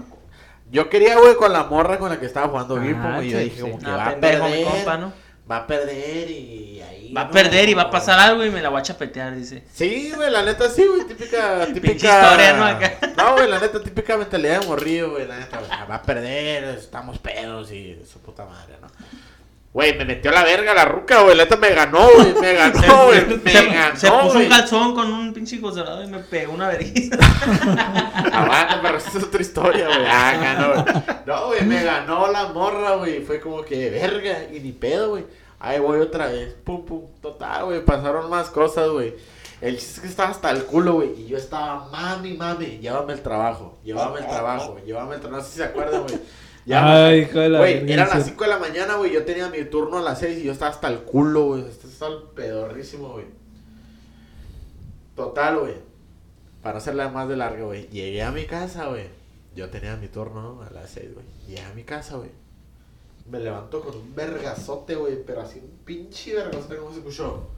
Yo 0.71 0.89
quería, 0.91 1.16
güey, 1.19 1.35
con 1.37 1.53
la 1.53 1.64
morra 1.64 1.99
con 1.99 2.11
la 2.11 2.19
que 2.21 2.27
estaba 2.27 2.49
jugando 2.49 2.77
Ah, 2.77 3.12
pong. 3.14 3.25
Y 3.25 3.31
yo 3.31 3.39
dije, 3.39 3.57
sí. 3.57 3.61
como 3.62 3.79
que 3.79 3.87
va 3.91 4.07
a 4.07 4.14
mi 4.14 4.21
perder. 4.21 4.64
compa, 4.64 4.97
¿no? 4.99 5.12
Va 5.51 5.57
a 5.59 5.66
perder 5.66 6.31
y 6.31 6.83
ahí... 6.83 7.12
Va 7.14 7.23
a 7.23 7.25
no. 7.25 7.31
perder 7.31 7.69
y 7.71 7.75
va 7.75 7.83
a 7.85 7.91
pasar 7.91 8.19
algo 8.21 8.45
y 8.45 8.51
me 8.51 8.61
la 8.61 8.69
voy 8.69 8.81
a 8.81 8.83
chapetear, 8.83 9.35
dice. 9.35 9.64
Sí, 9.73 10.12
güey, 10.14 10.31
la 10.31 10.43
neta 10.43 10.69
sí, 10.69 10.85
güey, 10.87 11.07
típica, 11.07 11.64
típica... 11.73 11.95
historia, 11.95 12.53
¿no? 12.53 12.64
Acá. 12.66 12.99
No, 13.16 13.33
güey, 13.33 13.49
la 13.49 13.59
neta, 13.59 13.83
típica 13.83 14.19
mentalidad 14.19 14.61
de 14.61 14.66
morrillo, 14.66 15.12
güey, 15.12 15.27
la 15.27 15.39
neta, 15.39 15.57
güey, 15.59 15.71
va 15.91 15.95
a 15.95 16.03
perder, 16.03 16.64
estamos 16.79 17.19
pedos 17.19 17.73
y 17.73 17.99
su 18.05 18.21
puta 18.21 18.45
madre, 18.45 18.75
¿no? 18.83 18.89
Güey, 19.73 19.97
me 19.99 20.05
metió 20.07 20.31
la 20.31 20.45
verga 20.45 20.73
la 20.73 20.87
ruca, 20.87 21.23
güey, 21.23 21.37
la 21.37 21.45
neta 21.45 21.57
me 21.57 21.71
ganó, 21.71 22.09
güey, 22.14 22.33
me 22.41 22.55
ganó, 22.55 23.07
güey, 23.07 23.27
me 23.27 23.51
se, 23.53 23.66
ganó, 23.66 23.97
se 23.97 24.11
puso 24.11 24.33
güey. 24.33 24.45
un 24.45 24.49
calzón 24.49 24.95
con 24.95 25.12
un 25.12 25.33
pinche 25.35 25.61
conservador 25.61 26.05
y 26.05 26.09
me 26.09 26.19
pegó 26.21 26.55
una 26.55 26.69
vergüenza. 26.69 27.16
Aguanta, 28.33 28.81
pero 28.83 28.97
esa 28.97 29.19
es 29.19 29.25
otra 29.25 29.43
historia, 29.43 29.87
güey. 29.87 30.07
Ah, 30.09 30.39
ganó, 30.41 30.83
güey. 30.83 31.05
No, 31.27 31.47
güey, 31.49 31.64
me 31.64 31.85
ganó 31.85 32.33
la 32.33 32.47
morra, 32.49 32.97
güey. 32.97 33.21
Fue 33.23 33.41
como 33.41 33.62
que 33.62 33.91
verga 33.91 34.45
y 34.53 34.61
ni 34.61 34.73
pedo, 34.73 35.11
güey. 35.11 35.27
Ahí 35.61 35.79
voy 35.79 36.01
otra 36.01 36.27
vez. 36.29 36.55
Pum, 36.64 36.85
pum. 36.85 37.03
Total, 37.21 37.64
güey. 37.66 37.85
Pasaron 37.85 38.31
más 38.31 38.49
cosas, 38.49 38.89
güey. 38.89 39.14
El 39.61 39.77
chiste 39.77 39.95
es 39.95 40.01
que 40.01 40.09
estaba 40.09 40.31
hasta 40.31 40.51
el 40.51 40.64
culo, 40.64 40.95
güey. 40.95 41.21
Y 41.23 41.27
yo 41.27 41.37
estaba, 41.37 41.89
mami, 41.91 42.35
mami, 42.35 42.79
llévame 42.79 43.12
el 43.12 43.23
trabajo. 43.23 43.79
Llévame 43.83 44.21
el 44.21 44.27
trabajo. 44.27 44.79
Llévame 44.87 45.16
el 45.16 45.21
trabajo. 45.21 45.43
No 45.43 45.45
sé 45.45 45.51
si 45.51 45.57
se 45.59 45.64
acuerdan, 45.64 46.05
güey. 46.05 46.19
Llévame- 46.69 47.07
Ay, 47.09 47.19
hijo 47.21 47.39
de 47.39 47.49
la 47.49 47.59
Güey, 47.61 47.91
eran 47.93 48.09
las 48.11 48.25
5 48.27 48.45
de 48.45 48.51
la 48.51 48.59
mañana, 48.59 48.95
güey. 48.97 49.11
Yo 49.12 49.25
tenía 49.25 49.49
mi 49.49 49.64
turno 49.64 49.99
a 49.99 50.03
las 50.03 50.19
6 50.19 50.39
y 50.39 50.45
yo 50.45 50.53
estaba 50.53 50.71
hasta 50.71 50.89
el 50.89 50.99
culo, 51.01 51.47
güey. 51.47 51.62
Estaba 51.66 51.93
hasta 51.93 52.07
el 52.09 52.23
pedorrísimo, 52.35 53.09
güey. 53.12 53.25
Total, 55.16 55.59
güey. 55.59 55.75
Para 56.62 56.79
hacerla 56.79 57.09
más 57.09 57.29
de 57.29 57.37
larga, 57.37 57.64
güey. 57.64 57.89
Llegué 57.89 58.23
a 58.23 58.31
mi 58.31 58.45
casa, 58.45 58.87
güey. 58.87 59.07
Yo 59.57 59.71
tenía 59.71 59.97
mi 59.97 60.09
turno 60.09 60.43
¿no? 60.57 60.62
a 60.62 60.71
las 60.71 60.91
6, 60.91 61.14
güey. 61.14 61.27
Llegué 61.49 61.62
a 61.62 61.73
mi 61.75 61.85
casa, 61.85 62.16
güey. 62.16 62.31
Me 63.31 63.41
levanto 63.41 63.81
con 63.81 63.97
un 63.97 64.14
vergazote, 64.14 64.95
güey. 64.95 65.23
Pero 65.27 65.41
así 65.41 65.59
un 65.61 65.71
pinche 65.85 66.35
vergazote, 66.35 66.77
¿cómo 66.77 66.93
se 66.93 66.99
escuchó? 66.99 67.49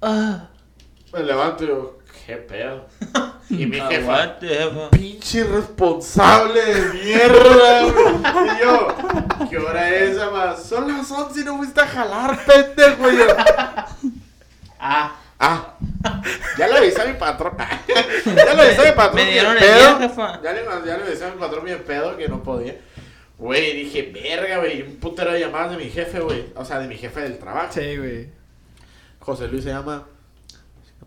Ah, 0.00 0.48
Me 1.12 1.22
levanto 1.22 1.64
y 1.64 1.68
yo, 1.68 1.98
¿qué 2.26 2.36
pedo? 2.36 2.86
Y 3.50 3.66
mi 3.66 3.78
jefa, 3.78 4.38
pinche 4.90 5.40
irresponsable 5.40 6.64
de 6.64 6.92
mierda, 6.94 7.82
güey. 7.82 8.14
Y 8.46 8.62
yo, 8.62 9.48
¿qué 9.50 9.58
hora 9.58 9.90
es, 9.90 10.18
ama? 10.18 10.56
Son 10.56 10.88
las 10.88 11.10
11 11.10 11.40
y 11.40 11.44
no 11.44 11.58
fuiste 11.58 11.82
a 11.82 11.86
jalar, 11.86 12.38
pendejo. 12.46 13.12
Y 13.12 13.16
yo, 13.18 13.26
ah, 14.80 15.16
ah. 15.38 15.74
Ya 16.56 16.66
le 16.66 16.78
avisé 16.78 17.02
a 17.02 17.04
mi 17.04 17.12
patrón. 17.14 17.54
ya 18.26 18.54
le 18.54 18.62
avisé 18.62 18.80
a 18.80 18.90
mi 18.90 18.96
patrón 18.96 19.16
me 19.16 19.22
bien 19.24 19.32
dieron 19.34 19.52
el 19.52 19.58
pedo. 19.58 19.98
día, 19.98 20.08
jefa. 20.08 20.42
Ya 20.42 20.52
le, 20.52 20.64
ya 20.64 20.96
le 20.96 21.04
avisé 21.04 21.24
a 21.26 21.30
mi 21.30 21.38
patrón 21.38 21.64
bien 21.66 21.84
pedo 21.84 22.16
que 22.16 22.28
no 22.28 22.42
podía. 22.42 22.76
Güey, 23.36 23.84
dije, 23.84 24.12
verga, 24.14 24.58
güey. 24.58 24.82
Un 24.82 24.96
putero 24.96 25.32
de 25.32 25.40
llamadas 25.40 25.72
de 25.72 25.76
mi 25.76 25.90
jefe, 25.90 26.20
güey. 26.20 26.46
O 26.56 26.64
sea, 26.64 26.78
de 26.78 26.88
mi 26.88 26.96
jefe 26.96 27.20
del 27.20 27.38
trabajo. 27.38 27.72
Sí, 27.72 27.98
güey. 27.98 28.28
José 29.18 29.48
Luis 29.48 29.64
se 29.64 29.70
llama. 29.70 30.06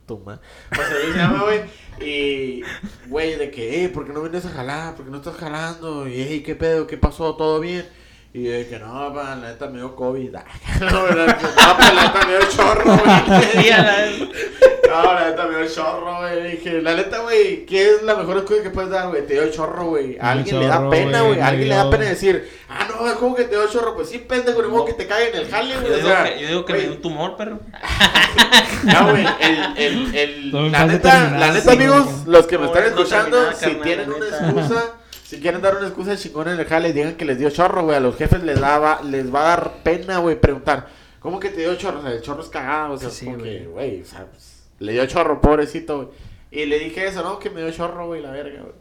Tu 0.06 0.20
madre. 0.20 0.42
José 0.76 0.94
Luis 1.02 1.14
se 1.14 1.18
llama, 1.18 1.44
güey. 1.44 1.62
Y, 2.00 2.64
güey, 3.08 3.38
de 3.38 3.50
que, 3.50 3.86
eh, 3.86 3.90
¿por 3.90 4.06
qué 4.06 4.14
no 4.14 4.22
vienes 4.22 4.46
a 4.46 4.50
jalar? 4.50 4.96
¿Por 4.96 5.06
qué 5.06 5.12
no 5.12 5.18
estás 5.18 5.36
jalando? 5.36 6.08
Y, 6.08 6.22
hey, 6.22 6.44
¿qué 6.46 6.56
pedo? 6.56 6.86
¿Qué 6.86 6.98
pasó? 6.98 7.36
¿Todo 7.36 7.60
bien? 7.60 7.88
Y 8.34 8.44
yo 8.44 8.70
que 8.70 8.80
no, 8.80 9.14
pa, 9.14 9.36
la 9.36 9.50
neta 9.52 9.68
me 9.68 9.78
dio 9.78 9.96
COVID. 9.96 10.30
neta, 10.32 10.46
no, 10.82 11.78
pa, 11.78 11.94
la 11.94 12.04
neta 12.04 12.26
me 12.28 12.38
dio 12.38 12.50
chorro, 12.50 12.98
güey. 12.98 14.30
No, 15.04 15.14
la 15.14 15.30
neta 15.30 15.46
me 15.48 15.58
dio 15.58 15.68
chorro, 15.68 16.18
güey. 16.20 16.52
Dije, 16.52 16.82
la 16.82 16.96
neta, 16.96 17.20
güey, 17.20 17.66
¿qué 17.66 17.96
es 17.96 18.04
la 18.04 18.16
mejor 18.16 18.38
excusa 18.38 18.64
que 18.64 18.70
puedes 18.70 18.90
dar, 18.90 19.10
güey? 19.10 19.26
Te 19.26 19.34
dio 19.34 19.50
chorro, 19.52 19.86
güey. 19.86 20.18
A 20.20 20.32
alguien 20.32 20.60
le 20.60 20.68
da 20.68 20.90
pena, 20.90 21.22
güey. 21.22 21.40
A 21.40 21.48
alguien 21.48 21.70
le 21.70 21.76
da 21.76 21.90
pena 21.90 22.06
decir, 22.06 22.50
ah, 22.70 22.88
no, 22.90 23.16
¿cómo 23.20 23.36
que 23.36 23.44
te 23.46 23.56
dio 23.56 23.68
chorro? 23.70 23.96
Pues 23.96 24.10
sí, 24.10 24.20
pendejo, 24.20 24.62
ni 24.62 24.70
modo 24.70 24.86
que 24.86 24.94
te 24.94 25.08
caiga 25.08 25.30
en 25.30 25.36
el 25.46 25.50
jale, 25.52 25.74
Yo 25.76 25.82
güey. 25.82 25.94
Digo 25.96 26.10
que, 26.24 26.40
yo 26.42 26.48
digo 26.48 26.66
que 26.66 26.74
me 26.74 26.80
güey, 26.80 26.88
dio 26.90 26.96
un 26.98 27.02
tumor, 27.02 27.36
perro. 27.38 27.60
no, 28.84 29.10
güey, 29.12 29.26
el, 29.40 29.78
el, 29.78 30.16
el, 30.16 30.72
la 30.72 30.86
neta, 30.86 31.30
la 31.38 31.48
neta, 31.54 31.62
sí, 31.72 31.78
amigos, 31.78 32.08
los 32.28 32.48
que 32.48 32.58
me 32.58 32.66
No, 32.66 32.74
están 32.74 32.84
no 32.84 32.90
escuchando, 32.90 33.52
si 33.54 33.66
carnal, 33.66 33.82
tienen 33.84 34.12
una 34.14 34.26
excusa, 34.28 34.84
si 35.24 35.40
quieren 35.40 35.62
dar 35.62 35.76
una 35.78 35.88
excusa 35.88 36.16
chingona 36.18 36.54
en 36.54 36.60
el 36.60 36.66
jale, 36.66 36.94
digan 36.94 37.16
que 37.16 37.26
les 37.26 37.38
dio 37.40 37.50
chorro, 37.50 37.84
güey, 37.84 37.98
a 37.98 38.00
los 38.00 38.16
jefes 38.16 38.44
les 38.44 38.60
daba, 38.60 39.02
les 39.04 39.34
va 39.34 39.42
a 39.42 39.44
dar 39.50 39.72
pena, 39.84 40.20
güey, 40.20 40.40
preguntar, 40.40 40.88
¿cómo 41.20 41.40
que 41.40 41.50
te 41.50 41.62
dio 41.62 41.76
chorro? 41.76 42.00
O 42.00 42.02
sea, 42.04 42.12
el 42.12 42.22
chorro 42.22 42.42
es 42.44 42.50
cagado, 42.50 42.94
o 42.94 42.98
sea, 42.98 43.10
Sí, 43.10 43.26
como 43.26 43.40
güey. 43.40 43.60
que, 43.60 43.66
güey, 43.68 44.02
o 44.02 44.06
sea, 44.06 44.26
pues, 44.26 44.55
le 44.80 44.94
dio 44.94 45.06
chorro, 45.06 45.42
pobrecito, 45.42 45.98
güey. 45.98 46.08
Y 46.52 46.66
le 46.66 46.80
dije 46.80 47.08
eso, 47.08 47.22
¿no? 47.24 47.40
Que 47.40 47.50
me 47.50 47.62
dio 47.62 47.72
chorro, 47.72 48.08
güey, 48.08 48.22
la 48.22 48.32
verga, 48.32 48.62
güey. 48.62 48.74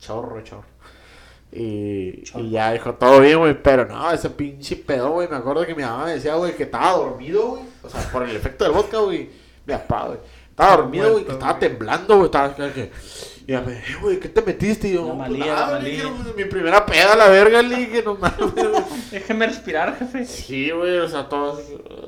Chorro, 0.00 0.40
chorro. 0.42 0.64
Y, 1.52 2.22
y 2.34 2.50
ya 2.50 2.72
dijo, 2.72 2.94
todo 2.94 3.20
bien, 3.20 3.38
güey, 3.38 3.60
pero 3.62 3.84
no, 3.84 4.10
ese 4.10 4.30
pinche 4.30 4.76
pedo, 4.76 5.10
güey. 5.10 5.28
Me 5.28 5.36
acuerdo 5.36 5.66
que 5.66 5.74
mi 5.74 5.82
mamá 5.82 6.06
me 6.06 6.12
decía, 6.14 6.34
güey, 6.36 6.56
que 6.56 6.62
estaba 6.62 6.92
dormido, 6.92 7.46
güey. 7.48 7.62
O 7.82 7.88
sea, 7.90 8.00
por 8.10 8.22
el 8.22 8.34
efecto 8.34 8.64
del 8.64 8.72
vodka, 8.72 8.98
güey. 8.98 9.28
Mi 9.66 9.74
papá, 9.74 10.06
güey. 10.06 10.18
Estaba 10.50 10.76
dormido, 10.78 11.12
güey, 11.12 11.24
que 11.24 11.32
estaba 11.32 11.58
temblando, 11.58 12.14
güey. 12.16 12.26
Estaba 12.26 12.54
que. 12.54 12.90
Y 13.46 13.52
ya 13.52 13.60
me 13.60 13.72
dije, 13.74 13.94
güey, 14.00 14.18
¿qué 14.20 14.28
te 14.28 14.40
metiste? 14.40 14.88
Y 14.88 14.94
yo, 14.94 15.02
La 15.08 15.14
pues 15.14 15.18
malía, 15.30 15.46
nada, 15.54 15.72
la 15.78 15.84
dije, 15.84 16.04
malía. 16.04 16.22
pues, 16.24 16.36
mi 16.36 16.44
primera 16.46 16.86
peda, 16.86 17.16
la 17.16 17.28
verga, 17.28 17.60
le 17.60 17.76
dije, 17.76 18.02
no 18.02 18.14
mames. 18.20 19.10
Déjeme 19.10 19.46
respirar, 19.46 19.98
jefe. 19.98 20.24
Sí, 20.24 20.70
güey, 20.70 20.98
o 20.98 21.08
sea, 21.08 21.28
todo 21.28 21.58
así. 21.58 21.74
uh, 21.74 22.01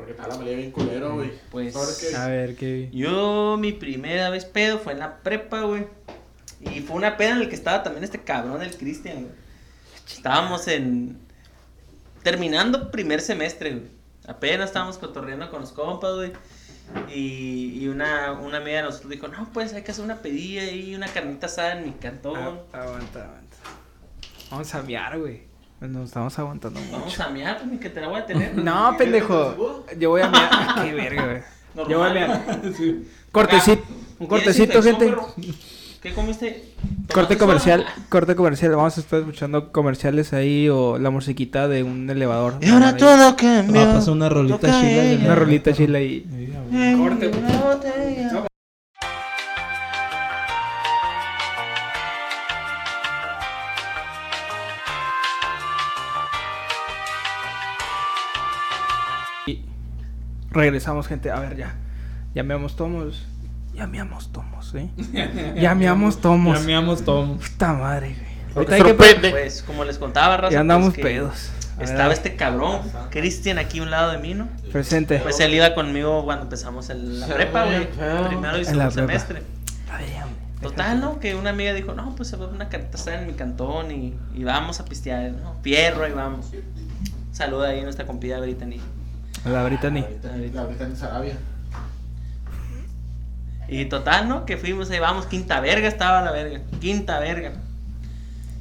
porque 0.00 0.12
estaba 0.12 0.30
la 0.30 0.38
malía 0.38 0.56
bien 0.56 0.70
culero, 0.70 1.14
güey. 1.14 1.30
Pues, 1.50 1.76
A 2.14 2.26
ver, 2.28 2.56
qué. 2.56 2.88
Yo, 2.90 3.58
mi 3.58 3.72
primera 3.72 4.30
vez 4.30 4.46
pedo 4.46 4.78
fue 4.78 4.94
en 4.94 5.00
la 5.00 5.18
prepa, 5.18 5.60
güey. 5.62 5.86
Y 6.60 6.80
fue 6.80 6.96
una 6.96 7.18
peda 7.18 7.32
en 7.32 7.40
la 7.40 7.48
que 7.50 7.54
estaba 7.54 7.82
también 7.82 8.02
este 8.02 8.22
cabrón, 8.22 8.62
el 8.62 8.74
Cristian, 8.74 9.24
güey. 9.24 9.34
Estábamos 10.06 10.66
en. 10.68 11.18
Terminando 12.22 12.90
primer 12.90 13.20
semestre, 13.20 13.72
güey. 13.72 13.90
Apenas 14.26 14.68
estábamos 14.68 14.96
cotorreando 14.96 15.50
con 15.50 15.60
los 15.60 15.72
compas, 15.72 16.14
güey. 16.14 16.32
Y, 17.14 17.78
y 17.78 17.88
una, 17.88 18.32
una 18.32 18.56
amiga 18.56 18.78
de 18.78 18.82
nosotros 18.84 19.10
dijo: 19.10 19.28
No, 19.28 19.50
pues 19.52 19.74
hay 19.74 19.82
que 19.82 19.90
hacer 19.90 20.04
una 20.04 20.22
pedilla 20.22 20.64
y 20.70 20.94
una 20.94 21.08
carnita 21.08 21.46
asada 21.46 21.78
en 21.78 21.84
mi 21.84 21.92
cantón. 21.92 22.38
Ah, 22.72 22.82
aguanta, 22.82 23.24
aguanta. 23.24 23.56
Vamos 24.50 24.74
a 24.74 24.82
miar, 24.82 25.18
güey. 25.18 25.49
Nos 25.80 26.08
estamos 26.08 26.38
aguantando 26.38 26.78
Vamos 26.92 27.06
mucho. 27.06 27.22
a 27.22 27.28
miar, 27.30 27.56
pues, 27.58 27.70
ni 27.70 27.78
que 27.78 27.88
te 27.88 28.00
la 28.00 28.08
voy 28.08 28.20
a 28.20 28.26
tener. 28.26 28.54
No, 28.56 28.94
pendejo. 28.98 29.86
Yo 29.98 30.10
voy 30.10 30.20
a 30.22 30.28
miar. 30.28 30.50
Qué 30.84 30.92
verga, 30.94 31.24
güey. 31.24 31.88
Yo 31.88 31.98
voy 31.98 32.08
a. 32.08 32.26
Normal. 32.26 32.64
Cortecito. 33.32 33.82
Un 34.18 34.28
¿Tienes 34.28 34.28
cortecito, 34.28 34.82
gente. 34.82 35.14
¿Qué 36.02 36.12
comiste? 36.14 36.74
Corte 37.12 37.36
¿Tomaste 37.36 37.38
comercial, 37.38 37.86
corte 38.08 38.34
comercial. 38.34 38.74
Vamos 38.76 38.96
a 38.96 39.00
estar 39.00 39.20
escuchando 39.20 39.70
comerciales 39.72 40.32
ahí 40.32 40.68
o 40.68 40.98
la 40.98 41.10
musiquita 41.10 41.68
de 41.68 41.82
un 41.82 42.08
elevador. 42.08 42.54
Y 42.60 42.68
ahora 42.70 42.88
Ahí. 42.90 42.96
todo 42.96 43.36
cambió. 43.36 43.82
Ah, 43.82 43.92
pasó 43.94 44.12
una 44.12 44.28
rolita 44.28 44.80
chila. 44.80 45.24
Una 45.24 45.34
rolita 45.34 45.72
chila 45.72 45.98
a. 45.98 46.02
En 46.02 46.98
Corte, 46.98 47.30
regresamos, 60.50 61.06
gente. 61.06 61.30
A 61.30 61.40
ver, 61.40 61.56
ya. 61.56 61.74
Llameamos 62.34 62.76
tomos. 62.76 63.26
Llameamos 63.74 64.32
tomos, 64.32 64.74
¿eh? 64.74 64.90
Llameamos 65.56 66.20
tomos. 66.20 66.60
Ya 66.60 66.66
meamos 66.66 67.04
todo. 67.04 67.36
Puta 67.36 67.72
madre, 67.72 68.14
güey. 68.18 68.30
Ahorita 68.68 68.74
hay 68.74 68.82
que. 68.82 69.30
Pues, 69.30 69.62
como 69.62 69.84
les 69.84 69.98
contaba, 69.98 70.36
raza, 70.36 70.52
Ya 70.52 70.60
andamos 70.60 70.88
pues, 70.88 70.96
que 70.96 71.02
pedos. 71.02 71.50
Estaba 71.78 72.08
ver, 72.08 72.12
este 72.12 72.36
cabrón, 72.36 72.80
Cristian, 73.10 73.58
aquí 73.58 73.78
a 73.78 73.82
un 73.82 73.90
lado 73.90 74.12
de 74.12 74.18
mí, 74.18 74.34
¿no? 74.34 74.48
Presente. 74.70 75.18
Pues 75.20 75.40
él 75.40 75.54
iba 75.54 75.74
conmigo 75.74 76.24
cuando 76.24 76.42
empezamos 76.42 76.90
en 76.90 77.20
la 77.20 77.26
prepa, 77.26 77.64
güey. 77.64 77.88
Primero 78.28 78.58
y 78.58 78.64
segundo 78.64 78.90
semestre. 78.90 79.42
Total, 80.60 81.00
¿no? 81.00 81.18
Que 81.20 81.34
una 81.34 81.50
amiga 81.50 81.72
dijo, 81.72 81.94
no, 81.94 82.14
pues 82.16 82.28
se 82.28 82.36
va 82.36 82.46
una 82.46 82.68
carta 82.68 83.14
en 83.14 83.26
mi 83.26 83.32
cantón 83.32 83.90
y, 83.90 84.14
y 84.34 84.44
vamos 84.44 84.78
a 84.78 84.84
pistear, 84.84 85.32
¿no? 85.32 85.54
Fierro 85.62 86.06
y 86.06 86.12
vamos. 86.12 86.50
Saluda 87.32 87.68
ahí 87.68 87.80
a 87.80 87.82
nuestra 87.82 88.06
compida 88.06 88.38
Brittany. 88.40 88.78
La 89.44 89.64
Brittany. 89.64 90.04
La 90.52 90.84
en 90.84 90.96
Sarabia. 90.96 91.34
Y 93.68 93.84
total, 93.86 94.28
¿no? 94.28 94.44
Que 94.44 94.56
fuimos 94.56 94.90
ahí, 94.90 94.98
vamos, 94.98 95.26
quinta 95.26 95.60
verga 95.60 95.86
estaba 95.86 96.22
la 96.22 96.32
verga, 96.32 96.60
quinta 96.80 97.20
verga. 97.20 97.52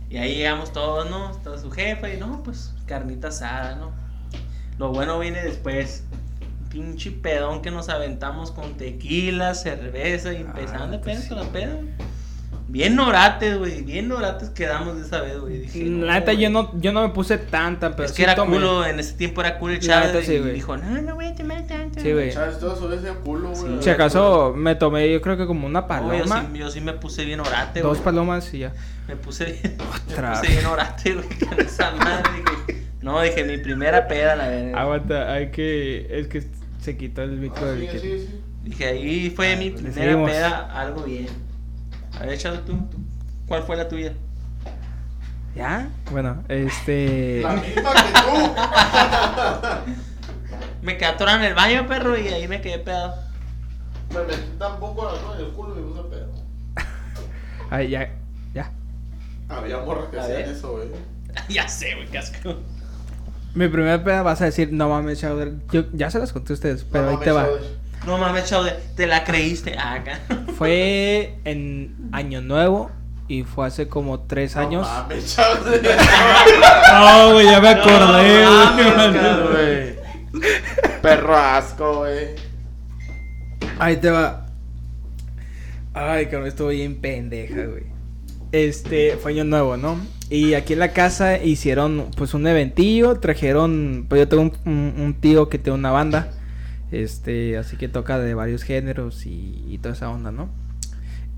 Y 0.09 0.17
ahí 0.17 0.35
llegamos 0.35 0.71
todos, 0.71 1.09
¿no? 1.09 1.31
Estaba 1.31 1.57
su 1.57 1.71
jefa 1.71 2.09
y 2.09 2.17
no, 2.17 2.41
pues 2.43 2.73
carnita 2.85 3.29
asada, 3.29 3.75
¿no? 3.75 3.91
Lo 4.77 4.91
bueno 4.91 5.19
viene 5.19 5.43
después. 5.43 6.03
Pinche 6.69 7.11
pedón 7.11 7.63
que 7.63 7.71
nos 7.71 7.89
aventamos 7.89 8.51
con 8.51 8.75
tequila, 8.77 9.55
cerveza 9.55 10.33
y 10.33 10.37
empezando 10.37 10.97
Ah, 10.97 10.99
a 10.99 11.01
pues 11.01 11.17
pedo 11.21 11.29
con 11.35 11.45
la 11.45 11.51
peda. 11.51 11.77
Bien 12.71 12.99
orates, 12.99 13.57
güey, 13.57 13.81
bien 13.81 14.11
orates 14.11 14.49
quedamos 14.51 14.95
de 14.95 15.01
esa 15.01 15.21
vez, 15.21 15.39
güey. 15.39 15.57
Dije, 15.61 15.85
La 15.85 16.13
neta, 16.13 16.33
güey. 16.33 16.43
yo 16.43 16.49
no, 16.51 16.71
yo 16.79 16.91
no 16.93 17.01
me 17.01 17.09
puse 17.13 17.39
tanta, 17.39 17.95
pero 17.95 18.03
Es 18.05 18.11
sí 18.11 18.17
que 18.17 18.23
era 18.23 18.35
tomé. 18.35 18.57
culo, 18.57 18.85
en 18.85 18.99
ese 18.99 19.13
tiempo 19.13 19.41
era 19.41 19.57
culo 19.57 19.73
el 19.73 19.79
Chávez 19.79 20.13
neta, 20.13 20.23
sí, 20.25 20.33
y 20.33 20.39
güey. 20.39 20.53
dijo, 20.53 20.77
no, 20.77 21.01
no 21.01 21.15
voy 21.15 21.25
a 21.25 21.33
tomar 21.35 21.65
tanto. 21.65 21.99
Sí, 21.99 22.13
güey. 22.13 22.31
Chávez, 22.31 22.59
todo 22.59 22.75
sobre 22.75 22.97
ese 22.97 23.09
culo, 23.23 23.49
güey. 23.49 23.81
Si 23.81 23.89
acaso 23.89 24.53
me 24.55 24.75
tomé, 24.75 25.11
yo 25.11 25.19
creo 25.19 25.35
que 25.35 25.47
como 25.47 25.65
una 25.65 25.81
No, 25.81 25.87
yo, 25.87 25.87
paloma. 25.87 26.47
sí, 26.53 26.59
yo 26.59 26.69
sí 26.69 26.79
me 26.81 26.93
puse 26.93 27.25
bien 27.25 27.39
orate, 27.39 27.81
dos 27.81 27.93
güey. 27.97 28.03
palomas 28.03 28.53
y 28.53 28.59
ya. 28.59 28.73
Me 29.07 29.15
puse 29.15 29.45
bien, 29.45 29.75
Otra 30.11 30.29
me 30.33 30.37
puse 30.39 30.51
bien 30.51 30.65
orate, 30.67 31.13
güey, 31.15 31.27
con 31.39 31.59
esa 31.59 31.91
madre. 31.93 32.29
Dije, 32.67 32.83
no, 33.01 33.19
dije, 33.21 33.43
mi 33.45 33.57
primera 33.57 34.07
peda, 34.07 34.35
la 34.35 34.47
verdad. 34.47 34.79
Aguanta, 34.79 35.33
hay 35.33 35.49
que. 35.49 36.05
Es 36.19 36.27
que 36.27 36.43
se 36.81 36.95
quitó 36.97 37.23
el 37.23 37.31
micro 37.31 37.63
Ah, 37.65 37.71
del 37.71 37.81
sí, 37.81 37.87
que- 37.87 37.99
sí, 37.99 38.27
sí. 38.29 38.41
Dije, 38.61 38.85
ahí 38.85 39.29
fue 39.35 39.55
mi 39.55 39.69
Le 39.71 39.71
primera 39.71 39.93
seguimos. 40.03 40.29
peda, 40.29 40.79
algo 40.79 41.01
bien. 41.03 41.27
A 42.17 42.25
ver, 42.25 42.37
Chado, 42.37 42.59
tú, 42.59 42.77
tú, 42.89 42.97
¿cuál 43.47 43.63
fue 43.63 43.75
la 43.75 43.87
tuya? 43.87 44.13
¿Ya? 45.55 45.89
Bueno, 46.11 46.43
este. 46.47 47.41
La 47.41 47.53
misma 47.53 47.93
que 47.93 48.13
tú. 48.13 49.93
Me 50.81 50.97
quedé 50.97 51.07
atorado 51.07 51.39
en 51.39 51.43
el 51.45 51.53
baño, 51.53 51.87
perro, 51.87 52.17
y 52.17 52.27
ahí 52.29 52.47
me 52.47 52.61
quedé 52.61 52.79
pedado. 52.79 53.15
Me 54.13 54.23
metí 54.23 54.49
tampoco 54.57 55.05
la 55.05 55.35
en 55.35 55.45
el 55.45 55.51
culo 55.51 55.77
y 55.77 55.81
me 55.81 55.87
puse 55.91 56.03
pedo. 56.03 56.31
Ay, 57.69 57.89
ya. 57.89 58.09
Ya. 58.53 58.71
Había 59.49 59.79
morras 59.79 60.05
que 60.09 60.19
hacían 60.19 60.49
eso, 60.49 60.71
güey. 60.71 60.87
ya 61.49 61.67
sé, 61.67 61.95
güey, 61.95 62.07
qué 62.07 62.19
asco. 62.19 62.55
Mi 63.53 63.67
primera 63.67 64.01
peda 64.03 64.21
vas 64.23 64.41
a 64.41 64.45
decir, 64.45 64.71
no 64.71 64.89
mames, 64.89 65.19
Chowder. 65.19 65.55
Yo 65.71 65.85
ya 65.91 66.09
se 66.09 66.19
las 66.19 66.31
conté 66.31 66.53
a 66.53 66.55
ustedes, 66.55 66.85
pero 66.85 67.05
No 67.05 67.09
ahí 67.09 67.15
mames, 67.17 67.27
te 67.27 67.31
va. 67.33 67.47
No 68.09 68.17
mames, 68.17 68.45
Chaude, 68.45 68.73
te 68.95 69.05
la 69.05 69.23
creíste. 69.23 69.75
Ah, 69.77 69.93
acá. 69.93 70.19
Fue 70.57 71.35
en 71.45 72.09
Año 72.11 72.41
Nuevo 72.41 72.89
y 73.27 73.43
fue 73.43 73.67
hace 73.67 73.87
como 73.87 74.21
tres 74.21 74.55
años. 74.55 74.87
No 74.87 74.93
mames, 75.03 75.35
Chávez. 75.35 75.81
No, 76.91 77.33
güey, 77.33 77.45
ya 77.45 77.61
me 77.61 77.75
No 77.75 77.81
acordé, 77.81 78.45
mames, 78.45 79.51
güey. 79.51 80.99
Perro 81.03 81.37
asco, 81.37 81.97
güey. 81.99 82.29
Ahí 83.77 83.97
te 83.97 84.09
va. 84.09 84.47
Ay, 85.93 86.25
cabrón, 86.25 86.47
estuvo 86.47 86.69
bien 86.69 86.99
pendeja, 86.99 87.65
güey. 87.65 87.83
Este, 88.51 89.17
fue 89.17 89.33
año 89.33 89.43
nuevo, 89.43 89.77
¿no? 89.77 89.99
Y 90.31 90.55
aquí 90.55 90.73
en 90.73 90.79
la 90.79 90.93
casa 90.93 91.37
hicieron, 91.37 92.07
pues, 92.17 92.33
un 92.33 92.47
eventillo. 92.47 93.19
Trajeron, 93.19 94.07
pues, 94.09 94.19
yo 94.19 94.27
tengo 94.27 94.41
un, 94.43 94.53
un- 94.65 94.93
un 94.99 95.13
tío 95.13 95.47
que 95.49 95.59
tiene 95.59 95.77
una 95.77 95.91
banda. 95.91 96.31
Este, 96.91 97.57
así 97.57 97.77
que 97.77 97.87
toca 97.87 98.19
de 98.19 98.33
varios 98.33 98.63
géneros 98.63 99.25
y, 99.25 99.63
y 99.67 99.77
toda 99.77 99.93
esa 99.93 100.09
onda, 100.09 100.31
¿no? 100.31 100.49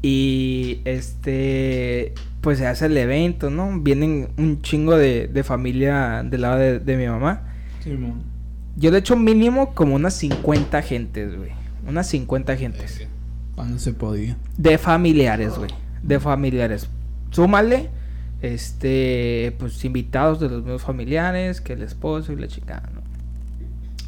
Y, 0.02 0.82
este, 0.86 2.14
pues, 2.42 2.58
se 2.58 2.68
hace 2.68 2.88
el 2.88 2.98
evento, 2.98 3.50
¿no? 3.50 3.80
Vienen 3.82 4.30
un 4.38 4.62
chingo 4.62 4.96
de, 4.96 5.28
de 5.28 5.44
familia 5.44 6.24
del 6.24 6.42
lado 6.42 6.58
de, 6.58 6.80
de 6.80 6.98
mi 6.98 7.08
mamá. 7.08 7.44
Cuando 13.56 13.78
se 13.78 13.94
podía. 13.94 14.38
De 14.58 14.78
familiares, 14.78 15.58
güey. 15.58 15.70
De 16.02 16.20
familiares. 16.20 16.88
Súmale, 17.32 17.90
este, 18.42 19.56
pues 19.60 19.84
invitados 19.86 20.40
de 20.40 20.50
los 20.50 20.64
mismos 20.64 20.82
familiares, 20.82 21.62
que 21.62 21.74
el 21.74 21.82
esposo 21.82 22.34
y 22.34 22.38
la 22.38 22.48
chica, 22.48 22.90
¿no? 22.94 23.02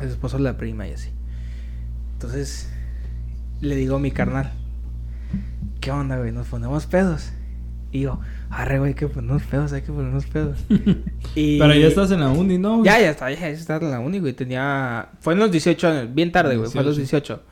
El 0.03 0.09
esposo 0.09 0.37
de 0.37 0.43
la 0.43 0.57
prima 0.57 0.87
y 0.87 0.93
así. 0.93 1.09
Entonces, 2.23 2.69
le 3.59 3.75
digo 3.75 3.97
a 3.97 3.99
mi 3.99 4.09
carnal, 4.09 4.53
¿qué 5.81 5.91
onda, 5.91 6.17
güey? 6.17 6.31
¿Nos 6.31 6.47
ponemos 6.47 6.85
pedos? 6.85 7.33
Y 7.91 7.99
yo, 7.99 8.21
arre, 8.49 8.79
güey, 8.79 8.91
hay 8.91 8.95
que 8.95 9.09
ponernos 9.09 9.43
pedos, 9.43 9.73
hay 9.73 9.81
que 9.81 9.91
ponernos 9.91 10.25
pedos. 10.27 10.57
y... 11.35 11.59
Pero 11.59 11.75
ya 11.75 11.85
estás 11.85 12.11
en 12.11 12.21
la 12.21 12.29
uni, 12.29 12.57
¿no? 12.57 12.77
güey? 12.77 12.85
Ya, 12.85 13.01
ya 13.01 13.09
está, 13.09 13.29
ya 13.29 13.49
está 13.49 13.75
en 13.75 13.91
la 13.91 13.99
uni, 13.99 14.19
güey. 14.19 14.31
Tenía. 14.31 15.09
Fue 15.19 15.33
en 15.33 15.39
los 15.39 15.51
18 15.51 15.85
años, 15.85 16.15
bien 16.15 16.31
tarde, 16.31 16.55
güey. 16.55 16.69
Fue 16.69 16.79
en 16.79 16.87
los 16.87 16.95
18. 16.95 17.43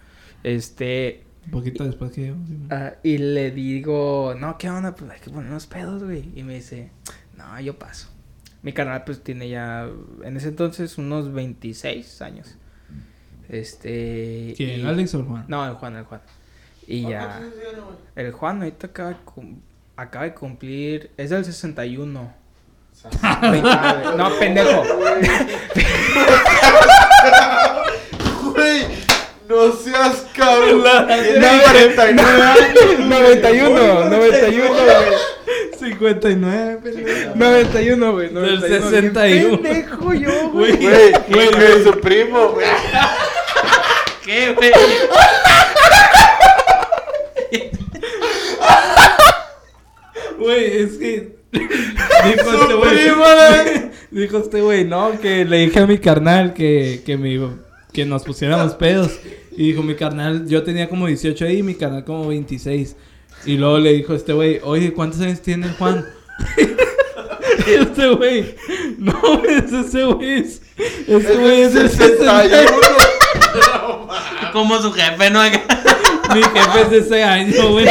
Este. 0.44 1.26
Un 1.48 1.52
poquito 1.52 1.84
después 1.84 2.12
que 2.12 2.28
yo. 2.28 2.36
sí. 2.48 2.58
ah, 2.70 2.94
y 3.04 3.18
le 3.18 3.52
digo, 3.52 4.36
no, 4.40 4.58
¿qué 4.58 4.70
onda? 4.70 4.96
Pues 4.96 5.12
hay 5.12 5.20
que 5.20 5.32
ponernos 5.32 5.68
pedos, 5.68 6.02
güey. 6.02 6.30
Y 6.34 6.44
me 6.44 6.56
dice, 6.56 6.92
no, 7.38 7.60
yo 7.60 7.78
paso. 7.78 8.08
Mi 8.62 8.72
canal, 8.72 9.04
pues 9.04 9.22
tiene 9.22 9.50
ya, 9.50 9.90
en 10.24 10.38
ese 10.38 10.48
entonces, 10.48 10.98
unos 10.98 11.34
26 11.34 12.22
años. 12.22 12.56
Este. 13.52 14.54
¿Quién? 14.56 14.80
y- 14.80 14.86
¿Alex 14.88 15.14
o 15.16 15.20
el 15.20 15.26
Juan? 15.26 15.46
No, 15.48 15.68
el 15.68 15.74
Juan, 15.74 15.96
el 15.98 16.06
Juan. 16.06 16.22
Y 16.88 17.02
ya. 17.10 17.40
El 18.16 18.32
Juan 18.32 18.58
ahorita 18.64 18.88
acaba 18.88 19.10
de, 19.10 19.16
acaba 19.98 20.26
de 20.26 20.34
cumplir. 20.34 21.12
Es 21.18 21.30
del 21.32 21.44
61. 21.46 22.34
Veinte- 23.42 24.18
no, 24.18 24.30
pendejo. 24.40 24.84
Güey, 28.44 28.82
no 29.48 29.72
seas 29.74 30.26
cabrón. 30.36 30.84
Tiene 31.08 31.40
No, 31.40 31.64
49 31.64 32.42
años. 32.42 33.00
91, 33.10 34.10
91, 34.10 34.68
güey. 34.68 35.78
59, 35.80 36.80
pendejo. 36.84 37.36
91, 37.36 38.12
güey. 38.14 38.28
Del 38.28 38.36
91. 38.36 38.90
61. 38.90 39.50
Qué 39.50 39.58
pendejo 39.58 40.14
yo, 40.14 40.50
güey. 40.52 40.76
Güey, 40.78 41.12
güey, 41.30 41.48
güey, 41.52 41.84
su 41.84 42.00
primo, 42.00 42.50
güey. 42.50 42.68
¿Qué, 44.32 44.54
güey? 44.54 44.72
Güey, 50.40 50.78
es 50.84 50.94
que. 50.94 51.36
Dijo 51.52 52.52
este 52.62 52.74
güey. 52.74 53.92
Dijo 54.12 54.38
este 54.38 54.62
güey, 54.62 54.86
no, 54.86 55.20
que 55.20 55.44
le 55.46 55.66
dije 55.66 55.80
a 55.80 55.88
mi 55.88 55.98
carnal 55.98 56.54
que, 56.54 57.02
que, 57.06 57.18
me, 57.18 57.40
que 57.92 58.06
nos 58.06 58.24
pusiéramos 58.24 58.74
pedos. 58.76 59.20
Y 59.52 59.68
dijo 59.72 59.84
mi 59.84 59.96
carnal, 59.96 60.48
yo 60.48 60.64
tenía 60.64 60.88
como 60.88 61.08
18 61.08 61.46
ahí 61.46 61.58
y 61.58 61.64
mi 61.64 61.76
carnal 61.76 62.06
como 62.06 62.28
26. 62.28 62.96
Y 63.46 63.58
luego 63.58 63.80
le 63.80 63.92
dijo 63.94 64.14
este 64.14 64.32
güey, 64.34 64.60
oye, 64.64 64.94
¿cuántos 64.94 65.20
años 65.22 65.42
tiene 65.42 65.68
el 65.68 65.74
Juan? 65.74 66.06
Y 67.68 67.74
este 67.74 68.08
güey, 68.10 68.56
no, 68.98 69.44
es 69.48 69.72
ese 69.88 70.06
güey. 70.06 70.40
es- 70.40 70.62
Ese 71.08 71.36
güey 71.36 71.62
es 71.62 71.76
el 71.76 71.90
61. 71.90 72.72
Como 74.54 74.82
su 74.82 74.92
jefe, 74.92 75.30
¿no? 75.30 75.42
Mi 75.44 76.42
jefe 76.44 76.82
es 76.82 76.90
de 76.92 76.98
ese 77.00 77.24
año, 77.24 77.70
güey. 77.72 77.86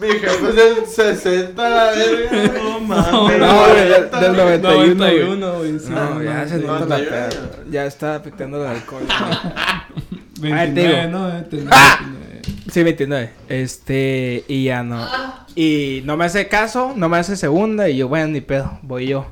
Mi 0.00 0.08
jefe 0.08 0.48
es 0.48 0.54
del 0.56 0.86
60, 0.86 1.68
la 1.68 1.84
verga. 1.92 2.52
No 2.58 2.80
No, 2.80 2.80
mames. 2.80 3.38
güey, 3.38 3.88
del, 3.88 4.10
del 4.20 4.36
91. 4.36 4.94
güey. 4.94 4.94
91, 4.94 5.52
güey. 5.58 5.78
sí, 5.78 5.86
No, 5.90 6.14
no, 6.14 6.22
ya 6.22 6.42
no, 6.44 6.48
se 6.48 6.58
nota 6.58 6.84
la 6.86 6.98
91. 6.98 7.10
peda. 7.10 7.30
Ya 7.70 7.86
está 7.86 8.16
afectando 8.16 8.60
el 8.62 8.66
alcohol. 8.68 9.02
29, 10.40 10.72
te 10.74 10.86
digo. 10.86 11.10
¿no? 11.18 11.28
Eh, 11.38 11.42
tenía 11.50 11.68
¡Ah! 11.72 11.98
29. 12.02 12.42
Sí, 12.72 12.82
29. 12.82 13.30
Este, 13.48 14.44
y 14.48 14.64
ya 14.64 14.82
no. 14.82 15.06
Y 15.54 16.02
no 16.04 16.16
me 16.16 16.24
hace 16.24 16.48
caso, 16.48 16.92
no 16.96 17.08
me 17.08 17.18
hace 17.18 17.36
segunda. 17.36 17.88
Y 17.88 17.96
yo, 17.98 18.08
bueno, 18.08 18.28
ni 18.28 18.40
pedo, 18.40 18.78
voy 18.82 19.06
yo. 19.08 19.26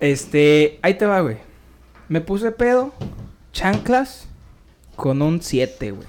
Este, 0.00 0.78
ahí 0.82 0.94
te 0.94 1.06
va, 1.06 1.20
güey. 1.20 1.38
Me 2.08 2.20
puse 2.20 2.50
pedo, 2.52 2.92
chanclas, 3.52 4.28
con 4.94 5.22
un 5.22 5.42
7, 5.42 5.90
güey. 5.92 6.06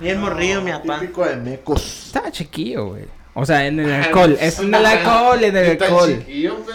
Bien 0.00 0.20
morrido, 0.20 0.60
mi 0.62 0.72
papá. 0.72 1.00
Típico 1.00 1.24
de 1.24 1.36
mecos. 1.36 2.06
Estaba 2.06 2.30
chiquillo, 2.30 2.86
güey. 2.88 3.04
O 3.34 3.44
sea, 3.44 3.66
en 3.66 3.78
el 3.80 3.92
alcohol. 3.92 4.36
Es 4.40 4.58
en 4.58 4.74
el 4.74 4.86
alcohol, 4.86 5.44
en 5.44 5.56
el 5.56 5.70
alcohol. 5.70 6.24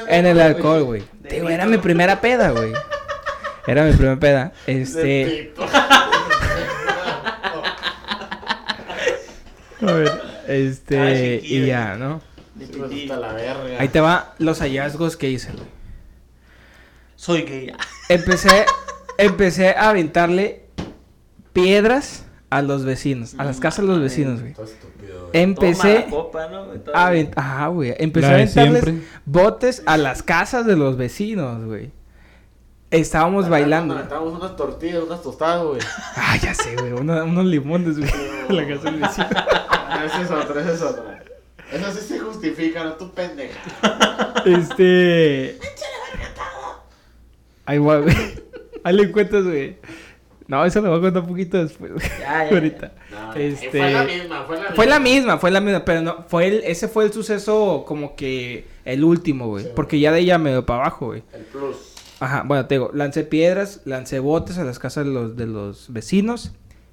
En 0.07 0.25
el 0.25 0.39
alcohol, 0.39 0.83
güey. 0.83 1.03
Digo, 1.29 1.49
era 1.49 1.65
mi 1.65 1.77
primera 1.77 2.21
peda, 2.21 2.51
güey. 2.51 2.71
Era 3.67 3.83
mi 3.83 3.93
primera 3.93 4.17
peda. 4.19 4.53
Este. 4.67 5.53
A 9.81 9.91
ver, 9.93 10.09
Ah, 10.09 10.43
este. 10.47 11.39
Y 11.43 11.65
ya, 11.65 11.95
¿no? 11.95 12.21
De 12.55 12.65
Sí, 12.67 12.73
pues, 12.77 12.89
pipí. 12.89 13.01
hasta 13.03 13.17
la 13.17 13.33
verga. 13.33 13.79
Ahí 13.79 13.87
te 13.89 13.99
va 14.01 14.33
los 14.37 14.59
hallazgos 14.59 15.15
que 15.17 15.29
hice, 15.29 15.51
güey. 15.51 15.65
Soy 17.15 17.43
gay. 17.43 17.71
Empecé, 18.09 18.65
empecé 19.17 19.69
a 19.71 19.89
aventarle 19.89 20.65
piedras 21.53 22.25
a 22.49 22.61
los 22.61 22.83
vecinos, 22.83 23.35
a 23.37 23.45
las 23.45 23.59
casas 23.59 23.85
de 23.85 23.91
los 23.91 24.01
vecinos, 24.01 24.41
güey. 24.41 24.53
Empecé 25.33 25.99
la 25.99 26.05
copa, 26.07 26.47
¿no? 26.49 26.65
güey? 26.65 26.79
Todo 26.83 26.95
a 26.95 27.11
ajá, 27.35 27.67
güey. 27.67 27.93
Empecé 27.97 28.25
a 28.27 28.33
aventarles 28.33 28.83
siempre. 28.83 29.07
botes 29.25 29.83
a 29.85 29.95
las 29.97 30.21
casas 30.23 30.65
de 30.65 30.75
los 30.75 30.97
vecinos, 30.97 31.63
güey. 31.63 31.91
Estábamos 32.89 33.47
bailando. 33.47 33.97
Estábamos 33.97 34.33
unas 34.33 34.57
tortillas, 34.57 35.01
unas 35.03 35.21
tostadas, 35.21 35.63
güey. 35.63 35.79
Ah, 36.17 36.35
ya 36.41 36.53
sé, 36.53 36.75
güey. 36.75 36.91
una- 36.91 37.23
unos 37.23 37.45
limones, 37.45 37.97
güey. 37.97 38.11
la 38.49 38.67
casa 38.67 38.91
del 38.91 38.99
vecino. 38.99 39.27
Esa 40.05 40.21
es 40.21 40.31
otra, 40.31 40.61
esa 40.61 40.73
es 40.73 40.81
otra. 40.81 41.23
Esa 41.71 41.91
sí 41.93 41.99
se 42.01 42.19
justifica, 42.19 42.83
no 42.83 42.93
tu 42.93 43.11
pendeja. 43.11 43.59
Este. 44.45 45.57
Ahí 47.65 47.77
va, 47.77 47.99
güey. 47.99 48.15
Ahí 48.83 48.95
le 48.95 49.03
encuentras, 49.03 49.43
güey. 49.43 49.77
No, 50.47 50.65
eso 50.65 50.81
lo 50.81 50.89
voy 50.89 50.99
a 50.99 51.01
contar 51.01 51.21
un 51.21 51.29
poquito 51.29 51.63
después. 51.63 51.91
Ya, 52.19 52.43
ya, 52.45 52.49
Ahorita. 52.49 52.91
No, 53.09 53.33
Este- 53.35 53.69
Fue 53.69 53.89
la 53.91 54.03
misma, 54.03 54.43
fue 54.45 54.55
la 54.57 54.61
misma. 54.63 54.75
Fue 54.75 54.85
la 54.87 54.99
misma, 54.99 55.37
fue 55.37 55.51
la 55.51 55.61
misma, 55.61 55.85
pero 55.85 56.01
no, 56.01 56.25
fue 56.27 56.47
el, 56.47 56.63
ese 56.65 56.87
fue 56.89 57.05
el 57.05 57.13
suceso 57.13 57.85
como 57.87 58.15
que 58.17 58.65
el 58.83 59.03
último, 59.05 59.47
güey. 59.47 59.63
Sí, 59.65 59.69
porque 59.75 59.99
ya 59.99 60.11
de 60.11 60.19
ella 60.19 60.37
me 60.37 60.49
dio 60.49 60.65
para 60.65 60.81
abajo, 60.81 61.05
güey. 61.07 61.23
El 61.33 61.43
plus. 61.43 61.77
Ajá, 62.19 62.43
bueno, 62.45 62.65
te 62.67 62.75
digo, 62.75 62.91
lancé 62.93 63.23
piedras, 63.23 63.81
lancé 63.85 64.19
botes 64.19 64.57
a 64.57 64.63
las 64.65 64.77
casas 64.77 65.05
de 65.05 65.11
los, 65.11 65.37
de 65.37 65.47
los 65.47 65.91
vecinos. 65.93 66.51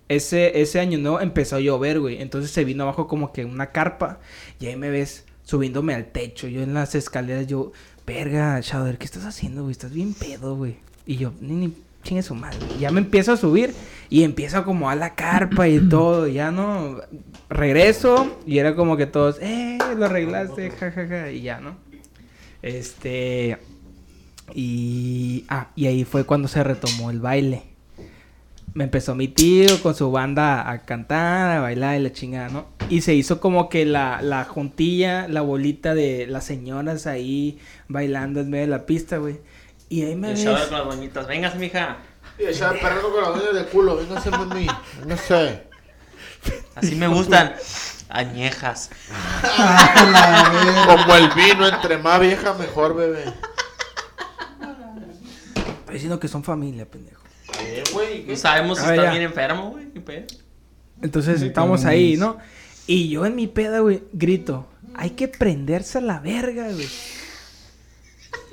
Ese, 0.09 0.61
ese 0.61 0.81
año 0.81 0.99
no 0.99 1.21
empezó 1.21 1.57
a 1.57 1.61
llover, 1.61 2.01
güey. 2.01 2.21
Entonces 2.23 2.51
se 2.51 2.65
vino 2.65 2.85
abajo 2.85 3.07
como 3.07 3.33
que 3.33 3.45
una 3.45 3.71
carpa. 3.71 4.21
Y 4.59 4.67
ahí 4.67 4.77
me 4.77 4.91
ves 4.91 5.25
subiéndome 5.43 5.95
al 5.95 6.07
techo. 6.13 6.49
Yo 6.49 6.63
en 6.63 6.75
las 6.75 6.95
escaleras, 6.95 7.47
yo, 7.47 7.73
verga, 8.07 8.61
Shadow, 8.61 8.97
¿qué 8.99 9.05
estás 9.05 9.25
haciendo, 9.25 9.63
güey? 9.63 9.73
Estás 9.73 9.93
bien 9.93 10.15
pedo, 10.15 10.57
güey. 10.57 10.77
Y 11.07 11.17
yo, 11.17 11.33
ni, 11.41 11.55
ni 11.55 11.75
chingue 12.03 12.23
su 12.23 12.35
madre. 12.35 12.59
Ya 12.79 12.91
me 12.91 13.01
empiezo 13.01 13.33
a 13.33 13.37
subir 13.37 13.75
y 14.09 14.23
empiezo 14.23 14.57
a 14.57 14.61
acomodar 14.61 14.97
la 14.97 15.15
carpa 15.15 15.69
y 15.69 15.81
todo. 15.89 16.27
ya 16.27 16.51
no. 16.51 17.01
Regreso 17.49 18.39
y 18.47 18.59
era 18.59 18.75
como 18.75 18.97
que 18.97 19.07
todos, 19.07 19.39
eh, 19.41 19.79
lo 19.97 20.07
arreglaste, 20.07 20.71
jajaja. 20.71 21.31
y 21.31 21.43
ya, 21.43 21.61
¿no? 21.61 21.77
Este. 22.63 23.59
Y. 24.55 25.45
Ah, 25.49 25.69
y 25.77 25.87
ahí 25.87 26.05
fue 26.05 26.25
cuando 26.25 26.49
se 26.49 26.63
retomó 26.65 27.11
el 27.11 27.21
baile. 27.21 27.63
Me 28.79 28.85
empezó 28.85 29.17
mi 29.17 29.27
tío 29.27 29.83
con 29.83 29.97
su 29.97 30.13
banda 30.13 30.71
a 30.71 30.85
cantar, 30.85 31.51
a 31.51 31.61
bailar 31.61 31.99
y 31.99 32.03
la 32.05 32.13
chingada, 32.13 32.49
¿no? 32.49 32.67
Y 32.89 33.01
se 33.01 33.13
hizo 33.13 33.41
como 33.41 33.69
que 33.69 33.85
la, 33.85 34.23
la 34.23 34.45
juntilla, 34.45 35.27
la 35.27 35.41
bolita 35.41 35.97
de 35.97 36.29
las 36.29 36.45
señoras 36.45 37.09
ahí 37.09 37.59
bailando 37.89 38.39
en 38.39 38.51
medio 38.51 38.67
de 38.67 38.71
la 38.71 38.87
pista, 38.87 39.17
güey. 39.17 39.41
Y 39.89 40.05
ahí 40.05 40.15
me 40.15 40.29
El 40.31 40.35
ves. 40.37 40.45
con 40.69 40.79
las 40.79 40.85
doñitas. 40.85 41.27
Véngase, 41.27 41.59
mija. 41.59 41.97
Y 42.39 42.45
echaba 42.45 42.75
el 42.75 42.79
perro 42.79 43.11
con 43.11 43.21
las 43.21 43.31
uñas 43.43 43.55
del 43.55 43.67
culo, 43.67 43.97
véngase 43.97 44.29
a 44.33 44.39
mí. 44.45 44.69
No 45.09 45.17
sé. 45.17 45.65
Así 46.77 46.95
me 46.95 47.09
gustan. 47.09 47.55
Añejas. 48.09 48.91
Como 50.87 51.15
el 51.17 51.31
vino, 51.31 51.67
entre 51.67 51.99
más 51.99 52.21
vieja, 52.21 52.55
mejor, 52.55 52.95
bebé. 52.95 53.25
Estoy 55.81 55.95
diciendo 55.95 56.21
que 56.21 56.29
son 56.29 56.45
familia, 56.45 56.87
pendejo. 56.89 57.18
No 58.27 58.37
sabemos 58.37 58.79
si 58.79 58.85
A 58.85 58.89
ver, 58.91 58.99
está 58.99 59.05
ya. 59.07 59.19
bien 59.19 59.23
enfermo, 59.23 59.71
güey. 59.71 59.87
Entonces 61.03 61.41
Sí, 61.41 61.47
estamos 61.47 61.85
ahí, 61.85 62.15
es. 62.15 62.19
¿no? 62.19 62.39
Y 62.87 63.09
yo 63.09 63.27
en 63.27 63.37
mi 63.37 63.47
peda, 63.47 63.81
güey, 63.81 64.03
grito. 64.13 64.67
Hay 64.95 65.11
que 65.11 65.29
prenderse 65.29 65.99
a 65.99 66.01
la 66.01 66.21
verga, 66.21 66.69
güey. 66.73 66.89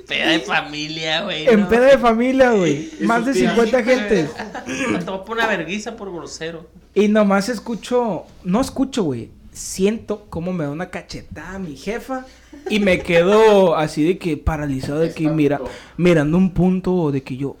Peda 0.06 0.30
de 0.30 0.38
familia, 0.40 1.22
güey. 1.22 1.48
En 1.48 1.60
no. 1.62 1.68
peda 1.68 1.86
de 1.86 1.98
familia, 1.98 2.52
güey. 2.52 2.90
Más 3.00 3.26
de 3.26 3.32
tías. 3.32 3.54
50 3.54 3.82
gentes. 3.82 4.30
Me 4.90 4.98
topo 5.00 5.32
una 5.32 5.46
verguiza 5.46 5.96
por 5.96 6.12
grosero. 6.12 6.68
Y 6.94 7.08
nomás 7.08 7.48
escucho, 7.48 8.24
no 8.44 8.60
escucho, 8.60 9.02
güey. 9.02 9.30
Siento 9.52 10.26
cómo 10.28 10.52
me 10.52 10.64
da 10.64 10.70
una 10.70 10.90
cachetada 10.90 11.58
mi 11.58 11.76
jefa 11.76 12.26
y 12.68 12.78
me 12.78 13.00
quedo 13.00 13.74
así 13.74 14.04
de 14.04 14.18
que 14.18 14.36
paralizado 14.36 15.00
de 15.00 15.14
que 15.14 15.28
mira, 15.30 15.60
mirando 15.96 16.36
un 16.36 16.52
punto 16.52 17.10
de 17.10 17.22
que 17.22 17.38
yo, 17.38 17.56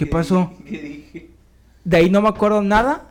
¿qué 0.00 0.06
pasó? 0.06 0.52
¿Qué 0.66 0.80
dije? 0.80 1.30
De 1.84 1.96
ahí 1.98 2.08
no 2.10 2.22
me 2.22 2.28
acuerdo 2.28 2.62
nada 2.62 3.10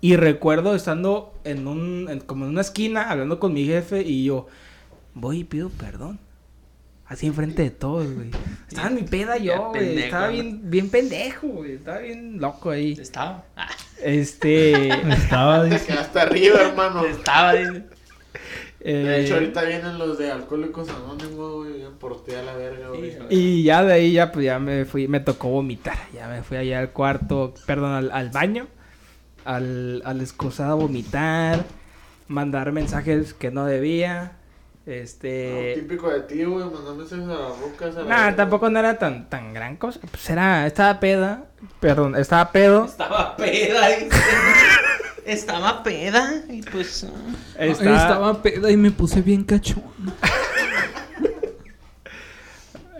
Y 0.00 0.16
recuerdo 0.16 0.74
estando 0.74 1.34
en 1.44 1.66
un, 1.68 2.08
en- 2.10 2.20
como 2.20 2.44
en 2.44 2.50
una 2.52 2.60
esquina, 2.62 3.10
hablando 3.10 3.38
con 3.38 3.52
mi 3.52 3.64
jefe 3.66 4.00
y 4.02 4.24
yo, 4.24 4.46
voy 5.14 5.40
y 5.40 5.44
pido 5.44 5.68
perdón. 5.68 6.18
Así 7.06 7.26
enfrente 7.26 7.62
de 7.62 7.70
todos, 7.70 8.10
güey. 8.14 8.30
Estaba 8.66 8.88
en 8.88 8.94
mi 8.94 9.02
peda 9.02 9.36
yo, 9.36 9.68
güey. 9.70 9.98
Estaba 9.98 10.28
bien, 10.28 10.62
bien 10.70 10.88
pendejo, 10.88 11.46
güey. 11.48 11.72
Estaba 11.72 11.98
bien 11.98 12.40
loco 12.40 12.70
ahí. 12.70 12.92
Estaba. 12.98 13.44
Este... 14.02 14.88
Estaba, 15.12 15.64
dice. 15.64 15.86
quedaste 15.86 16.20
arriba, 16.20 16.60
hermano. 16.62 17.04
estaba. 17.04 17.52
dice. 17.54 17.84
De 18.84 19.20
hecho, 19.22 19.32
eh, 19.34 19.38
ahorita 19.38 19.62
vienen 19.64 19.98
los 19.98 20.18
de 20.18 20.30
Alcohólicos 20.30 20.88
Anónimos, 20.90 21.52
güey. 21.54 21.72
Bien 21.78 21.92
por 21.98 22.22
ti 22.22 22.34
a 22.34 22.42
la 22.42 22.54
verga, 22.54 22.88
güey. 22.90 23.16
Y 23.30 23.62
ya 23.62 23.82
de 23.82 23.94
ahí 23.94 24.12
ya 24.12 24.30
pues 24.30 24.44
ya 24.44 24.58
me 24.58 24.84
fui, 24.84 25.08
me 25.08 25.20
tocó 25.20 25.48
vomitar. 25.48 25.96
Ya 26.12 26.28
me 26.28 26.42
fui 26.42 26.58
allá 26.58 26.80
al 26.80 26.90
cuarto, 26.90 27.54
perdón, 27.66 27.92
al, 27.92 28.10
al 28.12 28.28
baño, 28.28 28.66
al, 29.46 30.02
al 30.04 30.20
excusado 30.20 30.72
a 30.72 30.74
vomitar, 30.74 31.64
mandar 32.28 32.72
mensajes 32.72 33.32
que 33.32 33.50
no 33.50 33.64
debía. 33.64 34.32
No, 34.86 34.92
Este. 34.92 35.72
típico 35.76 36.10
de 36.10 36.20
ti, 36.20 36.44
güey. 36.44 36.66
Mandar 36.66 36.94
mensajes 36.94 37.24
a 37.24 37.28
las 37.48 37.58
rucas. 37.58 37.96
a 37.96 38.02
la 38.02 38.08
Nah, 38.30 38.36
tampoco 38.36 38.68
no 38.68 38.78
era 38.80 38.98
tan, 38.98 39.30
tan 39.30 39.54
gran 39.54 39.76
cosa. 39.78 39.98
Pues 40.10 40.28
era, 40.28 40.66
estaba 40.66 41.00
peda. 41.00 41.46
Perdón, 41.80 42.16
estaba 42.16 42.52
pedo. 42.52 42.84
Estaba 42.84 43.34
peda. 43.34 43.88
Estaba 45.26 45.82
peda. 45.82 46.42
Y 46.48 46.62
pues. 46.62 47.04
ah. 47.04 47.10
Ay, 47.58 47.70
Estaba, 47.70 47.96
Estaba 47.96 48.42
peda 48.42 48.70
y 48.70 48.76
me 48.76 48.90
puse 48.90 49.22
bien 49.22 49.44
cachón. 49.44 49.82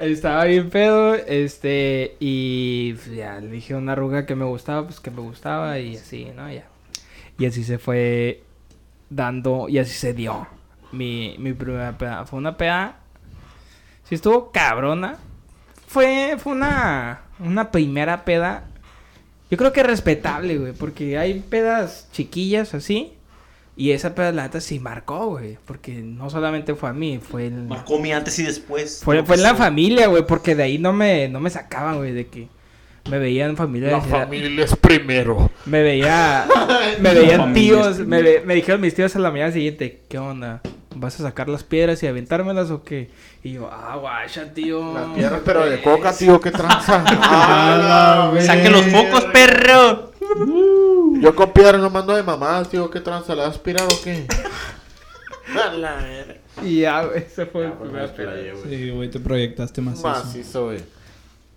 estaba 0.01 0.45
bien 0.45 0.71
pedo. 0.71 1.15
Este. 1.15 2.17
Y 2.21 2.95
pues, 2.95 3.13
ya 3.13 3.41
le 3.41 3.49
dije 3.49 3.75
a 3.75 3.79
una 3.79 3.93
arruga 3.93 4.27
que 4.27 4.35
me 4.35 4.45
gustaba, 4.45 4.85
pues 4.87 5.01
que 5.01 5.11
me 5.11 5.21
gustaba. 5.21 5.79
Y 5.79 5.97
así, 5.97 6.27
¿no? 6.35 6.51
Ya. 6.51 6.67
Y 7.39 7.47
así 7.47 7.65
se 7.65 7.79
fue 7.79 8.43
dando. 9.11 9.69
Y 9.69 9.79
así 9.79 9.93
se 9.93 10.15
dio. 10.15 10.47
Mi, 10.93 11.37
mi 11.39 11.53
primera 11.53 11.97
peda. 11.99 12.25
Fue 12.27 12.39
una 12.39 12.57
peda. 12.57 12.97
Sí, 14.09 14.15
estuvo 14.15 14.51
cabrona. 14.51 15.17
Fue, 15.87 16.37
fue 16.39 16.53
una, 16.53 17.23
una 17.39 17.71
primera 17.71 18.25
peda. 18.25 18.65
Yo 19.51 19.57
creo 19.59 19.73
que 19.73 19.83
respetable, 19.83 20.59
güey. 20.59 20.73
Porque 20.73 21.19
hay 21.19 21.41
pedas 21.41 22.09
chiquillas 22.13 22.75
así. 22.75 23.13
Y 23.77 23.91
esa 23.91 24.15
peda, 24.15 24.31
la 24.31 24.45
neta, 24.45 24.61
sí 24.61 24.79
marcó, 24.79 25.27
güey. 25.31 25.59
Porque 25.65 25.93
no 25.95 26.31
solamente 26.31 26.75
fue 26.77 26.89
a 26.91 26.93
mí, 26.93 27.19
fue 27.21 27.47
el. 27.47 27.65
Marcó 27.65 27.99
mi 27.99 28.13
antes 28.13 28.39
y 28.39 28.45
después. 28.45 29.01
Fue, 29.05 29.25
fue 29.25 29.37
en 29.37 29.43
la 29.43 29.55
familia, 29.57 30.07
güey, 30.07 30.25
porque 30.27 30.55
de 30.55 30.63
ahí 30.63 30.79
no 30.79 30.93
me, 30.93 31.29
no 31.29 31.41
me 31.41 31.51
sacaban, 31.51 31.97
güey, 31.99 32.13
de 32.13 32.27
que 32.29 32.47
me 33.11 33.19
veían 33.19 33.57
familia. 33.57 33.91
La 33.91 33.99
decía- 33.99 34.21
familia 34.21 34.65
es 34.65 34.77
primero. 34.77 35.51
Me 35.67 35.83
veía, 35.83 36.47
me 37.01 37.15
veían 37.15 37.53
tíos, 37.53 37.99
es 37.99 38.07
me, 38.07 38.23
ve- 38.23 38.43
me 38.47 38.55
dijeron 38.55 38.81
mis 38.81 38.95
tíos 38.95 39.15
a 39.17 39.19
la 39.19 39.31
mañana 39.33 39.51
siguiente, 39.53 40.03
¿qué 40.09 40.19
onda? 40.19 40.61
¿Vas 40.97 41.19
a 41.21 41.25
sacar 41.25 41.49
las 41.49 41.65
piedras 41.65 42.03
y 42.03 42.07
aventármelas 42.07 42.71
o 42.71 42.83
qué? 42.85 43.11
Y 43.43 43.55
yo, 43.55 43.69
ah, 43.71 43.97
guacha, 43.97 44.53
tío. 44.53 44.95
Las 44.95 45.09
piedras, 45.09 45.41
pero 45.45 45.67
de 45.67 45.83
coca, 45.83 46.13
tío, 46.17 46.41
¿qué 46.41 46.51
tranza? 46.51 47.05
Ah, 47.09 48.33
Saque 48.41 48.71
los 48.71 48.87
focos, 48.87 49.25
perro. 49.27 50.13
Yo 51.21 51.35
con 51.35 51.53
piedra 51.53 51.79
no 51.79 51.91
mando 51.91 52.15
de 52.15 52.23
mamadas, 52.23 52.69
tío, 52.69 52.91
¿qué 52.91 53.01
tranza? 53.01 53.35
¿La 53.35 53.45
vas 53.45 53.53
a 53.53 53.57
aspirar 53.57 53.83
o 53.85 54.03
qué? 54.03 54.27
A 55.63 55.73
la 55.73 55.97
verga. 55.97 56.35
Y 56.63 56.81
ya, 56.81 57.05
güey, 57.05 57.19
ese 57.19 57.47
fue 57.47 57.65
el 57.65 57.71
Ya, 57.73 57.79
pues, 57.79 57.93
me 57.93 58.09
primer 58.09 58.55
güey. 58.57 58.69
Sí, 58.69 58.91
güey, 58.91 59.11
te 59.11 59.21
proyectaste 59.21 59.81
más. 59.81 60.01
Macizo, 60.03 60.67
güey. 60.67 60.81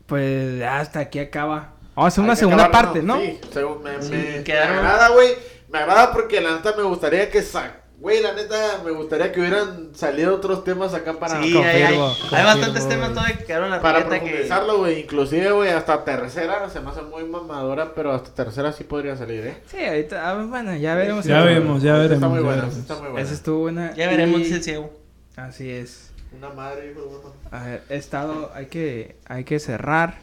Pues 0.05 0.61
hasta 0.63 0.99
aquí 0.99 1.19
acaba. 1.19 1.73
Vamos 1.95 2.05
a 2.05 2.07
hacer 2.13 2.23
una 2.23 2.35
segunda 2.35 2.65
acabar, 2.65 2.85
parte, 2.85 3.01
¿no? 3.01 3.17
Sí, 3.19 3.39
segu- 3.53 3.81
me, 3.81 4.01
Sí, 4.01 4.11
me- 4.11 4.43
me 4.45 4.53
agrada, 4.59 5.09
güey. 5.09 5.29
Me 5.69 5.79
agrada 5.79 6.13
porque 6.13 6.39
la 6.41 6.51
neta 6.55 6.73
me 6.77 6.83
gustaría 6.83 7.29
que 7.29 7.41
sa... 7.41 7.75
Güey, 7.99 8.21
la 8.21 8.33
neta 8.33 8.83
me 8.85 8.91
gustaría 8.91 9.31
que 9.31 9.39
hubieran 9.39 9.89
salido 9.95 10.35
otros 10.35 10.63
temas 10.63 10.93
acá 10.93 11.13
para... 11.19 11.41
Sí, 11.41 11.57
hay, 11.57 11.81
hay, 11.81 11.95
confirmo, 11.97 12.37
hay 12.37 12.43
bastantes 12.43 12.87
temas 12.89 13.09
todavía 13.09 13.37
que 13.39 13.43
quedaron 13.45 13.65
en 13.65 13.71
la 13.71 13.81
Para 13.81 14.07
profundizarlo, 14.07 14.77
güey. 14.77 15.01
Inclusive, 15.01 15.49
güey, 15.51 15.71
hasta 15.71 16.03
tercera 16.05 16.69
se 16.69 16.79
me 16.79 16.91
hace 16.91 17.01
muy 17.01 17.23
mamadora, 17.23 17.95
pero 17.95 18.11
hasta 18.13 18.31
tercera 18.35 18.71
sí 18.71 18.83
podría 18.83 19.17
salir, 19.17 19.47
¿eh? 19.47 19.57
Sí, 19.65 19.83
ahorita, 19.83 20.29
ah, 20.29 20.45
bueno, 20.45 20.75
ya 20.75 20.93
veremos. 20.93 21.25
Ya 21.25 21.41
vemos, 21.41 21.81
ya 21.81 21.93
Esta 22.03 22.03
veremos. 22.03 22.13
Está 22.13 22.27
muy 22.29 22.37
ya 22.37 22.43
buena, 22.45 22.61
veremos. 22.61 22.77
está 22.77 22.93
muy 22.95 23.07
buena. 23.09 23.21
Esa 23.21 23.33
estuvo 23.33 23.59
buena. 23.61 23.95
Ya 23.95 24.07
veremos, 24.09 24.39
y- 24.39 24.43
dice 24.43 24.55
el 24.57 24.63
ciego. 24.63 24.93
Así 25.35 25.71
es. 25.71 26.11
Una 26.37 26.49
madre, 26.51 26.91
hijo 26.91 27.01
de 27.01 27.07
puta. 27.07 27.29
A 27.57 27.63
ver, 27.65 27.83
estado, 27.89 28.51
hay 28.53 28.67
que, 28.67 29.15
hay 29.25 29.43
que 29.43 29.59
cerrar. 29.59 30.19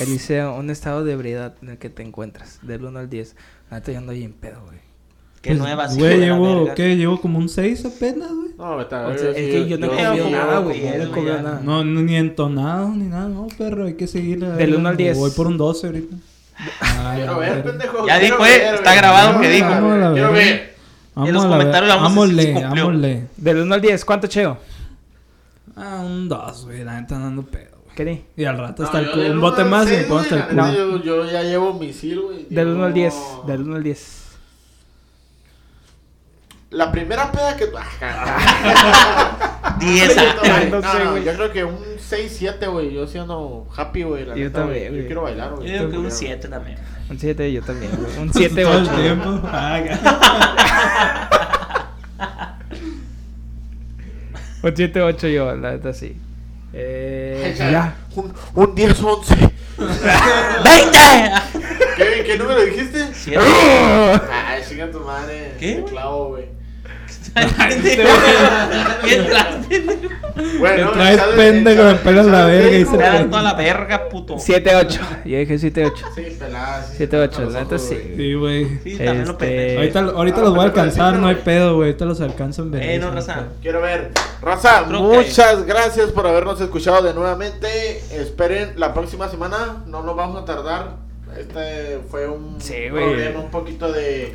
Eliseo, 0.00 0.54
un 0.56 0.70
estado 0.70 1.04
de 1.04 1.12
ebriedad 1.12 1.54
en 1.62 1.68
el 1.70 1.78
que 1.78 1.88
te 1.90 2.02
encuentras, 2.02 2.58
del 2.62 2.84
1 2.84 2.98
al 2.98 3.10
10. 3.10 3.36
Ahorita 3.70 3.92
yo 3.92 3.98
ando 3.98 4.12
ahí 4.12 4.24
en 4.24 4.32
pedo, 4.32 4.60
güey. 4.64 4.78
Qué 5.42 5.50
Pues, 5.50 5.58
nuevas. 5.58 5.96
Güey, 5.96 6.18
llevo. 6.20 6.68
¿qué? 6.76 6.96
Llevo 6.96 7.20
como 7.20 7.38
un 7.38 7.48
6 7.48 7.84
apenas, 7.86 8.30
güey. 8.30 8.50
No, 8.58 8.76
vete 8.76 8.94
a 8.94 9.06
O 9.06 9.08
ver, 9.08 9.18
sea, 9.18 9.30
es 9.30 9.36
que 9.36 9.68
yo 9.68 9.78
no 9.78 9.86
he 9.86 9.88
comido 9.88 10.30
nada, 10.30 10.58
güey. 10.58 10.80
No 10.82 11.04
he 11.04 11.08
comido 11.10 11.42
nada. 11.42 11.60
No, 11.64 11.82
ni 11.84 12.16
entonado 12.16 12.88
ni 12.90 13.04
nada, 13.04 13.28
no, 13.28 13.46
perro, 13.56 13.86
hay 13.86 13.94
que 13.94 14.06
seguir. 14.06 14.40
Del 14.40 14.56
verga. 14.56 14.76
uno 14.76 14.88
al 14.90 14.96
diez. 14.98 15.16
Voy 15.16 15.30
por 15.30 15.46
un 15.46 15.56
12 15.56 15.86
ahorita. 15.86 16.16
Ah, 16.82 17.12
Quiero 17.16 17.38
ver, 17.38 17.62
pendejo. 17.64 18.06
Ya 18.06 18.18
quiero 18.20 18.36
dijo, 18.36 18.46
eh, 18.46 18.58
ver, 18.58 18.74
está 18.74 18.94
grabado 18.94 19.40
que 19.40 19.48
dijo. 19.48 19.68
ver, 19.68 20.12
Quiero 20.12 20.32
ver. 20.32 20.74
Vamos 21.14 21.28
En 21.28 21.34
los 21.34 21.44
la 21.44 21.50
comentarios 21.50 21.88
vamos 21.88 22.06
a 22.06 22.60
vámonos. 22.68 23.02
Del 23.38 23.56
1 23.62 23.74
al 23.74 23.80
10, 23.80 24.04
¿cuánto 24.04 24.26
cheo? 24.26 24.58
Ah, 25.76 26.02
un 26.04 26.28
2, 26.28 26.64
güey, 26.66 26.84
la 26.84 27.00
neta 27.00 27.18
dando 27.18 27.42
pedo, 27.42 27.78
güey. 27.84 27.96
¿Qué 27.96 28.04
di? 28.04 28.22
Y 28.36 28.44
al 28.44 28.58
rato 28.58 28.82
No, 28.82 28.88
está 28.88 29.00
el 29.00 29.32
un 29.32 29.40
bote 29.40 29.64
más 29.64 29.90
y 29.90 29.96
me 29.96 30.02
pongo 30.02 30.20
hasta 30.20 30.36
el 30.36 30.42
culo. 30.48 31.02
Yo, 31.02 31.24
ya 31.30 31.42
llevo 31.42 31.72
misil, 31.78 32.20
güey. 32.20 32.46
Del 32.50 32.68
1 32.68 32.84
al 32.84 32.92
10. 32.92 33.14
Llevo- 33.14 33.44
Del 33.46 33.60
1 33.62 33.76
al 33.76 33.82
10. 33.82 34.16
La 36.70 36.92
primera 36.92 37.32
peda 37.32 37.56
que... 37.56 37.66
Diez, 39.84 40.16
No, 40.16 40.22
ah, 40.84 40.98
no 41.04 41.18
yo 41.18 41.34
creo 41.34 41.52
que 41.52 41.64
un 41.64 41.78
6, 41.98 42.32
7, 42.38 42.66
güey. 42.68 42.92
Yo 42.94 43.06
siendo 43.08 43.66
happy, 43.76 44.02
güey. 44.04 44.24
la 44.24 44.36
Yo 44.36 44.44
neta, 44.44 44.60
también. 44.60 44.94
Yo 44.94 45.04
quiero 45.06 45.22
bailar, 45.22 45.50
Yo 45.50 45.56
güey. 45.56 45.72
digo 45.72 45.90
que 45.90 45.98
un 45.98 46.10
7 46.10 46.48
también. 46.48 46.78
Un 47.10 47.18
7 47.18 47.52
yo 47.52 47.62
también. 47.62 47.90
güey. 47.96 48.18
Un 48.18 48.32
7, 48.32 48.62
Todo 48.62 48.78
el 48.78 48.84
8. 48.88 48.94
tiempo. 49.02 49.40
Ah, 49.52 49.80
Un 54.62 54.76
7, 54.76 55.02
8 55.02 55.28
yo, 55.28 55.56
la 55.56 55.72
neta 55.72 55.92
sí. 55.94 56.16
Eh, 56.72 57.54
ya. 57.58 57.96
Un, 58.14 58.32
un 58.54 58.74
10, 58.74 59.02
11. 59.02 59.34
¡Veinte! 60.64 61.32
¿Qué, 61.96 62.22
¿Qué 62.26 62.38
número 62.38 62.60
dijiste? 62.60 63.08
Siete. 63.14 63.40
Ay, 64.30 64.62
siga 64.62 64.90
tu 64.90 65.00
madre. 65.00 65.54
¿Qué? 65.58 65.76
Te 65.76 65.84
clavo, 65.84 66.28
güey. 66.28 66.59
¿Qué 69.04 69.16
traes, 69.16 69.66
pendejo? 69.68 70.10
Bueno, 70.58 70.92
pendejo, 71.36 71.82
me 71.84 71.94
pelas 71.96 72.26
la 72.26 72.38
¿sabes? 72.42 72.62
verga 72.64 72.76
y 72.78 72.84
¿sabes? 72.84 72.90
se 72.90 72.96
Me 72.96 73.04
te- 73.04 73.10
dan 73.10 73.30
toda 73.30 73.42
la 73.42 73.54
verga, 73.54 74.08
puto. 74.08 74.38
7, 74.38 74.70
8. 74.76 75.00
Yo 75.24 75.38
dije 75.38 75.58
7, 75.58 75.86
8. 75.86 76.06
Sí, 76.14 76.36
pelada. 76.38 76.82
sí, 76.84 76.94
7, 76.96 77.18
8, 77.18 77.40
los 77.42 77.52
la 77.52 77.60
neta 77.60 77.74
ojos, 77.76 77.88
sí. 77.88 77.94
güey. 77.94 78.16
Sí, 78.16 78.34
güey. 78.34 78.64
Sí, 78.82 78.90
también 78.96 79.24
lo 79.26 79.32
Este- 79.32 79.46
pendejo. 79.46 79.78
Ahorita, 79.78 80.00
ahorita 80.00 80.38
Ah, 80.38 80.44
los 80.44 80.50
voy 80.54 80.60
a 80.60 80.64
alcanzar, 80.64 81.14
no 81.14 81.26
hay 81.28 81.34
pedo, 81.36 81.76
güey. 81.76 81.88
Ahorita 81.90 82.04
los 82.04 82.20
alcanzo 82.20 82.62
en 82.62 82.74
Eh, 82.74 82.98
no, 82.98 83.10
raza. 83.10 83.44
Quiero 83.62 83.80
ver. 83.80 84.10
Raza, 84.42 84.84
Creo 84.88 85.10
que- 85.10 85.16
muchas 85.18 85.66
gracias 85.66 86.10
por 86.10 86.26
habernos 86.26 86.60
escuchado 86.60 87.02
de 87.02 87.14
nuevamente. 87.14 87.98
Esperen 88.12 88.72
la 88.76 88.92
próxima 88.94 89.28
semana. 89.28 89.82
No 89.86 90.02
nos 90.02 90.16
vamos 90.16 90.42
a 90.42 90.44
tardar. 90.44 90.96
Este 91.38 92.00
fue 92.10 92.26
un 92.28 92.60
Sí, 92.60 92.74
problema 92.90 93.40
un 93.40 93.50
poquito 93.50 93.92
de. 93.92 94.34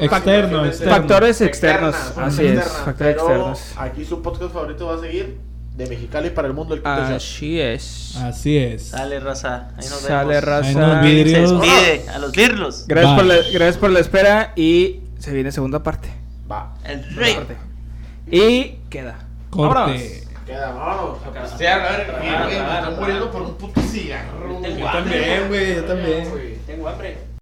Externo, 0.00 0.64
externo. 0.66 0.94
Factores 0.94 1.40
externos, 1.40 1.94
externas, 1.96 2.28
así 2.32 2.46
es, 2.46 2.52
externas, 2.52 2.82
factores 2.84 3.14
pero 3.16 3.26
externos. 3.26 3.72
Aquí 3.76 4.04
su 4.04 4.22
podcast 4.22 4.52
favorito 4.52 4.86
va 4.86 4.94
a 4.96 5.00
seguir. 5.00 5.38
De 5.74 5.88
Mexicali 5.88 6.30
para 6.30 6.46
el 6.46 6.54
mundo, 6.54 6.74
el. 6.76 6.82
Así 6.86 7.60
es. 7.60 8.14
Así 8.22 8.56
es. 8.56 8.90
Sale, 8.90 9.18
raza. 9.18 9.70
Ahí 9.76 9.88
nos 9.88 10.00
Sale, 10.02 10.28
vemos. 10.28 10.44
raza. 10.44 10.68
Ahí 10.68 10.74
nos 10.76 11.04
Se 11.04 11.10
vidrios. 11.10 11.50
despide 11.60 12.08
a 12.10 12.18
los 12.20 12.32
virlos. 12.32 12.84
Gracias 12.86 13.14
por, 13.16 13.24
la, 13.24 13.34
gracias 13.34 13.76
por 13.78 13.90
la 13.90 13.98
espera 13.98 14.52
y 14.54 15.00
se 15.18 15.32
viene 15.32 15.50
segunda 15.50 15.82
parte. 15.82 16.08
Va. 16.48 16.74
El 16.84 17.04
rey. 17.16 17.34
parte. 17.34 17.56
Y 18.30 18.78
queda. 18.88 19.18
Vámonos. 19.50 19.84
Corte. 19.90 20.24
Queda, 20.46 20.70
vámonos. 20.70 21.18
A 21.26 21.42
pistear, 21.42 21.80
a 21.80 21.96
ver, 21.96 22.14
me 22.20 22.52
están 22.56 22.96
muriendo 23.00 23.30
por 23.32 23.42
un 23.42 23.54
puto 23.54 23.80
cigarro. 23.80 24.54
Güey. 24.60 24.80
hambre. 24.80 25.48
güey, 25.48 25.74
yo 25.74 26.30
güey. 26.30 26.56
Tengo 26.66 26.88
hambre. 26.88 27.33